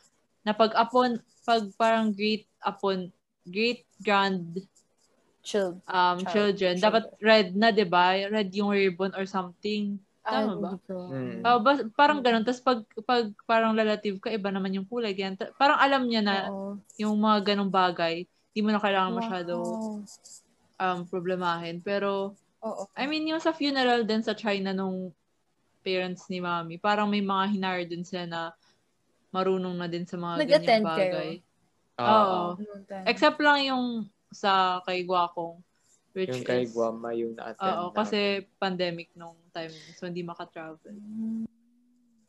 na 0.43 0.53
pag 0.53 0.71
upon, 0.75 1.19
pag 1.43 1.67
parang 1.75 2.11
great 2.11 2.47
upon, 2.61 3.11
great 3.43 3.83
grand 3.99 4.45
Chill. 5.41 5.81
um, 5.89 6.21
Child- 6.21 6.29
children, 6.29 6.75
children. 6.77 6.85
dapat 6.85 7.05
red 7.19 7.49
na, 7.57 7.73
di 7.73 7.83
ba? 7.83 8.13
Red 8.29 8.53
yung 8.53 8.69
ribbon 8.69 9.17
or 9.17 9.25
something. 9.25 9.97
Tama 10.29 10.55
ba? 10.61 10.71
Mm. 11.09 11.41
Oh, 11.43 11.59
bas, 11.65 11.79
parang 11.97 12.21
ganun. 12.21 12.45
Tapos 12.45 12.61
pag, 12.61 12.81
pag 13.03 13.25
parang 13.49 13.73
relative 13.73 14.21
ka, 14.21 14.29
iba 14.29 14.53
naman 14.53 14.77
yung 14.77 14.85
kulay. 14.85 15.17
Ganyan. 15.17 15.41
Ta- 15.41 15.53
Parang 15.57 15.81
alam 15.81 16.05
niya 16.05 16.21
na 16.21 16.37
Oo. 16.53 16.77
yung 17.01 17.17
mga 17.17 17.55
ganong 17.55 17.73
bagay, 17.73 18.29
di 18.53 18.61
mo 18.61 18.69
na 18.69 18.83
kailangan 18.83 19.17
masyado 19.17 19.55
Wow. 19.57 20.05
um, 20.77 20.99
problemahin. 21.09 21.81
Pero, 21.81 22.37
Oo. 22.61 22.85
I 22.93 23.09
mean, 23.09 23.25
yung 23.25 23.41
sa 23.41 23.57
funeral 23.57 24.05
din 24.05 24.21
sa 24.21 24.37
China 24.37 24.77
nung 24.77 25.11
parents 25.81 26.29
ni 26.29 26.39
Mami, 26.39 26.77
parang 26.77 27.09
may 27.09 27.25
mga 27.25 27.55
hinire 27.55 27.87
din 27.89 28.05
sila 28.05 28.29
na 28.29 28.41
marunong 29.33 29.77
na 29.77 29.89
din 29.89 30.05
sa 30.05 30.21
mga 30.21 30.45
Nag-attend 30.45 30.85
ganyang 30.85 30.85
kayo? 30.85 31.13
bagay. 31.15 31.31
Oo. 31.99 32.09
Oo. 32.09 32.41
Except 33.09 33.39
lang 33.41 33.59
yung 33.65 33.85
sa 34.29 34.85
kay 34.85 35.09
Guakong, 35.09 35.65
which 36.17 36.31
yung 36.33 36.45
kay 36.45 36.65
is, 36.65 36.73
Guama 36.73 37.13
yung 37.15 37.35
na-attend. 37.37 37.77
Oo, 37.79 37.93
kasi 37.93 38.47
pandemic 38.59 39.13
nung 39.17 39.37
time, 39.53 39.73
so 39.97 40.07
hindi 40.09 40.25
maka-travel. 40.25 40.97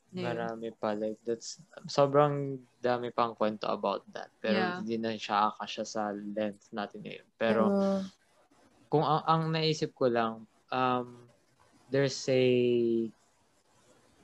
Ayun. 0.09 0.25
Marami 0.25 0.73
pa. 0.73 0.97
Like, 0.97 1.21
that's, 1.21 1.61
sobrang 1.85 2.57
dami 2.81 3.13
pang 3.13 3.37
kwento 3.37 3.69
about 3.69 4.01
that. 4.09 4.33
Pero 4.41 4.57
Yeah. 4.57 4.81
hindi 4.81 4.97
na 4.97 5.13
siya 5.13 5.53
akasya 5.53 5.85
sa 5.85 6.09
length 6.09 6.73
natin 6.73 7.05
ngayon. 7.05 7.29
Pero, 7.37 7.63
kung 8.89 9.05
ang, 9.05 9.21
ang 9.29 9.43
naisip 9.53 9.93
ko 9.93 10.09
lang, 10.09 10.49
um, 10.73 11.29
there's 11.93 12.25
a, 12.25 12.45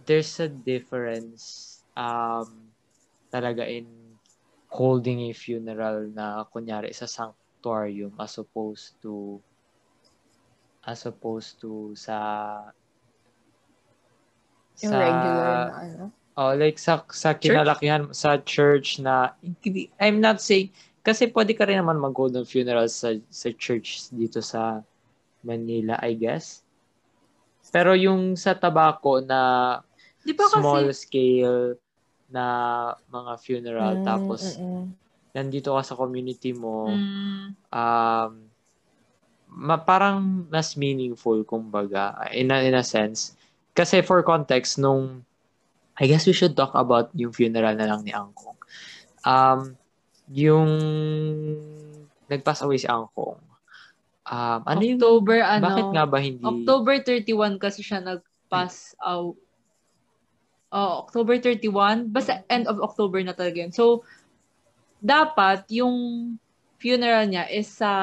there's 0.10 0.34
a 0.41 0.49
difference, 0.49 1.78
um, 1.93 2.74
talaga 3.30 3.62
in 3.70 3.86
holding 4.74 5.30
a 5.30 5.34
funeral 5.38 6.10
na, 6.10 6.49
kunyari, 6.49 6.89
sa 6.97 7.06
sanctuarium 7.66 8.13
as 8.22 8.38
opposed 8.38 8.93
to, 9.01 9.41
as 10.86 11.05
opposed 11.09 11.57
to 11.61 11.97
sa, 11.97 12.70
yung 14.86 14.93
regular 14.93 15.49
na 15.66 15.76
ano. 15.82 16.05
Oh, 16.36 16.51
like 16.51 16.76
sa 16.76 16.99
sa 17.16 17.32
kinalakihan 17.32 18.11
sa 18.11 18.36
church 18.43 18.99
na 18.99 19.32
I'm 20.03 20.20
not 20.20 20.43
saying 20.43 20.76
kasi 20.99 21.32
pwede 21.32 21.55
ka 21.55 21.63
rin 21.63 21.80
naman 21.80 21.95
mag-hold 21.95 22.36
ng 22.36 22.43
funeral 22.43 22.91
sa 22.91 23.16
sa 23.32 23.49
church 23.55 24.11
dito 24.11 24.43
sa 24.43 24.84
Manila, 25.47 25.95
I 26.03 26.11
guess. 26.20 26.59
Pero 27.72 27.95
yung 27.95 28.36
sa 28.36 28.51
tabako 28.51 29.24
na 29.24 29.80
Di 30.28 30.36
ba 30.36 30.43
kasi, 30.43 30.59
small 30.59 30.86
scale 30.91 31.80
na 32.28 32.45
mga 33.07 33.34
funeral 33.39 33.95
Mm, 33.95 34.03
tapos 34.03 34.59
mm-mm. 34.59 35.05
Nandito 35.36 35.76
ka 35.76 35.84
sa 35.84 36.00
community 36.00 36.56
mo 36.56 36.88
mm, 36.88 37.46
um 37.76 38.32
ma, 39.52 39.76
parang 39.76 40.48
mas 40.48 40.80
meaningful 40.80 41.44
kumbaga 41.44 42.16
in 42.32 42.56
a, 42.56 42.64
in 42.64 42.72
a 42.72 42.84
sense 42.84 43.36
kasi 43.76 44.00
for 44.00 44.24
context 44.24 44.80
nung 44.80 45.28
I 46.00 46.08
guess 46.08 46.24
we 46.28 46.36
should 46.36 46.56
talk 46.56 46.72
about 46.76 47.12
yung 47.16 47.36
funeral 47.36 47.76
na 47.76 47.88
lang 47.88 48.08
ni 48.08 48.16
Angkong 48.16 48.60
um 49.28 49.76
yung 50.32 50.72
nag-pass 52.32 52.64
away 52.64 52.80
si 52.80 52.88
Angkong 52.88 53.44
um 54.26 54.62
ano 54.64 54.82
yung 54.82 54.98
October, 55.04 55.38
ano, 55.44 55.66
bakit 55.68 55.88
nga 55.92 56.06
ba 56.08 56.18
hindi 56.24 56.44
October 56.48 56.96
31 57.04 57.60
kasi 57.60 57.84
siya 57.84 58.00
nag-pass 58.00 58.96
out. 59.04 59.36
Oh, 60.76 61.08
October 61.08 61.40
31. 61.40 62.12
Basta 62.12 62.44
end 62.52 62.68
of 62.68 62.84
October 62.84 63.24
na 63.24 63.32
talaga 63.32 63.64
yun. 63.64 63.72
So, 63.72 64.04
dapat 65.06 65.70
yung 65.70 65.95
funeral 66.76 67.26
niya 67.26 67.45
is 67.47 67.70
sa 67.70 67.93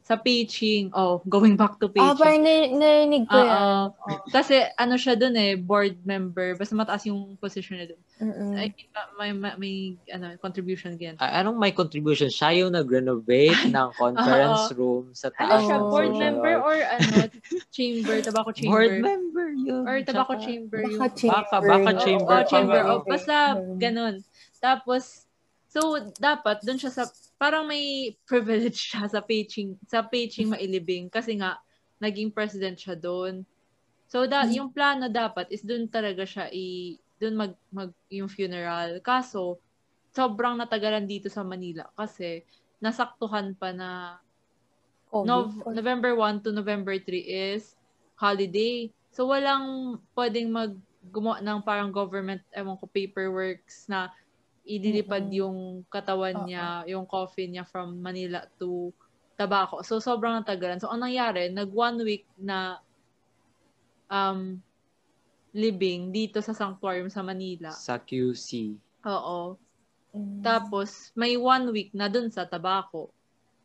sa 0.00 0.16
Peaching. 0.16 0.88
Oh, 0.90 1.20
going 1.28 1.52
back 1.52 1.76
to 1.76 1.84
Ah, 1.84 1.92
Peaching. 1.92 2.16
parang 2.16 2.40
nai- 2.40 2.72
narinig 2.72 3.28
ko 3.28 3.36
yan. 3.36 3.52
Oo. 3.52 3.92
Kasi 4.26 4.56
ano 4.72 4.96
siya 4.96 5.12
dun 5.12 5.36
eh, 5.36 5.52
board 5.52 6.00
member. 6.02 6.56
Basta 6.56 6.72
mataas 6.72 7.04
yung 7.04 7.36
position 7.36 7.76
niya 7.76 7.92
dun. 7.92 8.00
Mm-mm. 8.18 8.56
I 8.56 8.72
think 8.72 8.88
uh, 8.96 9.04
may, 9.14 9.30
may, 9.30 9.52
may 9.54 9.74
ano, 10.08 10.32
contribution 10.40 10.96
ganyan. 10.96 11.20
Ah, 11.20 11.44
anong 11.44 11.60
may 11.60 11.70
contribution 11.70 12.32
siya 12.32 12.56
yung 12.56 12.72
nag-renovate 12.72 13.68
ng 13.76 13.88
conference 13.92 14.72
room 14.72 15.12
sa 15.12 15.28
Ano 15.28 15.44
taas 15.44 15.60
siya, 15.60 15.76
ng 15.76 15.84
board 15.84 16.08
social 16.08 16.22
member 16.24 16.52
or 16.56 16.76
ano, 16.80 17.14
chamber, 17.76 18.14
tobacco 18.24 18.50
chamber? 18.50 18.72
board 18.72 18.92
member 19.04 19.46
yun 19.52 19.82
Or 19.84 19.96
tobacco 20.00 20.34
chamber. 20.40 20.80
Baka 20.80 20.88
yung- 20.88 21.12
chamber. 21.12 21.36
Baka- 21.36 21.60
baka 21.68 21.90
chamber 22.00 22.24
oo, 22.24 22.40
pa 22.40 22.48
chamber. 22.48 22.80
nga. 22.80 22.90
Oh, 22.90 23.00
basta 23.04 23.36
ganun. 23.76 24.14
Tapos, 24.56 25.27
so, 25.68 26.00
dapat 26.18 26.64
dun 26.64 26.80
siya 26.80 26.90
sa, 26.90 27.04
parang 27.36 27.68
may 27.68 28.16
privilege 28.24 28.90
siya 28.90 29.06
sa 29.06 29.20
paging, 29.20 29.76
sa 29.86 30.02
paging 30.02 30.50
mailibing 30.52 31.06
kasi 31.12 31.36
nga, 31.38 31.60
naging 31.98 32.30
president 32.30 32.78
siya 32.78 32.94
doon. 32.94 33.42
So, 34.08 34.24
da, 34.24 34.46
Hmm. 34.46 34.54
yung 34.54 34.70
plano 34.72 35.10
dapat 35.10 35.50
is 35.52 35.60
dun 35.60 35.90
talaga 35.90 36.24
siya 36.24 36.48
i, 36.48 36.96
dun 37.20 37.34
mag, 37.36 37.52
mag, 37.68 37.90
yung 38.08 38.30
funeral. 38.30 39.02
Kaso, 39.02 39.58
sobrang 40.14 40.56
natagalan 40.56 41.04
dito 41.04 41.28
sa 41.28 41.44
Manila 41.44 41.84
kasi 41.94 42.42
nasaktuhan 42.78 43.52
pa 43.58 43.74
na 43.74 44.16
COVID. 45.10 45.26
Nov- 45.26 45.64
November 45.74 46.14
1 46.14 46.44
to 46.46 46.50
November 46.54 46.94
3 46.96 47.18
is 47.52 47.74
holiday. 48.14 48.88
So, 49.10 49.26
walang 49.26 49.98
pwedeng 50.14 50.54
mag 50.54 50.72
gumawa 51.08 51.40
ng 51.40 51.64
parang 51.64 51.90
government, 51.90 52.44
ewan 52.52 52.76
ko, 52.76 52.84
paperworks 52.86 53.88
na 53.88 54.12
idilipad 54.68 55.24
Mm-mm. 55.24 55.38
yung 55.40 55.56
katawan 55.88 56.44
niya, 56.44 56.84
yung 56.86 57.08
coffin 57.08 57.48
niya 57.50 57.64
from 57.64 57.96
Manila 57.98 58.44
to 58.60 58.92
Tabaco. 59.34 59.80
So, 59.80 59.96
sobrang 59.96 60.36
natagalan. 60.36 60.76
So, 60.76 60.92
ang 60.92 61.00
nangyari, 61.00 61.48
nag 61.48 61.72
one 61.72 62.04
week 62.04 62.28
na 62.36 62.76
um, 64.06 64.60
living 65.50 66.10
dito 66.10 66.38
sa 66.38 66.52
sanctuarium 66.52 67.08
sa 67.08 67.24
Manila. 67.24 67.72
sa 67.72 67.96
QC 67.96 68.76
Oo. 69.06 69.56
Mm. 70.12 70.42
Tapos, 70.42 71.14
may 71.14 71.34
one 71.34 71.70
week 71.70 71.90
na 71.92 72.08
dun 72.08 72.28
sa 72.28 72.44
Tabaco. 72.44 73.08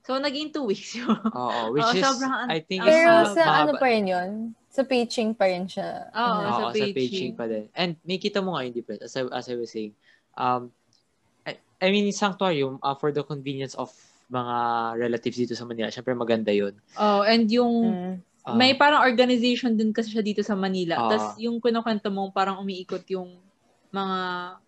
So, 0.03 0.19
naging 0.19 0.51
two 0.51 0.67
weeks 0.67 0.95
yun. 0.99 1.09
Oo, 1.09 1.71
which 1.71 1.83
Oo, 1.83 1.95
is, 1.95 2.03
sobrang 2.03 2.33
an- 2.37 2.49
I 2.49 2.59
think, 2.59 2.83
is 2.83 2.87
Pero 2.87 3.11
sa 3.31 3.43
ano 3.63 3.71
mahaba. 3.73 3.81
pa 3.81 3.87
rin 3.87 4.05
yun? 4.05 4.29
Sa 4.67 4.83
pitching 4.83 5.31
pa 5.31 5.47
rin 5.47 5.63
siya. 5.65 6.11
Oo, 6.11 6.21
Ano? 6.37 6.47
sa 6.47 6.63
Oo, 6.63 6.71
sa 6.71 6.75
paging. 6.75 6.93
paging 6.93 7.31
pa 7.33 7.45
din. 7.45 7.65
And 7.73 7.95
may 8.03 8.19
kita 8.19 8.39
mo 8.39 8.53
nga 8.53 8.63
yung 8.63 8.75
difference, 8.75 9.01
as 9.01 9.15
I, 9.15 9.25
as 9.31 9.45
I 9.47 9.55
was 9.55 9.71
saying. 9.71 9.95
Um, 10.35 10.69
I, 11.83 11.91
mean, 11.91 12.07
yung 12.07 12.15
sanctuarium, 12.15 12.79
uh, 12.79 12.95
for 12.95 13.11
the 13.11 13.21
convenience 13.21 13.75
of 13.75 13.91
mga 14.31 14.55
relatives 14.97 15.35
dito 15.35 15.53
sa 15.53 15.67
Manila, 15.67 15.91
syempre 15.91 16.15
maganda 16.15 16.55
yun. 16.55 16.73
Oh, 16.95 17.21
and 17.21 17.51
yung 17.51 17.73
Mm. 17.91 18.15
Uh, 18.43 18.59
may 18.59 18.75
parang 18.75 19.07
organization 19.07 19.71
din 19.79 19.95
kasi 19.95 20.11
siya 20.11 20.19
dito 20.19 20.43
sa 20.43 20.51
Manila. 20.51 20.99
Ah. 20.99 21.07
Tapos 21.15 21.39
yung 21.39 21.63
kinukwento 21.63 22.11
mo, 22.11 22.27
parang 22.27 22.59
umiikot 22.59 22.99
yung 23.07 23.39
mga 23.87 24.17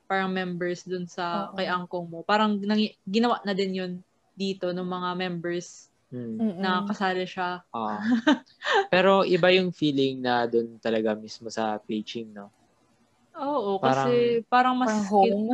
parang 0.07 0.32
members 0.32 0.88
dun 0.88 1.03
sa 1.03 1.51
Oo. 1.51 1.59
kay 1.59 1.68
angkong 1.68 2.07
mo. 2.07 2.24
Parang 2.24 2.55
nangi- 2.55 2.95
ginawa 3.03 3.43
na 3.43 3.51
din 3.51 3.76
yun 3.76 3.91
dito 4.32 4.72
ng 4.72 4.88
mga 4.88 5.09
members 5.20 5.91
Mm-mm. 6.07 6.55
na 6.55 6.88
kasali 6.88 7.28
siya. 7.28 7.68
oo. 7.76 7.99
Pero 8.93 9.28
iba 9.28 9.51
yung 9.51 9.76
feeling 9.76 10.24
na 10.24 10.47
doon 10.47 10.80
talaga 10.80 11.11
mismo 11.11 11.51
sa 11.51 11.76
paging, 11.76 12.32
no? 12.32 12.47
Oo, 13.36 13.76
Parang- 13.84 14.07
kasi 14.07 14.39
parang 14.47 14.76
mas 14.80 14.88
Parang 14.88 15.07
home. 15.11 15.51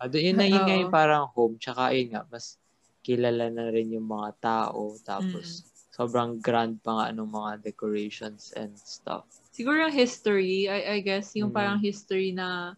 Doon 0.00 0.24
yun 0.26 0.36
na 0.36 0.46
yun 0.46 0.64
nga 0.66 0.76
yung 0.76 0.92
parang 0.92 1.24
home, 1.32 1.54
tsaka 1.56 1.94
yun 1.94 2.12
nga, 2.12 2.22
mas 2.28 2.58
kilala 3.00 3.48
na 3.48 3.70
rin 3.70 3.94
yung 3.94 4.04
mga 4.04 4.30
tao, 4.40 4.96
tapos 5.00 5.64
sobrang 5.90 6.36
grand 6.42 6.76
pa 6.82 6.90
nga 6.98 7.06
ng 7.14 7.30
mga 7.30 7.62
decorations 7.62 8.50
and 8.58 8.74
stuff. 8.76 9.24
siguro 9.54 9.86
yung 9.86 9.94
history, 9.94 10.66
I, 10.66 10.98
I 10.98 11.00
guess, 11.00 11.30
yung 11.38 11.54
Mm. 11.54 11.56
parang 11.56 11.78
history 11.78 12.34
na 12.34 12.74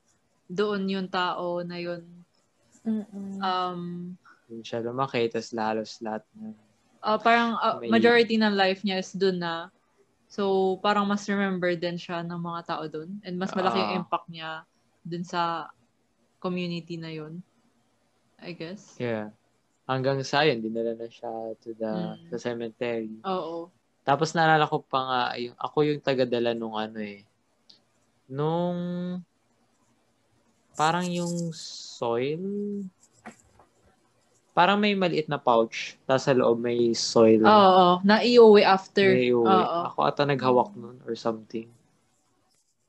doon 0.47 0.85
yung 0.87 1.09
tao 1.09 1.65
na 1.65 1.81
yun 1.81 2.05
Mm-mm. 2.87 3.41
um 3.43 3.81
Yun 4.47 4.63
siya 4.63 4.79
lumaki, 4.79 5.27
tapos 5.27 5.51
lalos 5.51 5.99
lahat 5.99 6.23
ng 6.39 6.55
uh, 7.03 7.19
parang 7.19 7.59
uh, 7.59 7.83
May- 7.83 7.91
majority 7.91 8.39
ng 8.39 8.55
life 8.55 8.87
niya 8.87 9.03
is 9.03 9.11
doon 9.11 9.43
na. 9.43 9.73
So, 10.27 10.77
parang 10.83 11.07
mas 11.07 11.27
remember 11.27 11.75
din 11.75 11.99
siya 11.99 12.23
ng 12.23 12.39
mga 12.39 12.61
tao 12.67 12.85
doon. 12.87 13.19
And 13.27 13.39
mas 13.39 13.51
malaki 13.55 13.79
yung 13.79 13.91
Ah. 13.91 13.99
impact 14.05 14.27
niya 14.31 14.51
dun 15.03 15.23
sa 15.23 15.71
community 16.47 16.95
na 16.95 17.11
yun. 17.11 17.43
I 18.39 18.55
guess. 18.55 18.95
Yeah. 19.03 19.35
Hanggang 19.87 20.23
sa 20.23 20.47
yun, 20.47 20.63
dinala 20.63 20.95
na 20.95 21.11
siya 21.11 21.31
to 21.63 21.75
the 21.75 21.91
Mm. 21.91 22.31
sa 22.31 22.37
cemetery. 22.39 23.19
Oo. 23.27 23.71
Tapos 24.07 24.35
naalala 24.35 24.71
ko 24.71 24.83
pa 24.87 25.01
nga, 25.03 25.23
yung, 25.39 25.57
ako 25.59 25.77
yung 25.83 26.03
tagadala 26.03 26.55
nung 26.55 26.79
ano 26.79 27.03
eh. 27.03 27.27
Nung 28.31 28.79
parang 30.75 31.07
yung 31.07 31.51
soil. 31.55 32.43
Parang 34.53 34.79
may 34.79 34.95
maliit 34.99 35.31
na 35.31 35.39
pouch. 35.39 35.95
Tapos 36.07 36.27
sa 36.27 36.35
loob 36.35 36.59
may 36.59 36.95
soil. 36.95 37.43
Oo. 37.47 37.51
oo. 37.51 37.89
Na-iuwi 38.03 38.63
after. 38.67 39.11
May 39.11 39.31
iuwi. 39.31 39.47
Oo. 39.49 39.81
Ako 39.91 39.99
ata 40.03 40.23
naghawak 40.27 40.75
nun 40.75 40.99
or 41.07 41.15
something. 41.15 41.71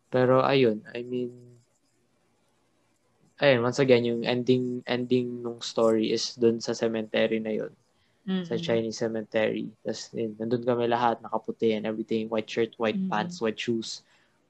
Pero 0.09 0.41
ayun, 0.41 0.81
I 0.95 1.03
mean, 1.03 1.46
ayun, 3.37 3.61
once 3.61 3.77
again, 3.77 4.03
yung 4.03 4.21
ending 4.23 4.81
ending 4.85 5.41
nung 5.41 5.61
story 5.61 6.09
is 6.09 6.33
dun 6.33 6.57
sa 6.57 6.73
cemetery 6.73 7.37
na 7.37 7.53
yun. 7.53 7.73
Mm-mm. 8.27 8.43
Sa 8.43 8.59
Chinese 8.59 8.99
cemetery. 8.99 9.71
Tapos 9.81 10.11
yun, 10.11 10.35
nandun 10.35 10.67
kami 10.67 10.85
lahat, 10.85 11.23
nakaputi 11.23 11.71
and 11.71 11.87
everything. 11.87 12.27
White 12.27 12.49
shirt, 12.49 12.75
white 12.75 12.99
Mhm. 12.99 13.07
pants, 13.07 13.39
white 13.39 13.55
shoes. 13.55 14.03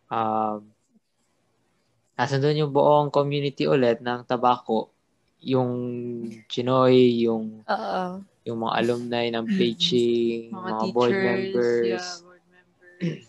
Um, 0.09 0.71
nasa 2.17 2.41
doon 2.41 2.57
yung 2.57 2.73
buong 2.73 3.13
community 3.13 3.69
ulit 3.69 4.01
ng 4.01 4.25
tabako. 4.25 4.89
Yung 5.45 5.69
Chinoy, 6.49 7.21
yung 7.27 7.61
Oo. 7.61 8.25
yung 8.47 8.57
mga 8.63 8.73
alumni 8.79 9.25
ng 9.29 9.45
Mhm. 9.45 9.53
Beijing, 9.53 10.49
Mga, 10.49 10.57
mga, 10.57 10.79
teachers. 10.79 10.95
board 10.95 11.13
members. 11.13 11.85
Yeah, 11.85 12.15
board 12.23 12.43
members. 12.55 13.23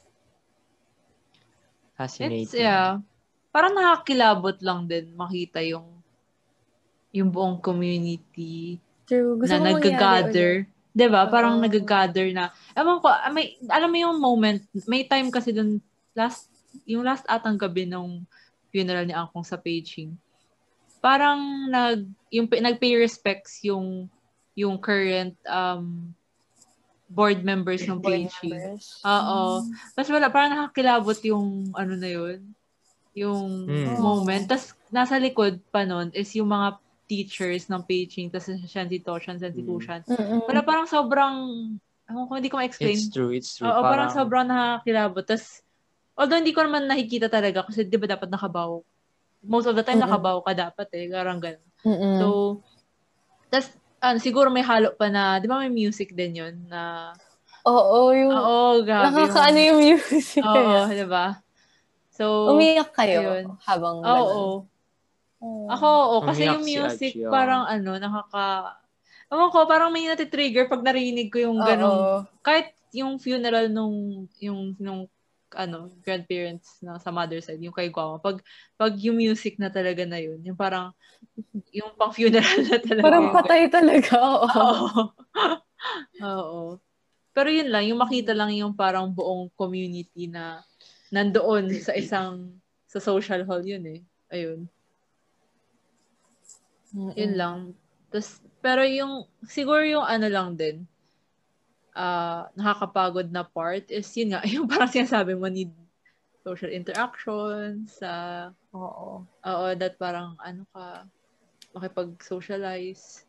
Fascinating. 1.99 2.47
It's, 2.47 2.55
yeah. 2.55 3.03
Parang 3.59 3.75
nakakilabot 3.75 4.55
lang 4.63 4.87
din 4.87 5.11
makita 5.19 5.59
yung 5.67 5.99
yung 7.11 7.35
buong 7.35 7.59
community 7.59 8.79
True. 9.09 9.41
Gusto 9.41 9.57
na 9.59 9.75
nag-gather. 9.75 10.69
ulit. 10.69 10.93
'Di 10.93 11.07
ba? 11.09 11.25
Parang 11.33 11.57
nag-gather 11.59 12.29
na. 12.37 12.53
Ewan 12.77 13.01
ko, 13.01 13.09
ah, 13.09 13.33
may, 13.33 13.57
alam 13.67 13.89
mo 13.89 13.99
yung 13.99 14.17
moment, 14.21 14.61
may 14.85 15.09
time 15.09 15.33
kasi 15.33 15.55
dun, 15.55 15.81
last, 16.13 16.53
yung 16.85 17.07
last 17.07 17.25
atang 17.25 17.57
gabi 17.57 17.89
nung 17.89 18.29
funeral 18.69 19.09
ni 19.09 19.17
Angkong 19.17 19.49
sa 19.49 19.57
Beijing. 19.57 20.13
Parang 21.01 21.71
nag, 21.73 22.05
yung, 22.29 22.51
nag-pay 22.51 23.01
respects 23.01 23.65
yung, 23.65 24.11
yung 24.53 24.77
current 24.77 25.39
um, 25.49 26.13
board 27.09 27.41
members 27.41 27.87
ng 27.89 28.03
Beijing. 28.03 28.77
Oo. 29.07 29.65
Tapos 29.97 30.11
wala, 30.13 30.29
parang 30.29 30.53
nakakilabot 30.53 31.17
yung 31.25 31.73
ano 31.73 31.95
na 31.97 32.11
yun, 32.11 32.43
yung 33.25 33.66
Mm. 33.66 33.99
moment. 33.99 34.45
Tapos 34.47 34.73
nasa 34.89 35.19
likod 35.19 35.59
pa 35.69 35.83
nun 35.85 36.09
is 36.14 36.31
yung 36.35 36.49
mga 36.49 36.79
teachers 37.09 37.73
ng 37.73 37.81
Beijing, 37.89 38.29
tapos 38.29 38.53
Shanti 38.69 39.01
Toshan, 39.01 39.41
Shanti 39.41 39.64
Mm. 39.64 39.69
Tushan. 39.69 40.01
Mm-mm. 40.05 40.45
Wala, 40.45 40.61
parang 40.61 40.85
sobrang, 40.85 41.35
ewan 42.05 42.25
ko, 42.29 42.33
hindi 42.37 42.53
ko 42.53 42.61
ma-explain. 42.61 43.01
It's 43.01 43.09
true, 43.09 43.33
it's 43.33 43.57
true. 43.57 43.64
Oo, 43.64 43.81
parang, 43.81 44.12
sobrang 44.12 44.45
nakakilabot. 44.45 45.25
Tapos, 45.25 45.64
although 46.12 46.37
hindi 46.37 46.53
ko 46.53 46.69
naman 46.69 46.85
nakikita 46.85 47.33
talaga, 47.33 47.64
kasi 47.64 47.89
di 47.89 47.97
ba 47.97 48.05
dapat 48.05 48.29
nakabaw? 48.29 48.85
Most 49.41 49.73
of 49.73 49.77
the 49.79 49.81
time, 49.87 50.05
Mm-mm. 50.05 50.11
nakabaw 50.11 50.45
ka 50.45 50.53
dapat 50.53 50.89
eh. 51.01 51.09
Parang 51.09 51.41
ganun. 51.41 51.64
Mm-mm. 51.87 52.16
So, 52.21 52.27
tas, 53.49 53.73
ano, 54.05 54.21
siguro 54.21 54.53
may 54.53 54.62
halo 54.66 54.93
pa 54.93 55.09
na, 55.09 55.41
di 55.41 55.49
ba 55.49 55.64
may 55.64 55.73
music 55.73 56.12
din 56.12 56.45
yun 56.45 56.55
na, 56.69 57.14
Oo, 57.64 58.12
yung... 58.12 58.33
oo, 58.33 58.85
grabe. 58.85 59.12
nakakaano 59.12 59.59
yung 59.61 59.81
music. 59.81 60.45
Oo, 60.45 60.85
di 60.93 61.07
ba? 61.09 61.41
So, 62.19 62.51
Umiyak 62.51 62.91
kayo 62.99 63.23
ayun. 63.23 63.45
habang 63.62 63.97
oo. 64.03 64.11
oo. 64.11 64.43
ganun. 65.39 65.71
Ako, 65.71 65.87
oo, 65.87 66.19
kasi 66.27 66.43
Umiyak 66.51 66.59
yung 66.59 66.64
si 66.66 66.75
music, 66.75 67.12
oo. 67.23 67.31
parang 67.31 67.62
ano, 67.71 67.91
nakaka, 67.95 68.75
Ewan 69.29 69.53
ko, 69.53 69.69
parang 69.69 69.93
may 69.93 70.09
natitrigger 70.09 70.66
pag 70.73 70.81
narinig 70.81 71.29
ko 71.29 71.39
yung 71.39 71.61
ganong, 71.61 72.25
kahit 72.41 72.73
yung 72.97 73.21
funeral 73.21 73.69
nung, 73.69 74.25
yung, 74.41 74.73
nung, 74.81 75.05
ano, 75.53 75.93
grandparents 76.05 76.81
na 76.81 76.97
sa 77.01 77.12
mother 77.12 77.39
side, 77.45 77.61
yung 77.61 77.77
kay 77.77 77.93
Guama, 77.93 78.19
pag, 78.21 78.41
pag 78.81 78.97
yung 79.01 79.21
music 79.21 79.61
na 79.61 79.69
talaga 79.69 80.09
na 80.09 80.16
yun, 80.21 80.41
yung 80.43 80.57
parang, 80.57 80.97
yung 81.77 81.93
pang 82.01 82.12
funeral 82.12 82.59
na 82.64 82.79
talaga. 82.81 83.05
Parang 83.05 83.27
patay 83.37 83.62
talaga. 83.69 84.12
Oo. 84.16 84.49
Oo. 84.59 85.03
Oo. 86.25 86.62
Pero 87.37 87.49
yun 87.53 87.69
lang, 87.71 87.85
yung 87.87 88.01
makita 88.03 88.33
lang 88.35 88.51
yung 88.57 88.75
parang 88.75 89.09
buong 89.12 89.53
community 89.55 90.27
na 90.29 90.64
nandoon 91.11 91.73
sa 91.81 91.93
isang, 91.97 92.57
sa 92.89 93.01
social 93.01 93.45
hall 93.45 93.65
yun 93.65 93.85
eh. 93.89 94.01
Ayun. 94.33 94.69
Yun 96.93 97.33
lang. 97.37 97.59
Tapos, 98.09 98.41
pero 98.64 98.80
yung, 98.85 99.29
siguro 99.45 99.85
yung 99.85 100.05
ano 100.05 100.26
lang 100.29 100.57
din, 100.57 100.85
ah 101.99 102.47
nakakapagod 102.55 103.26
na 103.35 103.43
part 103.43 103.83
is 103.91 104.07
yun 104.14 104.33
nga, 104.33 104.41
yung 104.55 104.71
parang 104.71 104.89
sinasabi 104.89 105.35
mo 105.35 105.51
need 105.51 105.72
social 106.47 106.71
interactions, 106.72 107.99
sa 107.99 108.11
Oo. 108.72 109.26
oo, 109.26 109.67
that 109.76 109.99
parang 110.01 110.39
ano 110.41 110.64
ka, 110.72 111.05
makipag-socialize 111.76 113.29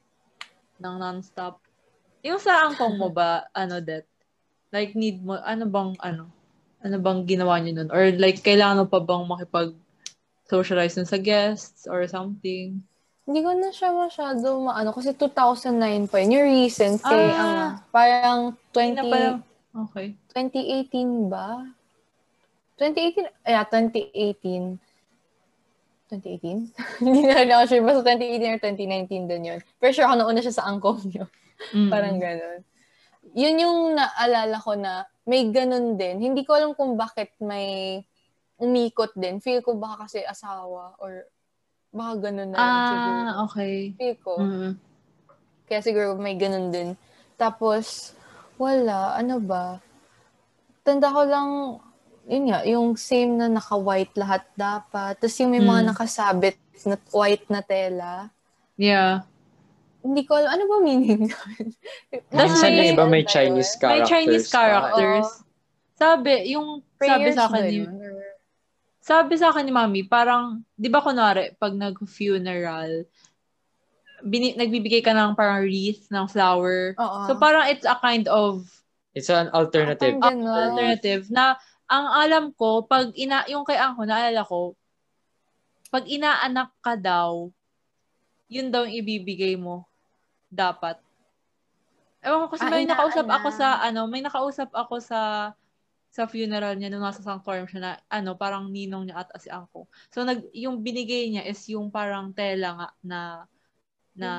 ng 0.80 0.96
non-stop. 0.96 1.60
Yung 2.24 2.40
sa 2.40 2.68
angkong 2.68 2.96
mo 2.96 3.12
ba, 3.12 3.48
ano 3.52 3.84
that, 3.84 4.08
like 4.72 4.96
need 4.96 5.20
mo, 5.20 5.36
ano 5.44 5.68
bang, 5.68 5.92
ano, 6.00 6.32
ano 6.80 6.96
bang 6.98 7.20
ginawa 7.26 7.60
niyo 7.60 7.76
nun? 7.76 7.90
Or 7.90 8.08
like, 8.12 8.40
kailangan 8.40 8.88
pa 8.88 9.00
bang 9.00 9.24
makipag-socialize 9.26 10.96
nun 10.96 11.06
sa 11.06 11.18
guests 11.18 11.86
or 11.86 12.04
something? 12.06 12.80
Hindi 13.24 13.40
ko 13.40 13.52
na 13.54 13.70
siya 13.70 13.94
masyado 13.94 14.58
maano 14.60 14.90
kasi 14.90 15.14
2009 15.14 16.10
pa 16.10 16.18
yun. 16.18 16.34
Yung 16.34 16.48
recent 16.50 16.98
kay, 17.00 17.30
Ah. 17.30 17.38
ano, 17.38 17.64
parang 17.90 18.40
Hindi 18.74 18.74
20, 18.74 18.96
na 18.96 19.04
pala- 19.06 19.42
Okay. 19.86 20.08
2018 20.34 21.30
ba? 21.30 21.62
2018? 22.76 23.30
Yeah, 23.46 23.64
2018. 23.64 24.80
2018? 26.10 26.74
Hindi 27.06 27.22
na 27.22 27.38
rin 27.38 27.54
ako 27.54 27.64
sure. 27.68 27.86
Basta 27.86 28.02
2018 28.02 28.50
or 28.50 28.60
2019 28.60 29.30
din 29.30 29.44
yun. 29.46 29.60
Pero 29.78 29.92
sure 29.94 30.10
ako 30.10 30.16
nauna 30.18 30.42
siya 30.42 30.58
sa 30.58 30.66
angkong 30.66 31.06
nyo. 31.06 31.26
Mm. 31.70 31.90
Parang 31.94 32.18
ganun. 32.18 32.60
Yun 33.34 33.56
yung 33.62 33.80
naalala 33.94 34.58
ko 34.62 34.74
na 34.74 35.06
may 35.26 35.50
ganun 35.54 35.96
din. 35.96 36.18
Hindi 36.22 36.42
ko 36.46 36.58
alam 36.58 36.72
kung 36.74 36.98
bakit 36.98 37.34
may 37.38 38.02
umikot 38.58 39.14
din. 39.16 39.40
Feel 39.40 39.62
ko 39.62 39.78
baka 39.78 40.10
kasi 40.10 40.26
asawa 40.26 40.98
or 41.00 41.30
baka 41.90 42.30
ganun 42.30 42.50
na 42.52 42.58
lang 42.58 42.82
siguro. 42.90 43.18
Ah, 43.18 43.34
okay. 43.46 43.76
Feel 43.96 44.16
ko. 44.20 44.34
Mm. 44.38 44.72
Kaya 45.70 45.80
siguro 45.86 46.18
may 46.18 46.36
ganun 46.36 46.74
din. 46.74 46.90
Tapos, 47.38 48.18
wala. 48.58 49.16
Ano 49.16 49.38
ba? 49.40 49.80
Tanda 50.84 51.14
ko 51.14 51.22
lang, 51.24 51.50
yun 52.26 52.44
nga, 52.50 52.66
yung 52.66 52.98
same 52.98 53.38
na 53.38 53.48
naka-white 53.48 54.14
lahat 54.18 54.44
dapat. 54.58 55.18
Tapos 55.22 55.38
yung 55.40 55.54
may 55.54 55.62
mga 55.62 55.82
Mm. 55.86 55.90
nakasabit 55.94 56.58
na 56.86 56.96
white 57.14 57.48
na 57.48 57.62
tela. 57.62 58.12
Yeah. 58.76 59.24
Hindi 60.00 60.22
ko 60.24 60.40
alam, 60.40 60.56
ano 60.56 60.64
ba 60.66 60.78
meaning 60.80 61.28
nun? 61.28 61.66
Minsan 62.36 62.72
may- 62.72 62.78
yung 62.80 62.96
iba 62.96 63.06
may 63.06 63.24
yun? 63.24 63.32
Chinese 63.32 63.74
characters. 63.76 64.00
May 64.00 64.08
Chinese 64.08 64.48
characters. 64.48 65.28
Sabi, 66.00 66.34
yung 66.56 66.68
sabi 66.96 66.96
Prayers 66.96 67.36
sa 67.36 67.44
akin 67.52 67.64
ni, 67.68 67.80
sabi 69.04 69.34
sa 69.36 69.48
akin 69.52 69.64
ni 69.68 69.74
mami, 69.76 70.02
parang, 70.08 70.64
di 70.80 70.88
ba 70.88 71.04
kunwari, 71.04 71.52
pag 71.60 71.76
nag-funeral, 71.76 73.04
bini, 74.24 74.56
nagbibigay 74.56 75.04
ka 75.04 75.16
ng 75.16 75.36
parang 75.36 75.64
wreath 75.64 76.08
ng 76.12 76.26
flower. 76.28 76.96
Oo. 77.00 77.20
So 77.28 77.36
parang 77.40 77.68
it's 77.72 77.88
a 77.88 77.96
kind 78.00 78.28
of 78.28 78.68
It's 79.16 79.28
an 79.28 79.50
alternative. 79.52 80.22
Parang 80.22 80.46
alternative 80.46 81.28
na 81.34 81.58
ang 81.90 82.06
alam 82.14 82.46
ko, 82.54 82.86
pag 82.86 83.10
ina, 83.18 83.44
yung 83.50 83.66
kay 83.66 83.76
Angko, 83.76 84.06
naalala 84.06 84.46
ko, 84.46 84.78
pag 85.90 86.06
inaanak 86.06 86.70
ka 86.86 86.94
daw, 86.94 87.50
yun 88.46 88.70
daw 88.70 88.86
ibibigay 88.86 89.58
mo. 89.58 89.89
Dapat. 90.50 90.98
Ewan 92.20 92.46
ko 92.46 92.48
kasi 92.52 92.68
Ah, 92.68 92.74
may 92.74 92.84
nakausap 92.84 93.24
inaanak. 93.24 93.40
ako 93.40 93.50
sa, 93.56 93.68
ano, 93.80 94.02
may 94.10 94.22
nakausap 94.22 94.70
ako 94.76 94.96
sa 95.00 95.20
sa 96.10 96.26
funeral 96.26 96.74
niya 96.74 96.90
nung 96.90 97.06
nasa 97.06 97.22
sanctuary 97.22 97.70
siya 97.70 97.82
na, 97.86 97.92
ano, 98.10 98.34
parang 98.34 98.66
ninong 98.74 99.08
niya 99.08 99.22
at 99.22 99.30
si 99.38 99.46
Angko. 99.46 99.86
So, 100.10 100.26
nag, 100.26 100.42
yung 100.58 100.82
binigay 100.82 101.30
niya 101.30 101.46
is 101.46 101.62
yung 101.70 101.94
parang 101.94 102.34
tela 102.34 102.74
nga 102.74 102.88
na, 103.06 103.20
na, 104.18 104.30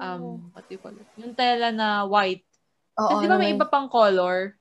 um, 0.00 0.48
what 0.56 0.64
do 0.64 0.72
you 0.74 0.80
call 0.80 0.96
it? 0.96 1.04
Yung 1.20 1.36
tela 1.36 1.68
na 1.70 2.08
white. 2.08 2.42
Oo, 2.96 3.04
Kasi 3.04 3.14
di 3.20 3.28
ba 3.28 3.36
may 3.36 3.52
iba 3.52 3.68
pang 3.68 3.92
color? 3.92 4.56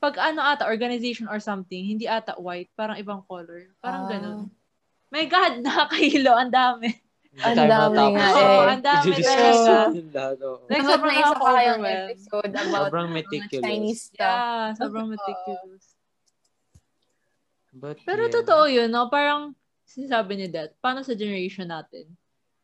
Pag 0.00 0.16
ano 0.16 0.40
ata, 0.40 0.64
organization 0.64 1.28
or 1.28 1.36
something, 1.36 1.84
hindi 1.84 2.08
ata 2.08 2.40
white, 2.40 2.72
parang 2.72 2.96
ibang 2.96 3.20
color. 3.28 3.68
Parang 3.84 4.08
Ah. 4.08 4.10
ganun. 4.10 4.38
My 5.12 5.28
God, 5.28 5.60
nakakahilo, 5.68 6.32
ang 6.32 6.48
dami. 6.48 6.96
Ang 7.38 7.70
dami 7.70 8.04
nga 8.18 8.26
Oo, 8.34 8.40
eh. 8.40 8.72
ang 8.72 8.82
dami 8.82 9.10
talaga. 9.20 9.74
oo. 10.42 10.64
Like, 10.66 10.84
sobrang 10.88 11.12
na 11.12 11.18
kayong 11.22 11.34
nakaka-overwhelm. 11.38 12.08
episode 12.10 12.52
about 12.56 12.88
Sobrang 12.88 13.08
meticulous. 13.14 13.64
Chinese 13.68 14.00
stuff. 14.10 14.38
Yeah, 14.40 14.64
sobrang 14.74 15.08
meticulous. 15.12 15.84
But, 17.78 17.96
Pero 18.02 18.26
yeah. 18.26 18.34
totoo 18.34 18.64
yun, 18.66 18.88
no? 18.90 19.06
Parang, 19.06 19.54
sinasabi 19.86 20.34
ni 20.34 20.46
Dad, 20.50 20.74
paano 20.82 21.06
sa 21.06 21.14
generation 21.14 21.68
natin? 21.70 22.10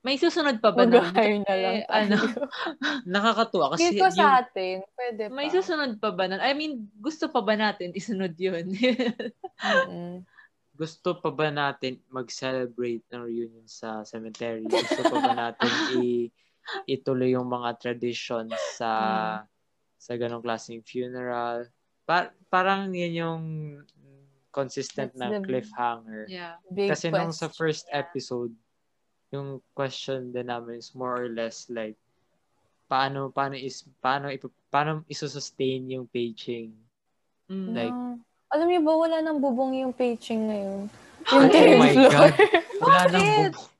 May 0.04 0.20
susunod 0.20 0.60
pa 0.60 0.68
ba? 0.68 0.84
Mag-hire 0.84 1.40
na 1.48 1.54
lang. 1.56 1.74
Eh, 1.80 1.84
ano? 1.88 2.20
Nakakatuwa 3.08 3.72
kasi 3.72 3.88
Feel 3.88 4.04
ko 4.04 4.08
yung, 4.12 4.18
sa 4.20 4.44
atin, 4.44 4.84
pwede 5.00 5.22
pa. 5.30 5.32
May 5.32 5.48
susunod 5.48 5.96
pa 5.96 6.12
ba 6.12 6.28
nun? 6.28 6.44
I 6.44 6.52
mean, 6.52 6.92
gusto 7.00 7.32
pa 7.32 7.40
ba 7.40 7.56
natin 7.56 7.96
isunod 7.96 8.36
yun? 8.36 8.68
Mm-mm. 9.64 10.20
Gusto 10.74 11.14
pa 11.14 11.30
ba 11.30 11.48
natin 11.48 12.02
mag-celebrate 12.08 13.06
ng 13.08 13.22
reunion 13.22 13.64
sa 13.64 14.02
cemetery? 14.02 14.62
Gusto 14.62 15.00
pa 15.04 15.18
ba 15.20 15.32
natin 15.32 15.70
i 16.02 16.28
ituloy 16.84 17.30
yung 17.30 17.46
mga 17.46 17.78
traditions 17.78 18.50
sa 18.74 18.90
sa 19.94 20.12
ganong 20.14 20.42
klaseng 20.42 20.82
funeral? 20.82 21.70
Pa- 22.02 22.34
parang 22.48 22.90
yan 22.90 23.14
yung 23.14 23.42
consistent 24.50 25.14
That's 25.14 25.20
na 25.20 25.28
the- 25.32 25.42
cliffhanger. 25.42 26.26
yeah. 26.26 26.58
Big 26.68 26.90
Kasi 26.90 27.08
nung 27.08 27.30
sa 27.30 27.46
question. 27.46 27.58
first 27.58 27.84
episode, 27.90 28.52
yung 29.30 29.58
question 29.72 30.30
din 30.30 30.46
namin 30.46 30.78
is 30.78 30.94
more 30.94 31.14
or 31.16 31.28
less 31.28 31.66
like 31.66 31.98
paano 32.84 33.30
paano 33.30 33.56
is 33.56 33.82
paano 33.98 34.28
ipo, 34.28 34.50
paano 34.68 35.02
isusustain 35.06 35.86
yung 35.88 36.06
paging 36.06 36.74
Mm. 37.44 37.76
like-. 37.76 38.04
Alam 38.54 38.66
niyo 38.66 38.80
ba, 38.80 38.92
wala 38.94 39.16
nang 39.18 39.38
bubong 39.38 39.74
yung 39.76 39.90
paging 39.90 40.46
ngayon. 40.46 40.80
oh 40.86 41.32
Yung 41.34 41.46
third 41.48 41.74
my 41.74 41.90
floor. 41.90 42.10
god 42.10 42.32
wala 42.82 43.00
nang 43.08 43.22
bubong 43.24 43.72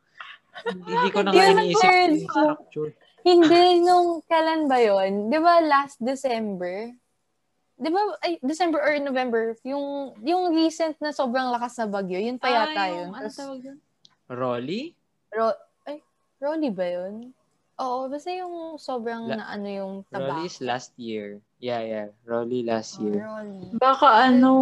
hindi 0.65 1.09
ko 1.09 1.19
na 1.21 1.31
Yun 1.31 1.45
nga 1.53 1.63
iniisip 1.63 1.85
yung 1.87 2.17
structure 2.21 2.91
Hindi, 3.23 3.63
nung 3.81 4.21
kailan 4.23 4.65
ba 4.65 4.77
yon? 4.77 5.29
Di 5.29 5.39
ba 5.39 5.57
last 5.59 5.97
December? 5.97 6.93
Di 7.75 7.89
ba, 7.89 8.01
ay, 8.21 8.37
December 8.39 8.79
or 8.79 8.93
November, 8.99 9.57
yung, 9.63 9.85
yung 10.21 10.53
recent 10.53 10.95
na 10.99 11.09
sobrang 11.11 11.49
lakas 11.49 11.75
na 11.77 11.89
bagyo, 11.89 12.21
yun 12.21 12.37
pa 12.37 12.47
yata 12.47 12.77
Ah, 12.77 12.87
yun. 12.87 12.97
yung, 13.01 13.13
ano 13.15 13.27
tawag 13.27 13.59
doon? 13.61 13.79
Rolly 14.27 14.93
Ro- 15.31 15.57
ay, 15.85 16.05
Rolly 16.39 16.69
ba 16.69 16.85
yun? 16.85 17.33
Oo, 17.75 18.07
basta 18.07 18.31
yung 18.31 18.79
sobrang 18.79 19.27
La- 19.27 19.37
na 19.43 19.45
ano 19.51 19.67
yung 19.67 19.93
taba. 20.07 20.31
Rolly 20.39 20.47
is 20.47 20.63
last 20.63 20.95
year 20.95 21.43
yeah 21.59 21.83
yeah 21.83 22.07
Rolly 22.23 22.63
last 22.63 22.99
Oh, 22.99 23.07
year 23.09 23.27
Rolly. 23.27 23.75
Baka 23.75 24.31
ano... 24.31 24.53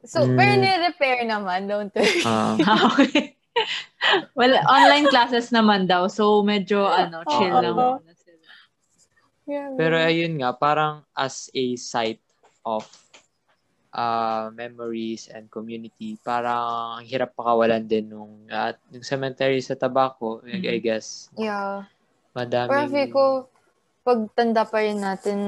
So, 0.00 0.24
Mm. 0.24 0.32
pero 0.32 0.52
ni-repair 0.56 1.18
naman, 1.28 1.68
don't 1.68 1.92
worry. 1.92 2.24
Okay. 2.96 3.36
well, 4.32 4.56
online 4.64 5.04
classes 5.12 5.52
naman 5.52 5.84
daw. 5.84 6.08
So, 6.08 6.40
medyo 6.40 6.88
ano, 6.88 7.20
chill 7.28 7.52
Oo. 7.52 7.60
lang. 7.60 8.00
Yeah, 9.44 9.68
pero 9.76 10.00
ayun 10.00 10.40
nga 10.40 10.56
parang 10.56 11.04
as 11.12 11.52
a 11.52 11.76
site 11.76 12.22
of 12.64 12.86
uh, 13.94 14.50
memories 14.54 15.30
and 15.30 15.50
community 15.50 16.14
parang 16.22 16.98
ang 17.00 17.04
hirap 17.06 17.34
pakawalan 17.34 17.82
din 17.82 18.10
nung 18.10 18.46
at 18.48 18.78
yung 18.90 19.04
cemetery 19.04 19.58
sa 19.62 19.74
Tabaco 19.78 20.42
I- 20.46 20.76
I 20.76 20.78
guess 20.78 21.30
yeah. 21.34 21.86
madaming 22.34 22.70
Pero 22.70 22.86
feel 22.90 23.08
ko, 23.10 23.24
pag 24.06 24.18
tanda 24.34 24.62
pa 24.64 24.80
rin 24.82 24.98
natin, 24.98 25.38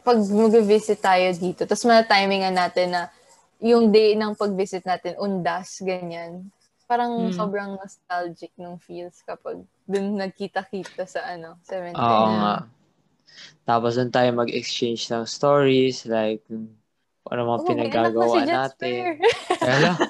pag 0.00 0.16
mag-visit 0.16 0.98
tayo 1.02 1.28
dito, 1.36 1.66
tapos 1.68 1.84
mana-timingan 1.84 2.54
natin 2.56 2.88
na 2.94 3.02
yung 3.60 3.92
day 3.92 4.16
ng 4.16 4.32
pag-visit 4.32 4.80
natin, 4.88 5.20
undas, 5.20 5.84
ganyan. 5.84 6.48
Parang 6.88 7.28
Mm. 7.28 7.36
sobrang 7.36 7.70
nostalgic 7.76 8.50
nung 8.56 8.80
feels 8.80 9.20
kapag 9.22 9.62
dun 9.84 10.16
nagkita-kita 10.16 11.04
sa 11.04 11.36
ano, 11.36 11.60
cemetery. 11.62 12.00
Oo 12.00 12.28
nga. 12.40 12.56
Tapos 13.68 13.94
doon 13.94 14.10
tayo 14.10 14.28
mag-exchange 14.34 15.06
ng 15.12 15.24
stories, 15.28 16.08
like, 16.08 16.42
ano 17.30 17.40
mga 17.46 17.54
Oh, 17.54 17.62
na 17.62 17.68
pinagagawa 17.70 18.34
si 18.34 18.40
natin. 18.44 19.00
Kaya 19.56 19.92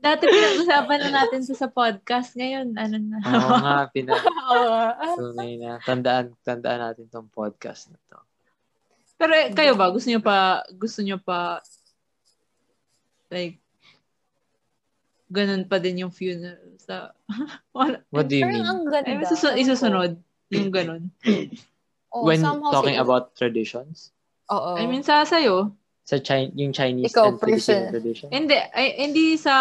Dati 0.00 0.24
pinag-usapan 0.24 0.96
na 0.96 1.10
natin 1.12 1.44
to 1.44 1.52
sa 1.52 1.68
podcast. 1.68 2.32
Ngayon, 2.32 2.72
ano 2.72 2.96
na. 2.96 3.20
Oo 3.20 3.52
nga, 3.60 3.76
pina, 3.92 4.16
Oo. 4.56 4.72
Ah, 4.72 5.12
tunay 5.12 5.60
na. 5.60 5.76
Tandaan, 5.84 6.32
tandaan 6.40 6.80
natin 6.80 7.04
tong 7.12 7.28
podcast 7.28 7.92
na 7.92 8.00
to. 8.08 8.16
Pero 9.20 9.32
eh, 9.36 9.52
kayo 9.52 9.76
ba? 9.76 9.92
Gusto 9.92 10.08
nyo 10.08 10.24
pa, 10.24 10.64
gusto 10.72 11.04
nyo 11.04 11.20
pa, 11.20 11.60
like, 13.28 13.60
ganun 15.28 15.68
pa 15.68 15.76
din 15.76 16.00
yung 16.00 16.12
funeral 16.16 16.80
sa, 16.80 17.12
wala. 17.76 18.00
What 18.08 18.32
do 18.32 18.40
you 18.40 18.48
mean? 18.48 18.64
ang 18.64 18.88
ganda. 18.88 19.04
Ay, 19.04 19.28
susun- 19.28 19.60
isusunod 19.60 20.16
yung 20.48 20.72
ganun. 20.72 21.12
Oo, 22.16 22.24
When 22.24 22.40
talking 22.72 22.96
about 22.96 23.36
traditions? 23.36 24.16
Oo. 24.50 24.76
I 24.76 24.84
mean, 24.84 25.02
sa 25.02 25.22
sayo, 25.22 25.70
Sa 26.02 26.18
Chi- 26.18 26.50
yung 26.52 26.74
Chinese 26.74 27.14
Ikaw, 27.14 27.24
and 27.24 27.38
Filipino 27.38 27.54
person. 27.62 27.80
tradition? 27.94 28.28
hindi, 28.34 28.56
ay, 28.74 28.86
hindi 28.98 29.38
sa 29.38 29.54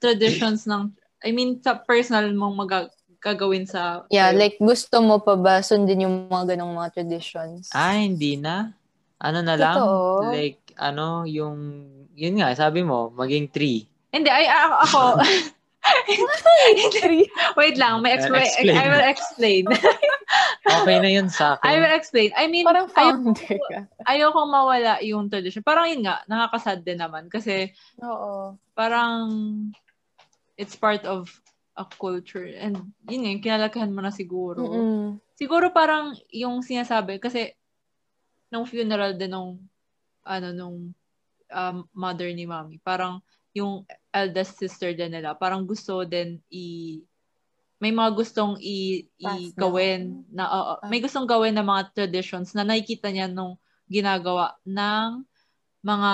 traditions 0.00 0.64
ng, 0.64 0.88
I 1.20 1.30
mean, 1.30 1.60
sa 1.60 1.76
personal 1.76 2.32
mong 2.32 2.56
mag- 2.56 2.94
gagawin 3.20 3.68
sa, 3.68 4.08
Yeah, 4.08 4.32
like 4.32 4.56
gusto 4.56 5.04
mo 5.04 5.20
pa 5.20 5.36
ba 5.36 5.60
sundin 5.60 6.08
yung 6.08 6.24
mga 6.26 6.56
ganong 6.56 6.72
mga 6.72 6.96
traditions? 6.96 7.68
Ah, 7.70 8.00
hindi 8.00 8.40
na. 8.40 8.72
Ano 9.20 9.44
na 9.44 9.60
lang? 9.60 9.76
Totoo. 9.76 10.32
Like, 10.32 10.72
ano, 10.80 11.28
yung, 11.28 11.84
yun 12.16 12.40
nga, 12.40 12.56
sabi 12.56 12.80
mo, 12.80 13.12
maging 13.12 13.52
three. 13.52 13.84
Hindi, 14.08 14.32
ay, 14.32 14.48
a- 14.48 14.80
ako, 14.80 15.20
wait 17.60 17.76
lang, 17.76 18.00
may 18.00 18.16
expla- 18.16 18.40
Explain. 18.40 18.76
I 18.76 18.86
will 18.88 19.04
explain. 19.04 19.64
Okay 20.60 20.96
na 21.00 21.08
yun 21.08 21.28
sa 21.32 21.56
I 21.64 21.80
will 21.80 21.88
akin. 21.88 21.96
explain. 21.96 22.30
I 22.36 22.44
mean, 22.52 22.66
Parang 22.68 22.88
ayaw, 22.92 23.16
founder 23.16 23.56
ka. 23.72 23.78
ayoko 24.04 24.40
mawala 24.44 25.00
yung 25.00 25.32
tradition. 25.32 25.64
Parang 25.64 25.88
yun 25.88 26.04
nga, 26.04 26.20
nakakasad 26.28 26.84
din 26.84 27.00
naman. 27.00 27.32
Kasi 27.32 27.72
Oo. 28.00 28.60
parang 28.76 29.28
it's 30.60 30.76
part 30.76 31.04
of 31.08 31.32
a 31.80 31.84
culture. 31.88 32.44
And 32.44 32.92
yun 33.08 33.24
nga, 33.24 33.30
yung 33.32 33.44
kinalakahan 33.44 33.92
mo 33.94 34.04
na 34.04 34.12
siguro. 34.12 34.60
Mm-mm. 34.60 35.16
Siguro 35.40 35.72
parang 35.72 36.12
yung 36.28 36.60
sinasabi, 36.60 37.16
kasi 37.16 37.56
nung 38.52 38.68
funeral 38.68 39.16
din 39.16 39.32
nung, 39.32 39.56
ano, 40.20 40.48
nung 40.52 40.76
um, 41.48 41.76
mother 41.96 42.28
ni 42.36 42.44
mommy, 42.44 42.76
parang 42.84 43.24
yung 43.56 43.82
eldest 44.12 44.60
sister 44.60 44.92
din 44.92 45.10
nila, 45.16 45.32
parang 45.34 45.64
gusto 45.64 46.04
din 46.04 46.38
i 46.52 46.98
may 47.80 47.90
mga 47.90 48.12
gustong 48.12 48.60
i, 48.60 49.08
i 49.16 49.50
gawin 49.56 50.28
na 50.28 50.44
oo, 50.52 50.72
may 50.92 51.00
gustong 51.00 51.24
gawin 51.24 51.56
na 51.56 51.64
mga 51.64 51.96
traditions 51.96 52.52
na 52.52 52.60
nakikita 52.60 53.08
niya 53.08 53.26
nung 53.26 53.56
ginagawa 53.88 54.54
ng 54.68 55.24
mga 55.80 56.12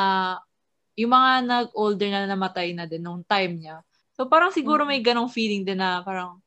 yung 0.97 1.13
mga 1.13 1.33
nag-older 1.45 2.09
na 2.09 2.25
namatay 2.25 2.73
na 2.73 2.89
din 2.89 3.05
nung 3.05 3.21
time 3.27 3.61
niya. 3.61 3.77
So 4.17 4.31
parang 4.31 4.55
siguro 4.55 4.89
may 4.89 5.05
ganong 5.05 5.29
feeling 5.29 5.67
din 5.67 5.83
na 5.83 6.01
parang 6.01 6.41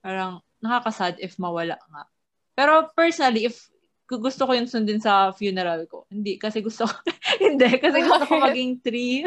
parang 0.00 0.40
nakakasad 0.62 1.20
if 1.20 1.36
mawala 1.36 1.76
nga. 1.76 2.08
Pero 2.56 2.88
personally, 2.96 3.44
if 3.50 3.68
gu- 4.08 4.22
gusto 4.22 4.46
ko 4.48 4.52
yun 4.54 4.70
sundin 4.70 5.02
sa 5.02 5.34
funeral 5.34 5.84
ko. 5.90 6.06
Hindi, 6.08 6.38
kasi 6.38 6.60
gusto 6.60 6.84
ko, 6.84 6.94
hindi, 7.44 7.68
kasi 7.82 7.98
gusto 8.08 8.24
ko 8.28 8.34
maging 8.40 8.80
three. 8.80 9.24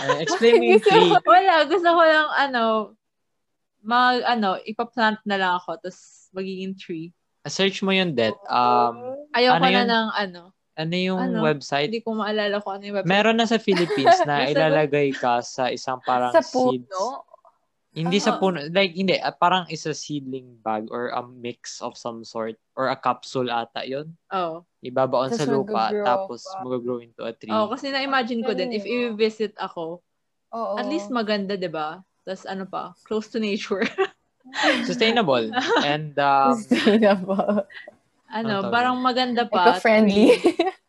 Uh, 0.00 0.18
explain 0.24 0.58
mo 0.58 0.64
yung 0.70 0.82
three. 0.82 1.10
Wala, 1.26 1.54
gusto 1.66 1.88
ko 1.90 2.02
lang, 2.02 2.28
ano, 2.34 2.62
mag, 3.82 4.22
ano, 4.24 4.56
ipaplant 4.62 5.18
na 5.22 5.36
lang 5.36 5.52
ako, 5.58 5.76
tapos 5.78 5.98
magiging 6.30 6.72
tree. 6.74 7.10
Search 7.42 7.82
mo 7.82 7.90
yung 7.90 8.14
debt. 8.14 8.38
Um, 8.46 9.18
Ayoko 9.34 9.58
Ano 9.58 9.66
na 9.66 9.70
yun? 9.74 9.86
ng 9.86 10.08
ano. 10.14 10.40
ano 10.72 10.94
yung 10.94 11.20
Ano? 11.20 11.42
website? 11.42 11.90
Hindi 11.90 12.00
ko 12.00 12.14
maalala 12.14 12.62
kung 12.62 12.78
ano 12.78 12.84
yung 12.86 12.96
website. 13.02 13.10
Meron 13.10 13.36
na 13.36 13.44
sa 13.44 13.58
Philippines 13.58 14.18
na 14.30 14.46
ilalagay 14.46 15.10
ka 15.12 15.42
sa 15.42 15.68
isang 15.68 15.98
parang 16.00 16.30
Sa 16.30 16.40
seeds. 16.40 16.86
puno. 16.86 17.26
Hindi 17.92 18.16
Oo. 18.16 18.24
sa 18.24 18.40
puno. 18.40 18.56
Like, 18.72 18.96
hindi. 18.96 19.20
ah, 19.20 19.36
parang 19.36 19.68
is 19.68 19.84
a 19.84 19.92
seedling 19.92 20.56
bag 20.64 20.88
or 20.88 21.12
a 21.12 21.20
mix 21.20 21.82
of 21.82 21.92
some 21.92 22.24
sort 22.24 22.56
or 22.72 22.88
a 22.88 22.96
capsule 22.96 23.52
ata 23.52 23.84
yun. 23.84 24.16
Oo. 24.32 24.64
Ibabaon 24.80 25.30
sa 25.30 25.44
lupa 25.44 25.92
mag-grow 25.92 26.06
tapos 26.06 26.40
pa. 26.46 26.64
mag-grow 26.64 26.98
into 27.04 27.20
a 27.20 27.34
tree. 27.36 27.52
Oo, 27.52 27.68
kasi 27.68 27.92
na-imagine 27.92 28.40
ko 28.40 28.56
din, 28.56 28.72
if 28.72 28.82
i-visit 28.82 29.52
ako, 29.60 30.00
Oo. 30.48 30.74
at 30.78 30.88
least 30.88 31.12
maganda, 31.12 31.52
di 31.52 31.68
ba? 31.68 32.00
Tapos 32.22 32.44
ano 32.46 32.64
pa, 32.66 32.94
close 33.02 33.26
to 33.30 33.42
nature. 33.42 33.82
Sustainable. 34.88 35.50
And 35.86 36.14
um, 36.18 36.58
Sustainable. 36.58 37.66
ano, 38.30 38.54
parang 38.70 38.98
maganda 38.98 39.46
pa. 39.46 39.78
Eco-friendly. 39.78 40.38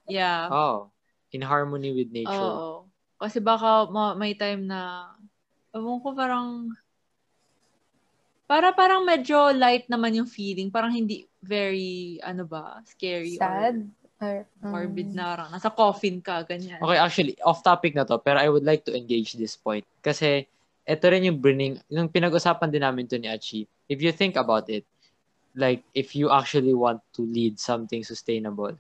Yeah. 0.03 0.51
oh, 0.51 0.91
in 1.31 1.39
harmony 1.39 1.95
with 1.95 2.11
nature. 2.11 2.35
Oo. 2.35 2.91
Kasi 3.15 3.39
baka 3.39 3.87
ma- 3.87 4.19
may 4.19 4.35
time 4.35 4.67
na, 4.67 5.15
ewan 5.71 6.03
ko 6.03 6.11
parang, 6.11 6.75
para 8.43 8.75
parang 8.75 9.07
medyo 9.07 9.55
light 9.55 9.87
naman 9.87 10.11
yung 10.11 10.27
feeling. 10.27 10.67
Parang 10.67 10.91
hindi 10.91 11.23
very, 11.39 12.19
ano 12.19 12.43
ba, 12.43 12.83
scary 12.83 13.39
Sad. 13.39 13.79
or 13.79 13.93
Or, 14.23 14.47
morbid 14.59 15.11
na 15.11 15.35
parang 15.35 15.49
nasa 15.51 15.71
coffin 15.71 16.23
ka, 16.23 16.43
ganyan. 16.47 16.79
Okay, 16.79 16.99
actually, 16.99 17.35
off 17.43 17.63
topic 17.63 17.95
na 17.95 18.07
to, 18.07 18.19
pero 18.19 18.39
I 18.39 18.47
would 18.47 18.63
like 18.63 18.83
to 18.87 18.95
engage 18.95 19.35
this 19.35 19.55
point. 19.55 19.83
Kasi, 19.99 20.47
ito 20.83 21.05
rin 21.07 21.23
yung 21.23 21.39
bringing, 21.39 21.79
yung 21.87 22.07
pinag-usapan 22.07 22.67
din 22.67 22.83
namin 22.83 23.07
to 23.07 23.15
ni 23.15 23.27
Achi. 23.27 23.63
If 23.87 24.03
you 24.03 24.11
think 24.11 24.35
about 24.35 24.67
it, 24.67 24.83
like, 25.55 25.83
if 25.93 26.15
you 26.15 26.27
actually 26.29 26.73
want 26.73 26.99
to 27.13 27.23
lead 27.23 27.59
something 27.59 28.03
sustainable, 28.03 28.75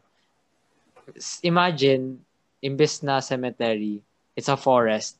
imagine, 1.41 2.23
imbes 2.59 3.03
na 3.03 3.19
cemetery, 3.19 3.99
it's 4.35 4.47
a 4.47 4.57
forest 4.57 5.19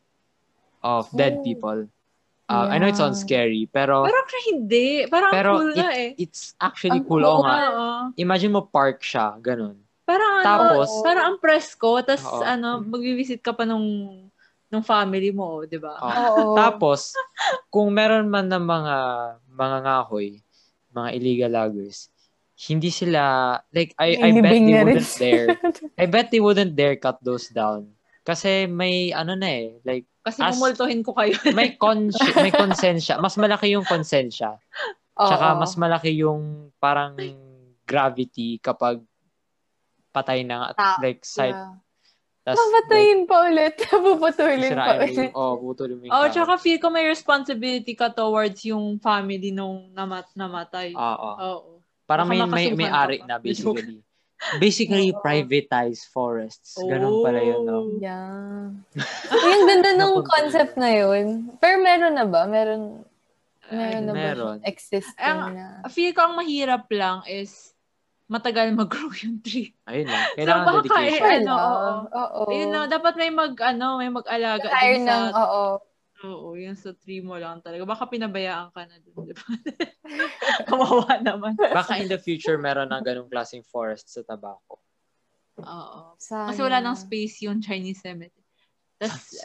of 0.81 1.07
dead 1.11 1.39
Oh. 1.39 1.43
people. 1.43 1.79
Uh, 2.43 2.67
I 2.69 2.75
know 2.77 2.91
it 2.91 2.99
sounds 2.99 3.23
Yeah. 3.23 3.27
scary, 3.47 3.63
pero, 3.71 4.03
Pero 4.03 4.19
hindi. 4.51 5.07
Parang 5.07 5.31
pero 5.31 5.49
cool 5.57 5.71
it- 5.71 5.79
nga 5.79 5.89
eh. 5.95 6.11
it's 6.19 6.53
actually 6.59 6.99
Ang 6.99 7.07
cool. 7.07 7.23
cool 7.23 7.39
Oo 7.39 7.43
nga. 7.43 7.55
Imagine 8.19 8.51
mo 8.51 8.61
park 8.67 8.99
siya, 8.99 9.39
ganun. 9.39 9.79
Parang 10.03 10.43
ano, 10.43 10.45
Tapos, 10.45 10.87
parang 10.99 11.25
ang 11.33 11.37
presko, 11.39 12.03
tapos 12.03 12.27
ano, 12.43 12.83
magvi-visit 12.83 13.39
ka 13.39 13.55
pa 13.55 13.63
nung 13.63 14.27
nung 14.73 14.81
family 14.81 15.29
mo, 15.29 15.61
'di 15.61 15.77
ba? 15.77 16.01
Oo. 16.01 16.09
Oo. 16.09 16.57
Tapos, 16.57 17.13
kung 17.69 17.93
meron 17.93 18.25
man 18.25 18.49
ng 18.49 18.65
mga 18.65 18.97
mga 19.53 19.77
ngahoy, 19.85 20.41
mga 20.89 21.09
illegal 21.13 21.51
loggers, 21.53 22.09
hindi 22.69 22.89
sila, 22.89 23.53
like, 23.69 23.93
I, 24.01 24.17
I 24.17 24.29
bet 24.41 24.49
they 24.49 24.73
wouldn't 24.81 25.13
dare, 25.17 25.47
I 26.01 26.05
bet 26.09 26.27
they 26.33 26.41
wouldn't 26.41 26.73
dare 26.73 26.97
cut 26.97 27.21
those 27.21 27.49
down. 27.53 27.93
Kasi 28.23 28.65
may, 28.71 29.11
ano 29.11 29.35
na 29.35 29.49
eh, 29.51 29.77
like, 29.83 30.07
Kasi 30.23 30.39
As- 30.39 30.55
mumultuhin 30.55 31.03
ko 31.03 31.11
kayo. 31.11 31.35
may, 31.57 31.75
consci- 31.75 32.31
may 32.39 32.53
konsensya. 32.55 33.19
Mas 33.19 33.35
malaki 33.35 33.75
yung 33.75 33.83
konsensya. 33.83 34.55
Tsaka 35.11 35.47
Oo. 35.51 35.59
mas 35.59 35.75
malaki 35.75 36.15
yung 36.15 36.71
parang 36.79 37.19
gravity 37.83 38.63
kapag 38.63 39.03
patay 40.15 40.47
na, 40.47 40.71
Ta- 40.71 41.03
like, 41.03 41.27
site. 41.27 41.51
Yeah. 41.51 41.82
Tas, 42.43 42.59
Papatayin 42.59 43.23
pa 43.23 43.47
ulit. 43.47 43.79
Puputulin 43.87 44.75
pa 44.75 44.99
ulit. 44.99 45.31
oh, 45.31 45.55
putulin 45.55 45.95
mo 45.95 46.03
yung 46.03 46.11
Oh, 46.11 46.27
tsaka 46.27 46.59
feel 46.59 46.75
ko 46.75 46.91
may 46.91 47.07
responsibility 47.07 47.95
ka 47.95 48.11
towards 48.11 48.67
yung 48.67 48.99
family 48.99 49.55
nung 49.55 49.87
namat 49.95 50.27
namatay. 50.35 50.91
Oo. 50.91 51.29
Oo. 51.39 51.71
Parang 52.03 52.27
may, 52.27 52.43
Baka 52.43 52.51
may, 52.51 52.65
may 52.75 52.91
ka 52.91 52.99
ari 52.99 53.17
na, 53.23 53.39
basically. 53.39 54.03
Basically, 54.59 55.15
Oo. 55.15 55.23
privatized 55.23 56.11
forests. 56.11 56.75
Ganun 56.75 57.23
pala 57.23 57.39
yun, 57.39 57.63
no? 57.63 57.79
Oh. 57.79 57.95
Yeah. 57.95 58.75
yung 59.31 59.63
ganda 59.63 59.95
nung 60.03 60.19
concept 60.19 60.75
na 60.75 60.91
yun. 60.91 61.47
Pero 61.63 61.79
meron 61.79 62.11
na 62.11 62.27
ba? 62.27 62.43
Meron, 62.43 63.07
meron 63.71 64.03
na 64.03 64.11
ba? 64.11 64.19
meron. 64.19 64.57
Existing 64.67 65.15
Ang- 65.15 65.55
na. 65.55 65.87
Feel 65.87 66.11
ko 66.11 66.27
ang 66.27 66.35
mahirap 66.35 66.91
lang 66.91 67.23
is 67.23 67.71
matagal 68.27 68.71
mag-grow 68.73 69.11
yung 69.25 69.43
tree. 69.43 69.75
Ayun 69.87 70.07
lang. 70.07 70.23
Kailangan 70.39 70.65
baka 70.65 70.79
dedication. 70.81 71.23
eh, 71.27 71.37
ano, 71.43 71.53
oo. 71.53 71.91
Oo. 72.13 72.43
Ayun 72.49 72.69
na, 72.71 72.79
dapat 72.87 73.13
may 73.19 73.31
mag, 73.31 73.53
ano, 73.59 73.85
may 73.99 74.09
mag-alaga 74.11 74.67
Hire 74.71 74.97
din 74.97 75.03
ng, 75.07 75.25
sa, 75.31 75.39
oo. 75.43 75.63
oo, 76.23 76.47
yung 76.55 76.77
sa 76.79 76.91
tree 76.95 77.19
mo 77.19 77.35
lang 77.35 77.59
talaga. 77.59 77.83
Baka 77.83 78.07
pinabayaan 78.07 78.71
ka 78.71 78.87
na 78.87 78.95
dun, 79.03 79.27
di 79.27 79.33
ba? 79.35 79.43
Kawawa 80.71 81.19
naman. 81.19 81.59
Baka 81.59 81.99
in 81.99 82.07
the 82.07 82.19
future, 82.19 82.55
meron 82.55 82.89
ng 82.89 83.03
ganung 83.03 83.29
klaseng 83.29 83.63
forest 83.67 84.07
sa 84.07 84.23
tabako. 84.23 84.79
Oo. 85.59 86.15
Sayang. 86.17 86.47
Kasi 86.49 86.59
wala 86.63 86.79
nang 86.79 86.97
space 86.97 87.43
yung 87.45 87.59
Chinese 87.59 88.01
cemetery. 88.01 88.47
Tapos, 88.97 89.35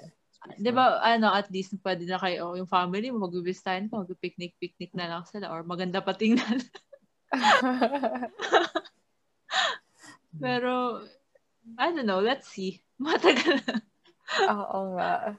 di 0.64 0.70
ba, 0.70 1.02
ano, 1.02 1.34
at 1.34 1.50
least 1.50 1.74
pwede 1.82 2.06
na 2.06 2.16
kayo, 2.16 2.48
oh, 2.48 2.56
yung 2.56 2.70
family 2.70 3.10
mo, 3.10 3.26
mag-vistahin 3.26 3.90
pa, 3.90 4.06
mag-picnic-picnic 4.06 4.94
na 4.94 5.10
lang 5.10 5.22
sila, 5.26 5.50
or 5.50 5.66
maganda 5.66 5.98
pa 5.98 6.14
tingnan. 6.14 6.62
Pero, 10.42 11.02
I 11.78 11.92
don't 11.92 12.06
know, 12.06 12.20
let's 12.20 12.48
see. 12.48 12.80
Matagal 13.02 13.62
na. 13.66 13.74
Oo 14.50 14.98
nga. 14.98 15.38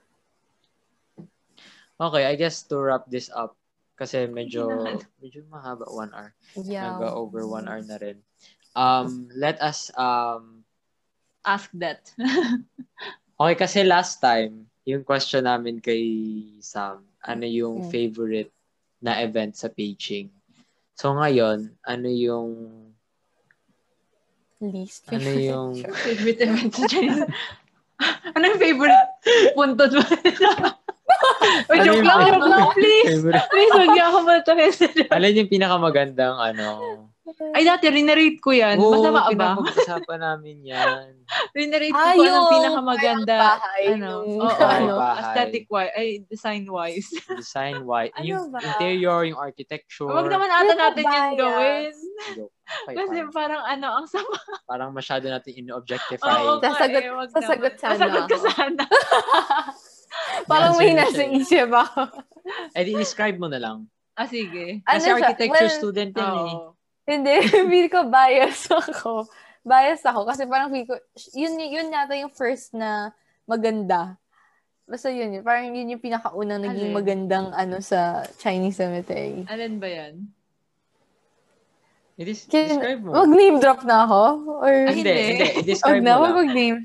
Okay, 1.99 2.23
I 2.23 2.35
guess 2.39 2.63
to 2.71 2.79
wrap 2.79 3.11
this 3.11 3.27
up, 3.31 3.59
kasi 3.99 4.23
medyo, 4.31 4.87
medyo 5.19 5.43
mahaba, 5.51 5.83
one 5.91 6.11
hour. 6.15 6.31
Yeah. 6.55 6.95
Nag-over 6.95 7.43
one 7.43 7.67
hour 7.67 7.83
na 7.83 7.99
rin. 7.99 8.23
Um, 8.71 9.27
let 9.35 9.59
us, 9.59 9.91
um, 9.99 10.63
Ask 11.45 11.71
that. 11.79 12.11
okay, 13.39 13.55
kasi 13.55 13.87
last 13.87 14.19
time, 14.19 14.67
yung 14.83 15.07
question 15.07 15.47
namin 15.47 15.79
kay 15.79 16.03
Sam, 16.59 17.07
ano 17.23 17.45
yung 17.47 17.79
Hmm. 17.79 17.89
favorite 17.89 18.51
na 18.99 19.23
event 19.23 19.55
sa 19.55 19.71
paging? 19.71 20.27
So 20.99 21.15
ngayon, 21.15 21.79
ano 21.87 22.07
yung, 22.11 22.47
Least. 24.59 25.07
ano 25.07 25.31
yung, 25.31 25.79
favorite 25.95 26.43
event 26.43 26.75
sa 26.75 26.83
Chinese. 26.91 27.23
ano 28.35 28.43
yung 28.43 28.59
favorite 28.59 29.07
puntot 29.55 29.91
mo? 29.95 30.03
Ano 31.71 31.81
joke 31.87 32.03
lang, 32.03 32.19
favorite- 32.19 32.35
joke 32.35 32.51
lang, 32.51 32.63
please. 32.75 33.07
favorite, 33.15 33.47
Please, 33.47 33.71
huwag 33.71 33.89
niyo 33.95 34.03
ako 34.11 34.17
matakin. 34.27 34.71
alin 35.15 35.39
yung 35.39 35.51
pinakamagandang, 35.51 36.35
ano, 36.35 36.67
Ay, 37.51 37.63
dati, 37.63 37.85
rinarate 37.87 38.37
ko 38.37 38.49
yan. 38.49 38.75
Oo, 38.75 38.93
Masama 38.93 39.21
ba? 39.21 39.29
pinapag-usapan 39.29 40.19
namin 40.19 40.57
yan. 40.63 41.11
Rinarate 41.57 41.89
ko 41.89 41.99
Ah, 41.99 42.11
kung 42.11 42.21
yung 42.21 42.35
anong 42.35 42.49
pinakamaganda. 42.51 43.35
parang 43.35 43.59
bahay, 43.59 43.83
Ano, 43.91 44.09
oo, 44.19 44.41
Bahay, 44.41 44.77
ano, 44.79 44.93
bahay. 44.95 45.19
aesthetic-wise, 45.19 45.91
ay, 45.93 46.07
design-wise. 46.25 47.09
Design 47.41 47.77
wise. 47.81 48.13
Ano 48.13 48.25
yung 48.25 48.45
ba? 48.49 48.59
interior, 48.59 49.19
yung 49.23 49.37
architecture. 49.37 50.07
Huwag 50.07 50.27
naman 50.27 50.47
ata 50.47 50.59
Ano 50.59 50.71
natin 50.75 51.05
yan? 51.05 51.31
gawin. 51.35 51.93
Okay, 52.69 52.93
Kasi 52.93 53.17
fine. 53.19 53.33
parang 53.33 53.65
ano, 53.65 53.87
ang 53.95 54.05
sama. 54.05 54.37
Parang 54.63 54.93
masyado 54.93 55.25
natin 55.25 55.57
in-objectify. 55.57 56.21
Oo, 56.39 56.61
nga 56.61 56.69
Sasagot- 56.71 57.01
eh, 57.01 57.33
sasagot 57.33 57.73
sana 57.75 57.93
Sasagot 57.97 58.25
ka 58.25 58.37
sana. 58.45 58.83
Parang 60.45 60.73
may 60.75 60.93
na 60.93 61.01
nasa 61.03 61.23
eh. 61.23 61.33
isip 61.35 61.65
ako. 61.67 62.01
Eh, 62.73 62.85
describe 62.87 63.37
mo 63.37 63.45
na 63.45 63.57
lang. 63.57 63.77
Ah, 64.13 64.25
sige. 64.25 64.81
Ano 64.83 64.95
Kasi 64.95 65.01
siya? 65.03 65.17
architecture 65.17 65.65
Well, 65.65 65.79
student 65.79 66.11
yan 66.11 66.29
eh. 66.45 66.53
Hindi, 67.09 67.33
feel 67.73 67.89
ko 67.89 68.05
bias 68.05 68.69
ako. 68.85 69.25
Bias 69.59 70.05
ako 70.05 70.23
kasi 70.23 70.45
parang 70.45 70.69
feel 70.69 70.85
ko, 70.85 70.93
yun, 71.33 71.57
yun 71.57 71.89
yata 71.89 72.13
yung 72.13 72.29
first 72.29 72.71
na 72.71 73.09
maganda. 73.43 74.13
Basta 74.85 75.09
yun, 75.09 75.33
yun. 75.33 75.43
parang 75.43 75.69
yun 75.69 75.89
yung 75.89 76.01
pinakaunang 76.01 76.61
naging 76.61 76.93
Alin? 76.93 76.97
magandang 76.97 77.47
ano 77.51 77.77
sa 77.79 78.21
Chinese 78.37 78.77
cemetery. 78.77 79.45
Alin 79.45 79.77
ba 79.77 79.89
yan? 79.89 80.13
Eh, 82.15 82.25
dis- 82.25 82.45
Can, 82.45 82.67
describe 82.67 82.99
mo. 82.99 83.15
wag 83.15 83.31
name 83.31 83.57
drop 83.57 83.81
na 83.83 84.03
ako? 84.03 84.21
Or, 84.59 84.73
Ah, 84.85 84.91
hindi, 84.91 85.07
hindi. 85.07 85.45
hindi. 85.55 85.73
wag 85.87 86.01
na, 86.01 86.13
mo 86.13 86.25
lang. 86.25 86.35
wag 86.35 86.49
name. 86.51 86.79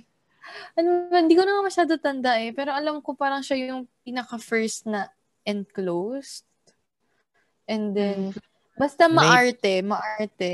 Ano, 0.75 0.89
hindi 1.11 1.35
ko 1.35 1.43
na 1.43 1.53
nga 1.53 1.65
masyado 1.65 1.93
tanda 1.99 2.33
eh. 2.39 2.51
Pero 2.51 2.71
alam 2.71 3.01
ko 3.01 3.15
parang 3.15 3.43
siya 3.43 3.73
yung 3.73 3.87
pinaka-first 4.05 4.87
na 4.87 5.11
enclosed. 5.43 6.47
And 7.65 7.97
then, 7.97 8.37
basta 8.75 9.07
May- 9.07 9.17
maarte, 9.17 9.73
maarte. 9.83 10.53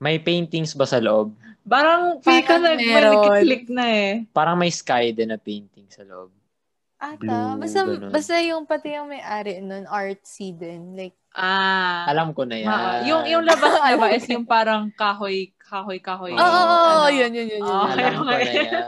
May 0.00 0.16
paintings 0.16 0.72
ba 0.72 0.88
sa 0.88 0.96
loob? 0.96 1.36
Parang 1.60 2.18
feel 2.24 2.40
may 2.58 2.80
meron. 2.80 3.20
nagkiklik 3.20 3.64
na 3.68 3.84
eh. 3.86 4.12
Parang 4.32 4.56
may 4.56 4.72
sky 4.72 5.12
din 5.12 5.28
na 5.28 5.36
painting 5.36 5.86
sa 5.92 6.02
loob. 6.02 6.32
Ata. 7.00 7.16
Blue, 7.16 7.56
basta, 7.56 7.80
ganun. 7.84 8.10
basta 8.12 8.34
yung 8.44 8.64
pati 8.68 8.92
yung 8.92 9.08
may-ari 9.08 9.60
nun, 9.64 9.88
artsy 9.88 10.52
din. 10.52 10.92
Like, 10.96 11.16
Ah. 11.30 12.10
Alam 12.10 12.34
ko 12.34 12.42
na 12.42 12.58
yan. 12.58 12.66
Ma- 12.66 13.00
yung 13.06 13.22
yung 13.22 13.44
labas 13.46 13.70
na 13.70 13.94
ba 13.94 14.10
is 14.10 14.26
yung 14.26 14.42
parang 14.42 14.90
kahoy, 14.90 15.54
kahoy, 15.62 16.02
kahoy. 16.02 16.34
oo, 16.34 16.42
oh, 16.42 17.06
ano. 17.06 17.14
yun, 17.14 17.30
yun, 17.30 17.46
yun, 17.46 17.62
yun. 17.62 17.70
Oh, 17.70 17.86
Alam 17.86 18.18
ko 18.18 18.24
na 18.26 18.42
yan. 18.42 18.82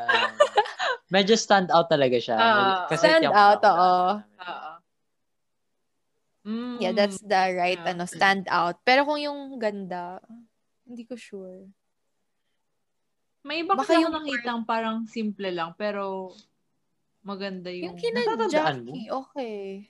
Medyo 1.07 1.39
stand 1.39 1.71
out 1.71 1.87
talaga 1.87 2.19
siya. 2.19 2.35
Ah, 2.35 2.91
Kasi 2.91 3.07
stand 3.07 3.31
out, 3.31 3.63
oo. 3.63 4.19
Oo. 4.19 4.72
Mm. 6.43 6.83
Yeah, 6.83 6.91
that's 6.93 7.23
the 7.23 7.43
right, 7.55 7.79
Yeah. 7.79 7.95
ano, 7.95 8.03
stand 8.05 8.51
out. 8.51 8.83
Pero 8.83 9.07
kung 9.07 9.23
yung 9.23 9.63
ganda, 9.63 10.19
hindi 10.83 11.07
ko 11.07 11.15
sure. 11.15 11.71
May 13.43 13.63
iba 13.63 13.75
kasi 13.75 13.99
yung 13.99 14.15
nakitang 14.15 14.63
parang 14.63 15.07
simple 15.07 15.51
lang, 15.51 15.75
pero 15.75 16.35
maganda 17.23 17.71
yung... 17.71 17.95
Yung 17.95 17.99
kina 17.99 18.23
Jackie, 18.47 19.07
okay. 19.11 19.87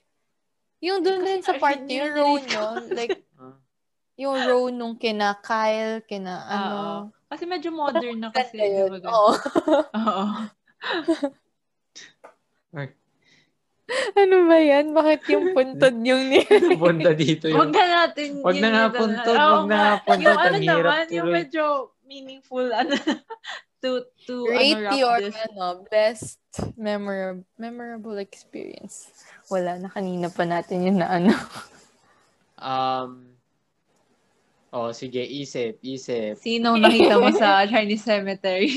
Yung 0.83 1.01
dun 1.01 1.23
Kasi 1.23 1.29
din 1.29 1.41
sa 1.41 1.55
part, 1.57 1.79
hindi 1.81 1.97
yung 2.01 2.13
row 2.13 2.33
nalito. 2.37 2.49
nyo, 2.49 2.65
like, 2.99 3.19
Ah. 3.39 3.57
yung 4.19 4.37
row 4.45 4.65
nung 4.69 4.97
kina 4.97 5.37
Kyle, 5.41 6.01
kina 6.05 6.33
Oo. 6.37 6.49
ano. 6.53 6.79
Kasi 7.33 7.49
medyo 7.49 7.73
modern 7.73 8.19
na 8.21 8.29
kasi. 8.29 8.61
Ganda 8.61 8.69
di 8.69 8.77
yun. 8.77 8.91
ba 8.93 8.99
ganun? 9.01 9.13
Oo. 9.17 9.33
Oo. 10.01 10.27
ano 14.23 14.37
ba 14.47 14.59
yan? 14.59 14.95
Bakit 14.95 15.21
yung 15.33 15.47
puntod 15.57 15.95
yung 16.03 16.23
ni... 16.31 16.41
Punta 16.83 17.11
dito 17.13 17.51
yung... 17.51 17.73
na 17.73 18.07
natin. 18.07 18.41
Wag 18.41 18.57
yun 18.57 18.63
na 18.63 18.71
nga 18.71 18.87
puntod, 18.93 19.37
Oo 19.37 19.53
wag 19.53 19.67
na 19.69 19.77
nga. 19.77 19.93
puntod, 20.07 20.23
Yung 20.23 20.39
ano 20.39 20.59
naman, 20.59 21.05
yung 21.11 21.29
medyo 21.31 21.65
meaningful, 22.07 22.67
ano, 22.71 22.93
to, 23.83 24.07
to, 24.29 24.47
Rate 24.47 24.79
ano, 24.79 24.95
your, 24.95 25.19
this. 25.25 25.37
ano, 25.49 25.65
best 25.89 26.39
memorable, 26.77 27.45
memorable 27.57 28.17
experience. 28.21 29.11
Wala 29.49 29.81
na 29.81 29.89
kanina 29.89 30.29
pa 30.29 30.45
natin 30.45 30.87
yun 30.87 30.99
na 31.01 31.09
ano. 31.09 31.33
Um, 32.63 33.33
oh, 34.71 34.95
sige, 34.95 35.25
isip, 35.25 35.83
isip. 35.83 36.39
Sinong 36.39 36.79
nakita 36.79 37.19
mo 37.19 37.33
sa 37.35 37.67
Chinese 37.67 38.07
cemetery? 38.07 38.71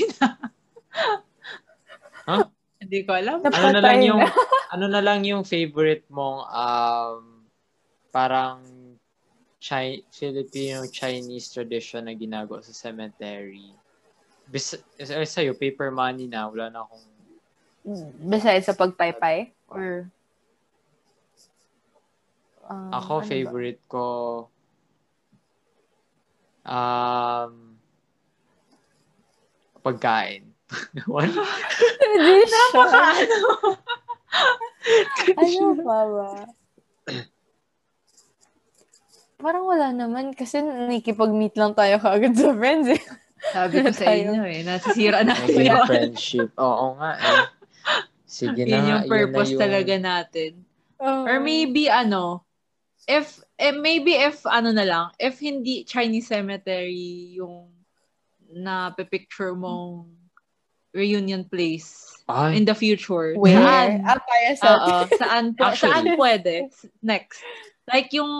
Huh? 2.26 2.50
Hindi 2.86 3.02
ko 3.02 3.18
alam. 3.18 3.42
Ano 3.42 3.68
na 3.74 3.82
lang 3.82 3.98
yung, 4.06 4.22
na. 4.22 4.30
ano 4.78 4.86
na 4.86 5.02
lang 5.02 5.26
yung 5.26 5.42
favorite 5.42 6.06
mong, 6.06 6.46
um, 6.46 7.42
parang, 8.14 8.62
Chi- 9.58 10.06
Filipino-Chinese 10.14 11.50
tradition 11.50 12.06
na 12.06 12.14
ginagawa 12.14 12.62
sa 12.62 12.70
cemetery. 12.70 13.74
Bis 14.46 14.78
eh, 15.02 15.26
sa'yo, 15.26 15.58
paper 15.58 15.90
money 15.90 16.30
na, 16.30 16.46
wala 16.46 16.70
na 16.70 16.86
akong, 16.86 17.02
Besides 18.22 18.70
sa 18.70 18.78
pagpaypay? 18.78 19.50
Or... 19.66 20.06
Um, 22.66 22.90
ako, 22.94 23.12
ano 23.18 23.22
ba? 23.22 23.30
favorite 23.30 23.82
ko, 23.86 24.06
um, 26.66 27.78
pagkain. 29.82 30.55
What? 31.10 31.30
Napaka 31.30 33.02
ano 35.36 35.70
pa 35.82 35.98
ba? 36.06 36.30
Parang 39.36 39.64
wala 39.68 39.92
naman 39.92 40.32
kasi 40.32 40.64
nakikipag-meet 40.64 41.54
lang 41.60 41.76
tayo 41.76 42.00
kaagad 42.00 42.34
sa 42.34 42.56
friends 42.56 42.88
eh. 42.88 43.02
Sabi 43.52 43.84
ko 43.84 43.90
sa 43.92 44.10
Tayo. 44.10 44.32
inyo 44.32 44.42
eh, 44.48 44.60
nasisira 44.64 45.20
na 45.22 45.36
Naging 45.36 45.70
yun. 45.70 45.86
friendship. 45.86 46.50
Oo 46.56 46.96
nga 46.98 47.10
eh. 47.20 47.44
Sige 48.26 48.64
na 48.66 48.74
Yun 48.80 48.84
yung 48.90 49.02
yun 49.06 49.12
purpose 49.12 49.50
na 49.50 49.54
yung, 49.54 49.62
talaga 49.62 49.94
natin. 50.00 50.50
Oo. 50.98 51.22
Or 51.28 51.36
maybe 51.38 51.86
ano, 51.86 52.42
if, 53.06 53.38
eh, 53.60 53.76
maybe 53.76 54.16
if 54.18 54.42
ano 54.48 54.72
na 54.72 54.82
lang, 54.82 55.06
if 55.20 55.38
hindi 55.38 55.84
Chinese 55.86 56.26
cemetery 56.32 57.36
yung 57.36 57.70
na 58.50 58.90
picture 58.96 59.52
mong 59.54 60.08
reunion 60.96 61.44
place 61.44 62.16
Ay, 62.24 62.56
in 62.58 62.64
the 62.64 62.72
future. 62.74 63.36
Where? 63.36 63.60
Saan? 63.60 64.02
Ah, 64.02 64.18
para 64.18 64.50
sa... 64.56 64.68
Oo, 64.72 64.94
saan, 65.14 65.44
po, 65.52 65.68
Actually. 65.68 65.92
saan 65.92 66.06
pwede? 66.16 66.54
Next. 67.04 67.44
Like 67.86 68.10
yung, 68.16 68.32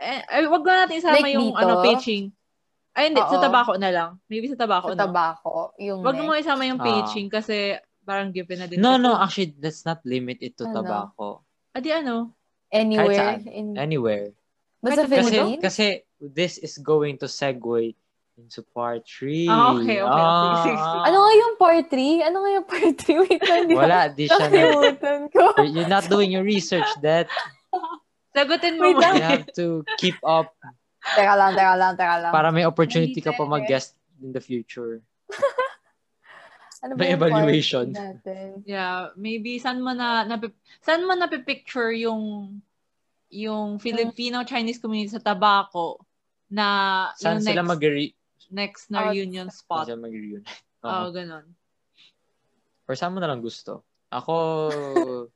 eh, 0.00 0.24
eh, 0.24 0.48
wag 0.48 0.64
na 0.64 0.88
natin 0.88 0.96
isama 0.98 1.20
Like 1.20 1.36
yung 1.36 1.52
dito? 1.52 1.60
ano, 1.60 1.74
pitching. 1.84 2.24
Ay, 2.96 3.12
hindi, 3.12 3.20
sa 3.20 3.36
Oo. 3.36 3.44
tabako 3.44 3.76
na 3.76 3.90
lang. 3.92 4.10
Maybe 4.26 4.48
sa 4.48 4.56
tabako, 4.56 4.90
sa 4.90 4.96
no? 4.96 5.02
tabako. 5.04 5.76
Yung 5.76 6.00
Wag 6.00 6.16
mo 6.16 6.32
isama 6.32 6.64
yung 6.64 6.80
Ah. 6.80 6.86
pitching 6.88 7.28
kasi 7.28 7.76
parang 8.02 8.32
given 8.32 8.56
na 8.56 8.66
din. 8.66 8.80
no, 8.80 8.96
no, 8.96 9.12
actually, 9.20 9.52
let's 9.60 9.84
not 9.84 10.00
limit 10.08 10.40
it 10.40 10.56
to 10.56 10.64
Ano? 10.64 10.80
tobacco. 10.80 11.44
Adi 11.76 11.92
ano? 11.92 12.32
Anywhere. 12.72 13.38
In, 13.46 13.76
Anywhere. 13.76 14.32
basta 14.80 15.04
sa 15.04 15.18
Kasi, 15.18 15.38
kasi 15.60 15.86
this 16.18 16.56
is 16.58 16.78
going 16.80 17.18
to 17.18 17.26
segue 17.26 17.94
into 18.36 18.60
part 18.76 19.02
3. 19.08 19.48
Ah, 19.48 19.72
okay, 19.72 19.98
okay. 20.04 20.22
Sige, 20.22 20.56
sige, 20.60 20.76
sige. 20.76 20.98
Ano 21.08 21.16
nga 21.24 21.32
yung 21.32 21.54
part 21.56 21.86
3? 21.88 22.28
Ano 22.28 22.36
nga 22.44 22.50
yung 22.52 22.66
part 22.68 22.96
3? 23.00 23.16
Wait 23.24 23.42
lang? 23.42 23.62
Wala, 23.72 24.00
di 24.12 24.24
siya 24.28 24.46
na. 24.52 24.62
Ko. 25.32 25.44
You're 25.74 25.88
not 25.88 26.06
doing 26.12 26.30
your 26.30 26.44
research, 26.44 26.88
that 27.00 27.26
Sagutin 28.36 28.76
mo 28.76 28.92
Wait 28.92 29.00
you 29.00 29.24
have 29.24 29.48
to 29.56 29.80
keep 29.96 30.20
up 30.20 30.52
Teka 31.06 31.34
lang, 31.38 31.54
teka 31.54 31.74
lang, 31.78 31.92
teka 31.94 32.16
lang. 32.18 32.32
para 32.34 32.50
may 32.50 32.66
opportunity 32.66 33.22
ka 33.22 33.30
pa 33.30 33.46
mag-guest 33.46 33.94
in 34.18 34.34
the 34.34 34.42
future. 34.42 34.98
ano 36.82 36.98
ba 36.98 37.06
may 37.06 37.14
evaluation. 37.14 37.94
Natin? 37.94 38.66
Yeah, 38.66 39.14
maybe 39.14 39.62
saan 39.62 39.78
mo 39.86 39.94
na, 39.94 40.26
na 40.26 40.34
saan 40.82 41.06
mo 41.06 41.14
na 41.14 41.30
picture 41.30 41.94
yung 41.94 42.58
yung 43.30 43.78
Filipino 43.78 44.42
Chinese 44.42 44.82
community 44.82 45.14
sa 45.14 45.22
Tabaco 45.22 46.02
na 46.50 47.10
Saan 47.18 47.42
sila 47.42 47.62
next, 47.62 47.70
mag 47.70 47.82
next 48.48 48.88
na 48.88 48.98
Out- 49.02 49.12
reunion 49.12 49.48
spot. 49.48 49.86
sila 49.86 49.98
mag-reunion? 49.98 50.42
Oo, 50.80 50.90
Oo. 51.02 51.08
ganun. 51.10 51.44
Or 52.84 52.94
saan 52.94 53.10
mo 53.10 53.18
na 53.18 53.26
lang 53.26 53.40
gusto? 53.40 53.82
Ako, 54.08 54.34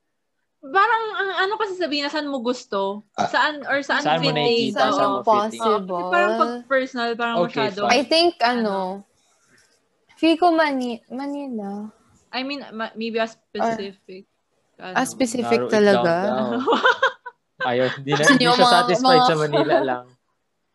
Parang 0.61 1.03
ang 1.11 1.31
ano 1.41 1.53
kasi 1.57 1.73
sabihin 1.73 2.05
na 2.05 2.13
saan 2.13 2.29
mo 2.29 2.37
gusto? 2.37 3.01
Saan 3.17 3.65
or 3.65 3.81
saan, 3.81 4.05
Saan 4.05 4.21
mo 4.21 4.29
nakikita, 4.29 4.77
Saan 4.79 4.93
saan 4.93 5.09
mo 5.11 5.19
possible? 5.21 5.89
kasi 5.89 6.13
parang 6.13 6.31
pag 6.37 6.51
personal, 6.65 7.09
parang 7.15 7.35
Okay, 7.41 7.65
masyado. 7.65 7.81
fine. 7.81 7.91
I 7.91 8.01
think, 8.05 8.31
ano, 8.39 9.01
feel 10.15 10.37
ko 10.37 10.53
Mani- 10.53 11.01
Manila. 11.09 11.89
I 12.29 12.45
mean, 12.45 12.61
ma- 12.71 12.93
maybe 12.93 13.17
a 13.17 13.25
specific. 13.25 14.29
ano. 14.77 14.93
Ah, 14.93 15.03
specific 15.03 15.65
talaga. 15.67 16.13
Ayaw, 17.67 17.97
hindi 17.97 18.11
na, 18.11 18.23
hindi 18.23 18.45
siya 18.47 18.65
satisfied 18.69 19.17
mga- 19.17 19.27
sa 19.27 19.35
Manila 19.35 19.77
lang. 19.81 20.05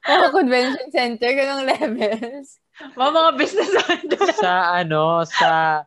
Mga 0.06 0.28
convention 0.30 0.88
center, 0.94 1.30
ganong 1.34 1.66
levels. 1.66 2.62
Mga 2.94 3.10
mga 3.10 3.30
business 3.34 3.72
sa 4.38 4.78
ano, 4.78 5.26
sa 5.26 5.82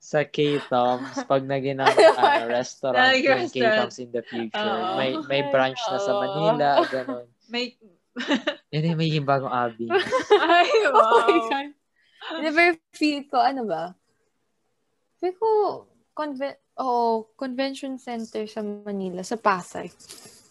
sa 0.00 0.24
K-Toms, 0.24 1.28
pag 1.28 1.44
naging 1.44 1.76
ng 1.76 1.84
ano, 1.84 2.48
restaurant 2.48 2.96
Like 2.96 3.24
yung. 3.28 3.52
K-Toms 3.52 4.00
in 4.00 4.08
the 4.08 4.24
future. 4.24 4.56
Oo. 4.56 4.96
May 4.96 5.12
may 5.28 5.42
branch 5.52 5.76
na 5.92 6.00
sa. 6.00 6.12
Manila, 6.16 6.80
ganun. 6.88 7.26
May, 7.52 7.76
Yan 8.72 8.88
yung 8.88 9.00
magiging 9.00 9.28
bagong 9.28 9.52
abi. 9.52 9.88
ay, 9.88 10.68
Oh 10.88 10.92
my 10.92 10.96
wow. 10.96 11.48
God. 11.52 11.68
Never 12.42 12.66
feel 12.96 13.24
ko, 13.30 13.38
ano 13.38 13.62
ba? 13.68 13.94
Feel 15.20 15.36
ko, 15.38 15.48
conven 16.16 16.56
oh, 16.78 17.28
convention 17.34 17.98
center 17.98 18.46
sa 18.46 18.62
Manila, 18.62 19.22
sa 19.22 19.36
Pasay. 19.36 19.90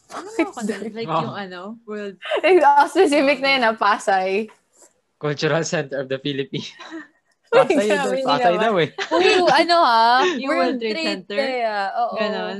Ano 0.07 0.27
ako 0.31 0.59
doon? 0.63 0.81
Like 0.91 1.07
Wow. 1.07 1.21
yung 1.21 1.35
ano, 1.37 1.59
world. 1.83 2.15
Eh, 2.45 2.59
ah, 2.59 2.85
specific 2.85 3.39
na 3.39 3.49
yun, 3.53 3.63
ah, 3.65 3.75
Pasay. 3.75 4.47
Cultural 5.17 5.63
Center 5.63 5.99
of 5.99 6.07
the 6.07 6.17
Philippines. 6.17 6.71
Pasay, 7.49 7.79
doon. 7.89 8.11
hindi 8.13 8.23
Pasay 8.23 8.55
daw 8.55 8.73
eh. 8.77 8.89
Uy, 9.09 9.25
ano 9.47 9.75
ha? 9.79 10.19
Yung 10.43 10.51
World 10.51 10.77
Trade 10.77 10.99
Center? 11.01 11.39
Kaya, 11.39 11.75
oo. 11.97 12.15
Ganon. 12.15 12.57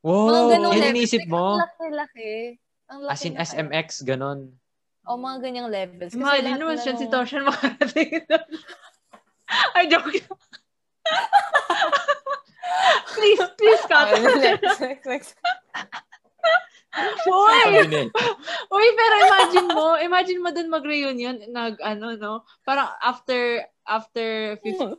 Wow, 0.00 0.26
Mga 0.28 0.42
ganong 0.50 0.72
yan 0.72 0.80
level. 0.80 0.94
inisip 0.94 1.22
mo? 1.26 1.44
Ang 1.50 1.62
laki-laki. 1.64 2.32
Ang 2.86 2.98
laki 3.02 3.10
As 3.10 3.22
in 3.22 3.32
na 3.32 3.38
kaya. 3.38 3.48
SMX, 3.48 3.86
ganun. 4.02 4.40
O, 5.04 5.16
mga 5.16 5.38
ganyang 5.40 5.68
levels. 5.68 6.10
Kasi 6.10 6.16
Imagine 6.16 6.44
lahat 6.46 6.58
naman 6.58 6.74
na 6.74 6.80
siya 6.80 6.94
si 6.94 7.06
Toshan 7.08 7.42
makarating 7.44 8.10
doon. 8.24 8.46
Ay, 9.74 9.84
joke 9.86 10.08
lang. 10.08 10.38
please, 13.10 13.42
please, 13.56 13.82
cut. 13.84 14.08
Ah, 14.08 14.20
next, 14.38 14.80
next, 14.80 15.06
next. 15.06 15.30
Uy! 17.26 17.64
Uy, 18.70 18.86
pero 18.94 19.14
imagine 19.26 19.68
mo, 19.68 19.86
imagine 19.98 20.40
mo 20.40 20.50
dun 20.50 20.70
mag-reunion, 20.70 21.36
nag, 21.50 21.78
ano, 21.82 22.14
no? 22.14 22.32
Parang 22.62 22.90
after, 22.98 23.66
after 23.82 24.58
50, 24.62 24.98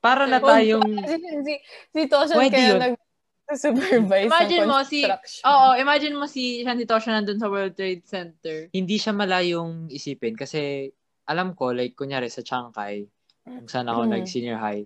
Para 0.00 0.24
na 0.24 0.40
tayong... 0.40 0.84
Si, 1.08 1.16
si, 1.16 1.54
si 1.92 2.00
Toshan 2.08 2.36
Pwede 2.36 2.56
kaya 2.56 2.68
yun. 2.68 2.80
nag-supervise 2.80 4.28
Imagine 4.28 4.62
ng 4.64 4.68
mo 4.68 4.78
si- 4.80 5.04
construction. 5.04 5.42
oo, 5.44 5.68
imagine 5.76 6.14
mo 6.16 6.24
si 6.24 6.64
Shanti 6.64 6.84
Toshan 6.84 7.20
nandun 7.20 7.40
sa 7.40 7.48
World 7.52 7.76
Trade 7.76 8.04
Center. 8.04 8.56
hindi 8.72 8.96
siya 8.96 9.12
malayong 9.12 9.88
isipin 9.88 10.32
kasi 10.36 10.88
alam 11.24 11.56
ko, 11.56 11.72
like, 11.72 11.96
kunyari 11.96 12.28
sa 12.28 12.44
Chiangkai, 12.44 13.04
kung 13.44 13.68
saan 13.68 13.88
ako 13.88 14.04
Mm. 14.04 14.10
nag-senior 14.12 14.60
high, 14.60 14.84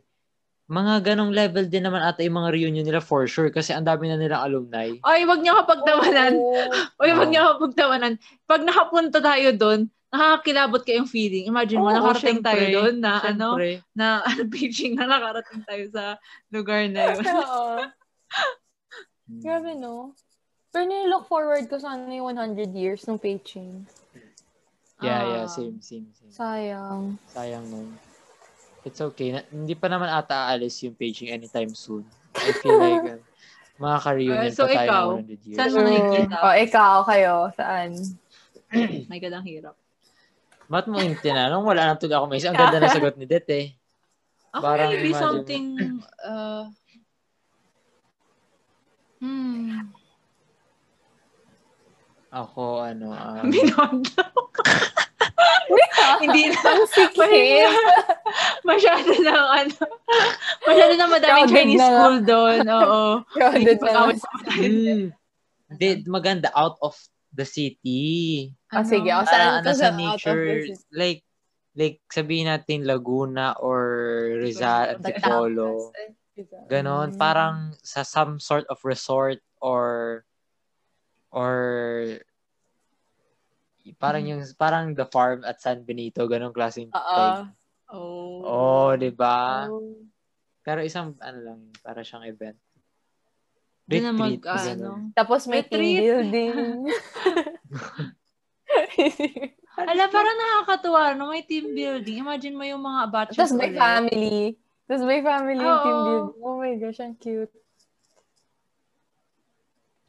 mga 0.69 0.95
ganong 1.03 1.33
level 1.33 1.65
din 1.65 1.89
naman 1.89 2.05
ata 2.05 2.21
yung 2.21 2.45
mga 2.45 2.53
reunion 2.53 2.85
nila 2.85 3.01
for 3.01 3.25
sure 3.25 3.49
kasi 3.49 3.73
ang 3.73 3.89
dami 3.89 4.13
na 4.13 4.21
nilang 4.21 4.45
alumni. 4.45 4.93
Ay, 5.01 5.25
wag 5.25 5.41
niyo 5.41 5.57
kapagtawanan. 5.65 6.37
Oo. 6.37 6.69
Uy, 7.01 7.11
wag 7.17 7.25
Oo. 7.25 7.33
niyo 7.33 7.41
kapagtawanan. 7.57 8.15
Pag 8.45 8.69
nakapunta 8.69 9.19
tayo 9.25 9.49
doon, 9.57 9.89
nakakakilabot 10.13 10.85
kayong 10.85 11.09
feeling. 11.09 11.49
Imagine 11.49 11.81
mo, 11.81 11.89
Oo, 11.89 11.97
nakarating 11.97 12.45
tayo 12.45 12.61
syempre, 12.61 12.77
doon 12.77 12.95
na 13.01 13.13
ano, 13.21 13.49
Siyempre. 13.57 13.71
na 13.97 14.07
ano, 14.29 14.41
pitching 14.47 14.93
na 14.93 15.05
nakarating 15.09 15.63
tayo 15.65 15.85
sa 15.89 16.05
lugar 16.53 16.85
na 16.93 17.17
yun. 17.17 17.25
Hmm. 19.29 19.41
Grabe, 19.41 19.73
no? 19.73 20.13
Pero 20.69 20.85
nilook 20.85 21.29
forward 21.29 21.65
ko 21.69 21.81
sana 21.81 22.09
yung 22.09 22.37
100 22.37 22.77
years 22.77 23.09
ng 23.09 23.17
paging. 23.17 23.89
Yeah, 25.01 25.21
Ah. 25.21 25.29
yeah, 25.33 25.47
same, 25.47 25.81
same, 25.81 26.09
same. 26.13 26.29
Sayang. 26.29 27.17
Sayang 27.33 27.65
nun. 27.69 27.89
It's 28.89 29.05
okay. 29.05 29.29
Na, 29.31 29.45
hindi 29.49 29.77
pa 29.77 29.87
naman 29.87 30.09
ata 30.09 30.49
aalis 30.49 30.81
yung 30.83 30.97
paging 30.97 31.29
anytime 31.29 31.77
soon. 31.77 32.09
I 32.33 32.51
feel 32.57 32.81
like 32.81 33.05
uh, 33.13 33.21
makaka-reunion 33.77 34.49
Uh, 34.49 34.57
so 34.57 34.65
pa 34.65 34.73
tayo 34.75 34.89
ikaw, 34.89 35.07
ng 35.13 35.29
100 35.29 35.47
years. 35.47 35.59
saan 35.61 35.71
mo 35.71 35.81
nakikita? 35.85 36.37
Oh, 36.41 36.55
ikaw, 36.57 36.95
kayo, 37.05 37.35
saan? 37.53 37.91
My 39.07 39.19
God, 39.21 39.35
ang 39.37 39.47
hirap. 39.47 39.77
Ba't 40.69 40.85
mo 40.85 41.01
yung 41.01 41.17
tinanong? 41.17 41.65
Wala 41.65 41.83
na 41.89 41.97
tuloy 41.97 42.17
ako 42.17 42.27
may 42.29 42.41
Ang 42.41 42.57
ganda 42.57 42.77
na 42.77 42.93
sagot 42.97 43.17
ni 43.17 43.25
Det 43.25 43.49
eh. 43.49 43.67
Ako 44.53 44.65
Parang 44.65 44.89
maybe 44.91 45.13
imagine- 45.13 45.21
something, 45.21 45.65
uh, 46.25 46.65
hmm, 49.21 49.93
Ako, 52.29 52.85
ano, 52.85 53.09
um, 53.13 53.49
binondo. 53.53 54.25
Hindi 56.19 56.51
na. 56.51 56.61
Ang 56.61 56.85
sikip. 56.89 57.73
Masyado 58.65 59.11
na, 59.23 59.35
ano, 59.65 59.75
masyado 60.65 60.93
na 60.97 61.07
madaming 61.09 61.47
Crowded 61.49 61.57
Chinese 61.57 61.81
na. 61.81 61.89
school 61.89 62.19
doon. 62.25 62.61
Oo. 62.69 63.03
Crowded 63.33 63.79
na 63.81 63.93
mm, 64.13 65.03
hindi, 65.69 65.89
maganda 66.09 66.49
out 66.57 66.77
of 66.81 66.97
the 67.33 67.45
city. 67.45 68.49
Ah, 68.73 68.85
sige. 68.85 69.09
Ano? 69.13 69.25
O, 69.25 69.29
saan 69.29 69.65
nasa 69.65 69.73
sa 69.77 69.89
out 69.89 69.95
of 69.95 70.01
nature, 70.01 70.45
the 70.45 70.75
city? 70.75 70.93
like, 70.93 71.21
like 71.77 71.97
sabihin 72.09 72.49
natin 72.49 72.85
Laguna 72.89 73.55
or 73.61 73.81
Rizal, 74.41 74.97
Antipolo. 74.97 75.93
Ganon, 76.71 77.15
Mm. 77.15 77.19
parang 77.19 77.75
sa 77.83 78.07
some 78.07 78.39
sort 78.39 78.65
of 78.71 78.79
resort 78.87 79.43
or 79.59 80.23
or 81.39 81.55
parang 84.03 84.27
yung 84.27 84.43
parang 84.59 84.91
the 84.93 85.07
farm 85.07 85.47
at 85.47 85.63
San 85.63 85.87
Benito, 85.87 86.27
ganong 86.27 86.53
klaseng 86.53 86.91
type. 86.91 87.55
Oh. 87.89 88.43
Oh, 88.45 88.91
'di 88.99 89.15
ba? 89.15 89.71
Oh. 89.71 90.03
Pero 90.67 90.83
isang 90.85 91.15
ano 91.23 91.39
lang, 91.41 91.61
para 91.81 92.05
siyang 92.05 92.27
event. 92.29 92.59
Doon 93.89 94.05
na 94.05 94.13
mag, 94.13 94.37
Retreat, 94.37 94.45
ganun. 94.45 94.77
ano. 94.77 94.91
Tapos 95.17 95.49
may 95.49 95.65
team 95.65 95.81
Retreat. 95.81 96.01
building. 96.05 96.53
Ala, 99.89 100.13
parang 100.13 100.37
nakakatuwa, 100.37 101.17
no? 101.17 101.33
May 101.33 101.49
team 101.49 101.73
building. 101.73 102.21
Imagine 102.21 102.53
mo 102.53 102.69
yung 102.69 102.85
mga 102.85 103.03
batches 103.09 103.41
Tapos 103.41 103.57
may 103.57 103.73
family. 103.73 104.61
Tapos 104.85 105.09
may 105.09 105.25
family 105.25 105.57
yung 105.57 105.81
team 105.81 105.99
building. 106.05 106.45
Oh 106.45 106.61
my 106.61 106.77
gosh, 106.77 107.01
ang 107.01 107.17
cute. 107.17 107.49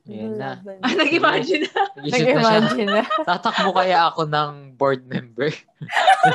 Yun 0.10 0.42
na. 0.42 0.58
Ah, 0.82 0.94
nag-imagine 1.06 1.70
na. 1.70 1.82
Nag-isip 1.94 2.34
na. 2.34 2.42
Nag-imagine 2.42 2.90
na. 2.90 3.04
Tatakbo 3.30 3.70
kaya 3.78 4.10
ako 4.10 4.26
ng 4.26 4.74
board 4.74 5.06
member. 5.06 5.54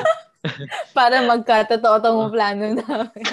Para 0.96 1.24
magkatotoo 1.26 1.96
tong 1.98 2.30
plano 2.30 2.78
namin. 2.78 3.24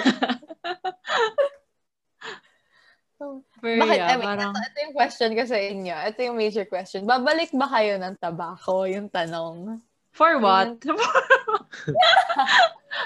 Pero 3.62 3.78
Bakit, 3.86 3.94
yeah, 3.94 4.10
I 4.10 4.18
mean, 4.18 4.26
parang, 4.26 4.50
ito, 4.50 4.58
ito 4.66 4.78
yung 4.82 4.94
question 4.98 5.30
ko 5.38 5.42
sa 5.46 5.54
inyo. 5.54 5.94
Ito 5.94 6.18
yung 6.26 6.34
major 6.34 6.66
question. 6.66 7.06
Babalik 7.06 7.54
ba 7.54 7.70
kayo 7.70 7.94
ng 8.02 8.18
tabako? 8.18 8.90
Yung 8.90 9.06
tanong. 9.06 9.78
for 10.10 10.42
what? 10.42 10.82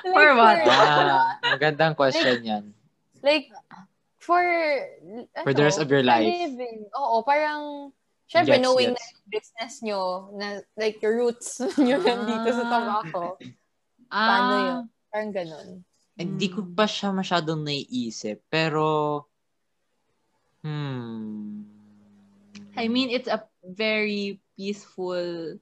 Like, 0.03 0.15
For 0.17 0.29
what? 0.35 0.59
ah, 0.67 1.39
magandang 1.55 1.95
question 1.95 2.43
'yan. 2.43 2.65
Like, 3.23 3.53
for, 4.27 4.43
For 5.47 5.55
the 5.55 5.63
rest 5.63 5.79
of 5.79 5.87
your 5.87 6.03
life. 6.03 6.27
living. 6.27 6.91
Oo, 6.93 7.23
parang, 7.23 7.95
syempre, 8.27 8.59
Gets, 8.59 8.65
knowing 8.67 8.91
gets. 8.91 8.99
na 8.99 9.07
yung 9.07 9.29
business 9.31 9.73
nyo, 9.81 10.01
na, 10.35 10.47
like, 10.75 10.99
your 10.99 11.15
roots 11.15 11.63
nyo 11.79 11.97
nandito 11.97 12.49
sa 12.51 12.65
Ah. 12.67 12.71
tabako. 12.75 13.39
ah, 14.11 14.27
Paano 14.27 14.55
yun? 14.59 14.81
Parang 15.09 15.31
ganun. 15.31 15.69
Hindi 16.17 16.49
ko 16.49 16.67
pa 16.67 16.85
siya 16.85 17.13
masyadong 17.13 17.63
naiisip, 17.63 18.43
pero 18.49 19.23
hmm. 20.65 21.63
I 22.77 22.89
mean, 22.89 23.09
it's 23.09 23.29
a 23.29 23.41
very 23.63 24.41
peaceful 24.57 25.57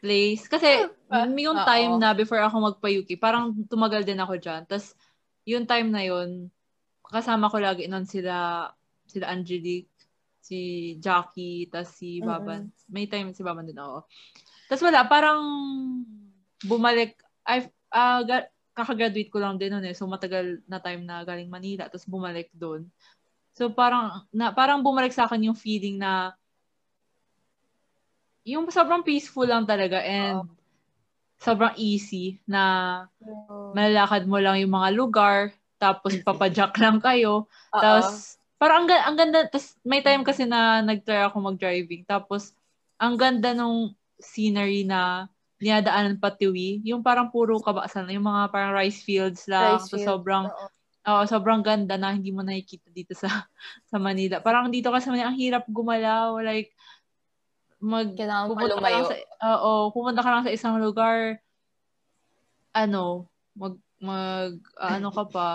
place. 0.00 0.44
Kasi, 0.44 0.88
Ah, 1.08 1.28
yung 1.28 1.56
time 1.62 1.92
na 1.96 2.12
before 2.12 2.40
ako 2.40 2.72
magpa-UK, 2.72 3.16
parang 3.16 3.52
tumagal 3.68 4.02
din 4.02 4.16
ako 4.16 4.36
dyan. 4.36 4.64
Tapos, 4.64 4.96
yung 5.44 5.64
time 5.64 5.88
na 5.88 6.02
yun, 6.02 6.48
kasama 7.12 7.52
ko 7.52 7.60
lagi 7.60 7.84
nun 7.86 8.08
sila, 8.08 8.66
sila 9.04 9.28
Angelique, 9.28 9.92
si 10.42 10.58
Jackie, 10.98 11.68
tas 11.68 11.92
si 11.94 12.18
Baban. 12.24 12.72
May 12.90 13.06
time 13.06 13.30
si 13.36 13.44
Baban 13.44 13.68
din 13.68 13.78
ako. 13.78 14.08
Tapos 14.66 14.82
wala, 14.82 15.04
parang 15.06 15.40
bumalik, 16.64 17.20
I, 17.46 17.68
ah, 17.92 18.24
ga- 18.24 18.50
kakagraduate 18.72 19.28
ko 19.28 19.38
lang 19.38 19.60
din 19.60 19.70
nun 19.70 19.84
eh. 19.84 19.94
So, 19.94 20.08
matagal 20.08 20.64
na 20.64 20.80
time 20.80 21.04
na 21.04 21.22
galing 21.22 21.52
Manila, 21.52 21.86
tapos 21.86 22.08
bumalik 22.08 22.48
doon. 22.56 22.88
So, 23.52 23.68
parang, 23.68 24.24
na, 24.32 24.50
parang 24.50 24.80
bumalik 24.80 25.12
sa 25.12 25.28
akin 25.28 25.52
yung 25.52 25.58
feeling 25.58 26.00
na 26.00 26.32
yung 28.42 28.66
sobrang 28.74 29.06
peaceful 29.06 29.46
lang 29.46 29.62
talaga 29.62 30.02
and 30.02 30.42
sobrang 31.38 31.74
easy 31.78 32.42
na 32.42 33.06
malalakad 33.74 34.26
mo 34.26 34.38
lang 34.42 34.58
yung 34.58 34.74
mga 34.74 34.90
lugar, 34.94 35.38
tapos 35.82 36.14
papadyak 36.22 36.78
lang 36.78 37.02
kayo, 37.02 37.50
tapos 37.74 38.38
parang 38.54 38.86
ang, 38.86 39.10
ang 39.10 39.16
ganda, 39.18 39.50
tapos 39.50 39.74
may 39.82 39.98
time 39.98 40.22
kasi 40.22 40.46
na 40.46 40.78
nag-try 40.78 41.26
ako 41.26 41.42
mag-driving, 41.42 42.06
tapos 42.06 42.54
ang 43.02 43.18
ganda 43.18 43.50
nung 43.50 43.98
scenery 44.22 44.86
na 44.86 45.26
niadaanan 45.58 46.22
patiwi, 46.22 46.78
yung 46.86 47.02
parang 47.02 47.34
puro 47.34 47.58
kabasan, 47.58 48.06
yung 48.14 48.30
mga 48.30 48.54
parang 48.54 48.78
rice 48.78 49.02
fields 49.02 49.50
lang, 49.50 49.82
Rice 49.82 49.90
so 49.90 49.98
field. 49.98 50.06
sobrang 50.06 50.46
Oo. 50.46 50.70
Oo, 51.02 51.26
sobrang 51.26 51.66
ganda 51.66 51.98
na 51.98 52.14
hindi 52.14 52.30
mo 52.30 52.46
nakikita 52.46 52.86
dito 52.94 53.10
sa 53.18 53.26
sa 53.90 53.98
Manila. 53.98 54.38
Parang 54.38 54.70
dito 54.70 54.86
kasi 54.94 55.10
sa 55.10 55.10
Manila, 55.10 55.34
ang 55.34 55.38
hirap 55.38 55.66
gumalaw. 55.66 56.38
Like, 56.38 56.70
mag, 57.82 58.14
Kailangan 58.14 58.46
pumunta 58.54 58.78
ka 58.78 58.86
lang 58.86 59.04
sa, 59.10 59.16
oo, 59.58 59.90
pumunta 59.90 60.22
ka 60.22 60.30
lang 60.30 60.44
sa 60.46 60.54
isang 60.54 60.78
lugar, 60.78 61.42
ano, 62.70 63.26
mag, 63.58 63.74
mag, 63.98 64.54
ano 64.78 65.08
ka 65.10 65.24
pa, 65.26 65.50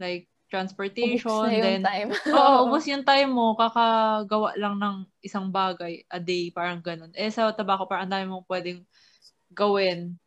like, 0.00 0.26
transportation, 0.50 1.46
yung 1.46 1.62
then, 1.62 1.82
time. 1.86 2.10
oo, 2.34 2.54
ubos 2.66 2.82
yung 2.90 3.06
time 3.06 3.30
mo, 3.30 3.54
kakagawa 3.54 4.58
lang 4.58 4.74
ng 4.82 4.96
isang 5.22 5.46
bagay 5.48 6.02
a 6.10 6.18
day, 6.18 6.50
parang 6.50 6.82
ganun. 6.82 7.14
Eh, 7.14 7.30
sa 7.30 7.54
tabako, 7.54 7.86
parang 7.86 8.10
ang 8.10 8.12
dami 8.18 8.26
mong 8.26 8.50
pwedeng 8.50 8.82
gawin 9.54 10.18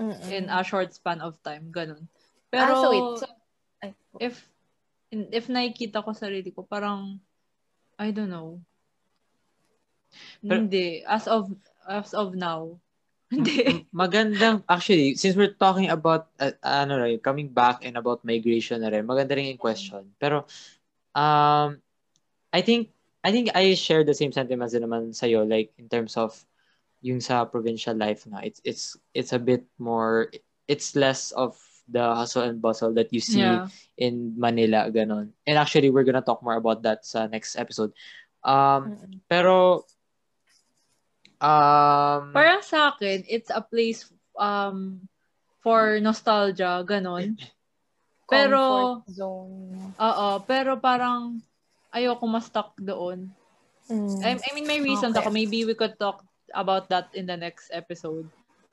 Mm-mm. 0.00 0.28
in 0.32 0.48
a 0.48 0.64
short 0.64 0.88
span 0.96 1.20
of 1.20 1.36
time, 1.44 1.68
ganun. 1.68 2.08
Ah, 2.08 2.48
Pero, 2.48 2.72
so 2.80 2.88
wait. 2.88 3.04
So, 3.20 3.26
ay, 3.84 3.92
if 4.16 4.34
if 5.12 5.44
nakikita 5.52 6.00
ko 6.00 6.16
sarili 6.16 6.48
ko, 6.48 6.64
parang, 6.64 7.20
I 8.00 8.16
don't 8.16 8.32
know. 8.32 8.64
Pero- 10.40 10.64
hindi. 10.64 11.04
As 11.04 11.28
of, 11.28 11.52
as 11.84 12.16
of 12.16 12.32
now. 12.32 12.80
Hindi. 13.32 13.88
magandang 13.96 14.60
actually 14.68 15.16
since 15.16 15.32
we're 15.32 15.56
talking 15.56 15.88
about 15.88 16.28
uh, 16.36 16.52
ano 16.60 17.00
rin, 17.00 17.16
coming 17.16 17.48
back 17.48 17.80
and 17.80 17.96
about 17.96 18.20
migration 18.28 18.84
na 18.84 18.92
rin 18.92 19.08
maganda 19.08 19.32
rin 19.32 19.56
yung 19.56 19.62
question 19.62 20.04
pero 20.20 20.44
um 21.16 21.80
I 22.52 22.60
think 22.60 22.92
I 23.24 23.32
think 23.32 23.48
I 23.56 23.72
share 23.72 24.04
the 24.04 24.12
same 24.12 24.36
sentiments 24.36 24.76
din 24.76 24.84
naman 24.84 25.16
sa 25.16 25.24
like 25.48 25.72
in 25.80 25.88
terms 25.88 26.20
of 26.20 26.36
yung 27.00 27.24
sa 27.24 27.48
provincial 27.48 27.96
life 27.96 28.28
na 28.28 28.44
it's 28.44 28.60
it's 28.68 29.00
it's 29.16 29.32
a 29.32 29.40
bit 29.40 29.64
more 29.80 30.28
it's 30.68 30.92
less 30.92 31.32
of 31.32 31.56
the 31.88 32.04
hustle 32.04 32.44
and 32.44 32.60
bustle 32.60 32.92
that 32.94 33.10
you 33.10 33.18
see 33.24 33.42
Yeah. 33.42 33.66
in 33.96 34.36
Manila 34.36 34.92
ganon 34.92 35.32
and 35.48 35.56
actually 35.56 35.88
we're 35.88 36.04
gonna 36.04 36.22
talk 36.22 36.44
more 36.44 36.60
about 36.60 36.84
that 36.84 37.08
sa 37.08 37.26
next 37.26 37.56
episode 37.56 37.96
um 38.44 38.92
mm-mm. 38.92 39.18
pero 39.26 39.82
um 41.42 42.30
Parang 42.32 42.62
sa 42.62 42.94
akin, 42.94 43.26
it's 43.26 43.50
a 43.50 43.60
place 43.60 44.06
um 44.38 45.02
for 45.60 45.98
nostalgia, 46.00 46.82
ganon. 46.86 47.36
Pero, 48.32 49.04
zone. 49.12 49.92
oo, 50.00 50.28
pero 50.48 50.80
parang 50.80 51.36
ayoko 51.92 52.24
ma-stuck 52.24 52.72
doon. 52.80 53.28
Mm. 53.92 54.24
I, 54.24 54.40
I 54.40 54.50
mean, 54.56 54.64
may 54.64 54.80
reasons 54.80 55.12
Okay. 55.12 55.20
ako. 55.20 55.28
Maybe 55.36 55.68
we 55.68 55.76
could 55.76 56.00
talk 56.00 56.24
about 56.56 56.88
that 56.88 57.12
in 57.12 57.28
the 57.28 57.36
next 57.36 57.68
episode. 57.76 58.24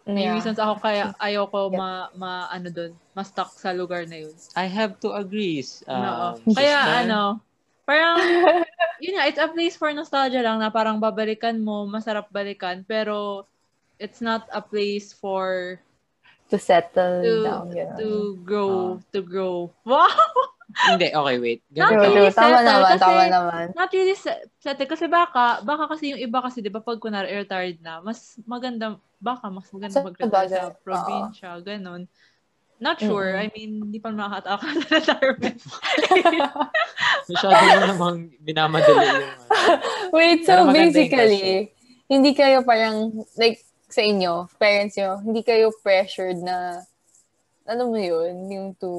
May 0.07 0.31
Yeah. 0.31 0.39
reasons 0.39 0.57
ako 0.63 0.79
kaya 0.79 1.11
ayoko 1.19 1.67
Yeah. 1.69 1.75
ma, 1.75 1.89
ma 2.15 2.31
ano 2.47 2.71
doon, 2.71 2.95
ma-stuck 3.11 3.51
sa 3.59 3.75
lugar 3.75 4.07
na 4.07 4.23
yun. 4.23 4.35
I 4.55 4.65
have 4.71 4.95
to 5.03 5.11
agree 5.11 5.59
um, 5.91 6.39
Kaya 6.55 6.79
sister. 6.79 6.95
ano, 7.03 7.43
parang, 7.89 8.15
yun 9.03 9.17
nga, 9.17 9.25
it's 9.25 9.41
a 9.41 9.49
place 9.49 9.73
for 9.73 9.89
nostalgia 9.89 10.39
lang 10.39 10.61
na 10.61 10.69
parang 10.69 11.01
babalikan 11.01 11.57
mo, 11.57 11.83
masarap 11.85 12.29
balikan, 12.29 12.85
pero 12.85 13.49
it's 13.97 14.21
not 14.21 14.45
a 14.51 14.61
place 14.61 15.09
for 15.09 15.77
To 16.49 16.57
settle 16.57 17.21
to 17.21 17.33
down. 17.43 17.65
Yun. 17.69 17.89
to 17.95 18.09
grow, 18.41 18.69
Ah. 18.95 19.01
to 19.09 19.19
grow. 19.21 19.57
Wow! 19.89 20.05
Hindi, 20.69 21.09
okay, 21.09 21.37
wait. 21.37 21.61
Not 21.73 21.89
Ganito. 21.89 22.01
really 22.05 22.21
True, 22.23 22.37
tama 22.37 22.55
settle 22.55 22.69
naman, 22.69 22.85
kasi- 22.87 23.01
tama 23.01 23.23
naman. 23.27 23.65
Not 23.73 23.89
really 23.89 24.13
se- 24.15 24.43
settle. 24.59 24.85
Kasi 24.85 25.05
baka, 25.05 25.45
baka 25.61 25.83
kasi 25.89 26.13
yung 26.13 26.21
iba 26.21 26.37
kasi, 26.39 26.61
di 26.61 26.69
ba, 26.69 26.77
pag 26.77 27.01
kunwari 27.01 27.33
retired 27.35 27.81
na, 27.81 27.97
mas 27.99 28.37
maganda, 28.45 28.93
baka 29.17 29.49
mas 29.49 29.65
maganda 29.69 29.97
mag-retire 29.99 30.49
sa 30.61 30.77
probinsya, 30.77 31.57
ganun. 31.59 32.05
Not 32.79 32.99
sure. 32.99 33.35
Mm-mm. 33.35 33.43
I 33.43 33.51
mean, 33.51 33.71
hindi 33.83 33.99
pa 33.99 34.07
nakakataka 34.07 34.67
sa 34.71 34.87
retirement. 34.95 35.59
Masyado 37.29 37.59
mo 37.59 37.75
namang 37.85 38.17
minamadali 38.39 39.05
yung. 39.19 39.29
Wait, 40.15 40.47
so 40.47 40.63
basically, 40.71 41.75
hindi 42.07 42.31
kayo 42.31 42.63
parang, 42.63 43.11
like, 43.35 43.59
sa 43.89 43.99
inyo, 43.99 44.47
parents 44.55 44.95
nyo, 44.95 45.19
hindi 45.19 45.43
kayo 45.43 45.75
pressured 45.83 46.39
na, 46.39 46.81
ano 47.67 47.91
mo 47.91 47.97
yun, 47.99 48.47
yung 48.49 48.67
to 48.79 48.91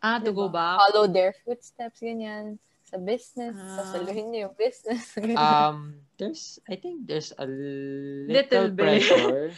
ah, 0.00 0.16
to 0.16 0.32
go 0.32 0.48
back? 0.48 0.78
follow 0.80 1.04
their 1.10 1.34
footsteps, 1.44 2.00
ganyan, 2.00 2.56
sa 2.86 2.96
business, 2.96 3.52
Ah. 3.52 3.82
sasaluhin 3.82 4.30
nyo 4.30 4.48
yung 4.48 4.56
business. 4.56 5.12
Um, 5.36 6.00
there's, 6.16 6.56
I 6.70 6.76
think 6.76 7.04
there's 7.04 7.32
a 7.36 7.44
little, 7.44 8.30
Little 8.30 8.68
bit. 8.72 8.78
pressure. 9.04 9.52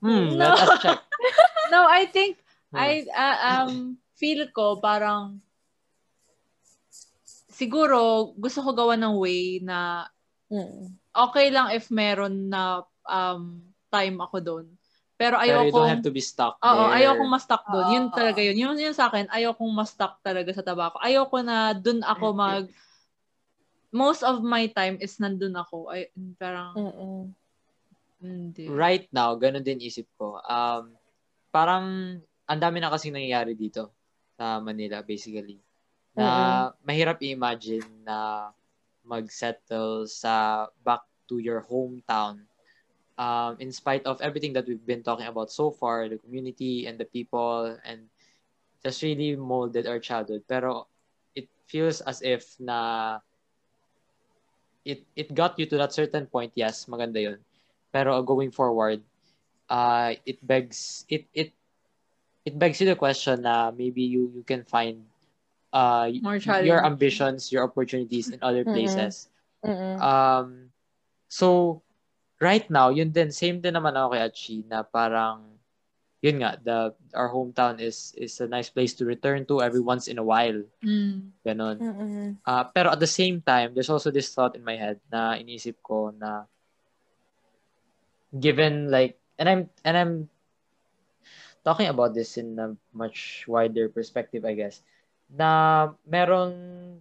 Hmm, 0.00 0.38
no. 0.38 0.52
let 0.52 0.62
us 0.62 0.78
check. 0.80 0.98
no, 1.74 1.84
I 1.84 2.06
think. 2.06 2.38
I, 2.72 3.04
ah, 3.12 3.68
um, 3.68 3.96
feel 4.16 4.48
ko 4.50 4.80
parang, 4.80 5.40
siguro, 7.52 8.32
gusto 8.34 8.64
ko 8.64 8.72
gawa 8.72 8.96
ng 8.96 9.14
way 9.20 9.60
na 9.60 10.08
Mm. 10.52 11.00
okay 11.16 11.48
lang 11.48 11.72
if 11.72 11.88
meron 11.88 12.52
na 12.52 12.84
um, 13.08 13.64
time 13.88 14.20
ako 14.20 14.36
doon. 14.40 14.66
Pero 15.16 15.40
Pero 15.40 15.64
you 15.64 15.72
ayoko, 15.72 15.76
don't 15.80 15.92
have 15.96 16.04
to 16.04 16.12
be 16.12 16.20
stuck 16.20 16.60
oo, 16.60 16.92
there. 16.92 16.92
ayokong 16.92 17.30
ma-stuck 17.30 17.64
doon. 17.72 17.86
Yun 17.88 18.06
talaga 18.12 18.40
yun. 18.44 18.56
Yun, 18.58 18.76
yun 18.76 18.92
sa 18.92 19.08
akin, 19.08 19.32
ayokong 19.32 19.72
ma-stuck 19.72 20.20
talaga 20.20 20.52
sa 20.52 20.60
tabako. 20.60 21.00
Ayoko 21.00 21.40
na 21.40 21.72
doon 21.72 22.04
ako 22.04 22.26
mag, 22.36 22.64
most 23.92 24.20
of 24.24 24.44
my 24.44 24.68
time 24.68 25.00
is 25.00 25.16
nandun 25.16 25.56
ako. 25.56 25.88
Ay, 25.88 26.12
parang, 26.36 26.76
Mm-mm. 26.76 27.32
hindi. 28.20 28.68
Right 28.68 29.08
now, 29.08 29.32
ganun 29.40 29.64
din 29.64 29.80
isip 29.80 30.04
ko. 30.20 30.36
Um, 30.44 30.92
parang, 31.48 32.18
ang 32.52 32.60
dami 32.60 32.84
na 32.84 32.92
kasing 32.92 33.16
nangyayari 33.16 33.56
dito 33.56 33.88
sa 34.36 34.60
Manila, 34.60 35.00
basically. 35.00 35.56
Na 36.12 36.68
mahirap 36.84 37.24
i-imagine 37.24 38.04
na 38.04 38.52
mag-settle 39.08 40.04
sa 40.04 40.68
back 40.84 41.08
to 41.24 41.40
your 41.40 41.64
hometown 41.64 42.44
um, 43.16 43.56
in 43.56 43.72
spite 43.72 44.04
of 44.04 44.20
everything 44.20 44.52
that 44.52 44.68
we've 44.68 44.84
been 44.84 45.00
talking 45.00 45.24
about 45.24 45.48
so 45.48 45.72
far, 45.72 46.12
the 46.12 46.20
community 46.20 46.84
and 46.84 47.00
the 47.00 47.08
people, 47.08 47.72
and 47.88 48.04
just 48.84 49.00
really 49.00 49.32
molded 49.32 49.88
our 49.88 49.98
childhood. 49.98 50.44
Pero 50.44 50.86
it 51.32 51.48
feels 51.64 52.04
as 52.04 52.20
if 52.20 52.52
na 52.60 53.18
it 54.84 55.00
it 55.16 55.32
got 55.32 55.56
you 55.56 55.64
to 55.64 55.80
that 55.80 55.96
certain 55.96 56.28
point, 56.28 56.52
yes, 56.52 56.84
maganda 56.84 57.16
yun. 57.16 57.40
Pero 57.88 58.20
going 58.20 58.52
forward, 58.52 59.00
uh, 59.72 60.12
it 60.28 60.36
begs 60.44 61.08
it 61.08 61.24
it 61.32 61.56
it 62.44 62.58
begs 62.58 62.80
you 62.80 62.86
the 62.86 62.98
question 62.98 63.42
na 63.42 63.70
maybe 63.70 64.02
you 64.02 64.30
you 64.34 64.42
can 64.42 64.64
find 64.66 65.06
uh 65.72 66.10
More 66.20 66.36
your 66.62 66.84
ambitions, 66.84 67.50
your 67.50 67.64
opportunities 67.64 68.28
in 68.28 68.38
other 68.42 68.64
Mm-mm. 68.64 68.76
places. 68.76 69.32
Mm-mm. 69.64 69.96
Um, 70.02 70.68
so, 71.32 71.80
right 72.42 72.68
now, 72.68 72.90
yun 72.90 73.08
din, 73.08 73.32
same 73.32 73.62
din 73.64 73.72
naman 73.72 73.96
ako 73.96 74.12
kay 74.12 74.22
Achi, 74.26 74.56
na 74.68 74.84
parang, 74.84 75.48
yun 76.20 76.44
nga, 76.44 76.60
the, 76.60 76.92
our 77.16 77.32
hometown 77.32 77.80
is 77.80 78.12
is 78.20 78.36
a 78.42 78.48
nice 78.50 78.68
place 78.68 78.92
to 79.00 79.08
return 79.08 79.48
to 79.48 79.62
every 79.64 79.80
once 79.80 80.12
in 80.12 80.20
a 80.20 80.26
while. 80.26 80.60
Mm. 80.84 81.32
Ganon. 81.40 81.78
Mm-mm. 81.80 82.28
Uh, 82.44 82.64
pero 82.74 82.92
at 82.92 83.00
the 83.00 83.08
same 83.08 83.40
time, 83.40 83.72
there's 83.72 83.90
also 83.90 84.12
this 84.12 84.28
thought 84.34 84.54
in 84.58 84.66
my 84.66 84.76
head 84.76 85.00
na 85.08 85.40
inisip 85.40 85.80
ko 85.80 86.12
na 86.12 86.44
given 88.34 88.92
like, 88.92 89.16
and 89.38 89.48
I'm, 89.48 89.62
and 89.84 89.96
I'm 89.96 90.12
talking 91.62 91.86
about 91.86 92.12
this 92.12 92.36
in 92.36 92.58
a 92.58 92.74
much 92.92 93.46
wider 93.46 93.88
perspective, 93.88 94.44
I 94.44 94.54
guess, 94.54 94.82
na 95.26 95.88
meron 96.04 96.98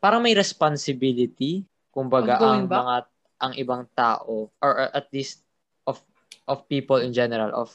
parang 0.00 0.22
may 0.22 0.32
responsibility 0.32 1.64
kumbaga 1.90 2.38
ang 2.38 2.64
back? 2.64 2.80
mga 2.80 2.96
ang 3.40 3.52
ibang 3.56 3.82
tao 3.92 4.48
or 4.60 4.70
at 4.92 5.08
least 5.10 5.42
of 5.84 6.00
of 6.46 6.64
people 6.68 6.96
in 6.96 7.12
general 7.12 7.50
of 7.52 7.72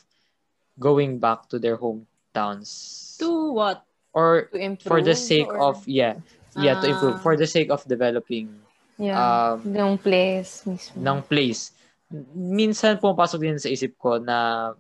going 0.80 1.18
back 1.20 1.46
to 1.50 1.60
their 1.60 1.78
hometowns 1.78 2.70
To 3.20 3.52
what? 3.54 3.84
or 4.16 4.48
To 4.54 4.58
improve. 4.58 4.88
for 4.90 5.00
the 5.04 5.14
sake 5.14 5.50
or- 5.50 5.60
of 5.60 5.84
yeah 5.86 6.16
yeah 6.56 6.80
to 6.80 6.88
improve 6.88 7.20
Ah. 7.20 7.22
for 7.22 7.36
the 7.36 7.46
sake 7.46 7.68
of 7.68 7.84
developing 7.84 8.48
yeah, 8.96 9.20
um 9.52 9.60
yung 9.68 10.00
place 10.00 10.64
mismo. 10.64 10.96
ng 10.96 11.20
place. 11.28 11.75
Minsan 12.36 13.02
pumapasok 13.02 13.40
din 13.42 13.58
sa 13.58 13.72
isip 13.72 13.98
ko 13.98 14.22
na 14.22 14.72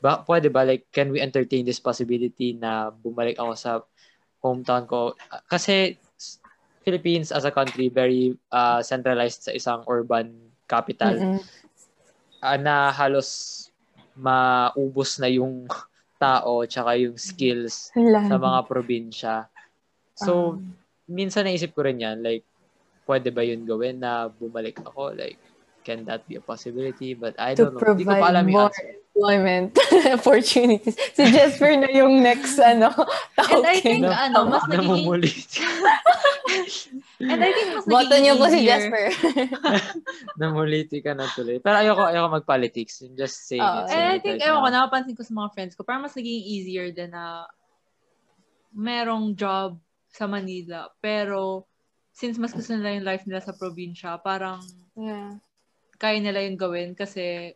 ba, 0.00 0.24
pwede 0.24 0.48
ba, 0.48 0.64
like, 0.64 0.88
can 0.88 1.12
we 1.12 1.20
entertain 1.20 1.62
this 1.62 1.76
possibility 1.78 2.56
na 2.56 2.88
bumalik 2.88 3.36
ako 3.36 3.52
sa 3.52 3.72
hometown 4.40 4.88
ko? 4.88 5.12
Kasi 5.44 6.00
Philippines 6.80 7.28
as 7.28 7.44
a 7.44 7.52
country, 7.52 7.92
very 7.92 8.32
uh, 8.48 8.80
centralized 8.80 9.44
sa 9.44 9.52
isang 9.52 9.84
urban 9.84 10.32
capital 10.64 11.12
Mm-mm. 11.12 11.44
ah, 12.40 12.56
na 12.56 12.88
halos 12.88 13.68
maubos 14.16 15.20
na 15.20 15.28
yung 15.28 15.68
tao 16.22 16.64
tsaka 16.64 16.96
yung 16.96 17.16
skills 17.20 17.92
Hala. 17.92 18.24
sa 18.24 18.36
mga 18.40 18.60
probinsya. 18.64 19.34
So, 20.16 20.56
Um, 20.56 20.76
minsan 21.04 21.44
naisip 21.44 21.76
ko 21.76 21.84
rin 21.84 22.00
yan, 22.00 22.24
like, 22.24 22.44
pwede 23.04 23.28
ba 23.28 23.44
yun 23.44 23.68
gawin 23.68 24.00
na 24.00 24.28
bumalik 24.28 24.80
ako? 24.80 25.12
Like, 25.12 25.36
can 25.82 26.04
that 26.04 26.26
be 26.26 26.36
a 26.36 26.42
possibility? 26.42 27.14
But 27.14 27.34
I 27.36 27.54
to 27.54 27.68
don't 27.68 27.74
know. 27.76 27.94
Hindi 27.94 28.04
ko 28.04 28.10
pa 28.10 28.16
provide 28.18 28.30
alam 28.30 28.44
yung 28.46 28.56
more 28.56 28.72
answer. 28.72 28.88
employment 29.10 29.70
opportunities. 30.16 30.96
Si 31.12 31.22
Jasper 31.28 31.76
na 31.76 31.88
yung 31.90 32.22
next, 32.22 32.56
ano, 32.56 32.88
And 33.36 33.66
I 33.66 33.76
think, 33.80 34.06
Na- 34.06 34.30
ano, 34.30 34.48
mas 34.48 34.64
nagiging, 34.64 34.86
Namumulit. 34.86 35.48
and 37.20 37.40
I 37.42 37.50
think 37.52 37.68
mas 37.74 37.84
Boto 37.84 38.06
nagiging 38.06 38.22
niyo 38.22 38.32
po 38.36 38.46
si. 38.48 38.60
Jasper. 38.64 39.04
Namuliti 40.40 40.98
ka 41.00 41.12
na 41.12 41.26
tuloy. 41.32 41.58
Pero 41.58 41.76
ayoko, 41.78 42.06
ayoko 42.06 42.40
mag-politics. 42.40 43.02
I'm 43.02 43.14
just 43.14 43.44
saying 43.44 43.60
Oo. 43.60 43.84
it. 43.84 43.92
And 43.92 44.06
I 44.14 44.18
think, 44.18 44.40
ewan 44.40 44.62
ko, 44.62 44.68
napapansin 44.70 45.16
ko 45.16 45.22
sa 45.22 45.34
mga 45.34 45.48
friends 45.52 45.74
ko, 45.74 45.82
parang 45.82 46.06
mas 46.06 46.14
naging 46.14 46.40
easier 46.46 46.88
din 46.90 47.10
na 47.10 47.44
merong 48.72 49.34
job 49.34 49.76
sa 50.08 50.24
Manila. 50.26 50.86
Pero, 51.02 51.66
since 52.10 52.38
mas 52.38 52.54
gusto 52.54 52.72
nila 52.72 52.94
yung 52.94 53.06
life 53.06 53.24
nila 53.26 53.42
sa 53.42 53.52
probinsya, 53.52 54.16
parang 54.22 54.62
Yeah. 54.94 55.38
Kaya 56.00 56.16
nila 56.16 56.40
yung 56.40 56.56
gawin 56.56 56.96
kasi 56.96 57.52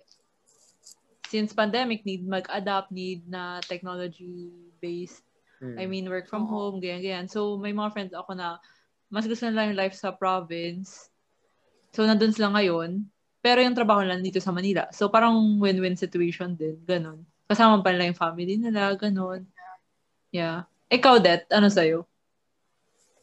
since 1.27 1.57
pandemic, 1.57 2.05
need 2.05 2.23
mag-adapt, 2.23 2.93
need 2.93 3.25
na 3.27 3.59
technology-based. 3.65 5.25
Hmm. 5.59 5.81
I 5.81 5.89
mean, 5.89 6.07
work 6.07 6.29
from 6.29 6.47
home, 6.47 6.79
ganyan, 6.79 7.03
ganyan. 7.03 7.27
So, 7.27 7.57
may 7.57 7.73
mga 7.73 7.91
friends 7.91 8.13
ako 8.15 8.37
na 8.37 8.61
mas 9.09 9.25
gusto 9.25 9.49
nila 9.49 9.67
yung 9.67 9.81
life 9.81 9.97
sa 9.97 10.13
province. 10.13 11.09
So, 11.91 12.05
nandun 12.05 12.37
sila 12.37 12.53
ngayon. 12.53 13.09
Pero 13.41 13.65
yung 13.65 13.75
trabaho 13.75 14.05
nila 14.05 14.21
dito 14.21 14.39
sa 14.39 14.53
Manila. 14.53 14.87
So, 14.93 15.09
parang 15.09 15.35
win-win 15.59 15.97
situation 15.97 16.53
din. 16.55 16.79
Ganon. 16.85 17.25
Kasama 17.49 17.81
pa 17.81 17.91
nila 17.91 18.13
yung 18.13 18.21
family 18.21 18.55
nila. 18.61 18.93
Ganon. 18.95 19.49
Yeah. 20.31 20.69
Ikaw, 20.93 21.19
Det, 21.19 21.49
ano 21.51 21.67
sa'yo? 21.73 22.05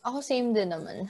Ako 0.02 0.20
same 0.26 0.52
din 0.52 0.74
naman. 0.74 1.08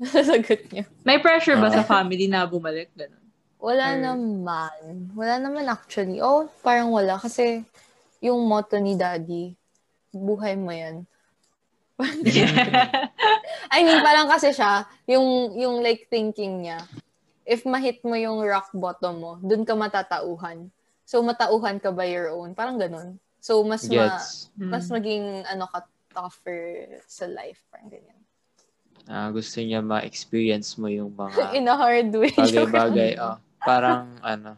Sagot 0.28 0.64
niyo. 0.72 0.88
May 1.04 1.20
pressure 1.20 1.60
ba 1.60 1.68
Ah. 1.68 1.76
sa 1.78 1.84
family 1.84 2.24
na 2.26 2.48
bumalik? 2.48 2.88
Ganon. 2.96 3.19
Wala 3.60 3.92
Or- 3.92 4.00
naman. 4.00 4.80
Wala 5.12 5.34
naman 5.36 5.68
actually. 5.68 6.18
Oh, 6.18 6.48
parang 6.64 6.88
wala. 6.90 7.20
Kasi 7.20 7.60
yung 8.18 8.40
motto 8.44 8.76
ni 8.76 8.96
daddy, 8.96 9.52
buhay 10.10 10.56
mo 10.56 10.72
yan. 10.72 11.04
I 13.70 13.84
mean, 13.84 14.00
parang 14.00 14.24
kasi 14.26 14.56
siya, 14.56 14.88
yung, 15.04 15.52
yung 15.52 15.84
like 15.84 16.08
thinking 16.08 16.64
niya, 16.64 16.80
if 17.44 17.68
mahit 17.68 18.00
mo 18.00 18.16
yung 18.16 18.40
rock 18.40 18.72
bottom 18.72 19.20
mo, 19.20 19.32
dun 19.40 19.68
ka 19.68 19.76
matatauhan. 19.76 20.72
So, 21.04 21.20
matauhan 21.20 21.76
ka 21.76 21.92
by 21.92 22.08
your 22.08 22.32
own. 22.32 22.54
Parang 22.54 22.80
ganun. 22.80 23.20
So, 23.42 23.60
mas 23.64 23.84
ma, 23.84 24.16
Gets. 24.16 24.48
mas 24.56 24.86
Mm. 24.86 24.92
maging 24.96 25.24
ano 25.44 25.64
ka 25.66 25.84
tougher 26.08 26.86
sa 27.04 27.28
life. 27.28 27.60
Parang 27.68 27.90
ganyan. 27.90 28.16
Ah, 29.04 29.28
gusto 29.28 29.58
niya 29.58 29.82
ma-experience 29.82 30.78
mo 30.78 30.86
yung 30.86 31.10
mga 31.10 31.50
In 31.58 31.66
a 31.66 31.74
hard 31.74 32.14
way. 32.14 32.30
Bagay-bagay. 32.32 33.18
Oh, 33.18 33.36
parang 33.62 34.18
ano. 34.24 34.56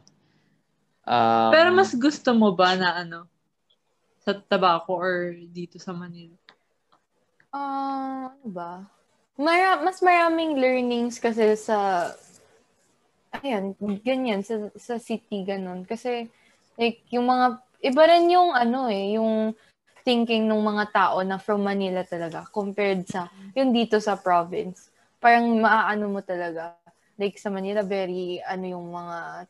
Um, 1.03 1.51
Pero 1.51 1.69
mas 1.75 1.91
gusto 1.95 2.31
mo 2.33 2.55
ba 2.55 2.79
na 2.79 3.03
ano? 3.03 3.27
Sa 4.23 4.39
tabako 4.39 4.95
or 5.03 5.35
dito 5.51 5.83
sa 5.83 5.91
Manila? 5.91 6.39
Ah, 7.51 8.31
ano 8.33 8.49
ba? 8.49 8.87
Mara- 9.37 9.83
mas 9.83 9.99
maraming 9.99 10.57
learnings 10.57 11.19
kasi 11.19 11.57
sa 11.59 12.11
ayan, 13.43 13.75
ganyan 14.05 14.45
sa 14.45 14.69
sa 14.77 15.01
city 15.01 15.43
ganun 15.43 15.83
kasi 15.89 16.29
like 16.77 17.03
yung 17.11 17.27
mga 17.27 17.47
iba 17.83 18.03
rin 18.07 18.31
yung 18.31 18.55
ano 18.55 18.87
eh, 18.87 19.19
yung 19.19 19.57
thinking 20.07 20.47
ng 20.47 20.63
mga 20.63 20.85
tao 20.95 21.19
na 21.23 21.39
from 21.39 21.63
Manila 21.67 22.03
talaga 22.07 22.47
compared 22.51 23.07
sa 23.07 23.31
yung 23.55 23.71
dito 23.75 23.99
sa 24.03 24.19
province. 24.19 24.91
Parang 25.23 25.47
maaano 25.59 26.11
mo 26.11 26.21
talaga. 26.23 26.75
Like 27.21 27.37
sa 27.37 27.53
Manila, 27.53 27.85
very 27.85 28.41
ano 28.45 28.65
yung 28.65 28.87
mga 28.93 29.47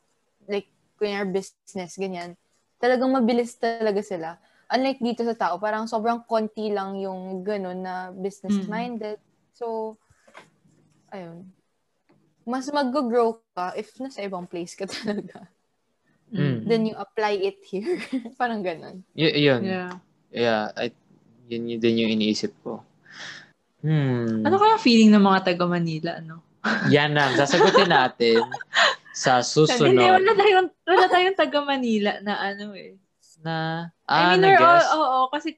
like 0.50 0.68
kunyar 0.98 1.26
business, 1.26 1.98
ganyan. 1.98 2.38
Talagang 2.82 3.10
mabilis 3.14 3.54
talaga 3.58 4.02
sila. 4.02 4.38
Unlike 4.72 5.00
dito 5.04 5.22
sa 5.22 5.36
tao, 5.36 5.54
parang 5.60 5.84
sobrang 5.86 6.24
konti 6.24 6.72
lang 6.72 6.96
yung 6.98 7.44
ganun 7.44 7.84
na 7.84 8.10
business-minded. 8.10 9.20
So, 9.52 9.98
ayun. 11.12 11.46
Mas 12.42 12.66
mag-grow 12.72 13.38
ka 13.54 13.76
if 13.78 13.94
nasa 14.02 14.24
ibang 14.24 14.48
place 14.48 14.74
ka 14.74 14.88
talaga. 14.90 15.46
Mm. 16.32 16.64
Then 16.64 16.82
you 16.88 16.96
apply 16.96 17.36
it 17.36 17.60
here. 17.68 18.00
parang 18.40 18.64
ganun. 18.64 19.04
Y- 19.12 19.36
yun. 19.44 19.60
Yeah. 19.62 19.92
Yeah, 20.32 20.72
I, 20.72 20.88
yun, 21.52 21.68
yun 21.68 21.78
din 21.78 22.00
yung 22.00 22.12
iniisip 22.16 22.56
ko. 22.64 22.80
Hmm. 23.84 24.46
Ano 24.46 24.56
kaya 24.56 24.80
feeling 24.80 25.12
ng 25.12 25.20
mga 25.20 25.52
taga 25.52 25.68
Manila, 25.68 26.16
ano? 26.16 26.40
Yan 26.94 27.14
ang 27.18 27.34
sasagutin 27.34 27.90
natin 27.90 28.42
sa 29.12 29.42
Hindi, 29.42 29.50
susunod 29.50 29.98
wala 29.98 30.32
tayong, 30.34 30.68
wala 30.86 31.06
tayong 31.10 31.36
taga 31.38 31.60
Manila 31.62 32.22
na 32.22 32.38
ano 32.38 32.72
eh. 32.74 32.96
na 33.42 33.88
I 34.06 34.22
ah, 34.22 34.28
mean, 34.38 34.42
we're 34.46 34.62
all, 34.62 34.78
na-guess. 34.78 34.94
oo, 34.94 35.18
kasi 35.34 35.48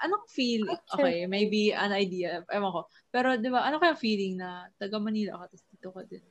anong 0.00 0.24
feel? 0.28 0.64
Okay, 0.96 1.28
maybe 1.28 1.72
an 1.76 1.92
idea, 1.92 2.40
ewan 2.48 2.72
ko. 2.72 2.80
Pero 3.12 3.36
di 3.36 3.48
ba, 3.52 3.68
ano 3.68 3.76
kaya 3.76 3.92
feeling 3.96 4.40
na 4.40 4.68
taga 4.80 4.96
Manila 4.96 5.44
ka, 5.44 5.52
tapos 5.52 5.64
dito 5.68 5.88
ka 5.92 6.02
din? 6.08 6.24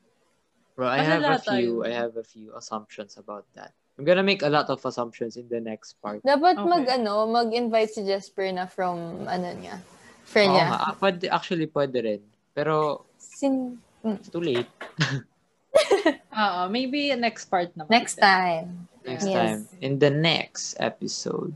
Bro, 0.73 0.89
I 0.89 1.05
have 1.05 1.21
a 1.21 1.37
few, 1.37 1.85
tayo. 1.85 1.85
I 1.85 1.91
have 1.93 2.17
a 2.17 2.25
few 2.25 2.49
assumptions 2.57 3.21
about 3.21 3.45
that. 3.53 3.77
I'm 3.93 4.09
gonna 4.09 4.25
make 4.25 4.41
a 4.41 4.49
lot 4.49 4.73
of 4.73 4.81
assumptions 4.81 5.37
in 5.37 5.45
the 5.45 5.61
next 5.61 6.01
part. 6.01 6.25
Dapat 6.25 6.57
Okay. 6.57 6.65
mag, 6.65 6.85
ano, 6.89 7.29
mag-invite 7.29 7.93
si 7.93 8.01
Jasper 8.01 8.49
na 8.49 8.65
from, 8.65 9.29
ano 9.29 9.53
niya, 9.53 9.77
friend 10.25 10.49
Oo 10.49 10.57
niya. 10.57 10.65
nga, 10.73 10.79
ah, 10.89 10.93
pwede, 10.97 11.29
actually 11.29 11.69
pwede 11.69 11.97
rin. 12.01 12.21
Pero, 12.57 13.05
Sin- 13.21 13.77
it's 14.05 14.29
too 14.29 14.41
late. 14.41 14.69
Oo, 16.33 16.61
maybe 16.67 17.13
next 17.15 17.45
part 17.45 17.71
naman. 17.73 17.89
next 17.89 18.17
time. 18.17 18.87
Next 19.03 19.25
Yes. 19.25 19.35
time. 19.35 19.61
In 19.79 19.99
the 19.99 20.09
next 20.09 20.75
episode. 20.79 21.53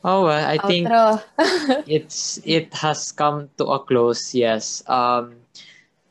Oh, 0.00 0.24
well, 0.24 0.38
I 0.40 0.56
think 0.62 0.86
Outro. 0.86 1.18
it's 1.90 2.38
it 2.46 2.70
has 2.72 3.10
come 3.10 3.50
to 3.58 3.66
a 3.68 3.82
close, 3.82 4.30
yes. 4.30 4.80
Um, 4.86 5.42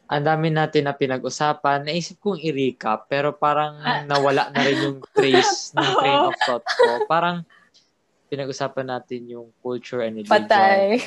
ang 0.07 0.23
dami 0.23 0.51
natin 0.51 0.87
na 0.87 0.93
pinag-usapan. 0.93 1.87
Naisip 1.87 2.19
kong 2.19 2.39
i-recap, 2.39 3.07
pero 3.07 3.31
parang 3.31 3.79
Ah. 3.79 4.03
nawala 4.09 4.51
na 4.51 4.59
rin 4.61 4.77
yung 4.83 4.97
trace 5.15 5.71
ng 5.71 5.87
train 5.97 6.19
of 6.27 6.35
thought 6.43 6.67
ko. 6.67 7.07
Parang 7.07 7.47
pinag-usapan 8.27 8.91
natin 8.91 9.23
yung 9.27 9.47
culture 9.63 10.03
and 10.03 10.19
religion. 10.19 10.35
Patay. 10.35 10.99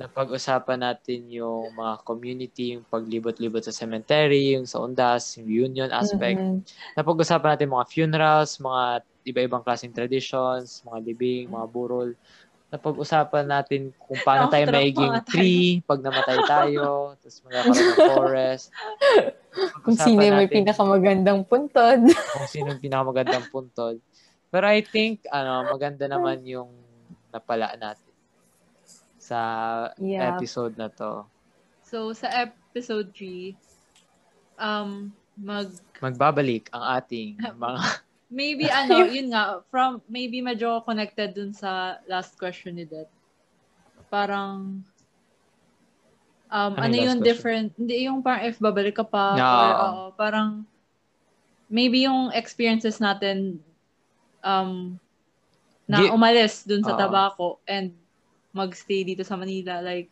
Napag-usapan 0.00 0.80
natin 0.80 1.28
yung 1.28 1.76
mga 1.76 2.00
community, 2.08 2.72
yung 2.72 2.88
paglibot-libot 2.88 3.60
sa 3.60 3.68
cemetery, 3.68 4.56
yung 4.56 4.64
sa 4.64 4.80
undas, 4.80 5.36
yung 5.36 5.44
reunion 5.44 5.92
aspect. 5.92 6.40
Mhm. 6.40 6.64
Napag-usapan 6.96 7.52
natin 7.52 7.68
mga 7.68 7.88
funerals, 7.92 8.56
mga 8.56 9.04
iba-ibang 9.28 9.60
klaseng 9.60 9.92
traditions, 9.92 10.80
mga 10.88 10.98
libing, 11.04 11.52
mga 11.52 11.66
burol. 11.68 12.16
Napag-usapan 12.72 13.44
natin 13.44 13.92
kung 14.00 14.16
paano 14.24 14.48
tayo 14.48 14.72
maiging 14.72 15.20
tree 15.28 15.84
pag 15.84 16.00
namatay 16.00 16.38
tayo, 16.48 17.12
tapos 17.20 17.36
magkakaroon 17.44 17.84
ng 17.84 18.08
forest. 18.16 18.66
Kung 19.84 19.98
sino 19.98 20.22
yung 20.22 20.38
may 20.38 20.46
pinakamagandang 20.46 21.42
puntod. 21.42 21.98
kung 22.38 22.46
sino 22.46 22.70
yung 22.70 22.78
pinakamagandang 22.78 23.50
puntod. 23.50 23.98
Pero 24.46 24.64
I 24.70 24.78
think, 24.78 25.26
ano, 25.26 25.66
maganda 25.66 26.06
naman 26.06 26.46
yung 26.46 26.70
napala 27.34 27.74
natin 27.74 28.09
sa 29.30 29.40
Yeah. 29.94 30.34
episode 30.34 30.74
na 30.74 30.90
to. 30.90 31.30
So, 31.86 32.10
sa 32.14 32.26
episode 32.30 33.14
3, 33.14 33.54
um, 34.58 35.10
mag, 35.38 35.70
Magbabalik 36.02 36.66
ang 36.74 36.84
ating 36.98 37.38
mga 37.38 37.78
maybe 38.30 38.66
ano, 38.70 39.06
yun 39.16 39.30
nga, 39.30 39.62
from, 39.70 40.02
maybe 40.06 40.42
medyo 40.42 40.82
connected 40.82 41.34
dun 41.34 41.54
sa 41.54 41.98
last 42.06 42.34
question 42.38 42.74
ni 42.74 42.86
Det. 42.86 43.06
Parang, 44.10 44.82
um, 46.50 46.72
Ano 46.74 46.82
ano, 46.82 46.94
yung 46.94 47.18
question? 47.18 47.22
different, 47.22 47.68
hindi 47.78 48.06
yung 48.06 48.22
parang 48.22 48.46
if 48.50 48.58
babalik 48.58 48.98
ka 48.98 49.06
pa, 49.06 49.38
No. 49.38 49.46
or 49.46 49.70
oo, 49.70 50.02
parang, 50.14 50.66
maybe 51.70 52.02
yung 52.06 52.34
experiences 52.34 52.98
natin, 52.98 53.62
um, 54.42 54.98
na 55.86 56.06
umalis 56.14 56.62
dun 56.62 56.82
sa 56.82 56.94
Oo. 56.94 56.98
Tabaco 56.98 57.48
and 57.66 57.94
magstay 58.52 59.06
dito 59.06 59.22
sa 59.22 59.38
Manila, 59.38 59.82
like, 59.82 60.10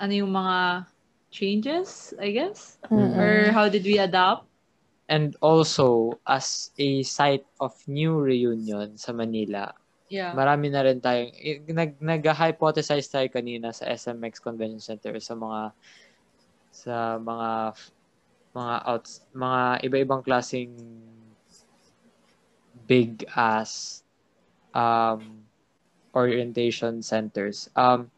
ano 0.00 0.12
yung 0.12 0.32
mga 0.32 0.88
changes, 1.30 2.16
I 2.16 2.32
guess? 2.32 2.80
Mm-mm. 2.88 3.16
Or 3.16 3.52
how 3.52 3.68
did 3.68 3.84
we 3.84 4.00
adapt? 4.00 4.50
and 5.10 5.34
also 5.42 6.14
as 6.22 6.70
a 6.78 7.02
site 7.02 7.44
of 7.58 7.74
new 7.90 8.22
reunion 8.22 8.94
sa 8.94 9.10
Manila. 9.10 9.74
Yeah. 10.06 10.30
Marami 10.38 10.70
na 10.70 10.86
rin 10.86 11.02
tayong 11.02 11.34
eh, 11.34 11.58
nag 11.66 11.98
nag-hypothesize 11.98 13.10
tayo 13.10 13.26
kanina 13.26 13.74
sa 13.74 13.90
SMX 13.90 14.38
Convention 14.38 14.78
Center 14.78 15.18
sa 15.18 15.34
mga 15.34 15.62
sa 16.70 16.94
mga 17.18 17.50
mga 18.54 18.74
outs 18.86 19.26
mga 19.34 19.62
iba-ibang 19.86 20.22
klaseng 20.22 20.74
big 22.86 23.26
ass 23.34 24.02
um 24.74 25.42
orientation 26.14 27.02
centers. 27.02 27.68
Um 27.74 28.10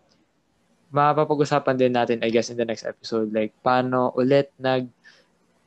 mapapag-usapan 0.93 1.77
din 1.81 1.93
natin 1.97 2.20
I 2.20 2.28
guess 2.28 2.52
in 2.52 2.60
the 2.60 2.69
next 2.69 2.85
episode 2.85 3.32
like 3.32 3.56
paano 3.64 4.12
ulit 4.12 4.52
nag 4.60 4.89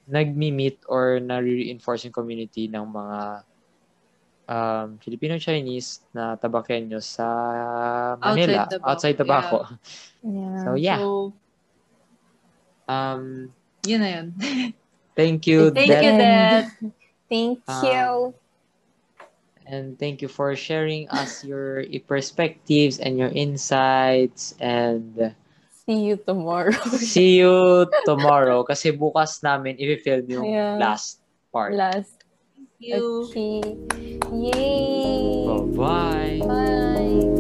nagmi-meet 0.06 0.86
or 0.86 1.18
na-reinforce 1.18 2.06
yung 2.06 2.14
community 2.14 2.70
ng 2.70 2.86
mga 2.86 3.42
um, 4.46 5.02
Filipino-Chinese 5.02 6.06
na 6.14 6.38
tabakenyo 6.38 7.02
sa 7.02 7.26
Manila, 8.22 8.70
Tabaco, 8.70 8.86
outside 8.86 9.18
Tabaco. 9.18 9.66
Yeah. 10.22 10.62
So, 10.62 10.70
yeah. 10.78 11.00
So, 11.02 11.34
Um, 12.86 13.50
yun 13.82 13.98
na 13.98 14.10
yun. 14.14 14.28
thank 15.18 15.50
you, 15.50 15.74
Thank 15.74 15.90
Deb, 15.90 16.06
you, 16.06 16.12
Dad. 16.22 16.66
Thank 17.26 17.66
Um, 17.66 17.82
you. 17.82 18.45
And 19.66 19.98
thank 20.00 20.22
you 20.22 20.28
for 20.28 20.56
sharing 20.56 21.10
us 21.10 21.44
your 21.44 21.84
perspectives 22.08 23.00
and 23.00 23.18
your 23.18 23.30
insights 23.34 24.54
and 24.60 25.36
See 25.86 26.10
you 26.10 26.18
tomorrow. 26.18 26.74
see 26.98 27.38
you 27.46 27.86
tomorrow 28.10 28.66
kasi 28.66 28.90
bukas 28.90 29.46
namin 29.46 29.78
i-film 29.78 30.26
yung 30.26 30.46
Yeah. 30.50 30.82
last 30.82 31.22
part. 31.54 31.78
Last. 31.78 32.26
Thank 32.58 32.74
you. 32.82 33.30
Okay. 33.30 33.62
Yay! 34.34 35.46
Bye-bye! 35.46 37.35